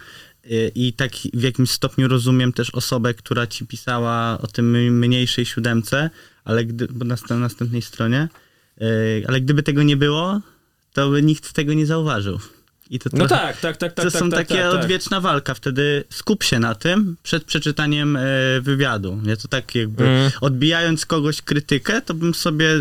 Y, 0.50 0.72
I 0.74 0.92
tak 0.92 1.12
w 1.34 1.42
jakimś 1.42 1.70
stopniu 1.70 2.08
rozumiem 2.08 2.52
też 2.52 2.70
osobę, 2.70 3.14
która 3.14 3.46
ci 3.46 3.66
pisała 3.66 4.38
o 4.42 4.46
tym 4.46 4.98
mniejszej 4.98 5.46
siódemce, 5.46 6.10
ale 6.44 6.64
gdy, 6.64 6.88
bo 6.90 7.04
na 7.04 7.16
st- 7.16 7.30
następnej 7.40 7.82
stronie, 7.82 8.28
y, 8.82 9.24
ale 9.28 9.40
gdyby 9.40 9.62
tego 9.62 9.82
nie 9.82 9.96
było, 9.96 10.40
to 10.92 11.10
by 11.10 11.22
nikt 11.22 11.52
tego 11.52 11.74
nie 11.74 11.86
zauważył. 11.86 12.38
I 12.90 12.98
to 12.98 13.11
No 13.12 13.27
tak, 13.27 13.61
tak, 13.61 13.77
tak, 13.77 13.93
tak. 13.93 14.05
to 14.05 14.11
tak, 14.11 14.20
są 14.20 14.31
tak, 14.31 14.39
takie 14.48 14.62
tak, 14.62 14.73
tak. 14.73 14.82
odwieczna 14.82 15.20
walka. 15.20 15.55
Wtedy 15.55 16.05
skup 16.11 16.43
się 16.43 16.59
na 16.59 16.74
tym 16.74 17.16
przed 17.23 17.44
przeczytaniem 17.44 18.16
e, 18.16 18.20
wywiadu. 18.61 19.20
Ja 19.27 19.36
to 19.36 19.48
tak 19.48 19.74
jakby 19.74 20.05
Mm. 20.05 20.31
odbijając 20.40 21.06
kogoś 21.06 21.43
krytykę, 21.43 22.02
to 22.02 22.15
bym 22.15 22.35
sobie 22.35 22.66
e, 22.70 22.77
e, 22.78 22.81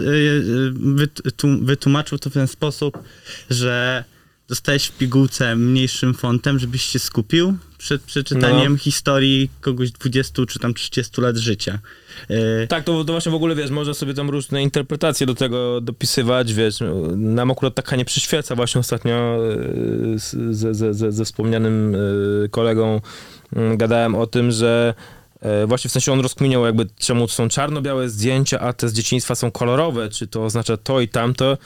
wytu- 0.73 1.65
wytłumaczył 1.65 2.17
to 2.19 2.29
w 2.29 2.33
ten 2.33 2.47
sposób, 2.47 2.97
że 3.49 4.03
dostałeś 4.47 4.85
w 4.85 4.97
pigułce 4.97 5.55
mniejszym 5.55 6.13
fontem, 6.13 6.59
żebyś 6.59 6.81
się 6.83 6.99
skupił 6.99 7.57
przed 7.77 8.01
przeczytaniem 8.01 8.71
No. 8.71 8.77
historii 8.77 9.49
kogoś 9.61 9.91
20 9.91 10.45
czy 10.45 10.59
tam 10.59 10.73
30 10.73 11.21
lat 11.21 11.37
życia. 11.37 11.79
E, 12.29 12.67
Tak, 12.67 12.83
to, 12.83 13.03
to 13.03 13.13
właśnie 13.13 13.31
w 13.31 13.35
ogóle, 13.35 13.55
wiesz, 13.55 13.71
można 13.71 13.93
sobie 13.93 14.13
tam 14.13 14.29
różne 14.29 14.63
interpretacje 14.63 15.27
do 15.27 15.35
tego 15.35 15.81
dopisywać, 15.81 16.53
wiesz, 16.53 16.79
nam 17.15 17.51
akurat 17.51 17.75
taka 17.75 17.95
nie 17.95 18.05
przyświeca. 18.05 18.55
Właśnie 18.55 18.79
ostatnio 18.79 19.39
ze, 20.51 20.73
ze, 20.73 20.93
ze, 20.93 21.11
ze 21.11 21.25
wspomnianym 21.25 21.95
e, 22.45 22.49
kolegą 22.49 23.01
mm, 23.55 23.77
gadałem 23.77 24.15
o 24.15 24.27
tym, 24.27 24.51
że 24.51 24.93
właśnie 25.67 25.89
w 25.89 25.91
sensie 25.91 26.11
on 26.13 26.19
rozkminiał 26.19 26.65
jakby 26.65 26.85
czemu 26.99 27.27
to 27.27 27.33
są 27.33 27.49
czarno-białe 27.49 28.09
zdjęcia, 28.09 28.59
a 28.59 28.73
te 28.73 28.89
z 28.89 28.93
dzieciństwa 28.93 29.35
są 29.35 29.51
kolorowe, 29.51 30.09
czy 30.09 30.27
to 30.27 30.43
oznacza 30.43 30.77
to 30.77 31.01
i 31.01 31.07
tamto. 31.07 31.57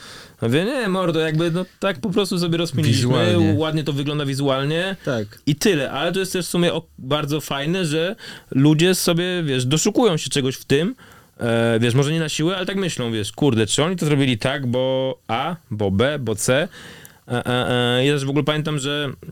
Ja 0.42 0.48
Mówię, 0.48 0.66
nie, 0.66 0.88
mordo, 0.88 1.20
jakby 1.20 1.52
no 1.52 1.66
tak 1.80 2.00
po 2.02 2.10
prostu 2.10 2.40
sobie 2.40 2.58
rozkminiliśmy, 2.58 3.08
Wizualnie. 3.08 3.54
ładnie 3.58 3.84
to 3.84 3.94
wygląda 3.94 4.26
wizualnie. 4.26 4.96
tak. 5.06 5.42
I 5.46 5.56
tyle, 5.56 5.92
ale 5.92 6.12
to 6.12 6.20
jest 6.20 6.34
też 6.34 6.46
w 6.46 6.50
sumie 6.50 6.72
bardzo 6.98 7.42
fajne, 7.42 7.86
że 7.86 8.16
ludzie 8.52 8.96
sobie, 8.96 9.44
wiesz, 9.44 9.66
doszukują 9.66 10.18
się 10.18 10.30
czegoś 10.30 10.56
w 10.56 10.66
tym, 10.66 10.96
e, 11.40 11.80
wiesz, 11.80 11.94
może 11.94 12.12
nie 12.12 12.20
na 12.20 12.30
siłę, 12.30 12.58
ale 12.58 12.66
tak 12.66 12.78
myślą, 12.78 13.12
wiesz, 13.12 13.32
kurde, 13.32 13.68
czy 13.68 13.84
oni 13.84 13.96
to 13.96 14.06
zrobili 14.06 14.38
tak, 14.38 14.68
bo 14.68 15.16
A, 15.28 15.56
bo 15.72 15.92
B, 15.92 16.20
bo 16.20 16.36
C. 16.36 16.68
E, 17.28 17.46
e, 17.46 17.98
e, 18.00 18.06
ja 18.06 18.14
też 18.14 18.26
w 18.26 18.30
ogóle 18.30 18.44
pamiętam, 18.46 18.80
że 18.80 19.10
e, 19.28 19.32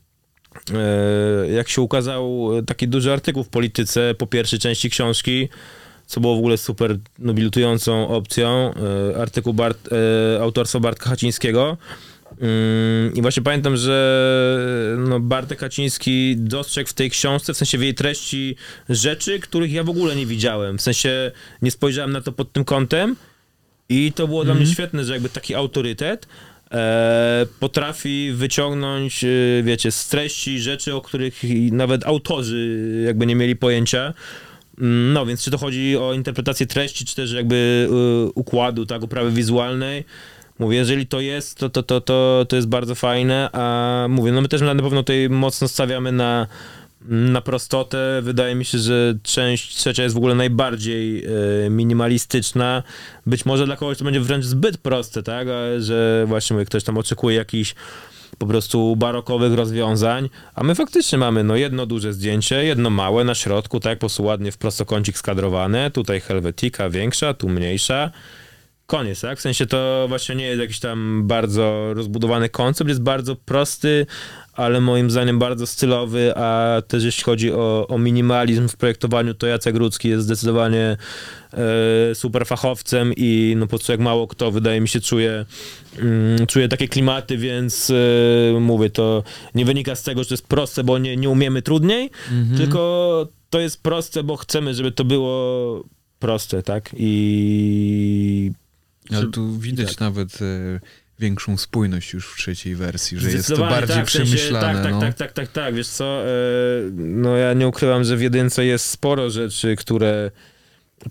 jak 1.53 1.69
się 1.69 1.81
ukazał 1.81 2.49
taki 2.65 2.87
duży 2.87 3.13
artykuł 3.13 3.43
w 3.43 3.49
Polityce 3.49 4.15
po 4.17 4.27
pierwszej 4.27 4.59
części 4.59 4.89
książki, 4.89 5.49
co 6.07 6.21
było 6.21 6.35
w 6.35 6.39
ogóle 6.39 6.57
super 6.57 6.97
nobilitującą 7.19 8.07
opcją, 8.07 8.73
e, 9.13 9.21
artykuł 9.21 9.53
Bart, 9.53 9.89
e, 10.37 10.41
autorstwa 10.41 10.79
Bartka 10.79 11.09
Hacińskiego. 11.09 11.77
Mm, 12.41 13.13
I 13.15 13.21
właśnie 13.21 13.43
pamiętam, 13.43 13.77
że 13.77 14.97
no 14.97 15.19
Bartek 15.19 15.59
Kaciński 15.59 16.35
dostrzegł 16.37 16.89
w 16.89 16.93
tej 16.93 17.09
książce, 17.09 17.53
w 17.53 17.57
sensie 17.57 17.77
w 17.77 17.81
jej 17.81 17.93
treści, 17.93 18.55
rzeczy, 18.89 19.39
których 19.39 19.71
ja 19.71 19.83
w 19.83 19.89
ogóle 19.89 20.15
nie 20.15 20.25
widziałem. 20.25 20.77
W 20.77 20.81
sensie 20.81 21.31
nie 21.61 21.71
spojrzałem 21.71 22.11
na 22.11 22.21
to 22.21 22.31
pod 22.31 22.51
tym 22.51 22.65
kątem. 22.65 23.15
I 23.89 24.11
to 24.13 24.27
było 24.27 24.45
dla 24.45 24.53
mnie 24.53 24.65
świetne, 24.65 25.05
że 25.05 25.13
jakby 25.13 25.29
taki 25.29 25.55
autorytet 25.55 26.25
e, 26.25 26.29
potrafi 27.59 28.31
wyciągnąć, 28.31 29.23
e, 29.23 29.27
wiecie, 29.63 29.91
z 29.91 30.07
treści 30.07 30.59
rzeczy, 30.59 30.95
o 30.95 31.01
których 31.01 31.41
nawet 31.71 32.05
autorzy 32.05 33.03
jakby 33.05 33.25
nie 33.25 33.35
mieli 33.35 33.55
pojęcia. 33.55 34.13
Mm, 34.81 35.13
No, 35.13 35.25
więc 35.25 35.43
czy 35.43 35.51
to 35.51 35.57
chodzi 35.57 35.97
o 35.97 36.13
interpretację 36.13 36.65
treści, 36.67 37.05
czy 37.05 37.15
też 37.15 37.33
jakby 37.33 37.87
y, 38.27 38.31
układu, 38.35 38.85
tak, 38.85 39.03
oprawy 39.03 39.31
wizualnej. 39.31 40.03
Mówię, 40.59 40.77
jeżeli 40.77 41.07
to 41.07 41.19
jest, 41.19 41.57
to, 41.57 41.69
to, 41.69 41.83
to, 41.83 42.01
to, 42.01 42.45
to 42.49 42.55
jest 42.55 42.67
bardzo 42.67 42.95
fajne, 42.95 43.49
a 43.53 44.05
mówię, 44.09 44.31
no 44.31 44.41
my 44.41 44.47
też 44.47 44.61
na 44.61 44.75
pewno 44.75 45.01
tutaj 45.01 45.29
mocno 45.29 45.67
stawiamy 45.67 46.11
na, 46.11 46.47
na 47.09 47.41
prostotę. 47.41 48.19
Wydaje 48.23 48.55
mi 48.55 48.65
się, 48.65 48.77
że 48.77 49.13
część 49.23 49.75
trzecia 49.75 50.03
jest 50.03 50.15
w 50.15 50.17
ogóle 50.17 50.35
najbardziej 50.35 51.25
e, 51.25 51.29
minimalistyczna. 51.69 52.83
Być 53.25 53.45
może 53.45 53.65
dla 53.65 53.75
kogoś 53.75 53.97
to 53.97 54.03
będzie 54.03 54.19
wręcz 54.19 54.45
zbyt 54.45 54.77
proste, 54.77 55.23
tak, 55.23 55.47
że 55.79 56.25
właśnie 56.27 56.53
mówię, 56.53 56.65
ktoś 56.65 56.83
tam 56.83 56.97
oczekuje 56.97 57.37
jakichś 57.37 57.75
po 58.37 58.47
prostu 58.47 58.95
barokowych 58.95 59.53
rozwiązań, 59.53 60.29
a 60.55 60.63
my 60.63 60.75
faktycznie 60.75 61.17
mamy 61.17 61.43
no 61.43 61.55
jedno 61.55 61.85
duże 61.85 62.13
zdjęcie, 62.13 62.63
jedno 62.63 62.89
małe 62.89 63.23
na 63.23 63.35
środku, 63.35 63.79
tak, 63.79 63.97
po 63.97 63.99
prostu 63.99 64.23
ładnie 64.23 64.51
w 64.51 64.57
prostokącik 64.57 65.17
skadrowane, 65.17 65.91
tutaj 65.91 66.21
Helvetica 66.21 66.89
większa, 66.89 67.33
tu 67.33 67.49
mniejsza. 67.49 68.11
Koniec, 68.85 69.21
tak? 69.21 69.37
W 69.37 69.41
sensie 69.41 69.65
to 69.65 70.05
właśnie 70.07 70.35
nie 70.35 70.45
jest 70.45 70.61
jakiś 70.61 70.79
tam 70.79 71.27
bardzo 71.27 71.93
rozbudowany 71.93 72.49
koncept, 72.49 72.87
jest 72.87 73.01
bardzo 73.01 73.35
prosty, 73.35 74.05
ale 74.53 74.81
moim 74.81 75.11
zdaniem 75.11 75.39
bardzo 75.39 75.67
stylowy, 75.67 76.33
a 76.35 76.81
też 76.87 77.03
jeśli 77.03 77.23
chodzi 77.23 77.51
o, 77.53 77.87
o 77.87 77.97
minimalizm 77.97 78.67
w 78.67 78.77
projektowaniu, 78.77 79.33
to 79.33 79.47
Jacek 79.47 79.75
Rudzki 79.75 80.09
jest 80.09 80.25
zdecydowanie 80.25 80.97
e, 81.53 82.15
super 82.15 82.45
fachowcem 82.45 83.13
i 83.17 83.53
no 83.57 83.65
po 83.65 83.69
prostu 83.69 83.91
jak 83.91 84.01
mało 84.01 84.27
kto, 84.27 84.51
wydaje 84.51 84.81
mi 84.81 84.87
się, 84.87 85.01
czuje, 85.01 85.45
mm, 85.99 86.47
czuje 86.47 86.67
takie 86.67 86.87
klimaty, 86.87 87.37
więc 87.37 87.89
e, 87.89 88.59
mówię, 88.59 88.89
to 88.89 89.23
nie 89.55 89.65
wynika 89.65 89.95
z 89.95 90.03
tego, 90.03 90.23
że 90.23 90.29
to 90.29 90.33
jest 90.33 90.47
proste, 90.47 90.83
bo 90.83 90.97
nie, 90.97 91.17
nie 91.17 91.29
umiemy 91.29 91.61
trudniej, 91.61 92.11
tylko 92.57 93.27
to 93.49 93.59
jest 93.59 93.83
proste, 93.83 94.23
bo 94.23 94.37
chcemy, 94.37 94.73
żeby 94.73 94.91
to 94.91 95.05
było 95.05 95.83
proste, 96.19 96.63
tak? 96.63 96.95
I 96.97 98.51
Ale 99.13 99.27
tu 99.27 99.57
widać 99.59 99.99
nawet 99.99 100.41
e, 100.41 100.79
większą 101.19 101.57
spójność 101.57 102.13
już 102.13 102.27
w 102.27 102.37
trzeciej 102.37 102.75
wersji, 102.75 103.19
że 103.19 103.31
jest 103.31 103.47
to 103.49 103.57
bardziej 103.57 103.95
tak, 103.95 104.07
w 104.07 104.11
sensie- 104.11 104.35
przemyślane. 104.35 104.73
Tak, 104.73 104.83
tak, 104.83 104.93
no. 104.93 104.99
tak, 104.99 105.13
tak, 105.13 105.33
tak, 105.33 105.47
tak, 105.51 105.75
wiesz 105.75 105.87
co, 105.87 106.05
e, 106.25 106.29
no 106.95 107.37
ja 107.37 107.53
nie 107.53 107.67
ukrywam, 107.67 108.03
że 108.03 108.17
w 108.17 108.21
jedynce 108.21 108.65
jest 108.65 108.85
sporo 108.89 109.29
rzeczy, 109.29 109.75
które 109.75 110.31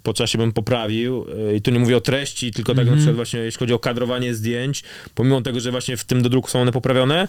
po 0.03 0.15
czasie 0.15 0.39
bym 0.39 0.53
poprawił 0.53 1.27
e, 1.51 1.57
i 1.57 1.63
tu 1.63 1.71
nie 1.71 1.79
mówię 1.79 1.97
o 1.97 2.01
treści, 2.01 2.53
tylko 2.53 2.73
tak 2.75 2.81
Mhm. 2.81 2.97
na 2.97 3.01
przykład 3.03 3.17
właśnie 3.17 3.41
jeśli 3.41 3.59
chodzi 3.59 3.73
o 3.73 3.79
kadrowanie 3.79 4.35
zdjęć, 4.35 4.85
pomimo 5.15 5.43
tego, 5.43 5.61
że 5.61 5.71
właśnie 5.71 5.97
w 5.97 6.05
tym 6.05 6.23
dodruku 6.23 6.49
są 6.51 6.61
one 6.61 6.73
poprawione, 6.73 7.29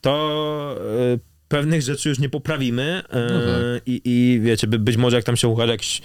to 0.00 0.76
e, 1.14 1.18
pewnych 1.48 1.82
rzeczy 1.82 2.08
już 2.08 2.18
nie 2.18 2.28
poprawimy 2.28 3.02
e, 3.10 3.20
No 3.32 3.40
tak. 3.40 3.82
i, 3.88 4.00
i 4.04 4.40
wiecie, 4.40 4.66
by, 4.66 4.78
być 4.78 4.96
może 4.96 5.16
jak 5.16 5.24
tam 5.24 5.36
się 5.36 5.48
ukaże 5.48 5.72
jakieś 5.72 6.02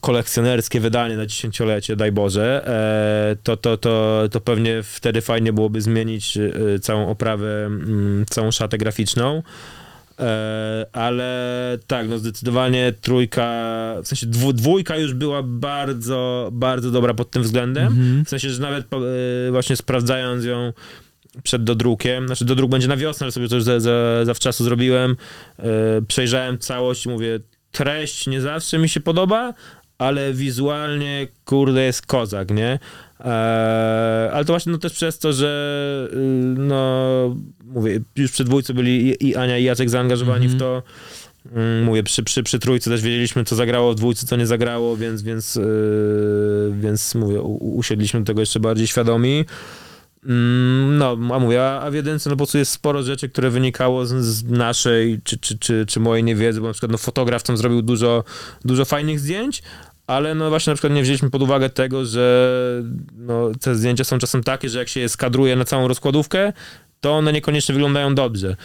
kolekcjonerskie 0.00 0.80
wydanie 0.80 1.16
na 1.16 1.26
dziesięciolecie, 1.26 1.96
daj 1.96 2.12
Boże, 2.12 2.66
e, 2.66 3.36
to, 3.42 3.56
to, 3.56 3.76
to, 3.76 4.22
to 4.30 4.40
pewnie 4.40 4.82
wtedy 4.82 5.20
fajnie 5.20 5.52
byłoby 5.52 5.80
zmienić 5.80 6.36
e, 6.36 6.78
całą 6.78 7.08
oprawę, 7.08 7.66
mm, 7.66 8.24
całą 8.30 8.50
szatę 8.50 8.78
graficzną. 8.78 9.42
E, 10.18 10.86
ale 10.92 11.78
tak, 11.86 12.08
no 12.08 12.18
zdecydowanie 12.18 12.92
trójka, 13.00 13.46
w 14.02 14.08
sensie 14.08 14.26
dwójka 14.26 14.96
już 14.96 15.14
była 15.14 15.42
bardzo, 15.42 16.48
bardzo 16.52 16.90
dobra 16.90 17.14
pod 17.14 17.30
tym 17.30 17.42
względem. 17.42 17.86
Mhm. 17.86 18.24
W 18.24 18.28
sensie, 18.28 18.50
że 18.50 18.62
nawet 18.62 18.86
właśnie 19.50 19.76
sprawdzając 19.76 20.44
ją 20.44 20.72
przed 21.42 21.64
dodrukiem, 21.64 22.26
znaczy 22.26 22.44
dodruk 22.44 22.70
będzie 22.70 22.88
na 22.88 22.96
wiosnę, 22.96 23.24
ale 23.24 23.32
sobie 23.32 23.48
to 23.48 23.54
już 23.54 23.64
za, 23.64 23.80
za, 23.80 24.24
zawczasu 24.24 24.64
zrobiłem, 24.64 25.16
przejrzałem 26.08 26.58
całość 26.58 27.06
i 27.06 27.08
mówię, 27.08 27.40
treść 27.72 28.26
nie 28.26 28.40
zawsze 28.40 28.78
mi 28.78 28.88
się 28.88 29.00
podoba, 29.00 29.54
ale 30.00 30.32
wizualnie, 30.34 31.28
kurde, 31.44 31.82
jest 31.82 32.06
kozak, 32.06 32.50
nie? 32.50 32.78
E, 33.20 34.30
ale 34.32 34.44
to 34.44 34.52
właśnie 34.52 34.72
no 34.72 34.78
też 34.78 34.92
przez 34.92 35.18
to, 35.18 35.32
że 35.32 36.08
y, 36.12 36.16
no, 36.58 37.36
mówię, 37.64 38.00
już 38.16 38.32
przy 38.32 38.44
dwójce 38.44 38.74
byli 38.74 39.16
i, 39.28 39.36
Ania 39.36 39.58
i 39.58 39.64
Jacek 39.64 39.90
zaangażowani 39.90 40.44
Mhm. 40.46 40.58
w 40.58 40.60
to. 40.60 40.82
Mm, 41.56 41.84
Mówię, 41.84 42.02
przy, 42.02 42.22
przy, 42.22 42.42
przy 42.42 42.58
trójce 42.58 42.90
też 42.90 43.02
wiedzieliśmy, 43.02 43.44
co 43.44 43.56
zagrało 43.56 43.92
w 43.92 43.94
dwójce, 43.94 44.26
co 44.26 44.36
nie 44.36 44.46
zagrało, 44.46 44.96
więc, 44.96 45.22
więc, 45.22 45.54
yy, 45.56 46.72
więc 46.80 47.14
mówię, 47.14 47.40
u, 47.40 47.76
usiedliśmy 47.76 48.20
do 48.20 48.26
tego 48.26 48.40
jeszcze 48.40 48.60
bardziej 48.60 48.86
świadomi. 48.86 49.44
Mm, 50.26 50.98
No, 50.98 51.16
a 51.34 51.38
mówię, 51.38 51.64
a 51.64 51.80
a 51.80 51.90
w 51.90 51.94
jedynce 51.94 52.30
no 52.30 52.34
po 52.34 52.38
prostu 52.38 52.58
jest 52.58 52.70
sporo 52.72 53.02
rzeczy, 53.02 53.28
które 53.28 53.50
wynikało 53.50 54.06
z, 54.06 54.12
z 54.24 54.44
naszej 54.44 55.20
czy, 55.24 55.38
czy, 55.38 55.58
czy, 55.58 55.86
czy 55.86 56.00
mojej 56.00 56.24
niewiedzy, 56.24 56.60
bo 56.60 56.66
na 56.66 56.72
przykład 56.72 56.92
no, 56.92 56.98
fotograf 56.98 57.42
tam 57.42 57.56
zrobił 57.56 57.82
dużo, 57.82 58.24
dużo 58.64 58.84
fajnych 58.84 59.20
zdjęć, 59.20 59.62
ale 60.10 60.34
no 60.34 60.48
właśnie 60.48 60.70
na 60.70 60.74
przykład 60.74 60.92
nie 60.92 61.02
wzięliśmy 61.02 61.30
pod 61.30 61.42
uwagę 61.42 61.70
tego, 61.70 62.06
że 62.06 62.52
no, 63.16 63.50
te 63.60 63.74
zdjęcia 63.74 64.04
są 64.04 64.18
czasem 64.18 64.42
takie, 64.42 64.68
że 64.68 64.78
jak 64.78 64.88
się 64.88 65.00
je 65.00 65.08
skadruje 65.08 65.56
na 65.56 65.64
całą 65.64 65.88
rozkładówkę, 65.88 66.52
to 67.00 67.12
one 67.12 67.32
niekoniecznie 67.32 67.72
wyglądają 67.72 68.14
dobrze. 68.14 68.56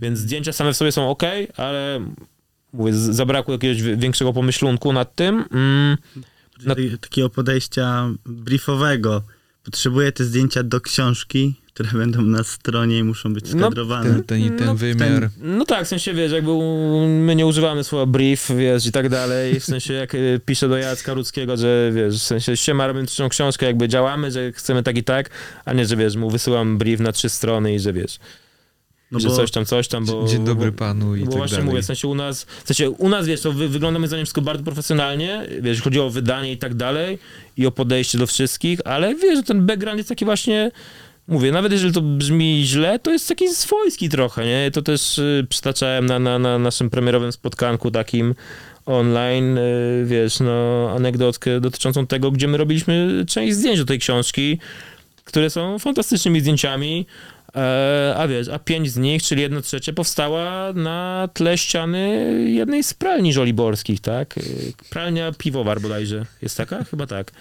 Więc 0.00 0.18
zdjęcia 0.18 0.52
same 0.52 0.72
w 0.72 0.76
sobie 0.76 0.92
są 0.92 1.10
ok, 1.10 1.22
ale 1.56 2.00
mówię, 2.72 2.92
zabrakło 2.94 3.52
jakiegoś 3.54 3.82
wi- 3.82 3.96
większego 3.96 4.32
pomyślunku 4.32 4.92
nad 4.92 5.14
tym. 5.14 5.44
Mm, 5.52 5.96
Taki- 6.68 6.98
Takiego 6.98 7.28
podejścia 7.30 8.08
briefowego. 8.26 9.22
Potrzebuję 9.64 10.12
te 10.12 10.24
zdjęcia 10.24 10.62
do 10.62 10.80
książki, 10.80 11.54
które 11.74 11.88
będą 11.92 12.22
na 12.22 12.44
stronie 12.44 12.98
i 12.98 13.02
muszą 13.04 13.34
być 13.34 13.44
No, 13.54 13.58
skadrowane. 13.66 14.10
Ten, 14.10 14.22
ten, 14.24 14.40
i 14.40 14.50
ten 14.50 14.66
No, 14.66 14.74
wymiar. 14.74 15.30
No 15.42 15.64
tak, 15.64 15.84
w 15.84 15.88
sensie, 15.88 16.14
wiesz, 16.14 16.32
jakby 16.32 16.50
my 17.06 17.34
nie 17.36 17.46
używamy 17.46 17.84
słowa 17.84 18.06
brief, 18.06 18.48
wiesz, 18.56 18.86
i 18.86 18.92
tak 18.92 19.08
dalej, 19.08 19.60
w 19.60 19.64
sensie 19.64 19.92
jak 19.94 20.14
y, 20.14 20.40
piszę 20.46 20.68
do 20.68 20.76
Jacka 20.76 21.14
Rudzkiego, 21.14 21.56
że 21.56 21.90
wiesz, 21.94 22.14
w 22.18 22.22
sensie 22.22 22.56
siema, 22.56 22.86
robimy 22.86 23.06
trzecią 23.06 23.28
książkę, 23.28 23.66
jakby 23.66 23.88
działamy, 23.88 24.30
że 24.30 24.52
chcemy 24.52 24.82
tak 24.82 24.96
i 24.98 25.04
tak, 25.04 25.30
a 25.64 25.72
nie, 25.72 25.86
że 25.86 25.96
wiesz, 25.96 26.16
mu 26.16 26.30
wysyłam 26.30 26.78
brief 26.78 27.00
na 27.00 27.12
trzy 27.12 27.28
strony 27.28 27.74
i 27.74 27.78
że 27.80 27.92
wiesz, 27.92 28.18
No 29.12 29.20
że 29.20 29.28
bo 29.28 29.36
coś 29.36 29.50
tam, 29.50 29.64
coś 29.64 29.88
tam, 29.88 30.04
bo... 30.06 30.26
Dzień 30.28 30.44
dobry 30.44 30.72
panu 30.72 31.16
i 31.16 31.20
bo 31.20 31.26
tak 31.26 31.36
właśnie 31.38 31.56
dalej. 31.56 31.70
mówię, 31.70 31.82
w 31.82 31.86
sensie 31.86 32.08
u 32.08 32.14
nas, 32.14 32.44
w 32.64 32.66
sensie 32.66 32.90
u 32.90 33.08
nas, 33.08 33.26
wiesz, 33.26 33.40
to 33.40 33.52
wy, 33.52 33.68
wygląda 33.68 33.98
moim 33.98 34.08
zdaniem 34.08 34.26
wszystko 34.26 34.40
bardzo 34.42 34.64
profesjonalnie, 34.64 35.46
wiesz, 35.60 35.82
chodzi 35.82 36.00
o 36.00 36.10
wydanie 36.10 36.52
i 36.52 36.58
tak 36.58 36.74
dalej 36.74 37.18
i 37.56 37.66
o 37.66 37.70
podejście 37.70 38.18
do 38.18 38.26
wszystkich, 38.26 38.78
ale 38.84 39.14
wiesz, 39.14 39.36
że 39.36 39.42
ten 39.42 39.66
background 39.66 39.98
jest 39.98 40.08
taki 40.08 40.24
właśnie, 40.24 40.70
mówię, 41.28 41.52
nawet 41.52 41.72
jeżeli 41.72 41.92
to 41.92 42.00
brzmi 42.00 42.62
źle, 42.64 42.98
to 42.98 43.10
jest 43.10 43.28
taki 43.28 43.48
swojski 43.48 44.08
trochę, 44.08 44.46
nie? 44.46 44.70
To 44.70 44.82
też 44.82 45.18
y, 45.18 45.46
przytaczałem 45.48 46.06
na, 46.06 46.18
na, 46.18 46.38
na 46.38 46.58
naszym 46.58 46.90
premierowym 46.90 47.32
spotkanku 47.32 47.90
takim 47.90 48.34
online, 48.86 49.58
y, 49.58 50.04
wiesz, 50.06 50.40
no, 50.40 50.90
anegdotkę 50.96 51.60
dotyczącą 51.60 52.06
tego, 52.06 52.30
gdzie 52.30 52.48
my 52.48 52.58
robiliśmy 52.58 53.24
część 53.28 53.56
zdjęć 53.56 53.78
do 53.78 53.84
tej 53.84 53.98
książki, 53.98 54.58
które 55.24 55.50
są 55.50 55.78
fantastycznymi 55.78 56.40
zdjęciami, 56.40 57.06
a 58.16 58.26
wiesz, 58.28 58.48
a 58.48 58.58
pięć 58.58 58.90
z 58.90 58.96
nich, 58.96 59.22
czyli 59.22 59.42
jedno 59.42 59.62
trzecie, 59.62 59.92
powstała 59.92 60.72
na 60.72 61.28
tle 61.34 61.58
ściany 61.58 62.34
jednej 62.48 62.82
z 62.82 62.94
pralni 62.94 63.32
żoliborskich, 63.32 64.00
tak? 64.00 64.38
Y, 64.38 64.72
Pralnia 64.90 65.32
Piwowar 65.38 65.80
bodajże. 65.80 66.26
Jest 66.42 66.56
taka? 66.56 66.84
Chyba 66.90 67.06
tak. 67.06 67.32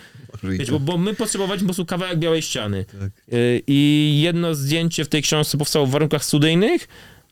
Wiecie, 0.43 0.65
tak. 0.65 0.73
bo, 0.73 0.79
bo 0.79 0.97
my 0.97 1.13
potrzebowaliśmy 1.13 1.65
po 1.65 1.69
prostu 1.69 1.85
kawałek 1.85 2.19
białej 2.19 2.41
ściany. 2.41 2.85
Tak. 2.85 3.11
Y, 3.33 3.61
I 3.67 4.19
jedno 4.23 4.55
zdjęcie 4.55 5.05
w 5.05 5.09
tej 5.09 5.21
książce 5.21 5.57
powstało 5.57 5.85
w 5.85 5.91
warunkach 5.91 6.25
studyjnych, 6.25 6.87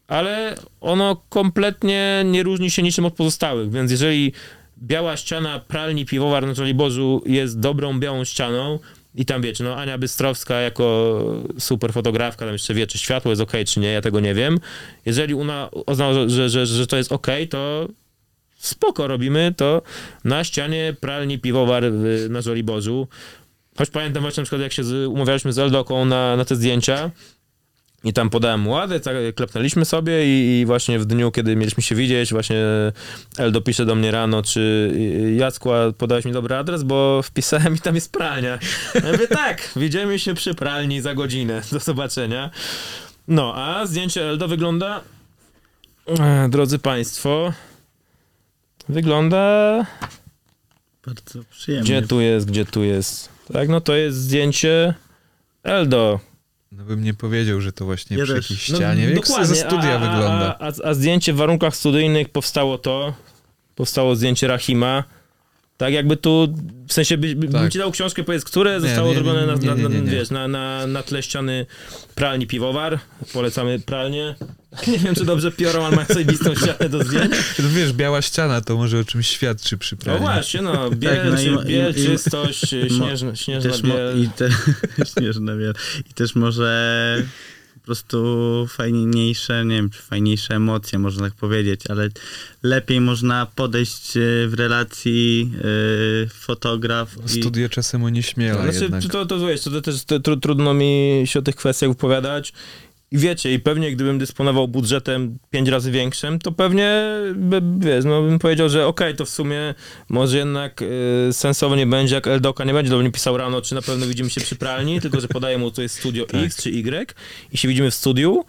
ale 0.07 0.56
ono 0.81 1.22
kompletnie 1.30 2.23
nie 2.26 2.43
różni 2.43 2.72
się 2.72 2.84
niczym 2.84 3.06
od 3.06 3.14
pozostałych, 3.14 3.72
więc 3.72 3.91
jeżeli 3.91 4.34
biała 4.84 5.18
ściana 5.18 5.60
pralni 5.60 6.06
piwowar 6.06 6.47
na 6.47 6.53
Żoliborzu 6.53 7.23
jest 7.26 7.60
dobrą 7.60 7.99
białą 7.99 8.23
ścianą 8.23 8.80
i 9.20 9.26
tam 9.26 9.41
wiecie, 9.41 9.64
no 9.64 9.76
Ania 9.76 9.98
Bystrowska 9.98 10.56
jako 10.62 11.24
super 11.58 11.94
fotografka, 11.94 12.46
tam 12.46 12.54
jeszcze 12.54 12.74
wie, 12.74 12.88
czy 12.88 12.98
światło 12.98 13.32
jest 13.32 13.41
ok, 13.41 13.52
czy 13.68 13.80
nie, 13.80 13.91
ja 13.91 14.02
tego 14.02 14.20
nie 14.20 14.34
wiem. 14.34 14.60
Jeżeli 15.06 15.34
ona 15.34 15.70
uznała, 15.88 16.14
że, 16.28 16.50
że, 16.50 16.66
że, 16.66 16.88
to 16.88 16.98
jest 16.98 17.12
ok, 17.12 17.28
to 17.50 17.88
spoko 18.58 19.08
robimy 19.08 19.54
to 19.58 19.82
na 20.24 20.44
ścianie 20.44 20.96
pralni 21.00 21.40
piwowar 21.40 21.84
na 22.30 22.41
Żoliborzu. 22.41 23.08
Choć 23.78 23.90
pamiętam 23.90 24.22
właśnie 24.22 24.41
na 24.41 24.46
przykład, 24.46 24.62
jak 24.62 24.74
się 24.74 25.10
umawialiśmy 25.10 25.54
z 25.54 25.60
Eldoką 25.60 26.06
na, 26.06 26.36
na 26.36 26.46
te 26.46 26.56
zdjęcia, 26.56 27.12
I 28.04 28.14
tam 28.14 28.30
podałem 28.30 28.68
ładę, 28.68 29.00
tak, 29.00 29.16
klepnęliśmy 29.36 29.86
sobie 29.86 30.26
i, 30.26 30.60
i 30.60 30.66
właśnie 30.66 31.00
w 31.00 31.06
dniu, 31.06 31.32
kiedy 31.32 31.56
mieliśmy 31.56 31.84
się 31.84 31.96
widzieć, 31.96 32.32
właśnie 32.32 32.58
Eldo 33.38 33.62
pisze 33.62 33.86
do 33.86 33.96
mnie 33.96 34.12
rano, 34.12 34.44
czy 34.44 34.92
y, 34.96 35.34
Jacku, 35.36 35.72
a 35.74 35.92
podałeś 35.92 36.26
mi 36.26 36.32
dobry 36.32 36.56
adres, 36.56 36.84
bo 36.84 37.22
wpisałem 37.24 37.76
i 37.76 37.80
tam 37.80 37.96
jest 37.96 38.12
pralnia. 38.12 38.60
Ja 38.96 39.12
mówię, 39.12 39.28
tak, 39.28 39.70
widzimy 39.76 40.20
się 40.20 40.34
przy 40.34 40.54
pralni 40.54 41.02
za 41.02 41.16
godzinę, 41.16 41.62
do 41.72 41.80
zobaczenia. 41.80 42.50
No, 43.28 43.54
a 43.56 43.86
zdjęcie 43.86 44.30
Eldo 44.30 44.48
wygląda, 44.48 45.02
e, 46.20 46.50
drodzy 46.50 46.80
państwo, 46.80 47.54
wygląda, 48.90 49.86
Bardzo 51.06 51.40
przyjemnie. 51.52 51.84
gdzie 51.84 52.08
tu 52.08 52.22
jest, 52.22 52.48
gdzie 52.48 52.66
tu 52.66 52.84
jest. 52.84 53.30
Tak, 53.54 53.70
no 53.70 53.82
to 53.82 53.96
jest 53.96 54.18
zdjęcie 54.18 54.94
Eldo. 55.64 56.20
No 56.72 56.84
bym 56.84 57.04
nie 57.04 57.14
powiedział, 57.14 57.62
że 57.62 57.72
to 57.74 57.86
właśnie 57.86 58.18
Ja 58.18 58.24
przy 58.24 58.34
też. 58.34 58.44
jakiejś 58.50 58.70
No, 58.70 58.76
ścianie. 58.78 59.04
Jak 59.04 59.16
dokładnie, 59.16 59.46
ze 59.46 59.56
studia 59.56 59.96
a, 59.96 60.00
wygląda. 60.00 60.56
A, 60.60 60.68
a, 60.68 60.72
a 60.90 60.94
zdjęcie 60.94 61.34
w 61.34 61.36
warunkach 61.36 61.76
studyjnych 61.76 62.30
powstało 62.30 62.78
to, 62.78 63.14
powstało 63.76 64.16
zdjęcie 64.16 64.48
Rahima. 64.48 65.04
Tak 65.78 65.94
jakby 65.94 66.18
tu, 66.18 66.54
w 66.88 66.94
sensie, 66.94 67.18
by, 67.18 67.28
by, 67.28 67.48
bym 67.48 67.52
Tak. 67.52 67.72
ci 67.72 67.78
dał 67.80 67.91
książkę, 67.91 68.24
powiedz, 68.24 68.44
które 68.44 68.82
zostało 68.82 69.08
nie, 69.10 69.14
zrobione 69.16 69.46
na, 69.46 69.56
na, 70.32 70.48
na, 70.48 70.88
na 70.88 71.04
tle 71.04 71.24
ściany 71.24 71.66
pralni 72.16 72.48
Piwowar. 72.48 73.00
Polecamy 73.34 73.80
pralnię. 73.80 74.36
Nie 74.88 74.98
wiem, 75.00 75.16
czy 75.16 75.26
dobrze 75.26 75.52
piorą, 75.52 75.86
ale 75.86 75.96
mają 75.96 76.08
zajebistą 76.10 76.56
ścianę 76.56 76.90
do 76.90 77.04
zdjęć. 77.04 77.32
No 77.60 77.70
wiesz, 77.70 77.94
biała 77.94 78.22
ściana 78.22 78.62
to 78.62 78.76
może 78.78 79.00
o 79.00 79.04
czymś 79.04 79.28
świadczy 79.28 79.78
przy 79.78 79.96
No 79.96 80.02
pralni. 80.04 80.22
właśnie, 80.22 80.62
no, 80.62 80.90
biel, 80.91 81.32
no 81.32 81.41
i- 81.41 81.46
czy, 81.46 81.66
biel 81.66 81.94
i- 81.98 82.00
i- 82.00 82.06
czystość, 82.06 82.60
śnieżna, 82.88 83.36
śnieżna 83.36 83.72
Też 83.72 83.82
biel. 83.82 84.24
i, 84.24 84.30
te, 84.30 84.50
śnieżna 85.20 85.56
biel. 85.56 85.74
I 86.10 86.14
też 86.14 86.36
może 86.36 87.24
po 87.74 87.86
prostu 87.86 88.68
fajniejsze, 88.70 89.66
nie 89.66 89.76
wiem, 89.76 89.90
czy 89.90 90.02
fajniejsze 90.02 90.56
emocje, 90.56 91.00
można 91.00 91.24
tak 91.30 91.34
powiedzieć, 91.38 91.82
ale 91.90 92.10
lepiej 92.64 93.02
można 93.02 93.46
podejść 93.56 94.18
e, 94.18 94.20
w 94.48 94.54
relacji 94.58 95.52
e, 96.26 96.28
fotograf 96.30 97.10
i 97.36 97.41
Studio 97.41 97.70
czasem 97.70 98.04
onieśmiela 98.04 98.64
Znaczy, 98.64 98.80
jednak. 98.82 99.04
to, 99.12 99.26
to, 99.26 99.48
wiesz, 99.48 99.62
to 99.62 99.82
też 99.82 100.04
to, 100.04 100.20
tru, 100.20 100.38
trudno 100.38 100.74
mi 100.74 101.22
się 101.26 101.40
o 101.40 101.41
tych 101.41 101.56
kwestiach 101.56 101.90
wypowiadać. 101.90 102.54
I 103.11 103.18
wiecie, 103.18 103.53
i 103.53 103.60
pewnie 103.60 103.91
gdybym 103.91 104.19
dysponował 104.19 104.68
budżetem 104.68 105.38
pięć 105.49 105.69
razy 105.69 105.91
większym, 105.91 106.40
to 106.40 106.52
pewnie, 106.52 107.03
by, 107.36 107.61
wiesz, 107.77 108.06
no 108.06 108.22
bym 108.22 108.40
powiedział, 108.40 108.69
że 108.69 108.88
okej, 108.88 109.15
to 109.15 109.26
w 109.26 109.30
sumie 109.30 109.76
może 110.10 110.38
jednak 110.38 110.81
y, 110.81 110.88
sensownie 111.31 111.86
będzie, 111.86 112.15
jak 112.15 112.27
Eldoka 112.27 112.64
nie 112.64 112.73
będzie 112.73 112.91
do 112.91 112.98
mnie 112.98 113.11
pisał 113.11 113.38
rano, 113.38 113.61
czy 113.61 113.76
na 113.76 113.81
pewno 113.81 114.06
widzimy 114.06 114.30
się 114.30 114.41
przy 114.41 114.56
pralni, 114.56 115.02
tylko 115.02 115.22
że 115.22 115.27
podaję 115.27 115.57
mu, 115.57 115.72
to 115.72 115.81
jest 115.81 115.99
studio 115.99 116.26
X 116.34 116.64
czy 116.64 116.69
Y 116.69 117.15
i 117.52 117.57
się 117.57 117.68
widzimy 117.68 117.91
w 117.91 117.95
studiu. 117.95 118.45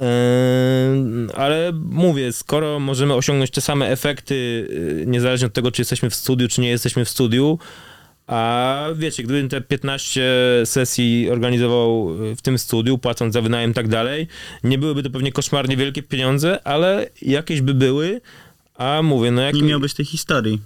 Yy, 0.00 0.06
ale 1.34 1.72
mówię, 1.74 2.32
skoro 2.32 2.78
możemy 2.78 3.14
osiągnąć 3.14 3.50
te 3.50 3.60
same 3.60 3.88
efekty, 3.88 4.68
yy, 4.98 5.06
niezależnie 5.06 5.46
od 5.46 5.52
tego, 5.52 5.72
czy 5.72 5.80
jesteśmy 5.80 6.10
w 6.10 6.14
studiu, 6.14 6.48
czy 6.48 6.60
nie 6.60 6.68
jesteśmy 6.68 7.04
w 7.04 7.08
studiu, 7.08 7.58
a 8.30 8.86
wiecie, 8.94 9.22
gdybym 9.22 9.48
te 9.48 9.60
15 9.60 10.22
sesji 10.64 11.30
organizował 11.30 12.08
w 12.36 12.42
tym 12.42 12.58
studiu, 12.58 12.98
płacąc 12.98 13.34
za 13.34 13.42
wynajem 13.42 13.70
i 13.70 13.74
tak 13.74 13.88
dalej, 13.88 14.26
nie 14.64 14.78
byłyby 14.78 15.02
to 15.02 15.10
pewnie 15.10 15.32
koszmarnie 15.32 15.76
wielkie 15.76 16.02
pieniądze, 16.02 16.66
ale 16.66 17.06
jakieś 17.22 17.60
by 17.60 17.74
były, 17.74 18.20
a 18.74 19.02
mówię, 19.02 19.30
no 19.30 19.42
jak... 19.42 19.54
nie 19.54 19.62
miałbyś 19.62 19.94
tej 19.94 20.06
historii. 20.06 20.60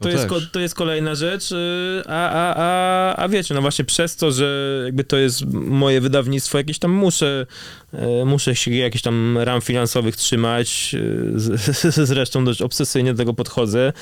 To 0.00 0.08
jest, 0.08 0.26
ko- 0.26 0.40
też. 0.40 0.50
to 0.50 0.60
jest 0.60 0.74
kolejna 0.74 1.14
rzecz, 1.14 1.50
yy, 1.50 2.02
a, 2.06 2.30
a, 2.30 2.54
a, 2.56 3.16
a 3.16 3.28
wiecie, 3.28 3.54
no 3.54 3.60
właśnie 3.60 3.84
przez 3.84 4.16
to, 4.16 4.32
że 4.32 4.80
jakby 4.84 5.04
to 5.04 5.16
jest 5.16 5.44
moje 5.54 6.00
wydawnictwo, 6.00 6.58
jakieś 6.58 6.78
tam 6.78 6.90
muszę, 6.90 7.46
yy, 7.92 8.24
muszę 8.24 8.56
się 8.56 8.70
jakichś 8.70 9.02
tam 9.02 9.38
ram 9.38 9.60
finansowych 9.60 10.16
trzymać, 10.16 10.96
z- 11.34 11.94
zresztą 12.08 12.44
dość 12.44 12.62
obsesyjnie 12.62 13.12
do 13.12 13.18
tego 13.18 13.34
podchodzę. 13.34 13.92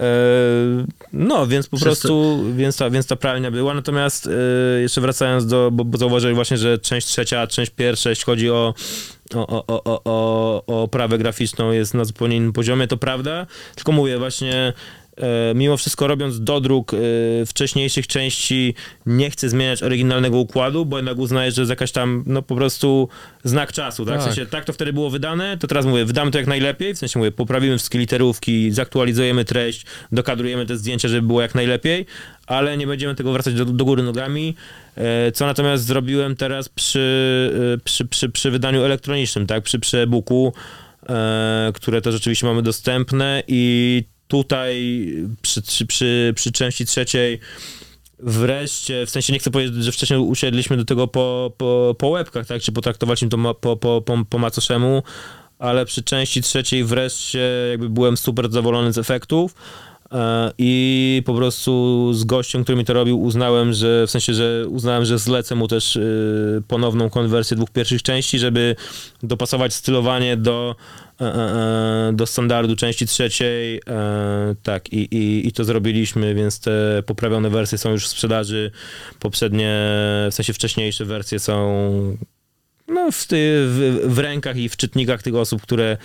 Yy, 0.00 0.86
No, 1.12 1.46
więc 1.46 1.68
po 1.68 1.76
Przez 1.76 1.84
prostu, 1.86 2.44
więc 2.56 2.76
ta, 2.76 2.90
więc 2.90 3.06
ta 3.06 3.16
pralnia 3.16 3.50
była, 3.50 3.74
natomiast 3.74 4.26
yy, 4.26 4.82
jeszcze 4.82 5.00
wracając 5.00 5.46
do, 5.46 5.70
bo, 5.70 5.84
bo 5.84 5.98
zauważyłem 5.98 6.34
właśnie, 6.34 6.56
że 6.56 6.78
część 6.78 7.06
trzecia, 7.06 7.46
część 7.46 7.70
pierwsza, 7.70 8.10
jeśli 8.10 8.24
chodzi 8.24 8.50
o, 8.50 8.74
o, 9.34 9.46
o, 9.46 9.64
o, 9.66 10.00
o, 10.04 10.62
o, 10.66 10.82
oprawę 10.82 11.18
graficzną 11.18 11.72
jest 11.72 11.94
na 11.94 12.04
zupełnie 12.04 12.36
innym 12.36 12.52
poziomie, 12.52 12.86
to 12.86 12.96
prawda, 12.96 13.46
tylko 13.74 13.92
mówię 13.92 14.18
właśnie, 14.18 14.54
e, 14.54 14.72
mimo 15.54 15.76
wszystko 15.76 16.06
robiąc 16.06 16.40
dodruk 16.40 16.94
e, 16.94 16.96
wcześniejszych 17.46 18.06
części, 18.06 18.74
nie 19.06 19.30
chcę 19.30 19.48
zmieniać 19.48 19.82
oryginalnego 19.82 20.38
układu, 20.38 20.86
bo 20.86 20.96
jednak 20.96 21.18
uznaję, 21.18 21.52
że 21.52 21.62
jest 21.62 21.70
jakaś 21.70 21.92
tam, 21.92 22.24
no 22.26 22.42
po 22.42 22.54
prostu 22.54 23.08
znak 23.44 23.72
czasu, 23.72 24.04
tak? 24.04 24.14
W 24.14 24.18
Tak. 24.18 24.26
sensie, 24.34 24.50
tak 24.50 24.64
to 24.64 24.72
wtedy 24.72 24.92
było 24.92 25.10
wydane, 25.10 25.58
to 25.58 25.66
teraz 25.66 25.86
mówię, 25.86 26.04
wydamy 26.04 26.30
to 26.30 26.38
jak 26.38 26.46
najlepiej, 26.46 26.94
w 26.94 26.98
sensie 26.98 27.18
mówię, 27.18 27.32
poprawimy 27.32 27.76
wszystkie 27.78 27.98
literówki, 27.98 28.70
zaktualizujemy 28.72 29.44
treść, 29.44 29.86
dokadrujemy 30.12 30.66
te 30.66 30.76
zdjęcia, 30.76 31.08
żeby 31.08 31.26
było 31.26 31.42
jak 31.42 31.54
najlepiej, 31.54 32.06
ale 32.46 32.76
nie 32.76 32.86
będziemy 32.86 33.14
tego 33.14 33.32
wracać 33.32 33.54
do, 33.54 33.64
do 33.64 33.84
góry 33.84 34.02
nogami, 34.02 34.54
E, 34.96 35.32
Co 35.32 35.46
natomiast 35.46 35.84
zrobiłem 35.84 36.36
teraz 36.36 36.68
przy, 36.68 37.50
e, 37.74 37.78
przy, 37.84 38.04
przy, 38.04 38.28
przy 38.28 38.50
wydaniu 38.50 38.82
elektronicznym, 38.82 39.46
tak, 39.46 39.62
przy, 39.64 39.78
przy 39.78 39.98
e-booku, 39.98 40.52
e, 41.08 41.72
które 41.74 42.00
też 42.02 42.14
oczywiście 42.14 42.46
mamy 42.46 42.62
dostępne 42.62 43.42
i 43.48 44.04
tutaj 44.28 45.06
przy, 45.42 45.62
przy, 45.62 45.86
przy, 45.86 46.32
przy 46.36 46.52
części 46.52 46.86
trzeciej 46.86 47.40
wreszcie, 48.18 49.06
w 49.06 49.10
sensie 49.10 49.32
nie 49.32 49.38
chcę 49.38 49.50
powiedzieć, 49.50 49.84
że 49.84 49.92
wcześniej 49.92 50.18
usiedliśmy 50.18 50.76
do 50.76 50.84
tego 50.84 51.08
po, 51.08 51.52
po, 51.56 51.94
po 51.98 52.08
łebkach, 52.08 52.46
tak, 52.46 52.62
czy 52.62 52.72
potraktowaliśmy 52.72 53.28
to 53.28 53.36
ma, 53.36 53.54
po, 53.54 53.76
po, 53.76 54.02
po, 54.02 54.24
po 54.28 54.38
macoszemu, 54.38 55.02
ale 55.58 55.84
przy 55.86 56.02
części 56.02 56.42
trzeciej 56.42 56.84
wreszcie 56.84 57.50
jakby 57.70 57.88
byłem 57.88 58.16
super 58.16 58.44
zadowolony 58.44 58.92
z 58.92 58.98
efektów 58.98 59.54
e, 60.12 60.52
i 60.58 61.22
po 61.26 61.34
prostu 61.34 62.12
z 62.14 62.24
gościem, 62.24 62.62
który 62.62 62.78
mi 62.78 62.84
to 62.84 62.92
robił, 62.92 63.22
uznałem, 63.22 63.72
że 63.72 64.06
w 64.06 64.10
sensie, 64.10 64.34
że 64.34 64.64
uznałem, 64.68 65.04
że 65.04 65.18
zlecę 65.18 65.54
mu 65.54 65.68
też 65.68 65.96
y, 65.96 66.62
ponowną 66.68 67.10
konwersję 67.10 67.56
dwóch 67.56 67.70
pierwszych 67.70 68.02
części, 68.02 68.38
żeby 68.38 68.76
dopasować 69.22 69.74
stylowanie 69.74 70.36
do, 70.36 70.76
e, 70.76 70.80
e, 70.80 71.04
e, 71.04 71.05
do 72.12 72.26
standardu 72.26 72.76
części 72.76 73.06
trzeciej. 73.06 73.80
E, 73.88 74.54
tak, 74.62 74.92
i, 74.92 75.14
i, 75.14 75.48
i 75.48 75.52
to 75.52 75.64
zrobiliśmy, 75.64 76.34
więc 76.34 76.60
te 76.60 77.02
poprawione 77.06 77.50
wersje 77.50 77.78
są 77.78 77.90
już 77.90 78.04
w 78.04 78.08
sprzedaży. 78.08 78.70
Poprzednie, 79.20 79.74
w 80.30 80.34
sensie 80.34 80.52
wcześniejsze 80.52 81.04
wersje 81.04 81.38
są 81.38 82.16
no, 82.88 83.12
w, 83.12 83.26
ty, 83.26 83.64
w, 83.66 84.00
w 84.04 84.18
rękach 84.18 84.56
i 84.56 84.68
w 84.68 84.76
czytnikach 84.76 85.22
tych 85.22 85.34
osób, 85.34 85.62
które, 85.62 85.96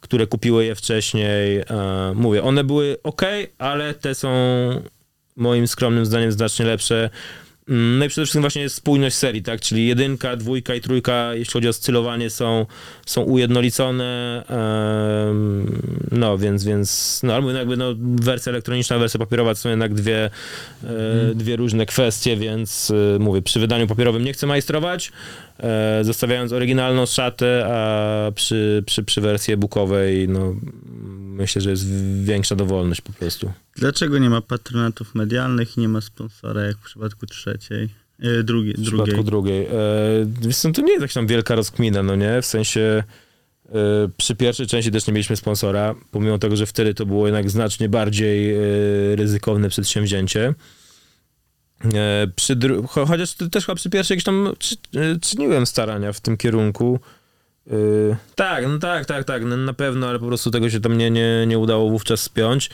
które 0.00 0.26
kupiły 0.26 0.64
je 0.64 0.74
wcześniej. 0.74 1.58
E, 1.58 1.64
mówię, 2.14 2.42
one 2.42 2.64
były 2.64 2.96
ok, 3.02 3.22
ale 3.58 3.94
te 3.94 4.14
są 4.14 4.30
moim 5.36 5.68
skromnym 5.68 6.06
zdaniem 6.06 6.32
znacznie 6.32 6.64
lepsze. 6.64 7.10
Mm, 7.68 7.98
No 7.98 8.04
i 8.04 8.08
przede 8.08 8.24
wszystkim 8.24 8.40
właśnie 8.40 8.62
jest 8.62 8.74
spójność 8.74 9.16
serii, 9.16 9.42
tak? 9.42 9.60
Czyli 9.60 9.86
jedynka, 9.86 10.36
dwójka 10.36 10.74
i 10.74 10.80
trójka, 10.80 11.34
jeśli 11.34 11.52
chodzi 11.52 11.68
o 11.68 11.72
stylowanie, 11.72 12.30
są, 12.30 12.66
są 13.06 13.22
ujednolicone. 13.22 14.42
no, 16.10 16.38
więc, 16.38 16.64
więc 16.64 17.20
no, 17.22 17.34
albo 17.34 17.50
jakby 17.50 17.76
no, 17.76 17.94
wersja 17.98 18.50
elektroniczna, 18.50 18.98
wersja 18.98 19.18
papierowa 19.18 19.54
to 19.54 19.60
są 19.60 19.70
jednak 19.70 19.94
dwie, 19.94 20.30
e, 20.84 21.34
dwie 21.34 21.56
różne 21.56 21.86
kwestie, 21.86 22.36
więc 22.36 22.90
e, 22.90 23.18
mówię, 23.18 23.42
przy 23.42 23.60
wydaniu 23.60 23.86
papierowym 23.86 24.24
nie 24.24 24.32
chcę 24.32 24.46
majstrować, 24.46 25.12
e, 25.60 26.04
zostawiając 26.04 26.52
oryginalną 26.52 27.06
szatę, 27.06 27.66
a 27.66 28.32
przy, 28.34 28.82
przy, 28.86 29.02
przy 29.02 29.20
wersji 29.20 29.54
e-bookowej, 29.54 30.28
no 30.28 30.54
myślę, 31.32 31.62
że 31.62 31.70
jest 31.70 31.86
większa 32.24 32.56
dowolność 32.56 33.00
po 33.00 33.12
prostu. 33.12 33.52
Dlaczego 33.76 34.18
nie 34.18 34.30
ma 34.30 34.40
patronatów 34.40 35.14
medialnych 35.14 35.76
i 35.76 35.80
nie 35.80 35.88
ma 35.88 36.00
sponsora, 36.00 36.62
jak 36.62 36.76
w 36.76 36.82
przypadku 36.84 37.26
trzeciej? 37.26 37.88
E, 38.20 38.42
drugiej, 38.42 38.74
W 38.74 38.80
drugiej. 38.80 39.04
przypadku 39.06 39.24
drugiej. 39.24 39.66
E, 39.66 39.70
wiesz 40.40 40.56
co, 40.56 40.70
to 40.72 40.82
nie 40.82 40.88
jest 40.92 41.00
jakaś 41.00 41.14
tam 41.14 41.26
wielka 41.26 41.54
rozkmina, 41.54 42.02
no 42.02 42.16
nie? 42.16 42.42
W 42.42 42.46
sensie 42.46 43.02
e, 43.68 43.72
przy 44.16 44.36
pierwszej 44.36 44.66
części 44.66 44.90
też 44.90 45.06
nie 45.06 45.12
mieliśmy 45.12 45.36
sponsora, 45.36 45.94
pomimo 46.10 46.38
tego, 46.38 46.56
że 46.56 46.66
wtedy 46.66 46.94
to 46.94 47.06
było 47.06 47.26
jednak 47.26 47.50
znacznie 47.50 47.88
bardziej 47.88 48.54
e, 48.54 48.58
ryzykowne 49.16 49.68
przedsięwzięcie. 49.68 50.54
E, 51.94 52.26
przy 52.36 52.56
dru- 52.56 52.82
cho- 52.86 53.06
chociaż 53.08 53.34
to 53.34 53.48
też 53.48 53.66
chyba 53.66 53.76
przy 53.76 53.90
pierwszej 53.90 54.14
jakieś 54.14 54.24
tam 54.24 54.52
e, 54.96 55.18
czyniłem 55.20 55.66
starania 55.66 56.12
w 56.12 56.20
tym 56.20 56.36
kierunku. 56.36 57.00
E, 57.70 57.74
tak, 58.34 58.64
no 58.68 58.78
tak, 58.78 59.06
tak, 59.06 59.24
tak, 59.24 59.44
no, 59.44 59.56
na 59.56 59.72
pewno, 59.72 60.06
ale 60.08 60.18
po 60.18 60.26
prostu 60.26 60.50
tego 60.50 60.70
się 60.70 60.80
tam 60.80 60.98
nie, 60.98 61.10
nie, 61.10 61.44
nie 61.46 61.58
udało 61.58 61.90
wówczas 61.90 62.20
spiąć. 62.20 62.70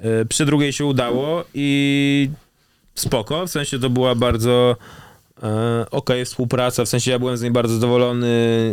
E, 0.00 0.24
Przy 0.24 0.46
drugiej 0.46 0.72
się 0.72 0.84
udało 0.84 1.44
i 1.54 2.30
spoko, 2.94 3.46
w 3.46 3.50
sensie 3.50 3.78
to 3.78 3.90
była 3.90 4.14
bardzo 4.14 4.76
e, 5.42 5.86
okej 5.90 6.24
współpraca, 6.24 6.84
w 6.84 6.88
sensie 6.88 7.10
ja 7.10 7.18
byłem 7.18 7.36
z 7.36 7.42
niej 7.42 7.50
bardzo 7.50 7.74
zadowolony 7.74 8.28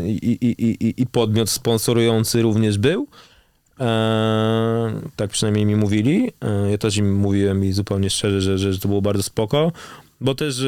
i, 0.07 0.38
i, 0.41 0.56
i, 0.86 1.02
i- 1.02 1.07
podmiot 1.07 1.49
sponsorujący 1.49 2.41
również 2.41 2.78
był. 2.78 3.07
E, 3.80 4.94
tak 5.15 5.30
przynajmniej 5.30 5.65
mi 5.65 5.76
mówili. 5.76 6.32
E, 6.41 6.72
ja 6.72 6.78
też 6.78 6.98
im 6.98 7.15
mówiłem 7.15 7.65
i 7.65 7.72
zupełnie 7.72 8.10
szczerze, 8.10 8.41
że, 8.41 8.57
że, 8.57 8.74
że 8.74 8.80
to 8.80 8.88
było 8.88 9.02
bardzo 9.02 9.24
spoko, 9.24 9.72
bo 10.22 10.36
też 10.36 10.64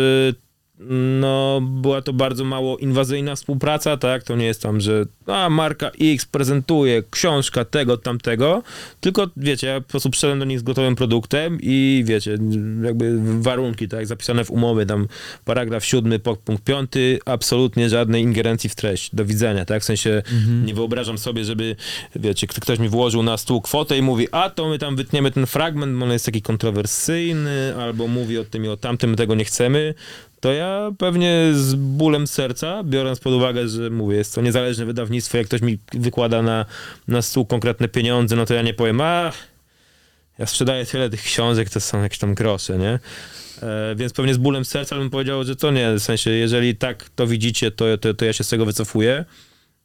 no, 1.19 1.61
była 1.61 2.01
to 2.01 2.13
bardzo 2.13 2.43
mało 2.43 2.77
inwazyjna 2.77 3.35
współpraca, 3.35 3.97
tak? 3.97 4.23
To 4.23 4.35
nie 4.35 4.45
jest 4.45 4.61
tam, 4.61 4.81
że 4.81 5.05
a, 5.27 5.49
marka 5.49 5.91
X 6.01 6.25
prezentuje 6.25 7.03
książka 7.11 7.65
tego, 7.65 7.97
tamtego, 7.97 8.63
tylko, 9.01 9.27
wiecie, 9.37 9.67
ja 9.67 9.81
po 9.81 9.87
prostu 9.89 10.09
przyszedłem 10.09 10.39
do 10.39 10.45
nich 10.45 10.59
z 10.59 10.63
gotowym 10.63 10.95
produktem 10.95 11.57
i, 11.61 12.03
wiecie, 12.05 12.37
jakby 12.83 13.41
warunki, 13.41 13.87
tak, 13.87 14.07
zapisane 14.07 14.45
w 14.45 14.51
umowie, 14.51 14.85
tam 14.85 15.07
paragraf 15.45 15.85
siódmy, 15.85 16.19
punkt 16.19 16.63
piąty, 16.63 17.19
absolutnie 17.25 17.89
żadnej 17.89 18.23
ingerencji 18.23 18.69
w 18.69 18.75
treść, 18.75 19.15
do 19.15 19.25
widzenia, 19.25 19.65
tak? 19.65 19.81
W 19.81 19.85
sensie 19.85 20.23
nie 20.65 20.73
wyobrażam 20.73 21.17
sobie, 21.17 21.45
żeby, 21.45 21.75
wiecie, 22.15 22.47
kto- 22.47 22.61
ktoś 22.61 22.79
mi 22.79 22.89
włożył 22.89 23.23
na 23.23 23.37
stół 23.37 23.61
kwotę 23.61 23.97
i 23.97 24.01
mówi, 24.01 24.27
a 24.31 24.49
to 24.49 24.69
my 24.69 24.79
tam 24.79 24.95
wytniemy 24.95 25.31
ten 25.31 25.45
fragment, 25.45 25.97
bo 25.97 26.05
on 26.05 26.11
jest 26.11 26.25
taki 26.25 26.41
kontrowersyjny, 26.41 27.75
albo 27.79 28.07
mówi 28.07 28.37
o 28.37 28.43
tym 28.45 28.65
i 28.65 28.67
o 28.67 28.77
tamtym, 28.77 29.09
my 29.09 29.15
tego 29.15 29.35
nie 29.35 29.45
chcemy, 29.45 29.93
to 30.45 30.53
ja 30.53 30.91
pewnie 30.97 31.49
z 31.53 31.75
bólem 31.75 32.27
serca, 32.27 32.83
biorąc 32.83 33.19
pod 33.19 33.33
uwagę, 33.33 33.67
że 33.67 33.89
mówię, 33.89 34.17
jest 34.17 34.35
to 34.35 34.41
niezależne 34.41 34.85
wydawnictwo, 34.85 35.37
jak 35.37 35.47
ktoś 35.47 35.61
mi 35.61 35.77
wykłada 35.93 36.41
na, 36.41 36.65
na 37.07 37.21
stół 37.21 37.45
konkretne 37.45 37.87
pieniądze, 37.87 38.35
no 38.35 38.45
to 38.45 38.53
ja 38.53 38.61
nie 38.61 38.73
powiem, 38.73 39.01
a 39.01 39.31
ja 40.39 40.45
sprzedaję 40.45 40.85
tyle 40.85 41.09
tych 41.09 41.21
książek, 41.21 41.69
to 41.69 41.79
są 41.79 42.03
jakieś 42.03 42.19
tam 42.19 42.33
grosze, 42.33 42.77
nie? 42.77 42.99
E, 43.61 43.95
więc 43.95 44.13
pewnie 44.13 44.33
z 44.33 44.37
bólem 44.37 44.65
serca 44.65 44.95
bym 44.95 45.09
powiedział, 45.09 45.43
że 45.43 45.55
to 45.55 45.71
nie, 45.71 45.93
w 45.93 45.99
sensie, 45.99 46.31
jeżeli 46.31 46.75
tak 46.75 47.09
to 47.15 47.27
widzicie, 47.27 47.71
to, 47.71 47.97
to, 47.97 48.13
to 48.13 48.25
ja 48.25 48.33
się 48.33 48.43
z 48.43 48.49
tego 48.49 48.65
wycofuję. 48.65 49.25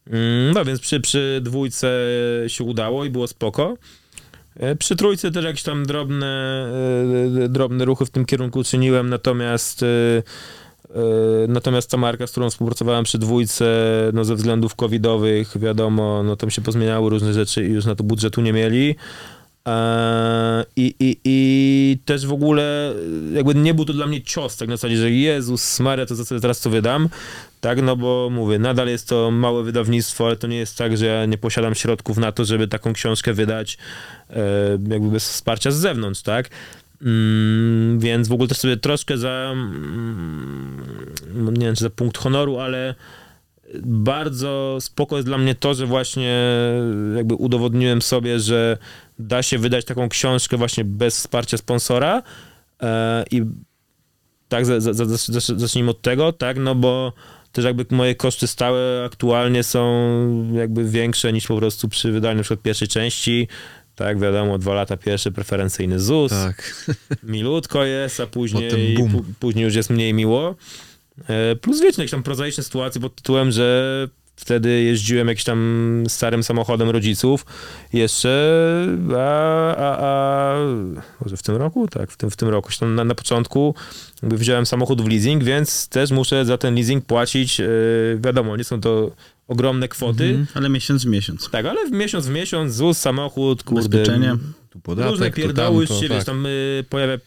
Mm, 0.07 0.55
No 0.55 0.65
więc 0.65 0.81
przy, 0.81 1.01
przy 1.01 1.41
dwójce 1.43 2.07
się 2.49 2.65
udało 2.65 3.05
i 3.05 3.11
było 3.11 3.27
spoko. 3.27 3.77
E, 4.57 4.77
Przy 4.77 4.97
trójce 4.97 5.31
też 5.31 5.45
jakieś 5.45 5.63
tam 5.63 5.87
drobne, 5.87 6.67
e, 7.45 7.49
drobne 7.49 7.85
ruchy 7.85 8.07
w 8.07 8.11
tym 8.11 8.25
kierunku 8.25 8.65
czyniłem, 8.65 9.11
natomiast 9.11 9.83
e, 9.83 9.87
natomiast 11.49 11.91
ta 11.91 11.97
marka, 11.97 12.27
z 12.27 12.31
którą 12.31 12.51
współpracowałem 12.51 13.05
przy 13.05 13.19
dwójce, 13.19 13.65
no 14.13 14.25
ze 14.25 14.35
względów 14.35 14.75
covidowych, 14.75 15.59
wiadomo, 15.59 16.23
no 16.23 16.37
tam 16.37 16.51
się 16.51 16.63
pozmieniały 16.63 17.11
różne 17.11 17.33
rzeczy 17.33 17.67
i 17.67 17.71
już 17.71 17.85
na 17.85 17.95
to 17.95 18.05
budżetu 18.05 18.41
nie 18.41 18.53
mieli. 18.53 18.97
E, 19.69 20.65
I, 20.77 20.95
i, 21.01 21.21
I 21.25 21.99
też 22.05 22.27
w 22.27 22.33
ogóle 22.33 22.95
jakby 23.33 23.55
nie 23.55 23.75
był 23.75 23.85
to 23.85 23.93
dla 23.93 24.07
mnie 24.07 24.23
cios, 24.23 24.57
tak 24.57 24.69
na 24.69 24.77
zasadzie, 24.77 24.97
że 24.97 25.11
Jezus 25.11 25.81
Maria, 25.81 26.07
to 26.07 26.17
co 26.17 26.41
teraz 26.41 26.61
to 26.61 26.71
wydam, 26.71 27.09
tak, 27.61 27.83
no 27.83 27.97
bo 27.97 28.29
mówię, 28.33 28.59
nadal 28.59 28.89
jest 28.89 29.09
to 29.09 29.31
małe 29.31 29.63
wydawnictwo, 29.63 30.27
ale 30.27 30.37
to 30.37 30.47
nie 30.47 30.57
jest 30.57 30.79
tak, 30.79 30.97
że 30.97 31.07
ja 31.07 31.27
nie 31.27 31.39
posiadam 31.39 31.75
środków 31.75 32.19
na 32.19 32.33
to, 32.33 32.45
żeby 32.45 32.69
taką 32.69 32.93
książkę 32.93 33.33
wydać 33.33 33.79
e, 34.31 34.43
jakby 34.89 35.11
bez 35.11 35.29
wsparcia 35.29 35.71
z 35.71 35.77
zewnątrz, 35.77 36.23
tak. 36.23 36.51
Mm, 37.03 37.99
więc 37.99 38.29
w 38.29 38.33
ogóle 38.33 38.49
też 38.49 38.59
sobie 38.59 38.77
troszkę 38.77 39.19
za, 39.19 39.51
mm, 39.53 40.85
nie 41.59 41.67
wiem, 41.67 41.75
czy 41.75 41.85
za 41.85 41.91
punkt 41.91 42.19
honoru, 42.19 42.59
ale 42.59 42.95
bardzo 43.85 44.79
spoko 44.81 45.17
jest 45.17 45.29
dla 45.29 45.39
mnie 45.39 45.55
to, 45.55 45.75
że 45.75 45.87
właśnie 45.87 46.45
jakby 47.17 47.35
udowodniłem 47.35 48.03
sobie, 48.03 48.41
że 48.41 48.79
da 49.27 49.43
się 49.43 49.59
wydać 49.59 49.85
taką 49.85 50.09
książkę 50.09 50.57
właśnie 50.57 50.85
bez 50.85 51.17
wsparcia 51.17 51.57
sponsora 51.57 52.23
e, 52.83 53.25
i 53.31 53.43
tak, 54.49 54.67
za, 54.67 54.81
za, 54.81 54.93
za, 54.93 55.05
zacz- 55.05 55.59
zacznijmy 55.59 55.91
od 55.91 56.03
tego, 56.03 56.33
tak, 56.33 56.57
no 56.59 56.75
bo 56.75 57.13
też 57.53 57.65
jakby 57.65 57.87
moje 57.91 58.15
koszty 58.15 58.47
stałe 58.47 59.05
aktualnie 59.07 59.63
są 59.63 60.53
jakby 60.55 60.85
większe 60.85 61.33
niż 61.33 61.47
po 61.47 61.57
prostu 61.57 61.89
przy 61.89 62.13
wydaniu 62.13 62.37
na 62.37 62.43
przykład 62.43 62.63
pierwszej 62.63 62.89
części, 62.89 63.49
tak, 63.95 64.19
wiadomo, 64.21 64.59
dwa 64.59 64.75
lata 64.75 64.97
pierwsze, 64.97 65.31
preferencyjny 65.33 66.01
ZUS, 66.01 66.31
Tak. 66.31 66.87
milutko 67.23 67.85
jest, 67.85 68.21
a 68.21 68.27
później, 68.27 68.71
później 69.41 69.65
już 69.65 69.75
jest 69.75 69.91
mniej 69.91 70.15
miło. 70.15 70.55
E, 71.29 71.57
Plus 71.57 71.81
wiecie, 71.81 72.03
jakieś 72.03 72.11
tam 72.11 72.23
prozaiczne 72.23 72.65
sytuacje 72.65 73.01
pod 73.01 73.15
tytułem, 73.15 73.51
że 73.51 74.09
wtedy 74.41 74.83
jeździłem 74.83 75.29
jakimś 75.29 75.45
tam 75.45 76.03
starym 76.09 76.43
samochodem 76.43 76.91
rodziców 76.91 77.47
jeszcze, 77.93 78.31
a, 79.19 79.77
a, 79.77 79.97
a 80.01 80.57
może 81.25 81.37
w 81.37 81.43
tym 81.43 81.57
roku? 81.57 81.89
Tak, 81.89 82.11
w 82.11 82.17
tym, 82.17 82.31
w 82.31 82.37
tym 82.37 82.49
roku. 82.49 82.71
Tam 82.81 82.95
na, 82.95 83.05
na 83.05 83.15
początku 83.15 83.75
wziąłem 84.23 84.67
samochód 84.67 85.03
w 85.03 85.09
leasing, 85.09 85.45
więc 85.45 85.89
też 85.89 86.11
muszę 86.11 86.45
za 86.45 86.59
ten 86.59 86.75
leasing 86.75 87.05
płacić, 87.05 87.61
e, 87.61 87.67
wiadomo, 88.25 88.57
nie 88.57 88.65
są 88.65 88.81
to 88.81 89.11
ogromne 89.49 89.89
kwoty, 89.89 90.25
Mhm, 90.25 90.47
ale 90.55 90.69
miesiąc 90.69 91.05
w 91.05 91.09
miesiąc. 91.09 91.51
tak, 91.51 91.67
ale 91.67 91.87
w 91.87 91.93
miesiąc 91.93 92.27
w 92.27 92.31
miesiąc 92.31 92.75
ZUS, 92.75 92.99
samochód, 92.99 93.63
kurde, 93.63 93.87
Ubezpieczenie. 93.87 94.37
Tu 94.71 94.81
podatek, 94.81 95.11
Różne 95.11 95.31
tu 95.31 95.37
pierdoły, 95.37 95.81
już 95.81 95.89
tamto, 95.89 96.03
się, 96.03 96.09
wiesz, 96.09 96.19
tak. 96.19 96.27
tam 96.27 96.47
y, 96.47 96.85
pojawia 96.89 97.19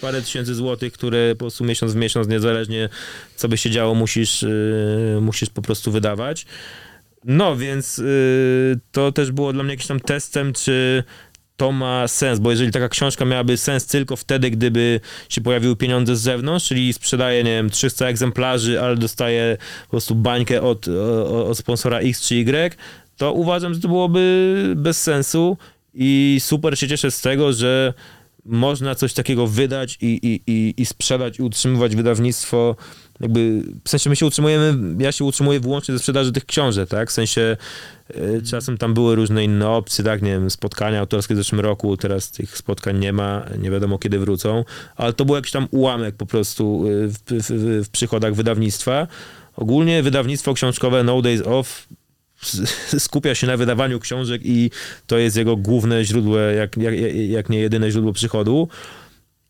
parę 0.00 0.22
tysięcy 0.22 0.54
złotych, 0.54 0.92
które 0.92 1.34
po 1.34 1.38
prostu 1.38 1.64
miesiąc 1.64 1.92
w 1.92 1.96
miesiąc, 1.96 2.28
niezależnie 2.28 2.88
co 3.36 3.48
by 3.48 3.56
się 3.56 3.70
działo, 3.70 3.94
musisz, 3.94 4.42
y, 4.42 5.18
musisz 5.20 5.50
po 5.50 5.62
prostu 5.62 5.92
wydawać. 5.92 6.46
No, 7.24 7.56
więc 7.56 7.98
y, 7.98 8.80
to 8.92 9.12
też 9.12 9.32
było 9.32 9.52
dla 9.52 9.62
mnie 9.62 9.72
jakimś 9.72 9.86
tam 9.86 10.00
testem, 10.00 10.52
czy 10.52 11.04
to 11.56 11.72
ma 11.72 12.08
sens, 12.08 12.38
bo 12.38 12.50
jeżeli 12.50 12.70
taka 12.70 12.88
książka 12.88 13.24
miałaby 13.24 13.56
sens 13.56 13.86
tylko 13.86 14.16
wtedy, 14.16 14.50
gdyby 14.50 15.00
się 15.28 15.40
pojawiły 15.40 15.76
pieniądze 15.76 16.16
z 16.16 16.20
zewnątrz, 16.20 16.68
czyli 16.68 16.92
sprzedaje, 16.92 17.44
nie 17.44 17.50
wiem, 17.50 17.70
300 17.70 18.06
egzemplarzy, 18.06 18.80
ale 18.80 18.96
dostaje 18.96 19.56
po 19.84 19.90
prostu 19.90 20.14
bańkę 20.14 20.62
od, 20.62 20.88
od 21.48 21.58
sponsora 21.58 21.98
X 21.98 22.28
czy 22.28 22.34
Y, 22.34 22.76
to 23.16 23.32
uważam, 23.32 23.74
że 23.74 23.80
to 23.80 23.88
byłoby 23.88 24.72
bez 24.76 25.02
sensu 25.02 25.56
i 25.94 26.38
super 26.40 26.78
się 26.78 26.88
cieszę 26.88 27.10
z 27.10 27.20
tego, 27.20 27.52
że 27.52 27.94
można 28.48 28.94
coś 28.94 29.12
takiego 29.12 29.46
wydać 29.46 29.98
i, 30.00 30.06
i, 30.06 30.52
i, 30.52 30.74
i 30.82 30.86
sprzedać 30.86 31.38
i 31.38 31.42
utrzymywać 31.42 31.96
wydawnictwo. 31.96 32.76
Jakby, 33.20 33.62
w 33.84 33.88
sensie 33.88 34.10
my 34.10 34.16
się 34.16 34.26
utrzymujemy, 34.26 34.74
ja 34.98 35.12
się 35.12 35.24
utrzymuję 35.24 35.60
wyłącznie 35.60 35.94
ze 35.94 35.98
sprzedaży 35.98 36.32
tych 36.32 36.46
książek, 36.46 36.88
tak? 36.88 37.10
W 37.10 37.12
sensie 37.12 37.56
e, 38.10 38.42
czasem 38.42 38.78
tam 38.78 38.94
były 38.94 39.14
różne 39.14 39.44
inne 39.44 39.68
opcje, 39.68 40.04
tak? 40.04 40.22
Nie 40.22 40.30
wiem, 40.30 40.50
spotkania 40.50 41.00
autorskie 41.00 41.34
w 41.34 41.36
zeszłym 41.36 41.60
roku, 41.60 41.96
teraz 41.96 42.30
tych 42.30 42.58
spotkań 42.58 42.98
nie 42.98 43.12
ma, 43.12 43.44
nie 43.58 43.70
wiadomo 43.70 43.98
kiedy 43.98 44.18
wrócą, 44.18 44.64
ale 44.96 45.12
to 45.12 45.24
był 45.24 45.36
jakiś 45.36 45.52
tam 45.52 45.68
ułamek 45.70 46.16
po 46.16 46.26
prostu 46.26 46.84
e, 46.86 47.08
w, 47.08 47.14
w, 47.14 47.50
w, 47.50 47.86
w 47.86 47.90
przychodach 47.90 48.34
wydawnictwa. 48.34 49.06
Ogólnie 49.56 50.02
wydawnictwo 50.02 50.54
książkowe 50.54 51.04
No 51.04 51.22
Days 51.22 51.42
Off 51.46 51.88
skupia 52.98 53.34
się 53.34 53.46
na 53.46 53.56
wydawaniu 53.56 54.00
książek 54.00 54.40
i 54.44 54.70
to 55.06 55.18
jest 55.18 55.36
jego 55.36 55.56
główne 55.56 56.04
źródło, 56.04 56.38
jak, 56.38 56.76
jak, 56.76 56.94
jak 57.28 57.48
nie 57.48 57.58
jedyne 57.58 57.90
źródło 57.90 58.12
przychodu. 58.12 58.68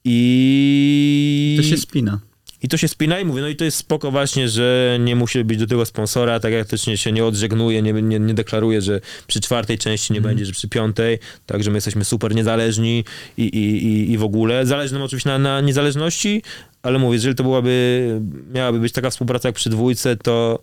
I 0.05 1.57
To 1.57 1.63
się 1.63 1.77
spina. 1.77 2.21
i 2.63 2.69
to 2.69 2.77
się 2.77 2.89
spina 2.89 3.21
i 3.21 3.25
mówię, 3.25 3.43
no 3.43 3.49
i 3.49 3.57
to 3.57 3.65
jest 3.65 3.77
spoko 3.77 4.11
właśnie, 4.11 4.49
że 4.49 4.99
nie 5.01 5.17
musi 5.17 5.45
być 5.45 5.59
do 5.59 5.67
tego 5.67 5.87
sponsora, 5.87 6.41
tak 6.41 6.53
jak 6.53 6.67
też 6.69 6.87
nie, 6.87 6.97
się 6.97 7.13
nie 7.13 7.25
odżegnuje, 7.25 7.83
nie, 7.83 7.93
nie, 7.93 8.21
nie 8.21 8.35
deklaruje, 8.35 8.83
że 8.83 9.01
przy 9.27 9.41
czwartej 9.41 9.79
części 9.79 10.13
nie 10.13 10.21
będzie, 10.21 10.45
że 10.47 10.53
przy 10.53 10.69
piątej, 10.69 11.19
także 11.47 11.71
my 11.71 11.77
jesteśmy 11.77 12.05
super 12.05 12.35
niezależni 12.35 13.05
i, 13.37 13.43
i, 13.43 13.87
i, 13.87 14.13
i 14.13 14.19
w 14.19 14.25
ogóle. 14.25 14.67
Zależy 14.67 14.95
nam 14.95 15.03
oczywiście 15.03 15.31
na, 15.31 15.39
na 15.39 15.61
niezależności, 15.61 16.43
ale 16.83 16.99
mówię, 16.99 17.15
jeżeli 17.15 17.35
to 17.35 17.43
byłaby, 17.43 18.21
miałaby 18.55 18.81
być 18.81 18.93
taka 18.93 19.11
współpraca 19.11 19.49
jak 19.49 19.57
przy 19.57 19.71
dwójce, 19.71 20.17
to 20.17 20.59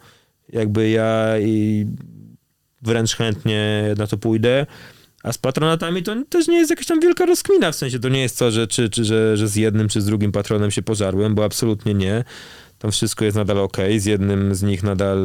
jakby 0.53 0.89
ja 0.89 1.39
i 1.39 1.85
wręcz 2.81 3.15
chętnie 3.15 3.93
na 3.97 4.07
to 4.07 4.17
pójdę. 4.17 4.65
A 5.23 5.33
z 5.33 5.37
patronatami 5.37 6.03
to 6.03 6.15
też 6.29 6.47
nie 6.47 6.57
jest 6.57 6.69
jakaś 6.69 6.85
tam 6.85 6.99
wielka 6.99 7.25
rozkmina, 7.25 7.71
w 7.71 7.75
sensie 7.75 7.99
to 7.99 8.09
nie 8.09 8.21
jest 8.21 8.39
to, 8.39 8.51
że, 8.51 8.67
czy, 8.67 8.89
czy, 8.89 9.05
że, 9.05 9.37
że 9.37 9.47
z 9.47 9.55
jednym 9.55 9.89
czy 9.89 10.01
z 10.01 10.05
drugim 10.05 10.31
patronem 10.31 10.71
się 10.71 10.81
pożarłem, 10.81 11.35
bo 11.35 11.43
absolutnie 11.43 11.93
nie. 11.93 12.23
Tam 12.79 12.91
wszystko 12.91 13.25
jest 13.25 13.37
nadal 13.37 13.59
ok, 13.59 13.77
z 13.97 14.05
jednym 14.05 14.55
z 14.55 14.63
nich 14.63 14.83
nadal 14.83 15.19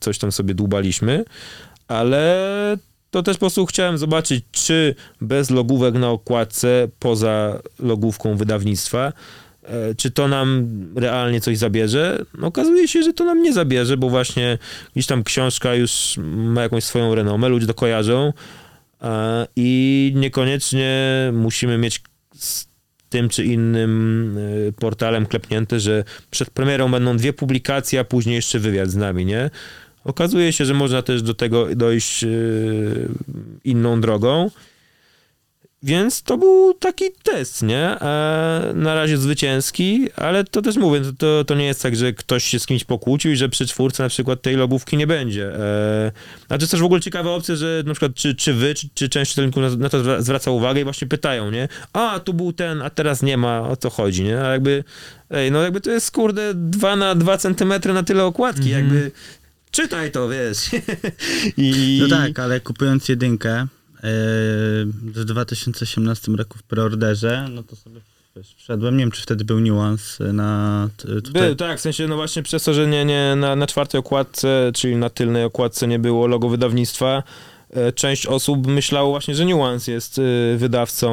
coś 0.00 0.18
tam 0.18 0.32
sobie 0.32 0.54
dłubaliśmy, 0.54 1.24
ale 1.88 2.76
to 3.10 3.22
też 3.22 3.36
po 3.36 3.40
prostu 3.40 3.66
chciałem 3.66 3.98
zobaczyć, 3.98 4.44
czy 4.52 4.94
bez 5.20 5.50
logówek 5.50 5.94
na 5.94 6.10
okładce, 6.10 6.88
poza 6.98 7.60
logówką 7.78 8.36
wydawnictwa, 8.36 9.12
czy 9.96 10.10
to 10.10 10.28
nam 10.28 10.68
realnie 10.96 11.40
coś 11.40 11.58
zabierze? 11.58 12.24
No, 12.38 12.46
okazuje 12.46 12.88
się, 12.88 13.02
że 13.02 13.12
to 13.12 13.24
nam 13.24 13.42
nie 13.42 13.52
zabierze, 13.52 13.96
bo 13.96 14.10
właśnie 14.10 14.58
gdzieś 14.92 15.06
tam 15.06 15.24
książka 15.24 15.74
już 15.74 16.14
ma 16.36 16.62
jakąś 16.62 16.84
swoją 16.84 17.14
renomę, 17.14 17.48
ludzie 17.48 17.66
to 17.66 17.74
kojarzą 17.74 18.32
e, 19.02 19.46
i 19.56 20.12
niekoniecznie 20.16 20.98
musimy 21.32 21.78
mieć 21.78 22.02
z 22.34 22.68
tym 23.08 23.28
czy 23.28 23.44
innym 23.44 24.38
e, 24.68 24.72
portalem 24.72 25.26
klepnięte, 25.26 25.80
że 25.80 26.04
przed 26.30 26.50
premierą 26.50 26.90
będą 26.90 27.16
dwie 27.16 27.32
publikacje, 27.32 28.00
a 28.00 28.04
później 28.04 28.36
jeszcze 28.36 28.58
wywiad 28.58 28.90
z 28.90 28.96
nami, 28.96 29.26
nie? 29.26 29.50
Okazuje 30.04 30.52
się, 30.52 30.64
że 30.64 30.74
można 30.74 31.02
też 31.02 31.22
do 31.22 31.34
tego 31.34 31.66
dojść 31.76 32.24
e, 32.24 32.28
inną 33.64 34.00
drogą. 34.00 34.50
Więc 35.82 36.22
to 36.22 36.38
był 36.38 36.74
taki 36.74 37.04
test, 37.22 37.62
nie? 37.62 38.00
E, 38.00 38.72
na 38.74 38.94
razie 38.94 39.18
zwycięski, 39.18 40.08
ale 40.16 40.44
to 40.44 40.62
też 40.62 40.76
mówię, 40.76 41.00
to, 41.00 41.12
to, 41.12 41.44
to 41.44 41.54
nie 41.54 41.64
jest 41.66 41.82
tak, 41.82 41.96
że 41.96 42.12
ktoś 42.12 42.44
się 42.44 42.58
z 42.58 42.66
kimś 42.66 42.84
pokłócił 42.84 43.32
i 43.32 43.36
że 43.36 43.48
przy 43.48 43.66
czwórce 43.66 44.02
na 44.02 44.08
przykład 44.08 44.42
tej 44.42 44.56
logówki 44.56 44.96
nie 44.96 45.06
będzie. 45.06 45.54
E, 45.54 46.12
a 46.48 46.58
to 46.58 46.62
jest 46.62 46.70
też 46.70 46.80
w 46.80 46.84
ogóle 46.84 47.00
ciekawa 47.00 47.30
opcja, 47.30 47.56
że 47.56 47.82
na 47.86 47.94
przykład 47.94 48.14
czy, 48.14 48.34
czy 48.34 48.54
wy, 48.54 48.74
czy, 48.74 48.88
czy 48.94 49.08
część 49.08 49.30
czytelników 49.30 49.62
na, 49.62 49.76
na 49.76 49.88
to 49.88 50.02
zwra- 50.02 50.22
zwraca 50.22 50.50
uwagę 50.50 50.80
i 50.80 50.84
właśnie 50.84 51.08
pytają, 51.08 51.50
nie? 51.50 51.68
A, 51.92 52.20
tu 52.20 52.34
był 52.34 52.52
ten, 52.52 52.82
a 52.82 52.90
teraz 52.90 53.22
nie 53.22 53.36
ma, 53.36 53.60
o 53.60 53.76
co 53.76 53.90
chodzi, 53.90 54.24
nie? 54.24 54.40
A 54.40 54.52
jakby, 54.52 54.84
ej, 55.30 55.52
no 55.52 55.62
jakby 55.62 55.80
to 55.80 55.90
jest, 55.90 56.10
kurde, 56.10 56.52
2 56.54 56.96
na 56.96 57.14
2 57.14 57.38
centymetry 57.38 57.92
na 57.92 58.02
tyle 58.02 58.24
okładki, 58.24 58.70
jakby 58.70 59.10
czytaj 59.70 60.12
to, 60.12 60.28
wiesz. 60.28 60.58
I... 61.56 61.98
No 62.02 62.16
tak, 62.16 62.38
ale 62.38 62.60
kupując 62.60 63.08
jedynkę 63.08 63.66
w 64.02 65.22
2018 65.24 66.32
roku 66.32 66.58
w 66.58 66.62
preorderze, 66.62 67.48
no 67.54 67.62
to 67.62 67.76
sobie 67.76 68.00
wiesz, 68.36 68.54
wszedłem, 68.58 68.96
nie 68.96 69.02
wiem 69.04 69.10
czy 69.10 69.22
wtedy 69.22 69.44
był 69.44 69.60
niuans 69.60 70.18
na 70.32 70.88
tutaj. 71.24 71.42
Był, 71.42 71.54
tak, 71.54 71.78
w 71.78 71.80
sensie, 71.80 72.08
no 72.08 72.16
właśnie 72.16 72.42
przez 72.42 72.64
to, 72.64 72.74
że 72.74 72.86
nie, 72.86 73.04
nie 73.04 73.34
na, 73.36 73.56
na 73.56 73.66
czwartej 73.66 73.98
okładce, 73.98 74.70
czyli 74.74 74.96
na 74.96 75.10
tylnej 75.10 75.44
okładce 75.44 75.88
nie 75.88 75.98
było 75.98 76.26
logo 76.26 76.48
wydawnictwa, 76.48 77.22
e, 77.70 77.92
część 77.92 78.26
osób 78.26 78.66
myślało 78.66 79.10
właśnie, 79.10 79.34
że 79.34 79.44
Nuance 79.44 79.92
jest 79.92 80.18
e, 80.18 80.22
wydawcą 80.56 81.08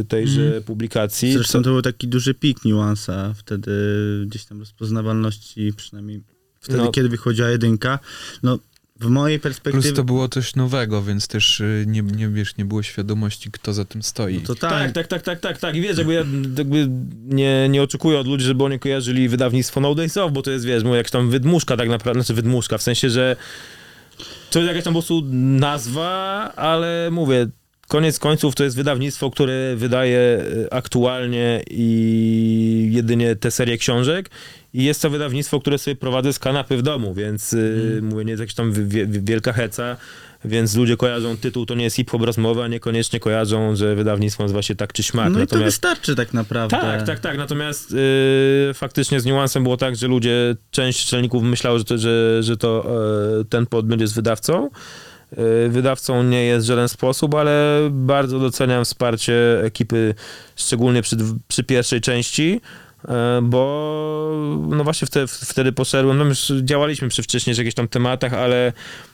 e, 0.00 0.04
tejże 0.04 0.42
Mhm. 0.42 0.62
publikacji. 0.62 1.32
Zresztą 1.32 1.62
to 1.62 1.70
był 1.70 1.82
taki 1.82 2.08
duży 2.08 2.34
pik 2.34 2.64
niuansa 2.64 3.34
wtedy 3.36 3.72
gdzieś 4.26 4.44
tam 4.44 4.58
rozpoznawalności, 4.60 5.72
przynajmniej 5.76 6.22
wtedy, 6.60 6.78
No. 6.78 6.90
kiedy 6.90 7.08
wychodziła 7.08 7.48
jedynka. 7.48 7.98
No, 8.42 8.58
w 9.00 9.06
mojej 9.06 9.40
perspektywie... 9.40 9.82
Plus 9.82 9.96
to 9.96 10.04
było 10.04 10.28
coś 10.28 10.54
nowego, 10.54 11.02
więc 11.02 11.28
też 11.28 11.60
y, 11.60 11.84
nie, 11.88 12.02
nie, 12.02 12.28
wiesz, 12.28 12.56
nie 12.56 12.64
było 12.64 12.82
świadomości, 12.82 13.50
kto 13.50 13.72
za 13.72 13.84
tym 13.84 14.02
stoi. 14.02 14.34
No 14.34 14.40
to 14.46 14.54
tak, 14.54 14.70
Tak, 14.70 14.92
tak, 14.92 15.06
tak, 15.06 15.22
tak, 15.22 15.40
tak, 15.40 15.58
tak. 15.58 15.76
I 15.76 15.80
wiesz, 15.80 15.98
jakby 15.98 16.14
ja 16.14 16.24
jakby 16.58 16.88
nie, 17.24 17.68
nie 17.68 17.82
oczekuję 17.82 18.18
od 18.18 18.26
ludzi, 18.26 18.44
żeby 18.44 18.64
oni 18.64 18.78
kojarzyli 18.78 19.28
wydawnictwo 19.28 19.80
No 19.80 19.94
Days 19.94 20.16
Off, 20.16 20.32
bo 20.32 20.42
to 20.42 20.50
jest, 20.50 20.64
wiesz, 20.64 20.84
mówię, 20.84 20.96
jakaś 20.96 21.10
tam 21.10 21.30
wydmuszka 21.30 21.76
tak 21.76 21.88
naprawdę, 21.88 22.22
znaczy 22.22 22.34
wydmuszka, 22.34 22.78
w 22.78 22.82
sensie, 22.82 23.10
że 23.10 23.36
to 24.50 24.58
jest 24.58 24.68
jakaś 24.68 24.84
tam 24.84 24.94
po 24.94 25.00
prostu 25.00 25.22
nazwa, 25.32 26.52
ale 26.56 27.08
mówię, 27.12 27.46
koniec 27.88 28.18
końców 28.18 28.54
to 28.54 28.64
jest 28.64 28.76
wydawnictwo, 28.76 29.30
które 29.30 29.76
wydaje 29.76 30.18
e, 30.18 30.74
aktualnie 30.74 31.62
i 31.70 32.90
jedynie 32.92 33.36
te 33.36 33.50
serie 33.50 33.78
książek 33.78 34.30
i 34.74 34.84
jest 34.84 35.02
to 35.02 35.10
wydawnictwo, 35.10 35.60
które 35.60 35.78
sobie 35.78 35.96
prowadzę 35.96 36.32
z 36.32 36.38
kanapy 36.38 36.76
w 36.76 36.82
domu, 36.82 37.14
więc 37.14 37.52
y, 37.52 38.00
mówię, 38.02 38.24
nie 38.24 38.30
jest 38.30 38.40
jakaś 38.40 38.54
tam 38.54 38.72
wi- 38.72 39.06
wi- 39.06 39.20
wielka 39.24 39.52
heca, 39.52 39.96
więc 40.44 40.76
ludzie 40.76 40.96
kojarzą 40.96 41.36
tytuł, 41.36 41.66
to 41.66 41.74
nie 41.74 41.84
jest 41.84 41.96
hip-hop 41.96 42.22
rozmowa, 42.22 42.64
a 42.64 42.68
niekoniecznie 42.68 43.20
kojarzą, 43.20 43.76
że 43.76 43.94
wydawnictwo 43.94 44.42
nazywa 44.42 44.62
się 44.62 44.74
tak 44.74 44.92
czy 44.92 45.02
śmak. 45.02 45.32
No 45.32 45.42
i 45.42 45.46
to 45.46 45.58
wystarczy 45.58 46.14
tak 46.14 46.34
naprawdę. 46.34 46.76
tak, 46.76 47.02
tak, 47.02 47.20
tak. 47.20 47.38
Natomiast 47.38 47.92
y, 47.92 48.74
faktycznie 48.74 49.20
z 49.20 49.24
niuansem 49.24 49.62
było 49.62 49.76
tak, 49.76 49.96
że 49.96 50.08
ludzie, 50.08 50.56
część 50.70 51.04
czytelników 51.04 51.42
myślało, 51.42 51.78
że 51.78 51.84
to, 51.84 51.98
że, 51.98 52.42
że 52.42 52.56
to 52.56 52.86
e, 53.40 53.44
ten 53.44 53.66
podmiot 53.66 54.00
jest 54.00 54.14
wydawcą. 54.14 54.70
Y, 55.38 55.68
Wydawcą 55.68 56.22
nie 56.22 56.44
jest 56.44 56.66
w 56.66 56.68
żaden 56.68 56.88
sposób, 56.88 57.34
ale 57.34 57.88
bardzo 57.90 58.38
doceniam 58.38 58.84
wsparcie 58.84 59.62
ekipy, 59.64 60.14
szczególnie 60.56 61.02
przy, 61.02 61.16
przy 61.48 61.64
pierwszej 61.64 62.00
części, 62.00 62.60
e, 63.08 63.40
bo 63.42 63.66
no 64.68 64.84
właśnie 64.84 65.06
wtedy, 65.06 65.26
wtedy 65.26 65.72
poszedłem, 65.72 66.18
no 66.18 66.24
już 66.24 66.52
działaliśmy 66.62 67.08
przy 67.08 67.22
wcześniejszych 67.22 67.64
jakichś 67.64 67.74
tam 67.74 67.88
tematach, 67.88 68.34
ale 68.34 68.72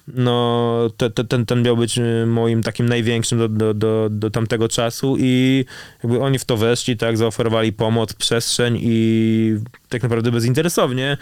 no 0.09 0.91
te, 0.97 1.11
te, 1.11 1.25
ten, 1.25 1.47
ten 1.47 1.63
miał 1.63 1.77
być 1.77 1.99
y, 1.99 2.27
moim 2.27 2.63
takim 2.63 2.89
największym 2.89 3.39
do, 3.39 3.49
do, 3.49 3.75
do, 3.75 4.09
do 4.11 4.31
tamtego 4.31 4.69
czasu 4.69 5.17
i 5.19 5.65
jakby 6.03 6.21
oni 6.21 6.39
w 6.39 6.45
to 6.45 6.57
weszli, 6.57 6.97
tak, 6.97 7.19
zaoferowali 7.19 7.73
pomoc, 7.73 8.13
przestrzeń 8.13 8.79
i 8.83 9.57
tak 9.89 10.03
naprawdę 10.03 10.33
bezinteresownie, 10.33 11.17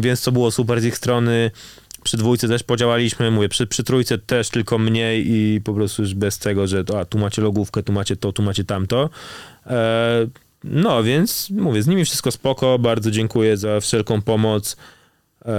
więc 0.00 0.22
to 0.22 0.32
było 0.32 0.50
super 0.50 0.80
z 0.80 0.84
ich 0.84 0.96
strony. 0.96 1.50
Przy 2.04 2.16
dwójce 2.16 2.48
też 2.48 2.62
podziałaliśmy, 2.62 3.30
mówię, 3.30 3.48
przy, 3.48 3.66
przy 3.66 3.84
trójce 3.84 4.18
też 4.18 4.50
tylko 4.50 4.78
mniej 4.78 5.32
i 5.32 5.60
po 5.60 5.74
prostu 5.74 6.02
już 6.02 6.14
bez 6.14 6.38
tego, 6.38 6.66
że 6.66 6.84
to, 6.84 7.00
a 7.00 7.04
tu 7.04 7.18
macie 7.18 7.42
logówkę, 7.42 7.82
tu 7.82 7.92
macie 7.92 8.16
to, 8.16 8.32
tu 8.32 8.42
macie 8.42 8.64
tamto. 8.64 9.10
E, 9.66 10.26
no, 10.64 11.02
więc 11.02 11.50
mówię, 11.50 11.82
z 11.82 11.86
nimi 11.86 12.04
wszystko 12.04 12.30
spoko, 12.30 12.78
bardzo 12.78 13.10
dziękuję 13.10 13.56
za 13.56 13.80
wszelką 13.80 14.22
pomoc 14.22 14.76
e, 15.44 15.52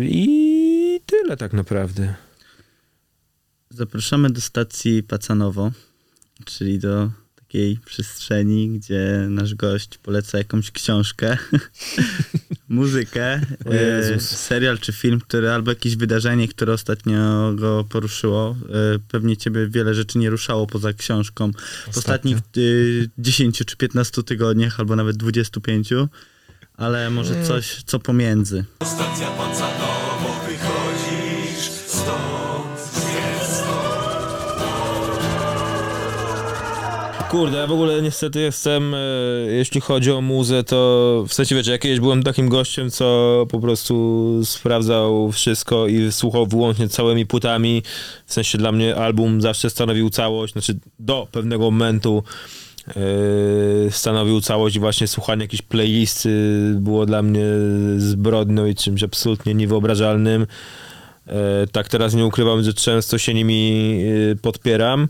i 0.00 1.00
tyle 1.06 1.36
tak 1.36 1.52
naprawdę. 1.52 2.14
Zapraszamy 3.70 4.30
do 4.30 4.40
stacji 4.40 5.02
Pacanowo, 5.02 5.70
czyli 6.44 6.78
do 6.78 7.10
takiej 7.46 7.78
przestrzeni, 7.84 8.68
gdzie 8.68 9.26
nasz 9.28 9.54
gość 9.54 9.98
poleca 9.98 10.38
jakąś 10.38 10.70
książkę, 10.70 11.36
muzykę, 12.68 13.40
e, 13.66 14.20
serial 14.20 14.78
czy 14.78 14.92
film, 14.92 15.20
który 15.20 15.50
albo 15.50 15.70
jakieś 15.70 15.96
wydarzenie, 15.96 16.48
które 16.48 16.72
ostatnio 16.72 17.52
go 17.54 17.84
poruszyło. 17.88 18.56
E, 18.94 18.98
pewnie 19.08 19.36
ciebie 19.36 19.68
wiele 19.68 19.94
rzeczy 19.94 20.18
nie 20.18 20.30
ruszało 20.30 20.66
poza 20.66 20.92
książką. 20.92 21.50
W 21.92 21.98
ostatnich 21.98 22.38
y, 22.56 23.10
10 23.18 23.58
czy 23.66 23.76
15 23.76 24.22
tygodniach, 24.22 24.80
albo 24.80 24.96
nawet 24.96 25.16
25, 25.16 25.90
ale 26.74 27.10
może 27.10 27.44
coś, 27.44 27.82
co 27.86 27.98
pomiędzy. 27.98 28.64
Stacja 28.82 29.30
Kurde, 37.36 37.58
ja 37.58 37.66
w 37.66 37.72
ogóle 37.72 38.02
niestety 38.02 38.40
jestem, 38.40 38.94
e, 38.94 38.98
jeśli 39.50 39.80
chodzi 39.80 40.12
o 40.12 40.20
muzę, 40.20 40.64
to 40.64 41.24
w 41.28 41.34
sensie 41.34 41.54
wiecie, 41.54 41.70
ja 41.70 41.78
kiedyś 41.78 42.00
byłem 42.00 42.22
takim 42.22 42.48
gościem, 42.48 42.90
co 42.90 43.46
po 43.50 43.60
prostu 43.60 44.40
sprawdzał 44.44 45.32
wszystko 45.32 45.86
i 45.86 46.12
słuchał 46.12 46.46
wyłącznie 46.46 46.88
całymi 46.88 47.26
płytami. 47.26 47.82
W 48.26 48.32
sensie 48.32 48.58
dla 48.58 48.72
mnie 48.72 48.96
album 48.96 49.40
zawsze 49.40 49.70
stanowił 49.70 50.10
całość, 50.10 50.52
znaczy 50.52 50.78
do 50.98 51.28
pewnego 51.32 51.64
momentu 51.70 52.22
e, 52.88 52.92
stanowił 53.90 54.40
całość 54.40 54.76
i 54.76 54.80
właśnie 54.80 55.06
słuchanie 55.06 55.42
jakiejś 55.42 55.62
playlisty 55.62 56.30
było 56.80 57.06
dla 57.06 57.22
mnie 57.22 57.44
zbrodnią 57.96 58.66
i 58.66 58.74
czymś 58.74 59.02
absolutnie 59.02 59.54
niewyobrażalnym. 59.54 60.46
E, 61.26 61.66
tak 61.72 61.88
teraz 61.88 62.14
nie 62.14 62.26
ukrywam, 62.26 62.62
że 62.62 62.74
często 62.74 63.18
się 63.18 63.34
nimi 63.34 64.02
e, 64.32 64.36
podpieram. 64.36 65.08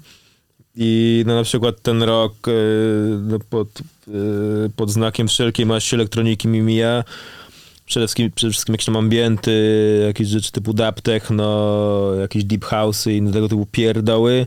I 0.77 1.25
no 1.27 1.35
na 1.35 1.43
przykład 1.43 1.83
ten 1.83 2.03
rok 2.03 2.49
e, 2.49 2.53
no 3.23 3.39
pod, 3.51 3.69
e, 4.09 4.13
pod 4.77 4.91
znakiem 4.91 5.29
wszelkiej 5.29 5.67
maści 5.67 5.95
elektroniki 5.95 6.49
mi 6.49 6.61
mija. 6.61 7.05
Przede 7.87 8.07
wszystkim, 8.07 8.31
przede 8.35 8.51
wszystkim 8.51 8.73
jakieś 8.73 8.87
tam 8.87 8.97
ambienty, 8.97 10.03
jakieś 10.07 10.29
rzeczy 10.29 10.53
typu 10.53 10.73
dub 10.73 11.01
techno, 11.01 12.15
jakieś 12.21 12.45
deep 12.45 12.65
house 12.65 13.07
i 13.07 13.23
tego 13.33 13.49
typu 13.49 13.67
pierdoły. 13.73 14.47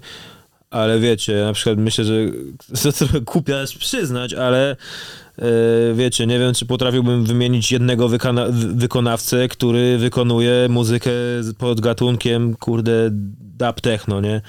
Ale 0.72 1.00
wiecie, 1.00 1.44
na 1.46 1.54
przykład 1.54 1.78
myślę, 1.78 2.06
że 2.06 2.14
to 2.92 2.92
trochę 2.92 3.62
aż 3.62 3.78
przyznać, 3.78 4.34
ale 4.34 4.72
e, 4.72 5.46
wiecie, 5.96 6.28
nie 6.28 6.40
wiem, 6.40 6.54
czy 6.54 6.66
potrafiłbym 6.66 7.26
wymienić 7.26 7.72
jednego 7.72 8.10
wykona- 8.10 8.52
wy- 8.52 8.74
wykonawcę, 8.74 9.48
który 9.48 9.98
wykonuje 9.98 10.68
muzykę 10.70 11.12
pod 11.58 11.82
gatunkiem, 11.82 12.56
kurde, 12.56 13.10
dub 13.58 13.82
techno, 13.82 14.22
nie? 14.22 14.42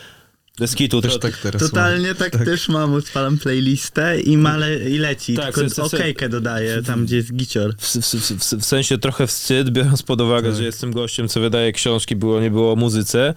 Bez 0.59 0.75
kitu. 0.75 1.01
Też 1.01 1.13
to, 1.13 1.19
tak 1.19 1.37
teraz 1.37 1.63
mam. 1.63 1.71
Totalnie 1.71 2.15
tak, 2.15 2.45
też 2.45 2.69
mam, 2.69 2.95
odpalam 2.95 3.39
playlistę 3.39 4.21
i, 4.21 4.37
male, 4.37 4.77
i 4.91 4.99
leci, 4.99 5.35
Tak, 5.35 5.45
tylko 5.45 5.61
se- 5.61 5.69
se- 5.69 5.89
se- 5.89 5.97
okejkę 5.97 6.29
dodaję 6.29 6.83
tam, 6.83 7.05
gdzie 7.07 7.17
jest 7.17 7.35
gicior. 7.35 7.75
w, 7.79 7.97
w, 7.97 8.15
w, 8.15 8.61
w 8.61 8.65
sensie 8.65 8.99
trochę 8.99 9.27
wstyd, 9.27 9.71
biorąc 9.71 10.03
pod 10.03 10.21
uwagę, 10.21 10.49
Tak. 10.49 10.57
że 10.57 10.65
jestem 10.65 10.93
gościem, 10.93 11.29
co 11.29 11.41
wydaje 11.41 11.73
książki, 11.73 12.17
było, 12.17 12.41
nie 12.41 12.51
było 12.51 12.73
o 12.73 12.77
muzyce. 12.77 13.35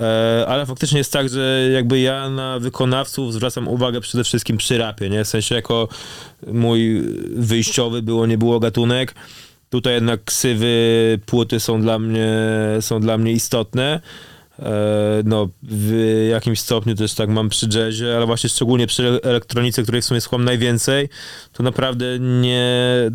E, 0.00 0.44
ale 0.48 0.66
faktycznie 0.66 0.98
jest 0.98 1.12
tak, 1.12 1.28
że 1.28 1.68
jakby 1.72 2.00
ja 2.00 2.30
na 2.30 2.58
wykonawców 2.58 3.32
zwracam 3.34 3.68
uwagę 3.68 4.00
przede 4.00 4.24
wszystkim 4.24 4.56
przy 4.56 4.78
rapie, 4.78 5.10
nie? 5.10 5.24
W 5.24 5.28
sensie 5.28 5.54
jako 5.54 5.88
mój 6.46 7.02
wyjściowy 7.36 8.02
było, 8.02 8.26
nie 8.26 8.38
było 8.38 8.60
gatunek. 8.60 9.14
Tutaj 9.70 9.94
jednak 9.94 10.24
ksywy, 10.24 10.74
płyty 11.26 11.60
są 11.60 11.80
dla 11.82 11.98
mnie, 11.98 12.28
są 12.80 13.00
dla 13.00 13.18
mnie 13.18 13.32
istotne. 13.32 14.00
E, 14.58 15.22
no, 15.24 15.48
w 15.62 16.26
jakimś 16.30 16.60
stopniu 16.60 16.94
też 16.94 17.14
tak 17.14 17.28
mam 17.28 17.48
przy 17.48 17.66
jazzie, 17.68 18.16
ale 18.16 18.26
właśnie 18.26 18.50
szczególnie 18.50 18.86
przy 18.86 19.02
ele- 19.02 19.20
elektronice, 19.22 19.82
której 19.82 20.02
w 20.02 20.04
sumie 20.04 20.20
słucham 20.20 20.44
najwięcej, 20.44 21.08
to 21.52 21.62
naprawdę 21.62 22.18
nie, 22.20 22.66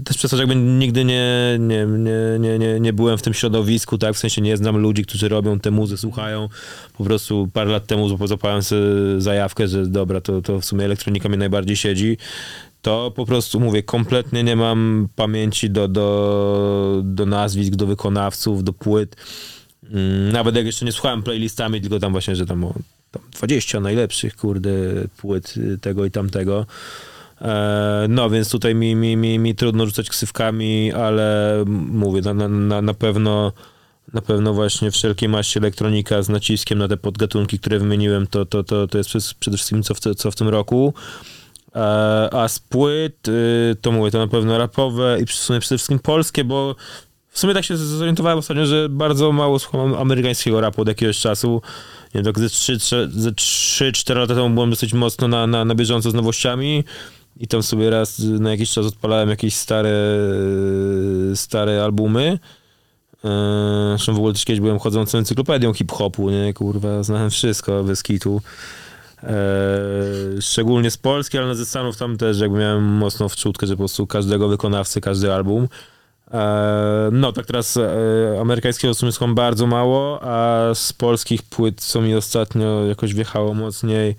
też 0.06 0.18
przez 0.18 0.32
to, 0.32 0.38
jakby 0.38 0.56
nigdy 0.56 1.06
nie, 1.06 1.58
nie, 1.60 1.86
nie, 1.86 2.40
nie, 2.40 2.60
nie, 2.60 2.80
nie 2.80 2.94
byłem 2.94 3.18
w 3.18 3.22
tym 3.22 3.34
środowisku, 3.34 3.98
tak, 3.98 4.16
w 4.16 4.18
sensie 4.18 4.42
nie 4.42 4.58
znam 4.58 4.78
ludzi, 4.78 5.06
którzy 5.06 5.30
robią 5.30 5.60
te 5.60 5.72
muzy, 5.72 5.98
słuchają, 5.98 6.50
po 6.98 7.04
prostu 7.04 7.50
parę 7.54 7.72
lat 7.72 7.88
temu 7.88 8.10
zap- 8.10 8.28
zapałem 8.28 8.64
sobie 8.64 8.82
zajawkę, 9.18 9.68
że 9.68 9.88
dobra, 9.88 10.22
to, 10.22 10.42
to 10.42 10.60
w 10.60 10.66
sumie 10.66 10.86
elektronika 10.86 11.30
mnie 11.30 11.38
najbardziej 11.38 11.76
siedzi, 11.76 12.18
to 12.82 13.12
po 13.16 13.26
prostu 13.26 13.60
mówię, 13.60 13.84
kompletnie 13.84 14.44
nie 14.44 14.56
mam 14.56 15.08
pamięci 15.16 15.70
do, 15.70 15.88
do, 15.88 17.02
do 17.04 17.26
nazwisk, 17.26 17.76
do 17.76 17.86
wykonawców, 17.86 18.64
do 18.64 18.74
płyt. 18.74 19.16
Mm, 19.94 20.32
Nawet 20.32 20.56
jak 20.56 20.66
jeszcze 20.66 20.86
nie 20.86 20.92
słuchałem 20.92 21.24
playlistami, 21.24 21.82
tylko 21.82 22.00
tam 22.00 22.12
właśnie, 22.12 22.36
że 22.36 22.46
tam 22.46 22.64
o 22.64 22.74
tam 23.12 23.22
20 23.32 23.80
najlepszych, 23.80 24.36
kurde, 24.36 24.70
płyt 25.18 25.54
y, 25.58 25.78
tego 25.78 26.06
i 26.06 26.12
tamtego. 26.12 26.66
E, 27.42 28.06
no, 28.10 28.30
więc 28.30 28.50
tutaj 28.50 28.76
mi, 28.76 28.96
mi, 28.96 29.18
mi, 29.18 29.40
mi 29.40 29.56
trudno 29.56 29.86
rzucać 29.86 30.10
ksywkami, 30.10 30.94
ale 30.94 31.58
mówię, 31.68 32.22
na, 32.22 32.34
na- 32.48 32.82
na, 32.82 32.94
pewno 32.94 33.52
na 34.14 34.22
pewno 34.22 34.54
właśnie 34.54 34.92
wszelkiej 34.92 35.30
maści 35.30 35.60
elektronika 35.60 36.22
z 36.22 36.30
naciskiem 36.30 36.80
na 36.80 36.88
te 36.88 36.98
podgatunki, 36.98 37.60
które 37.60 37.80
wymieniłem, 37.80 38.28
to, 38.28 38.46
to, 38.46 38.64
to, 38.64 38.88
to 38.88 38.98
jest 38.98 39.10
przede 39.40 39.58
wszystkim 39.58 39.84
co 39.84 39.94
w, 39.94 40.00
co 40.00 40.32
w 40.32 40.36
tym 40.36 40.50
roku. 40.50 40.94
E, 41.76 41.80
a 42.34 42.48
z 42.48 42.60
płyt, 42.60 43.28
y, 43.28 43.76
to 43.82 43.92
mówię, 43.92 44.12
to 44.12 44.18
na 44.18 44.28
pewno 44.28 44.58
rapowe 44.58 45.18
i 45.22 45.26
w 45.26 45.32
sumie 45.32 45.60
przede 45.60 45.78
wszystkim 45.78 46.00
polskie, 46.00 46.44
bo 46.44 46.76
w 47.32 47.40
sumie 47.40 47.54
tak 47.54 47.66
się 47.66 47.78
zorientowałem 47.78 48.40
ostatnio, 48.40 48.66
że 48.66 48.90
bardzo 48.90 49.32
mało 49.32 49.60
słucham 49.60 49.94
amerykańskiego 49.94 50.62
rapu 50.62 50.82
od 50.82 50.88
jakiegoś 50.88 51.20
czasu. 51.20 51.62
Nie 52.16 52.22
wiem, 52.22 52.34
tak 52.34 52.40
ze 53.12 53.32
3-4 53.32 54.16
lata 54.16 54.36
temu 54.36 54.50
byłem 54.50 54.70
dosyć 54.70 54.94
mocno 54.94 55.28
na, 55.28 55.48
na, 55.48 55.66
na 55.66 55.76
bieżąco 55.76 56.12
z 56.12 56.14
nowościami 56.14 56.84
i 57.38 57.48
tam 57.48 57.64
sobie 57.64 57.90
raz 57.90 58.20
na 58.20 58.52
jakiś 58.52 58.72
czas 58.72 58.86
odpalałem 58.86 59.30
jakieś 59.30 59.56
stare, 59.56 59.94
stare 61.36 61.84
albumy. 61.84 62.40
Eee, 63.24 63.30
Zresztą 63.90 64.14
w 64.14 64.18
ogóle 64.18 64.34
też 64.34 64.46
kiedyś 64.46 64.60
byłem 64.60 64.80
chodzącą 64.80 65.18
encyklopedią 65.18 65.74
hip-hopu, 65.74 66.30
nie? 66.30 66.54
Kurwa, 66.54 67.04
znałem 67.04 67.30
wszystko 67.30 67.84
bez 67.84 68.04
kitu. 68.04 68.42
Eee, 69.24 69.32
szczególnie 70.42 70.92
z 70.92 70.98
Polski, 70.98 71.38
ale 71.38 71.56
ze 71.56 71.66
Stanów 71.66 71.98
tam 71.98 72.18
też 72.18 72.40
jakby 72.40 72.60
miałem 72.60 72.84
mocną 72.84 73.30
wczutkę, 73.30 73.68
że 73.68 73.74
po 73.74 73.78
prostu 73.78 74.08
każdego 74.08 74.48
wykonawcy, 74.48 75.02
każdy 75.02 75.34
album. 75.34 75.68
Eee, 76.34 77.12
no 77.12 77.32
tak 77.32 77.46
teraz 77.46 77.78
e, 77.78 77.90
amerykańskiego 78.42 78.94
w 78.94 78.98
sumie 78.98 79.34
bardzo 79.34 79.68
mało, 79.68 80.20
a 80.22 80.70
z 80.74 80.94
polskich 80.94 81.44
płyt, 81.44 81.82
co 81.82 82.02
mi 82.02 82.16
ostatnio 82.16 82.86
jakoś 82.86 83.14
wjechało 83.14 83.54
mocniej, 83.54 84.16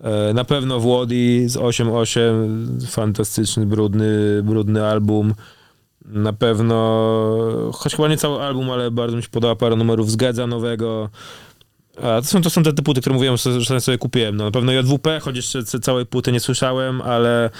e, 0.00 0.34
na 0.34 0.44
pewno 0.44 0.80
Włody 0.80 1.48
z 1.48 1.56
8.8, 1.56 2.86
fantastyczny, 2.86 3.66
brudny, 3.66 4.42
brudny 4.42 4.86
album. 4.86 5.34
Na 6.04 6.32
pewno, 6.32 7.70
choć 7.74 7.96
chyba 7.96 8.08
nie 8.08 8.16
cały 8.16 8.42
album, 8.42 8.70
ale 8.70 8.90
bardzo 8.90 9.16
mi 9.16 9.22
się 9.22 9.28
podoba 9.28 9.56
parę 9.56 9.76
numerów 9.76 10.10
z 10.10 10.16
Gedza 10.16 10.46
nowego. 10.46 11.10
A 12.02 12.20
to 12.20 12.24
są, 12.24 12.42
to 12.42 12.50
są 12.50 12.62
te, 12.62 12.72
płyty, 12.72 13.00
które 13.00 13.14
mówiłem, 13.14 13.36
że, 13.36 13.80
sobie 13.80 13.98
kupiłem. 13.98 14.36
No, 14.36 14.44
na 14.44 14.50
pewno 14.50 14.72
JWP, 14.72 15.20
choć 15.20 15.36
jeszcze 15.36 15.64
całej 15.64 16.06
płyty 16.06 16.32
nie 16.32 16.40
słyszałem, 16.40 17.00
ale, 17.00 17.50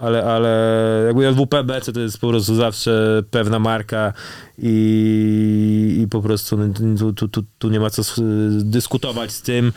ale, 0.00 0.24
ale 0.24 1.02
jakby 1.06 1.24
JWP 1.24 1.64
BC 1.64 1.92
to 1.92 2.00
jest 2.00 2.18
po 2.18 2.28
prostu 2.28 2.54
zawsze 2.54 3.22
pewna 3.30 3.58
marka 3.58 4.12
i, 4.58 6.00
i 6.04 6.08
po 6.08 6.22
prostu 6.22 6.56
no, 6.56 6.64
tu, 6.98 7.12
tu, 7.12 7.28
tu, 7.28 7.42
tu 7.58 7.68
nie 7.68 7.80
ma 7.80 7.90
co 7.90 8.02
dyskutować 8.50 9.32
z 9.32 9.42
tym. 9.42 9.72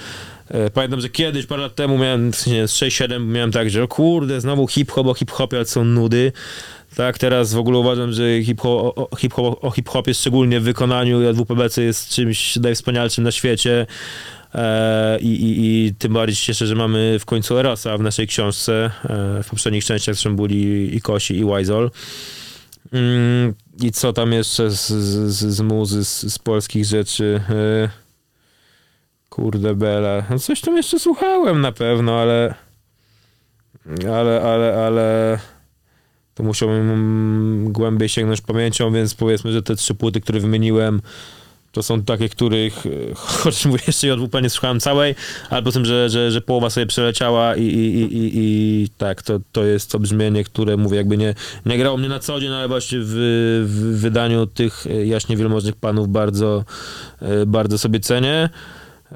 E, 0.50 0.70
Pamiętam, 0.70 1.02
że 1.02 1.10
kiedyś, 1.10 1.46
parę 1.46 1.62
lat 1.62 1.76
temu 1.76 1.98
miałem, 1.98 2.32
w 2.32 2.36
sensie 2.36 2.66
6-7, 2.66 3.26
miałem 3.26 3.52
tak, 3.52 3.70
że 3.70 3.84
o 3.84 3.88
kurde, 3.88 4.42
znowu 4.42 4.68
hip-hop 4.68 5.08
o 5.08 5.14
hip-hopie, 5.14 5.58
ale 5.58 5.66
są 5.66 5.86
nudy. 5.86 6.32
Tak, 6.96 7.18
teraz 7.18 7.54
w 7.54 7.58
ogóle 7.58 7.78
uważam, 7.78 8.12
że 8.12 8.44
hip-hop, 8.44 9.60
o 9.62 9.72
hip-hopie, 9.72 10.14
szczególnie 10.14 10.60
w 10.60 10.64
wykonaniu 10.64 11.22
JWPBC 11.22 11.82
jest 11.82 12.10
czymś 12.10 12.56
najwspanialszym 12.56 13.24
na 13.24 13.32
świecie. 13.32 13.86
E, 14.54 15.20
i, 15.20 15.28
i, 15.28 15.86
I 15.86 15.96
tym 15.96 16.14
bardziej 16.14 16.36
się 16.36 16.46
cieszę, 16.46 16.68
że 16.68 16.76
mamy 16.76 17.20
w 17.20 17.26
końcu 17.26 17.58
Erosa 17.58 17.98
w 17.98 18.02
naszej 18.02 18.28
książce. 18.28 18.92
E, 19.04 19.44
w 19.44 19.50
poprzednich 19.50 19.86
częściach 19.86 20.16
zresztą 20.16 20.36
byli 20.36 20.96
i 20.96 21.02
Kosi, 21.02 21.38
i 21.38 21.46
Wizol. 21.46 21.92
Mm, 22.92 23.54
I 23.82 23.92
co 23.92 24.14
tam 24.14 24.34
jeszcze 24.34 24.72
z, 24.72 24.88
z, 24.88 25.56
z 25.56 25.62
muzy, 25.62 26.06
z, 26.06 26.34
z 26.34 26.40
polskich 26.40 26.86
rzeczy? 26.86 27.42
E, 27.50 27.90
kurde 29.30 29.76
bela. 29.76 30.24
No 30.30 30.40
coś 30.40 30.62
tam 30.62 30.78
jeszcze 30.78 31.00
słuchałem 31.00 31.62
na 31.62 31.72
pewno, 31.72 32.20
ale 32.20 32.56
ale, 33.88 34.42
ale, 34.42 34.86
ale 34.86 35.40
to 36.34 36.44
musiałbym 36.44 36.92
mm, 36.92 37.74
głębiej 37.74 38.10
sięgnąć 38.10 38.42
pamięcią, 38.42 38.94
więc 38.94 39.14
powiedzmy, 39.14 39.52
że 39.52 39.64
te 39.64 39.76
trzy 39.76 39.96
płyty, 39.96 40.22
które 40.22 40.40
wymieniłem, 40.40 41.02
to 41.74 41.84
są 41.84 42.04
takie, 42.04 42.30
których, 42.30 42.86
e, 42.86 42.90
choć 43.16 43.66
mówię, 43.66 43.84
jeszcze 43.88 44.08
JWP 44.08 44.42
nie 44.42 44.50
słuchałem 44.50 44.80
całej, 44.80 45.16
ale 45.50 45.64
po 45.64 45.72
tym, 45.72 45.86
że, 45.86 46.10
że, 46.10 46.32
że 46.32 46.42
połowa 46.42 46.70
sobie 46.70 46.86
przeleciała 46.86 47.56
i, 47.56 47.64
i, 47.64 48.02
i, 48.02 48.18
i, 48.18 48.32
i 48.36 48.90
tak, 48.98 49.22
to, 49.22 49.40
to 49.52 49.64
jest 49.66 49.92
to 49.92 50.00
brzmienie, 50.00 50.44
które 50.44 50.78
mówię, 50.78 50.98
jakby 50.98 51.18
nie, 51.18 51.36
nie 51.66 51.78
grało 51.78 51.98
mnie 51.98 52.10
na 52.10 52.20
co 52.20 52.40
dzień, 52.40 52.54
ale 52.54 52.68
właśnie 52.68 53.00
w, 53.02 53.14
w 53.68 54.00
wydaniu 54.00 54.48
tych 54.48 54.88
e, 54.88 55.06
jaśnie 55.06 55.38
wielmożnych 55.38 55.76
panów 55.76 56.08
bardzo, 56.08 56.66
e, 57.22 57.46
bardzo 57.46 57.78
sobie 57.78 58.00
cenię. 58.00 58.50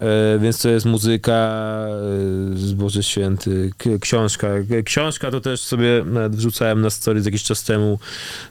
E, 0.01 0.39
Więc 0.39 0.61
to 0.61 0.69
jest 0.69 0.85
muzyka, 0.85 1.33
e, 1.33 2.57
z 2.57 2.73
Boże 2.73 3.03
Święty, 3.03 3.71
książka. 4.01 4.47
K- 4.69 4.81
Książka 4.85 5.31
to 5.31 5.41
też 5.41 5.59
sobie 5.61 6.03
nawet 6.05 6.35
wrzucałem 6.35 6.81
na 6.81 6.89
stories 6.89 7.25
jakiś 7.25 7.43
czas 7.43 7.63
temu, 7.63 7.99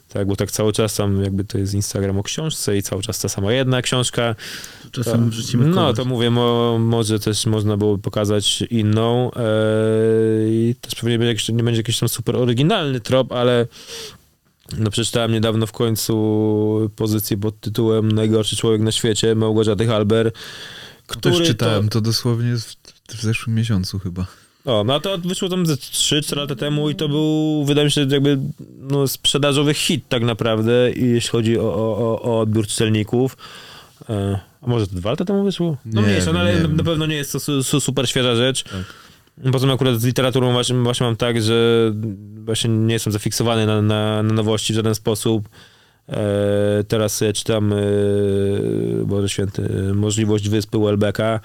tak, 0.08 0.26
bo 0.26 0.36
tak 0.36 0.50
cały 0.50 0.72
czas 0.72 0.94
tam 0.94 1.22
jakby 1.24 1.44
to 1.44 1.58
jest 1.58 1.74
Instagram 1.74 2.18
o 2.18 2.22
książce 2.22 2.76
i 2.76 2.82
cały 2.82 3.02
czas 3.02 3.18
ta 3.20 3.28
sama 3.28 3.52
jedna 3.52 3.82
książka. 3.82 4.34
Czasem 4.92 5.24
To- 5.24 5.30
wrzucimy 5.30 5.66
No, 5.66 5.92
to 5.92 6.04
mówię, 6.04 6.30
mo, 6.30 6.78
może 6.78 7.20
też 7.20 7.46
można 7.46 7.76
było 7.76 7.98
pokazać 7.98 8.62
inną. 8.62 9.30
E, 9.36 9.40
I 10.48 10.74
też 10.80 10.94
pewnie 10.94 11.18
będzie 11.18 11.32
jakiś, 11.32 11.48
nie 11.48 11.62
będzie 11.62 11.80
jakiś 11.80 11.98
tam 11.98 12.08
super 12.08 12.36
oryginalny 12.36 13.00
trop, 13.00 13.32
ale 13.32 13.66
no 14.78 14.90
przeczytałem 14.90 15.32
niedawno 15.32 15.66
w 15.66 15.72
końcu 15.72 16.90
pozycję 16.96 17.36
pod 17.36 17.60
tytułem 17.60 18.12
Najgorszy 18.12 18.56
człowiek 18.56 18.80
na 18.80 18.92
świecie 18.92 19.34
Małgorzaty 19.34 19.86
Halber. 19.86 20.32
Który 21.06 21.38
Też 21.38 21.46
czytałem, 21.46 21.88
To, 21.88 21.92
to 21.92 22.00
dosłownie 22.00 22.56
w, 22.56 22.76
w 23.16 23.22
zeszłym 23.22 23.56
miesiącu 23.56 23.98
chyba. 23.98 24.26
o, 24.64 24.84
no 24.84 25.00
to 25.00 25.18
wyszło 25.18 25.48
tam 25.48 25.66
ze 25.66 25.74
3-4 25.74 26.36
lata 26.36 26.54
temu 26.54 26.90
i 26.90 26.94
to 26.94 27.08
był, 27.08 27.64
wydaje 27.64 27.84
mi 27.84 27.90
się, 27.90 28.00
jakby 28.10 28.38
no, 28.80 29.08
sprzedażowy 29.08 29.74
hit 29.74 30.04
tak 30.08 30.22
naprawdę, 30.22 30.90
jeśli 30.96 31.30
chodzi 31.30 31.58
o, 31.58 31.74
o, 31.74 32.22
o- 32.22 32.40
odbiór 32.40 32.66
czytelników. 32.66 33.36
E, 34.10 34.40
a 34.62 34.66
może 34.66 34.86
to 34.86 34.96
dwa 34.96 35.10
lata 35.10 35.24
temu 35.24 35.44
wyszło? 35.44 35.76
No 35.84 36.00
Nie 36.00 36.06
mniejsza, 36.06 36.32
no, 36.32 36.40
ale 36.40 36.60
na, 36.60 36.68
na 36.68 36.84
pewno 36.84 37.06
nie 37.06 37.16
jest 37.16 37.32
to 37.32 37.40
su, 37.40 37.62
su, 37.62 37.80
super 37.80 38.08
świeża 38.08 38.34
rzecz. 38.36 38.62
Tak. 38.64 39.52
Poza 39.52 39.66
tym 39.66 39.74
akurat 39.74 40.00
z 40.00 40.04
literaturą 40.04 40.52
właśnie, 40.52 40.76
właśnie 40.76 41.06
mam 41.06 41.16
tak, 41.16 41.42
że 41.42 41.92
właśnie 42.44 42.70
nie 42.70 42.92
jestem 42.94 43.12
zafiksowany 43.12 43.66
na, 43.66 43.82
na, 43.82 44.22
na 44.22 44.34
nowości 44.34 44.72
w 44.72 44.76
żaden 44.76 44.94
sposób. 44.94 45.48
E, 46.08 46.84
teraz 46.88 47.22
czytam 47.34 47.72
e, 47.72 47.76
Boże 49.04 49.28
Święty, 49.28 49.92
Możliwość 49.94 50.48
Wyspy 50.48 50.78
Welbecka. 50.78 51.40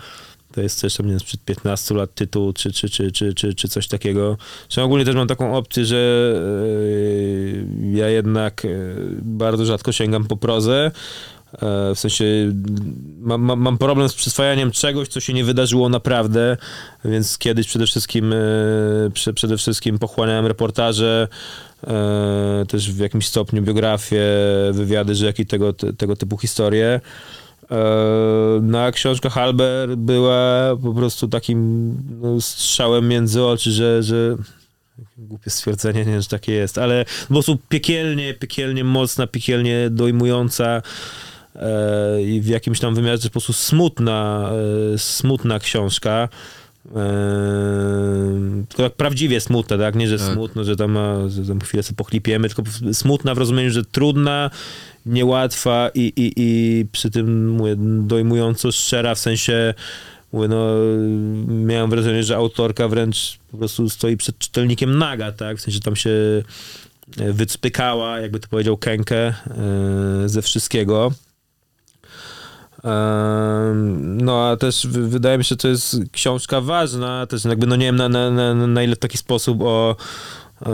To 0.52 0.62
jest 0.62 0.82
też 0.82 0.96
tam, 0.96 1.06
nie 1.06 1.12
wiem, 1.12 1.20
sprzed 1.20 1.46
15 1.46 1.96
lat 1.96 2.16
tytuł, 2.16 2.54
czy, 2.54 2.72
czy, 2.72 2.90
czy, 2.90 3.12
czy, 3.12 3.34
czy, 3.34 3.54
czy 3.54 3.68
coś 3.68 3.88
takiego. 3.88 4.38
Zresztą 4.62 4.84
ogólnie 4.84 5.06
też 5.06 5.16
mam 5.16 5.28
taką 5.28 5.56
opcję, 5.56 5.86
że 5.86 6.34
e, 7.84 7.98
ja 7.98 8.10
jednak 8.10 8.68
bardzo 9.22 9.66
rzadko 9.66 9.92
sięgam 9.92 10.24
po 10.26 10.38
prozę. 10.38 10.92
E, 11.54 11.96
W 11.96 12.00
sensie 12.00 12.26
mam, 13.20 13.42
mam, 13.42 13.60
mam 13.60 13.78
problem 13.78 14.10
z 14.10 14.14
przyswajaniem 14.14 14.72
czegoś, 14.72 15.08
co 15.08 15.20
się 15.20 15.34
nie 15.34 15.44
wydarzyło 15.44 15.90
naprawdę, 15.90 16.58
więc 17.06 17.38
kiedyś 17.38 17.68
przede 17.68 17.86
wszystkim, 17.88 18.34
e, 18.34 18.38
prze, 19.14 19.34
przede 19.34 19.58
wszystkim 19.58 20.00
pochłaniałem 20.00 20.46
reportaże, 20.46 21.28
e, 21.88 22.66
też 22.68 22.92
w 22.92 23.00
jakimś 23.00 23.28
stopniu 23.28 23.62
biografie, 23.62 24.24
wywiady 24.72 25.16
rzeki, 25.16 25.46
tego, 25.46 25.74
te- 25.74 25.94
tego 25.94 26.16
typu 26.16 26.38
historie. 26.38 27.02
E, 27.72 27.78
No 28.62 28.92
książka 28.92 29.30
Halber 29.30 29.98
była 29.98 30.72
po 30.84 30.94
prostu 30.94 31.28
takim 31.28 31.92
no, 32.22 32.42
strzałem 32.42 33.08
między 33.08 33.44
oczy, 33.44 33.72
że, 33.72 34.04
że 34.04 34.36
głupie 35.18 35.50
stwierdzenie, 35.50 36.06
nie 36.06 36.22
że 36.22 36.28
takie 36.28 36.52
jest, 36.52 36.78
ale 36.78 37.06
po 37.28 37.34
prostu 37.34 37.58
piekielnie, 37.70 38.34
piekielnie 38.34 38.84
mocna, 38.84 39.28
piekielnie 39.28 39.90
dojmująca 39.90 40.82
i 42.24 42.42
w 42.42 42.48
jakimś 42.48 42.80
tam 42.80 42.96
wymiarze 42.96 43.24
po 43.24 43.30
prostu 43.30 43.54
smutna, 43.54 44.50
e, 44.94 44.98
smutna 44.98 45.60
książka. 45.60 46.30
E, 46.96 48.66
tylko 48.70 48.84
tak 48.84 48.94
prawdziwie 48.94 49.42
smutna, 49.42 49.78
tak? 49.78 49.96
Nie, 49.96 50.08
że 50.08 50.18
Tak. 50.18 50.34
smutno, 50.34 50.64
że 50.64 50.76
tam, 50.76 50.98
że 51.30 51.46
tam 51.46 51.60
chwilę 51.62 51.84
sobie 51.84 51.96
pochlipiemy, 51.96 52.50
tylko 52.50 52.64
smutna 52.94 53.36
w 53.36 53.38
rozumieniu, 53.38 53.72
że 53.72 53.86
trudna, 53.86 54.50
niełatwa 55.06 55.90
i, 55.94 56.14
i, 56.16 56.34
i 56.38 56.86
przy 56.92 57.12
tym 57.12 57.50
mówię, 57.50 57.76
dojmująco 57.80 58.72
szczera, 58.72 59.16
w 59.16 59.20
sensie 59.20 59.74
mówię, 60.34 60.48
no, 60.48 60.76
miałem 61.48 61.90
wrażenie, 61.90 62.24
że 62.24 62.36
autorka 62.36 62.88
wręcz 62.88 63.40
po 63.52 63.58
prostu 63.58 63.90
stoi 63.90 64.18
przed 64.18 64.38
czytelnikiem 64.38 64.98
naga, 64.98 65.32
tak? 65.32 65.58
W 65.58 65.62
sensie 65.62 65.80
tam 65.80 65.96
się 65.96 66.10
e, 67.18 67.34
wycpykała, 67.34 68.20
jakby 68.20 68.40
to 68.40 68.48
powiedział 68.48 68.78
e, 68.88 69.34
ze 70.26 70.42
wszystkiego. 70.42 71.12
No, 73.94 74.46
a 74.48 74.58
też 74.58 74.88
wydaje 74.88 75.38
mi 75.38 75.44
się, 75.44 75.48
że 75.48 75.58
to 75.58 75.68
jest 75.68 75.98
książka 76.12 76.62
ważna, 76.62 77.26
też 77.26 77.46
jakby, 77.46 77.68
no 77.68 77.76
nie 77.76 77.86
wiem 77.86 77.96
na, 77.96 78.10
na, 78.10 78.32
na, 78.32 78.54
na 78.54 78.84
ile 78.84 78.96
w 78.96 79.00
taki 79.00 79.18
sposób 79.18 79.62
o, 79.62 79.96
e, 80.66 80.70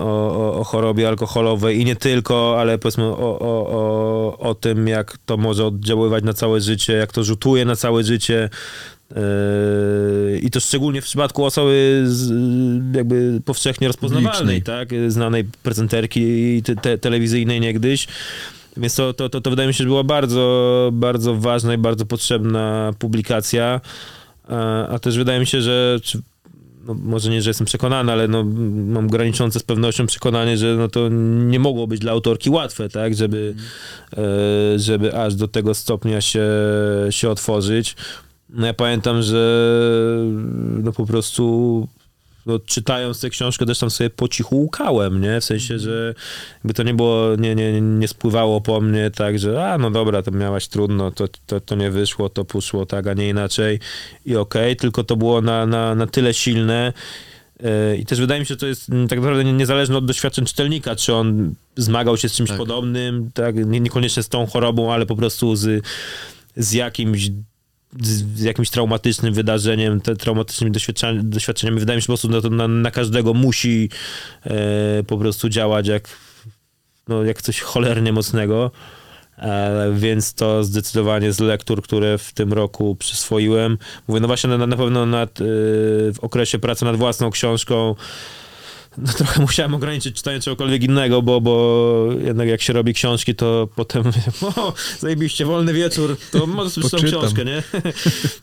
o, 0.00 0.36
o, 0.36 0.58
o 0.60 0.64
chorobie 0.64 1.08
alkoholowej 1.08 1.80
i 1.80 1.84
nie 1.84 1.96
tylko, 1.96 2.60
ale 2.60 2.78
powiedzmy 2.78 3.04
o, 3.04 3.38
o, 3.38 3.38
o, 3.40 4.38
o 4.38 4.54
tym, 4.54 4.88
jak 4.88 5.18
to 5.26 5.36
może 5.36 5.66
oddziaływać 5.66 6.24
na 6.24 6.32
całe 6.32 6.60
życie, 6.60 6.92
jak 6.92 7.12
to 7.12 7.24
rzutuje 7.24 7.64
na 7.64 7.76
całe 7.76 8.04
życie. 8.04 8.50
Yy, 9.10 10.38
I 10.38 10.50
to 10.50 10.60
szczególnie 10.60 11.02
w 11.02 11.04
przypadku 11.04 11.44
osoby 11.44 12.04
z, 12.06 12.30
jakby 12.96 13.40
powszechnie 13.44 13.86
rozpoznawalnej, 13.86 14.62
tak? 14.62 14.88
Znanej 15.08 15.44
prezenterki 15.62 16.62
te, 16.62 16.76
te, 16.76 16.98
telewizyjnej 16.98 17.60
niegdyś. 17.60 18.08
Więc 18.76 18.94
to, 18.94 19.14
to, 19.14 19.28
to, 19.28 19.40
to 19.40 19.50
wydaje 19.50 19.68
mi 19.68 19.74
się, 19.74 19.84
że 19.84 19.88
była 19.88 20.04
bardzo, 20.04 20.90
bardzo 20.92 21.34
ważna 21.34 21.74
i 21.74 21.78
bardzo 21.78 22.06
potrzebna 22.06 22.92
publikacja. 22.98 23.80
A, 24.48 24.86
a 24.86 24.98
też 24.98 25.18
wydaje 25.18 25.40
mi 25.40 25.46
się, 25.46 25.60
że 25.60 25.98
czy, 26.02 26.22
no, 26.86 26.94
może 26.94 27.30
nie, 27.30 27.42
że 27.42 27.50
jestem 27.50 27.66
przekonany, 27.66 28.12
ale 28.12 28.28
no, 28.28 28.44
mam 28.86 29.08
graniczące 29.08 29.60
z 29.60 29.62
pewnością 29.62 30.06
przekonanie, 30.06 30.56
że 30.56 30.74
no, 30.76 30.88
to 30.88 31.08
nie 31.08 31.58
mogło 31.58 31.86
być 31.86 32.00
dla 32.00 32.12
autorki 32.12 32.50
łatwe, 32.50 32.88
tak, 32.88 33.14
żeby, 33.14 33.54
e, 34.16 34.78
żeby 34.78 35.14
aż 35.14 35.34
do 35.34 35.48
tego 35.48 35.74
stopnia 35.74 36.20
się, 36.20 36.46
się 37.10 37.30
otworzyć. 37.30 37.96
No 38.48 38.66
ja 38.66 38.74
pamiętam, 38.74 39.22
że 39.22 39.72
no 40.82 40.92
po 40.92 41.06
prostu 41.06 41.88
no, 42.46 42.58
czytając 42.58 43.20
tę 43.20 43.30
książkę 43.30 43.66
też 43.66 43.78
tam 43.78 43.90
sobie 43.90 44.10
po 44.10 44.28
cichu 44.28 44.56
łukałem, 44.56 45.20
nie? 45.20 45.40
W 45.40 45.44
sensie, 45.44 45.78
że 45.78 46.14
jakby 46.54 46.74
to 46.74 46.82
nie 46.82 46.94
było, 46.94 47.36
nie, 47.36 47.54
nie, 47.54 47.80
nie 47.80 48.08
spływało 48.08 48.60
po 48.60 48.80
mnie 48.80 49.10
tak, 49.10 49.38
że 49.38 49.72
a 49.72 49.78
no 49.78 49.90
dobra, 49.90 50.22
to 50.22 50.30
miałaś 50.30 50.68
trudno, 50.68 51.10
to, 51.10 51.24
to, 51.46 51.60
to 51.60 51.74
nie 51.74 51.90
wyszło, 51.90 52.28
to 52.28 52.44
poszło 52.44 52.86
tak, 52.86 53.06
a 53.06 53.14
nie 53.14 53.28
inaczej 53.28 53.80
i 54.26 54.36
okej, 54.36 54.76
tylko 54.76 55.04
to 55.04 55.16
było 55.16 55.40
na, 55.40 55.66
na, 55.66 55.94
na 55.94 56.06
tyle 56.06 56.34
silne 56.34 56.92
yy, 57.62 57.96
i 57.96 58.06
też 58.06 58.20
wydaje 58.20 58.40
mi 58.40 58.46
się, 58.46 58.54
że 58.54 58.60
to 58.60 58.66
jest 58.66 58.86
tak 59.08 59.18
naprawdę 59.18 59.44
nie- 59.44 59.52
niezależne 59.52 59.96
od 59.96 60.06
doświadczeń 60.06 60.44
czytelnika, 60.44 60.96
czy 60.96 61.14
on 61.14 61.54
zmagał 61.76 62.16
się 62.16 62.28
z 62.28 62.32
czymś 62.32 62.48
Tak. 62.48 62.58
podobnym, 62.58 63.30
tak, 63.34 63.56
nie, 63.56 63.80
niekoniecznie 63.80 64.22
z 64.22 64.28
tą 64.28 64.46
chorobą, 64.46 64.92
ale 64.92 65.06
po 65.06 65.16
prostu 65.16 65.56
z, 65.56 65.84
z 66.56 66.72
jakimś 66.72 67.30
z 68.02 68.42
jakimś 68.42 68.70
traumatycznym 68.70 69.34
wydarzeniem, 69.34 70.00
te 70.00 70.16
traumatycznymi 70.16 70.72
doświadczeniami, 70.72 71.24
doświadczeniami 71.24 71.80
wydaje 71.80 71.96
mi 71.96 72.02
się, 72.02 72.16
to 72.42 72.50
na, 72.50 72.68
na 72.68 72.90
każdego 72.90 73.34
musi 73.34 73.90
e, 74.44 75.02
po 75.02 75.18
prostu 75.18 75.48
działać 75.48 75.86
jak, 75.86 76.08
no, 77.08 77.24
jak 77.24 77.42
coś 77.42 77.60
cholernie 77.60 78.12
mocnego. 78.12 78.70
E, 79.38 79.92
więc 79.94 80.34
to 80.34 80.64
zdecydowanie 80.64 81.32
z 81.32 81.40
lektur, 81.40 81.82
które 81.82 82.18
w 82.18 82.32
tym 82.32 82.52
roku 82.52 82.96
przyswoiłem. 82.96 83.78
Mówię, 84.08 84.20
no 84.20 84.26
właśnie 84.26 84.50
na, 84.50 84.66
na 84.66 84.76
pewno 84.76 85.06
nad, 85.06 85.40
e, 85.40 85.44
w 86.12 86.18
okresie 86.20 86.58
pracy 86.58 86.84
nad 86.84 86.96
własną 86.96 87.30
książką 87.30 87.94
no 88.98 89.12
trochę 89.12 89.40
musiałem 89.40 89.74
ograniczyć 89.74 90.16
czytanie 90.16 90.40
czegokolwiek 90.40 90.82
innego, 90.82 91.22
bo, 91.22 91.40
bo 91.40 92.08
jednak 92.24 92.48
jak 92.48 92.62
się 92.62 92.72
robi 92.72 92.94
książki, 92.94 93.34
to 93.34 93.68
potem 93.76 94.02
o, 94.56 94.72
zajebiście, 94.98 95.46
wolny 95.46 95.72
wieczór, 95.72 96.16
to 96.32 96.46
może 96.46 96.70
przeczytam 96.70 97.00
książkę, 97.00 97.44
nie? 97.44 97.62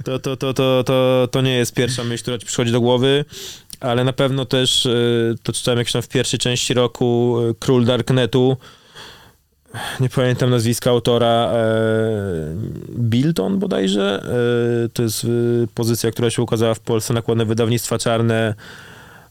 To, 0.05 0.19
to, 0.19 0.37
to, 0.37 0.53
to, 0.53 0.83
to, 0.83 1.27
to 1.31 1.41
nie 1.41 1.55
jest 1.55 1.73
pierwsza 1.73 2.03
myśl, 2.03 2.21
która 2.21 2.37
ci 2.37 2.45
przychodzi 2.45 2.71
do 2.71 2.81
głowy, 2.81 3.25
ale 3.79 4.03
na 4.03 4.13
pewno 4.13 4.45
też 4.45 4.85
y, 4.85 5.35
to 5.43 5.53
czytałem 5.53 5.77
jakś 5.77 5.91
tam 5.91 6.01
w 6.01 6.07
pierwszej 6.07 6.39
części 6.39 6.73
roku 6.73 7.37
y, 7.41 7.55
Król 7.59 7.85
Darknetu, 7.85 8.57
nie 9.99 10.09
pamiętam 10.09 10.49
nazwiska 10.49 10.89
autora, 10.89 11.51
e, 11.53 11.65
Bilton 12.89 13.59
bodajże, 13.59 14.23
e, 14.85 14.89
to 14.89 15.03
jest 15.03 15.27
pozycja, 15.75 16.11
która 16.11 16.29
się 16.29 16.41
ukazała 16.41 16.73
w 16.73 16.79
Polsce, 16.79 17.13
nakładne 17.13 17.45
wydawnictwa 17.45 17.97
czarne, 17.97 18.53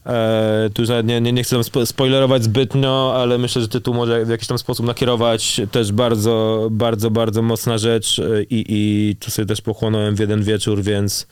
E, 0.05 0.69
tu 0.73 0.83
nie, 1.03 1.21
nie, 1.21 1.33
nie 1.33 1.43
chcę 1.43 1.55
tam 1.55 1.63
spo- 1.63 1.85
spoilerować 1.85 2.43
zbytnio, 2.43 3.13
ale 3.15 3.37
myślę, 3.37 3.61
że 3.61 3.67
tytuł 3.67 3.93
może 3.93 4.25
w 4.25 4.29
jakiś 4.29 4.47
tam 4.47 4.57
sposób 4.57 4.85
nakierować. 4.85 5.61
Też 5.71 5.91
bardzo, 5.91 6.67
bardzo, 6.71 7.11
bardzo 7.11 7.41
mocna 7.41 7.77
rzecz 7.77 8.19
e, 8.19 8.43
i, 8.43 8.65
i 8.69 9.15
tu 9.15 9.31
sobie 9.31 9.45
też 9.45 9.61
pochłonąłem 9.61 10.15
w 10.15 10.19
jeden 10.19 10.43
wieczór, 10.43 10.81
więc, 10.81 11.27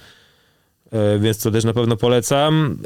e, 0.92 1.20
więc 1.20 1.44
to 1.44 1.52
też 1.52 1.64
na 1.64 1.74
pewno 1.74 1.98
polecam. 1.98 2.78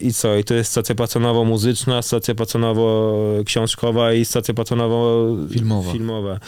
I 0.00 0.12
co? 0.12 0.36
I 0.36 0.44
to 0.44 0.54
jest 0.54 0.70
stacja 0.70 0.94
patronowo-muzyczna, 0.94 2.02
stacja 2.02 2.34
patronowo-książkowa 2.34 4.12
i 4.14 4.24
stacja 4.24 4.54
patronowo- 4.54 5.48
Filmowa. 5.52 5.92
filmowa. 5.92 6.38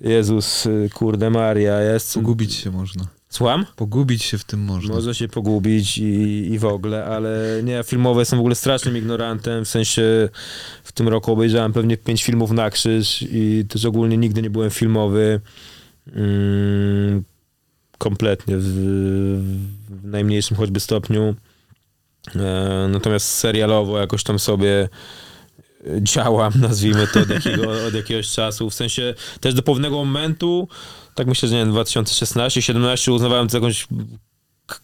Jezus, 0.00 0.68
kurde 0.94 1.30
Maria, 1.30 1.80
jest... 1.80 2.14
Pogubić 2.14 2.54
się 2.54 2.70
można. 2.70 3.04
Słucham? 3.32 3.66
Pogubić 3.76 4.22
się 4.22 4.38
w 4.38 4.44
tym 4.44 4.60
można. 4.60 4.94
Można 4.94 5.14
się 5.14 5.28
pogubić 5.28 5.98
i, 5.98 6.02
i 6.52 6.58
w 6.58 6.64
ogóle, 6.64 7.04
ale 7.04 7.60
nie, 7.62 7.82
filmowe 7.84 8.20
jestem 8.20 8.38
w 8.38 8.40
ogóle 8.40 8.54
strasznym 8.54 8.96
ignorantem, 8.96 9.64
w 9.64 9.68
sensie 9.68 10.28
w 10.84 10.92
tym 10.92 11.08
roku 11.08 11.32
obejrzałem 11.32 11.72
pewnie 11.72 11.96
pięć 11.96 12.24
filmów 12.24 12.50
na 12.50 12.70
krzyż 12.70 13.24
i 13.30 13.64
też 13.68 13.84
ogólnie 13.84 14.16
nigdy 14.16 14.42
nie 14.42 14.50
byłem 14.50 14.70
filmowy. 14.70 15.40
Mm, 16.06 17.24
kompletnie, 17.98 18.56
w, 18.58 18.64
w 19.88 20.04
najmniejszym 20.04 20.56
choćby 20.56 20.80
stopniu. 20.80 21.34
E, 22.36 22.88
natomiast 22.90 23.26
serialowo 23.26 23.98
jakoś 23.98 24.22
tam 24.22 24.38
sobie 24.38 24.88
działam, 26.00 26.52
nazwijmy 26.68 27.06
to, 27.06 27.20
od, 27.20 27.30
jakiego, 27.30 27.86
od 27.86 27.94
jakiegoś 27.94 28.30
czasu. 28.30 28.70
W 28.70 28.74
sensie 28.74 29.14
też 29.40 29.54
do 29.54 29.62
pewnego 29.62 29.96
momentu, 29.96 30.68
tak 31.14 31.26
myślę, 31.26 31.48
że 31.48 31.54
nie 31.54 31.64
wiem, 31.64 31.74
2016-17 31.74 33.12
uznawałem 33.12 33.46
to 33.46 33.52
za 33.52 33.58
jakąś 33.58 33.86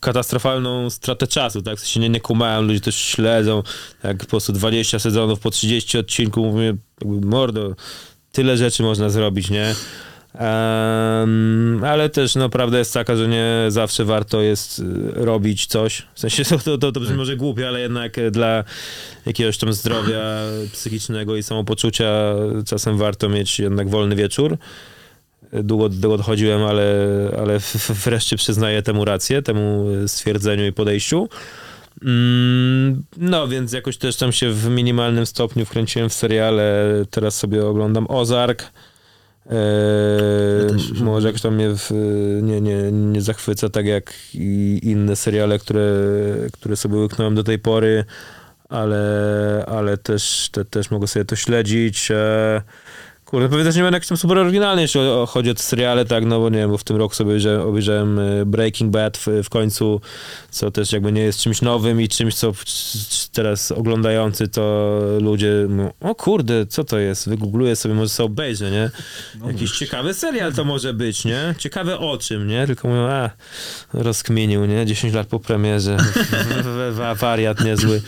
katastrofalną 0.01 0.91
stratę 0.91 1.27
czasu, 1.27 1.63
tak? 1.63 1.77
W 1.77 1.81
sensie 1.81 2.01
nie, 2.01 2.09
nie 2.09 2.21
kumałem, 2.21 2.67
ludzie 2.67 2.81
też 2.81 2.97
śledzą, 2.97 3.63
jak 4.05 4.19
po 4.19 4.27
prostu 4.27 4.53
20 4.53 4.99
sezonów 4.99 5.41
po 5.41 5.51
30 5.51 5.99
odcinków, 5.99 6.55
mówię, 6.55 6.75
jakby 7.01 7.27
mordo, 7.27 7.75
tyle 8.33 8.57
rzeczy 8.57 8.83
można 8.83 9.11
zrobić, 9.11 9.51
nie? 9.51 9.75
Em, 10.35 11.85
ale 11.85 12.09
też 12.09 12.35
no, 12.35 12.49
prawda 12.49 12.79
jest 12.79 12.95
taka, 12.95 13.17
że 13.17 13.29
nie 13.29 13.65
zawsze 13.69 14.05
warto 14.05 14.43
jest 14.43 14.79
y, 14.79 14.85
robić 15.15 15.67
coś. 15.67 16.07
W 16.15 16.21
sensie 16.21 16.45
to, 16.45 16.59
to, 16.65 16.79
to, 16.79 16.93
to 16.93 17.01
brzmi 17.01 17.17
może 17.17 17.37
głupie, 17.37 17.69
ale 17.69 17.81
jednak 17.81 18.19
y, 18.19 18.31
dla 18.31 18.65
jakiegoś 19.27 19.59
tam 19.59 19.73
zdrowia 19.73 20.23
psychicznego 20.73 21.37
i 21.37 21.43
samopoczucia 21.43 22.35
czasem 22.67 22.99
warto 22.99 23.29
mieć 23.29 23.59
jednak 23.59 23.89
wolny 23.89 24.17
wieczór. 24.17 24.59
Długo 25.53 25.89
do 25.89 26.01
tego 26.03 26.16
dochodziłem, 26.16 26.62
ale, 26.62 26.95
ale 27.39 27.59
wreszcie 28.05 28.37
przyznaję 28.37 28.83
temu 28.83 29.05
rację, 29.05 29.43
temu 29.43 29.87
stwierdzeniu 30.07 30.66
i 30.66 30.73
podejściu. 30.73 31.29
Mm, 32.05 33.03
No, 33.16 33.49
więc 33.49 33.73
jakoś 33.73 33.97
też 33.97 34.16
tam 34.16 34.33
się 34.33 34.51
w 34.51 34.69
minimalnym 34.69 35.27
stopniu 35.27 35.65
wkręciłem 35.65 36.09
w 36.09 36.12
seriale. 36.15 36.85
Teraz 37.11 37.35
sobie 37.35 37.66
oglądam 37.66 38.07
Ozark. 38.09 38.62
Eee, 39.51 40.73
już 40.73 41.01
może 41.01 41.27
jakoś 41.27 41.43
tam 41.43 41.55
mnie 41.55 41.69
w, 41.70 41.91
nie, 42.43 42.61
nie, 42.61 42.93
nie 42.93 43.23
zachwyca 43.23 43.69
tak 43.69 43.87
jak 43.87 44.12
i 44.35 44.81
inne 44.83 45.16
seriale, 45.16 45.59
które, 45.59 45.93
które 46.53 46.77
sobie 46.77 46.97
łyknąłem 46.97 47.35
do 47.35 47.45
tej 47.45 47.59
pory, 47.59 48.05
ale, 48.69 49.65
ale 49.69 49.99
też, 49.99 50.49
te, 50.53 50.65
też 50.65 50.91
mogę 50.91 51.07
sobie 51.07 51.25
to 51.25 51.37
śledzić. 51.37 52.11
Eee, 52.11 52.61
Kurde, 53.31 53.49
powiedzmy, 53.49 53.73
że 53.73 53.79
nie 53.79 53.83
będę 53.83 53.97
jakiś 53.97 54.09
tam 54.09 54.19
super 54.19 54.39
oryginalny, 54.39 54.83
jeśli 54.83 55.01
chodzi 55.29 55.51
o 55.51 55.55
te 55.55 55.63
seriale, 55.63 56.05
tak, 56.05 56.25
no 56.25 56.41
bo 56.41 56.49
nie 56.49 56.59
wiem, 56.59 56.71
bo 56.71 56.79
w 56.79 56.85
tym 56.85 56.97
roku 56.97 57.15
sobie 57.15 57.31
obejrzałem, 57.31 57.61
obejrzałem 57.61 58.19
e, 58.19 58.47
Breaking 58.47 58.91
Bad 58.91 59.19
w, 59.19 59.27
w 59.45 59.49
końcu, 59.49 60.01
co 60.51 60.71
też 60.71 60.93
jakby 60.93 61.13
nie 61.13 61.21
jest 61.21 61.41
czymś 61.41 61.63
nowym 61.63 62.01
i 62.01 62.09
czymś, 62.09 62.35
co 62.35 62.53
teraz 63.33 63.73
oglądający 63.73 64.49
to 64.49 64.99
ludzie 65.21 65.53
mówią, 65.69 65.93
o 66.01 66.15
kurde, 66.15 66.67
co 66.67 66.85
to 66.85 66.99
jest, 66.99 67.29
wygoogluję 67.29 67.77
sobie, 67.77 67.95
może 67.95 68.09
sobie 68.09 68.27
obejrzę, 68.27 68.71
nie? 68.71 68.91
Jakiś 69.47 69.73
ciekawy 69.73 70.15
serial 70.15 70.53
to 70.53 70.65
może 70.65 70.95
być, 70.95 71.25
nie? 71.25 71.55
Ciekawe 71.59 71.99
o 71.99 72.19
czym, 72.19 72.47
nie? 72.47 72.67
Tylko 72.67 72.89
mówią, 72.89 73.09
a, 73.09 73.31
rozkminił, 73.93 74.65
nie? 74.65 74.87
10 74.87 75.15
lat 75.15 75.27
po 75.27 75.41
premierze, 75.41 75.97
wariat 77.21 77.65
niezły. 77.65 78.03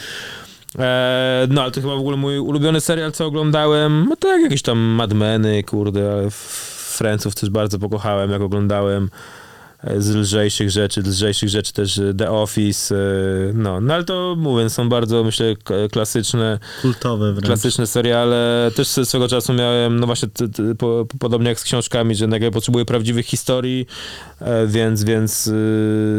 E, 0.79 1.47
no, 1.51 1.63
ale 1.63 1.71
to 1.71 1.81
chyba 1.81 1.95
w 1.97 1.99
ogóle 1.99 2.17
mój 2.17 2.39
ulubiony 2.39 2.81
serial, 2.81 3.13
co 3.13 3.27
oglądałem. 3.27 4.07
No 4.09 4.17
tak, 4.17 4.43
jakieś 4.43 4.63
tam 4.63 4.79
Mad 4.79 5.13
Meny, 5.13 5.63
kurde, 5.65 6.13
ale 6.13 6.23
f- 6.23 6.97
Friendsów 6.99 7.35
też 7.35 7.51
bardzo 7.51 7.79
pokochałem, 7.79 8.31
jak 8.31 8.43
oglądałem 8.43 9.11
z 9.97 10.09
lżejszych 10.09 10.71
rzeczy, 10.71 11.03
z 11.03 11.07
lżejszych 11.07 11.49
rzeczy 11.49 11.73
też 11.73 11.99
e, 11.99 12.15
The 12.15 12.31
Office, 12.31 12.95
e, 12.95 12.99
no, 13.55 13.81
no 13.81 13.95
ale 13.95 14.05
to 14.05 14.35
mówię, 14.39 14.71
są 14.71 14.89
bardzo, 14.89 15.25
myślę, 15.25 15.55
klasyczne, 15.93 16.59
Kultowe 16.83 17.33
wręcz. 17.33 17.47
klasyczne 17.47 17.87
seriale. 17.87 18.71
Też 18.75 18.89
swego 18.89 19.29
czasu 19.29 19.53
miałem, 19.53 20.01
no 20.01 20.07
właśnie, 20.07 20.29
t, 20.29 20.49
t, 20.49 20.75
po, 20.75 21.07
podobnie 21.19 21.49
jak 21.49 21.61
z 21.61 21.65
książkami, 21.65 22.15
że 22.15 22.29
ja 22.41 22.51
potrzebuję 22.51 22.85
prawdziwych 22.85 23.27
historii, 23.27 23.87
e, 24.41 24.67
więc, 24.67 25.05
więc 25.05 25.51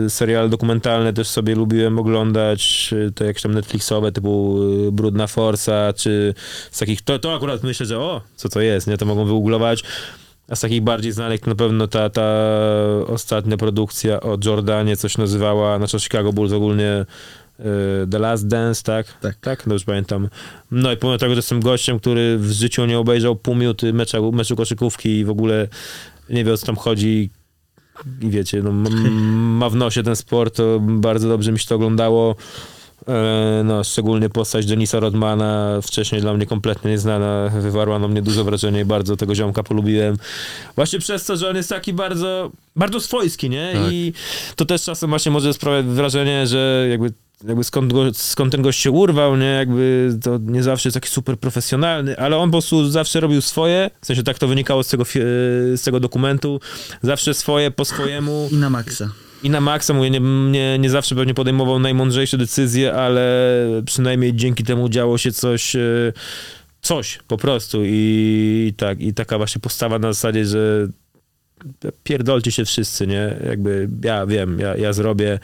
seriale 0.07 0.49
dokumentalne 0.49 1.13
też 1.13 1.27
sobie 1.27 1.55
lubiłem 1.55 1.99
oglądać, 1.99 2.93
te 3.15 3.25
jakieś 3.25 3.43
tam 3.43 3.53
Netflixowe, 3.53 4.11
typu 4.11 4.59
Brudna 4.91 5.27
Forsa, 5.27 5.93
czy 5.93 6.33
z 6.71 6.79
takich, 6.79 7.01
to, 7.01 7.19
to 7.19 7.35
akurat 7.35 7.63
myślę, 7.63 7.85
że 7.85 7.99
o, 7.99 8.21
co 8.35 8.49
to 8.49 8.61
jest, 8.61 8.88
nie, 8.88 8.97
to 8.97 9.05
mogą 9.05 9.25
wygooglować. 9.25 9.83
A 10.49 10.55
z 10.55 10.59
takich 10.59 10.81
bardziej 10.81 11.11
znanych 11.11 11.47
na 11.47 11.55
pewno 11.55 11.88
ta, 11.88 12.09
ta 12.09 12.45
ostatnia 13.07 13.57
produkcja 13.57 14.22
o 14.22 14.38
Jordanie, 14.45 14.97
coś 14.97 15.18
nazywała, 15.18 15.77
znaczy 15.77 15.99
Chicago 15.99 16.34
Bulls 16.34 16.53
ogólnie 16.53 17.05
y, 17.59 17.63
The 18.11 18.19
Last 18.19 18.47
Dance, 18.47 18.84
tak? 18.84 19.18
Tak. 19.22 19.35
Tak, 19.35 19.68
no 19.68 19.73
już 19.73 19.84
pamiętam. 19.84 20.30
No 20.72 20.91
i 20.91 20.97
pomimo 20.97 21.18
tego, 21.18 21.34
że 21.34 21.39
jestem 21.39 21.59
gościem, 21.59 21.99
który 21.99 22.38
w 22.38 22.51
życiu 22.51 22.85
nie 22.85 22.99
obejrzał 22.99 23.35
pół 23.35 23.55
minuty 23.55 23.93
meczu, 23.93 24.31
meczu 24.31 24.55
koszykówki 24.55 25.09
i 25.09 25.26
w 25.26 25.30
ogóle 25.30 25.68
nie 26.30 26.43
wie 26.45 26.53
o 26.53 26.57
co 26.57 26.65
tam 26.65 26.76
chodzi, 26.76 27.30
i 28.22 28.30
wiecie, 28.30 28.61
no, 28.63 28.72
ma 29.59 29.69
w 29.69 29.76
nosie 29.76 30.03
ten 30.03 30.15
sport, 30.15 30.55
to 30.55 30.80
bardzo 30.80 31.30
dobrze 31.30 31.51
mi 31.51 31.59
się 31.59 31.68
to 31.68 31.76
oglądało. 31.76 32.35
E, 33.07 33.64
No, 33.64 33.84
szczególnie 33.84 34.30
postać 34.30 34.65
Denisa 34.65 34.99
Rodmana, 34.99 35.80
wcześniej 35.82 36.22
dla 36.22 36.34
mnie 36.34 36.45
kompletnie 36.45 36.91
nieznana, 36.91 37.49
wywarła 37.61 37.99
na 37.99 38.07
mnie 38.07 38.22
duże 38.22 38.44
wrażenie 38.44 38.82
i 38.82 38.86
bardzo 38.86 39.18
tego 39.18 39.36
ziomka 39.36 39.64
polubiłem. 39.64 40.18
Właśnie 40.76 40.99
przez 40.99 41.26
to, 41.26 41.38
że 41.38 41.49
on 41.49 41.56
jest 41.56 41.69
taki 41.69 41.94
bardzo, 41.94 42.52
bardzo 42.76 42.99
swojski, 42.99 43.49
nie? 43.49 43.72
Tak. 43.73 43.94
I 43.94 44.14
to 44.56 44.65
też 44.65 44.84
czasem 44.84 45.10
właśnie 45.10 45.32
może 45.32 45.53
sprawiać 45.53 45.86
wrażenie, 45.86 46.48
że 46.48 46.88
jakby 46.90 47.14
jakby 47.48 47.64
skąd, 47.64 47.94
go, 47.94 48.03
skąd 48.14 48.52
ten 48.52 48.61
gość 48.61 48.80
się 48.80 48.91
urwał, 48.91 49.38
nie, 49.38 49.45
jakby 49.45 50.10
to 50.23 50.38
nie 50.38 50.64
zawsze 50.64 50.90
jest 50.90 50.94
taki 50.94 51.10
super 51.10 51.38
profesjonalny, 51.38 52.18
ale 52.18 52.38
on 52.38 52.49
po 52.49 52.52
prostu 52.52 52.90
zawsze 52.90 53.19
robił 53.19 53.41
swoje, 53.41 53.90
w 54.02 54.06
sensie 54.06 54.23
tak 54.23 54.40
to 54.40 54.48
wynikało 54.48 54.84
z 54.84 54.88
tego, 54.88 55.03
z 55.76 55.82
tego 55.82 55.99
dokumentu, 55.99 56.60
zawsze 57.03 57.34
swoje 57.34 57.72
po 57.72 57.86
swojemu 57.86 58.49
I 58.52 58.56
na 58.56 58.69
maksa. 58.69 59.10
I 59.43 59.49
na 59.49 59.61
maksa, 59.61 59.93
mówię, 59.93 60.09
nie, 60.09 60.19
nie, 60.51 60.80
nie 60.80 60.89
zawsze 60.89 61.15
pewnie 61.15 61.34
podejmował 61.34 61.80
najmądrzejsze 61.80 62.38
decyzje, 62.38 62.93
ale 62.93 63.47
przynajmniej 63.85 64.35
dzięki 64.35 64.63
temu 64.63 64.89
działo 64.89 65.18
się 65.18 65.31
coś, 65.31 65.76
e, 65.76 66.13
coś 66.81 67.19
po 67.27 67.38
prostu. 67.38 67.81
I 67.85 68.73
tak, 68.77 69.01
i 69.01 69.13
taka 69.13 69.38
właśnie 69.38 69.61
postawa 69.61 69.99
na 69.99 70.13
zasadzie, 70.13 70.45
że 70.45 70.88
pierdolcie 72.03 72.51
się 72.51 72.65
wszyscy, 72.65 73.07
nie, 73.07 73.35
jakby 73.45 73.89
ja 74.03 74.26
wiem, 74.26 74.59
ja, 74.59 74.77
ja 74.77 74.93
zrobię 74.93 75.39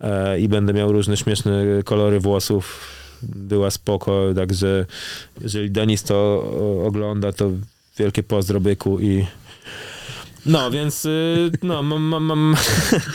e, 0.00 0.40
i 0.40 0.48
będę 0.48 0.72
miał 0.72 0.92
różne 0.92 1.16
śmieszne 1.16 1.64
kolory 1.84 2.20
włosów, 2.20 2.88
była 3.22 3.70
spoko, 3.70 4.28
także 4.36 4.86
jeżeli 5.40 5.70
Denis 5.70 6.02
to 6.02 6.44
ogląda, 6.86 7.32
to 7.32 7.50
wielkie 7.98 8.22
pozdro 8.22 8.60
byku 8.60 9.00
i 9.00 9.26
no, 10.46 10.70
więc 10.70 11.04
y, 11.04 11.50
no, 11.62 11.82
mam, 11.82 12.02
mam, 12.02 12.24
mam 12.24 12.56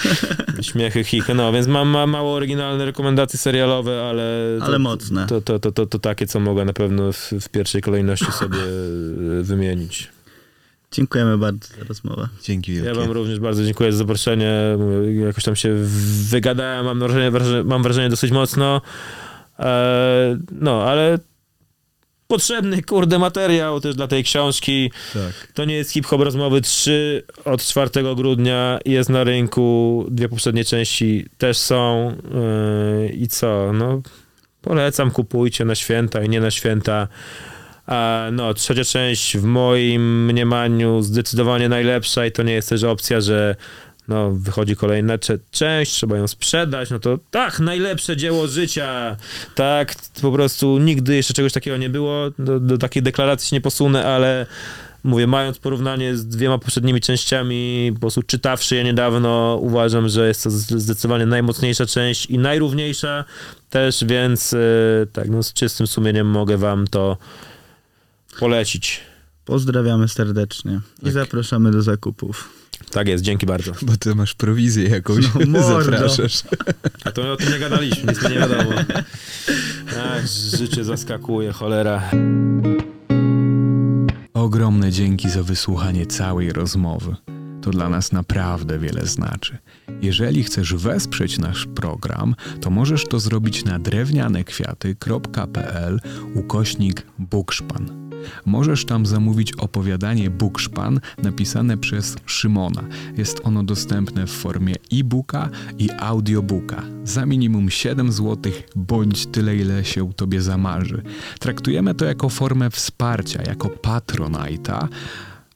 śmiechy, 0.62 1.04
chichy, 1.04 1.34
no, 1.34 1.52
więc 1.52 1.68
mam, 1.68 1.88
mam 1.88 2.10
mało 2.10 2.34
oryginalne 2.34 2.86
rekomendacje 2.86 3.40
serialowe, 3.40 4.04
ale 4.10 4.58
Ale 4.62 4.74
to, 4.74 4.80
mocne. 4.80 5.28
To, 5.28 5.42
to, 5.42 5.60
to, 5.60 5.72
to, 5.72 5.86
to 5.86 6.00
takie, 6.00 6.28
co 6.28 6.40
mogę 6.40 6.66
na 6.66 6.74
pewno 6.74 7.12
w, 7.12 7.32
w 7.42 7.50
pierwszej 7.50 7.82
kolejności 7.82 8.32
sobie 8.32 8.60
y, 8.60 9.44
wymienić. 9.44 10.10
Dziękujemy 10.92 11.38
bardzo 11.38 11.68
za 11.68 11.84
rozmowę. 11.84 12.28
Dzięki 12.44 12.74
wielkie. 12.74 12.90
Ja 12.90 12.96
wam 12.96 13.12
również 13.12 13.40
bardzo 13.40 13.64
dziękuję 13.64 13.92
za 13.92 13.98
zaproszenie. 13.98 14.54
Jakoś 15.26 15.44
tam 15.44 15.56
się 15.56 15.74
wygadałem, 16.30 16.86
mam 16.86 17.00
wrażenie, 17.00 17.32
wrażenie, 17.32 17.64
mam 17.64 17.84
wrażenie 17.84 18.10
dosyć 18.10 18.32
mocno. 18.32 18.82
E, 19.60 20.38
no, 20.52 20.84
ale 20.84 21.20
potrzebny, 22.28 22.84
kurde, 22.84 23.20
materiał 23.20 23.80
też 23.80 23.96
dla 23.96 24.08
tej 24.08 24.24
książki. 24.24 24.92
Tak. 25.14 25.52
To 25.54 25.66
nie 25.66 25.76
jest 25.76 25.92
hip-hop 25.92 26.22
rozmowy 26.22 26.62
3 26.62 27.24
od 27.46 27.62
4 27.62 27.90
grudnia 28.16 28.80
jest 28.86 29.10
na 29.10 29.24
rynku. 29.24 30.06
Dwie 30.12 30.30
poprzednie 30.30 30.66
części 30.66 31.26
też 31.38 31.58
są. 31.58 32.12
Yy, 33.02 33.10
I 33.10 33.28
co? 33.28 33.74
No, 33.74 34.02
polecam, 34.62 35.12
kupujcie 35.12 35.66
na 35.66 35.76
święta 35.76 36.24
i 36.24 36.30
nie 36.30 36.42
na 36.42 36.52
święta. 36.52 37.08
A 37.86 38.28
no, 38.32 38.54
trzecia 38.54 38.84
część 38.84 39.38
w 39.38 39.44
moim 39.44 40.26
mniemaniu 40.26 41.02
zdecydowanie 41.02 41.70
najlepsza 41.70 42.26
i 42.26 42.32
to 42.32 42.44
nie 42.44 42.54
jest 42.54 42.70
też 42.70 42.84
opcja, 42.84 43.22
że 43.22 43.56
no, 44.08 44.32
wychodzi 44.32 44.76
kolejna 44.76 45.18
cze- 45.18 45.40
część, 45.52 45.92
trzeba 45.92 46.18
ją 46.18 46.28
sprzedać, 46.28 46.90
no 46.90 47.00
to 47.00 47.20
tak, 47.32 47.60
najlepsze 47.60 48.18
dzieło 48.18 48.48
życia, 48.48 49.18
tak, 49.56 49.96
po 50.22 50.32
prostu 50.32 50.78
nigdy 50.78 51.16
jeszcze 51.16 51.34
czegoś 51.34 51.54
takiego 51.54 51.78
nie 51.78 51.90
było, 51.90 52.32
do, 52.40 52.60
do 52.60 52.78
takiej 52.78 53.04
deklaracji 53.04 53.50
się 53.50 53.56
nie 53.56 53.62
posunę, 53.62 54.06
ale 54.06 54.46
mówię, 55.04 55.28
mając 55.28 55.58
porównanie 55.60 56.16
z 56.18 56.26
dwiema 56.28 56.58
poprzednimi 56.58 57.02
częściami, 57.02 57.92
po 57.94 58.00
prostu 58.00 58.24
czytawszy 58.24 58.76
je 58.76 58.84
niedawno, 58.84 59.58
uważam, 59.62 60.10
że 60.10 60.28
jest 60.28 60.44
to 60.44 60.50
zdecydowanie 60.52 61.26
najmocniejsza 61.26 61.86
część 61.86 62.26
i 62.26 62.38
najrówniejsza 62.40 63.26
też, 63.70 64.04
więc 64.06 64.54
e, 64.54 64.58
tak, 65.14 65.30
no 65.30 65.44
z 65.44 65.54
czystym 65.54 65.88
sumieniem 65.88 66.28
mogę 66.28 66.58
wam 66.58 66.88
to 66.88 67.18
polecić. 68.40 69.02
Pozdrawiamy 69.46 70.08
serdecznie 70.08 70.80
i 71.02 71.04
Tak. 71.06 71.14
zapraszamy 71.14 71.72
do 71.72 71.82
zakupów. 71.82 72.50
Tak 72.92 73.08
jest, 73.08 73.24
dzięki 73.24 73.46
bardzo. 73.46 73.72
Bo 73.82 73.98
ty 73.98 74.16
masz 74.16 74.34
prowizję 74.34 74.90
jakąś, 74.90 75.26
No, 75.48 75.64
zapraszasz. 75.64 76.44
A 77.04 77.12
to 77.12 77.32
o 77.32 77.38
tym 77.38 77.52
nie 77.52 77.60
gadaliśmy, 77.60 78.14
nic 78.14 78.24
mi 78.24 78.30
nie 78.30 78.40
wiadomo. 78.40 78.72
Ach, 80.00 80.28
życie 80.58 80.84
zaskakuje, 80.84 81.52
cholera. 81.52 82.10
Ogromne 84.34 84.92
dzięki 84.92 85.30
za 85.30 85.44
wysłuchanie 85.44 86.06
całej 86.06 86.54
rozmowy. 86.54 87.16
To 87.62 87.72
dla 87.72 87.90
nas 87.90 88.12
naprawdę 88.12 88.80
wiele 88.80 89.06
znaczy. 89.06 89.58
Jeżeli 90.02 90.44
chcesz 90.44 90.74
wesprzeć 90.74 91.38
nasz 91.38 91.68
program, 91.76 92.36
to 92.62 92.70
możesz 92.70 93.06
to 93.06 93.20
zrobić 93.20 93.66
na 93.66 93.80
drewnianekwiaty.pl 93.80 96.00
ukośnik 96.36 97.06
Bukszpan. 97.20 98.07
Możesz 98.46 98.86
tam 98.86 99.06
zamówić 99.06 99.54
opowiadanie 99.54 100.30
Bukszpan 100.30 101.00
napisane 101.24 101.78
przez 101.78 102.16
Szymona. 102.26 102.84
Jest 103.18 103.42
ono 103.44 103.64
dostępne 103.64 104.28
w 104.28 104.32
formie 104.32 104.76
e-booka 104.94 105.50
i 105.80 105.90
audiobooka 106.00 106.84
za 107.04 107.26
minimum 107.26 107.70
7 107.70 108.12
zł 108.12 108.52
bądź 108.76 109.26
tyle, 109.26 109.56
ile 109.56 109.86
się 109.86 110.14
tobie 110.14 110.42
zamarzy. 110.42 111.02
Traktujemy 111.40 111.96
to 111.96 112.06
jako 112.06 112.30
formę 112.30 112.70
wsparcia, 112.70 113.42
jako 113.48 113.70
patronajta, 113.70 114.90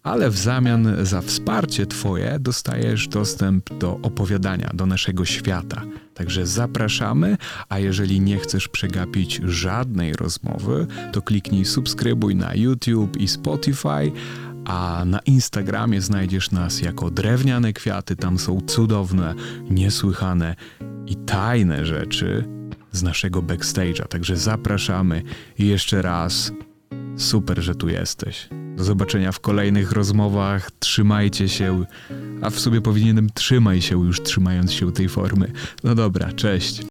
ale 0.03 0.29
w 0.29 0.37
zamian 0.37 1.05
za 1.05 1.21
wsparcie 1.21 1.85
Twoje 1.85 2.37
dostajesz 2.39 3.07
dostęp 3.07 3.77
do 3.79 3.99
opowiadania, 4.01 4.69
do 4.73 4.85
naszego 4.85 5.25
świata. 5.25 5.81
Także 6.13 6.47
zapraszamy, 6.47 7.37
a 7.69 7.79
jeżeli 7.79 8.21
nie 8.21 8.37
chcesz 8.37 8.67
przegapić 8.67 9.41
żadnej 9.43 10.13
rozmowy, 10.13 10.87
to 11.11 11.21
kliknij 11.21 11.65
subskrybuj 11.65 12.35
na 12.35 12.55
YouTube 12.55 13.17
i 13.17 13.27
Spotify, 13.27 14.11
a 14.65 15.03
na 15.05 15.19
Instagramie 15.19 16.01
znajdziesz 16.01 16.51
nas 16.51 16.81
jako 16.81 17.11
drewniane 17.11 17.73
kwiaty. 17.73 18.15
Tam 18.15 18.39
są 18.39 18.61
cudowne, 18.61 19.35
niesłychane 19.69 20.55
i 21.07 21.15
tajne 21.15 21.85
rzeczy 21.85 22.45
z 22.91 23.03
naszego 23.03 23.41
backstage'a. 23.41 24.07
Także 24.07 24.37
zapraszamy 24.37 25.23
i 25.59 25.67
jeszcze 25.67 26.01
raz 26.01 26.51
Super, 27.17 27.61
że 27.61 27.75
tu 27.75 27.89
jesteś. 27.89 28.49
Do 28.77 28.83
zobaczenia 28.83 29.31
w 29.31 29.39
kolejnych 29.39 29.91
rozmowach. 29.91 30.71
Trzymajcie 30.79 31.49
się. 31.49 31.85
A 32.41 32.49
w 32.49 32.59
sobie 32.59 32.81
powinienem 32.81 33.29
trzymaj 33.33 33.81
się 33.81 34.05
już 34.05 34.21
trzymając 34.21 34.73
się 34.73 34.91
tej 34.91 35.09
formy. 35.09 35.51
No 35.83 35.95
dobra, 35.95 36.33
cześć. 36.33 36.81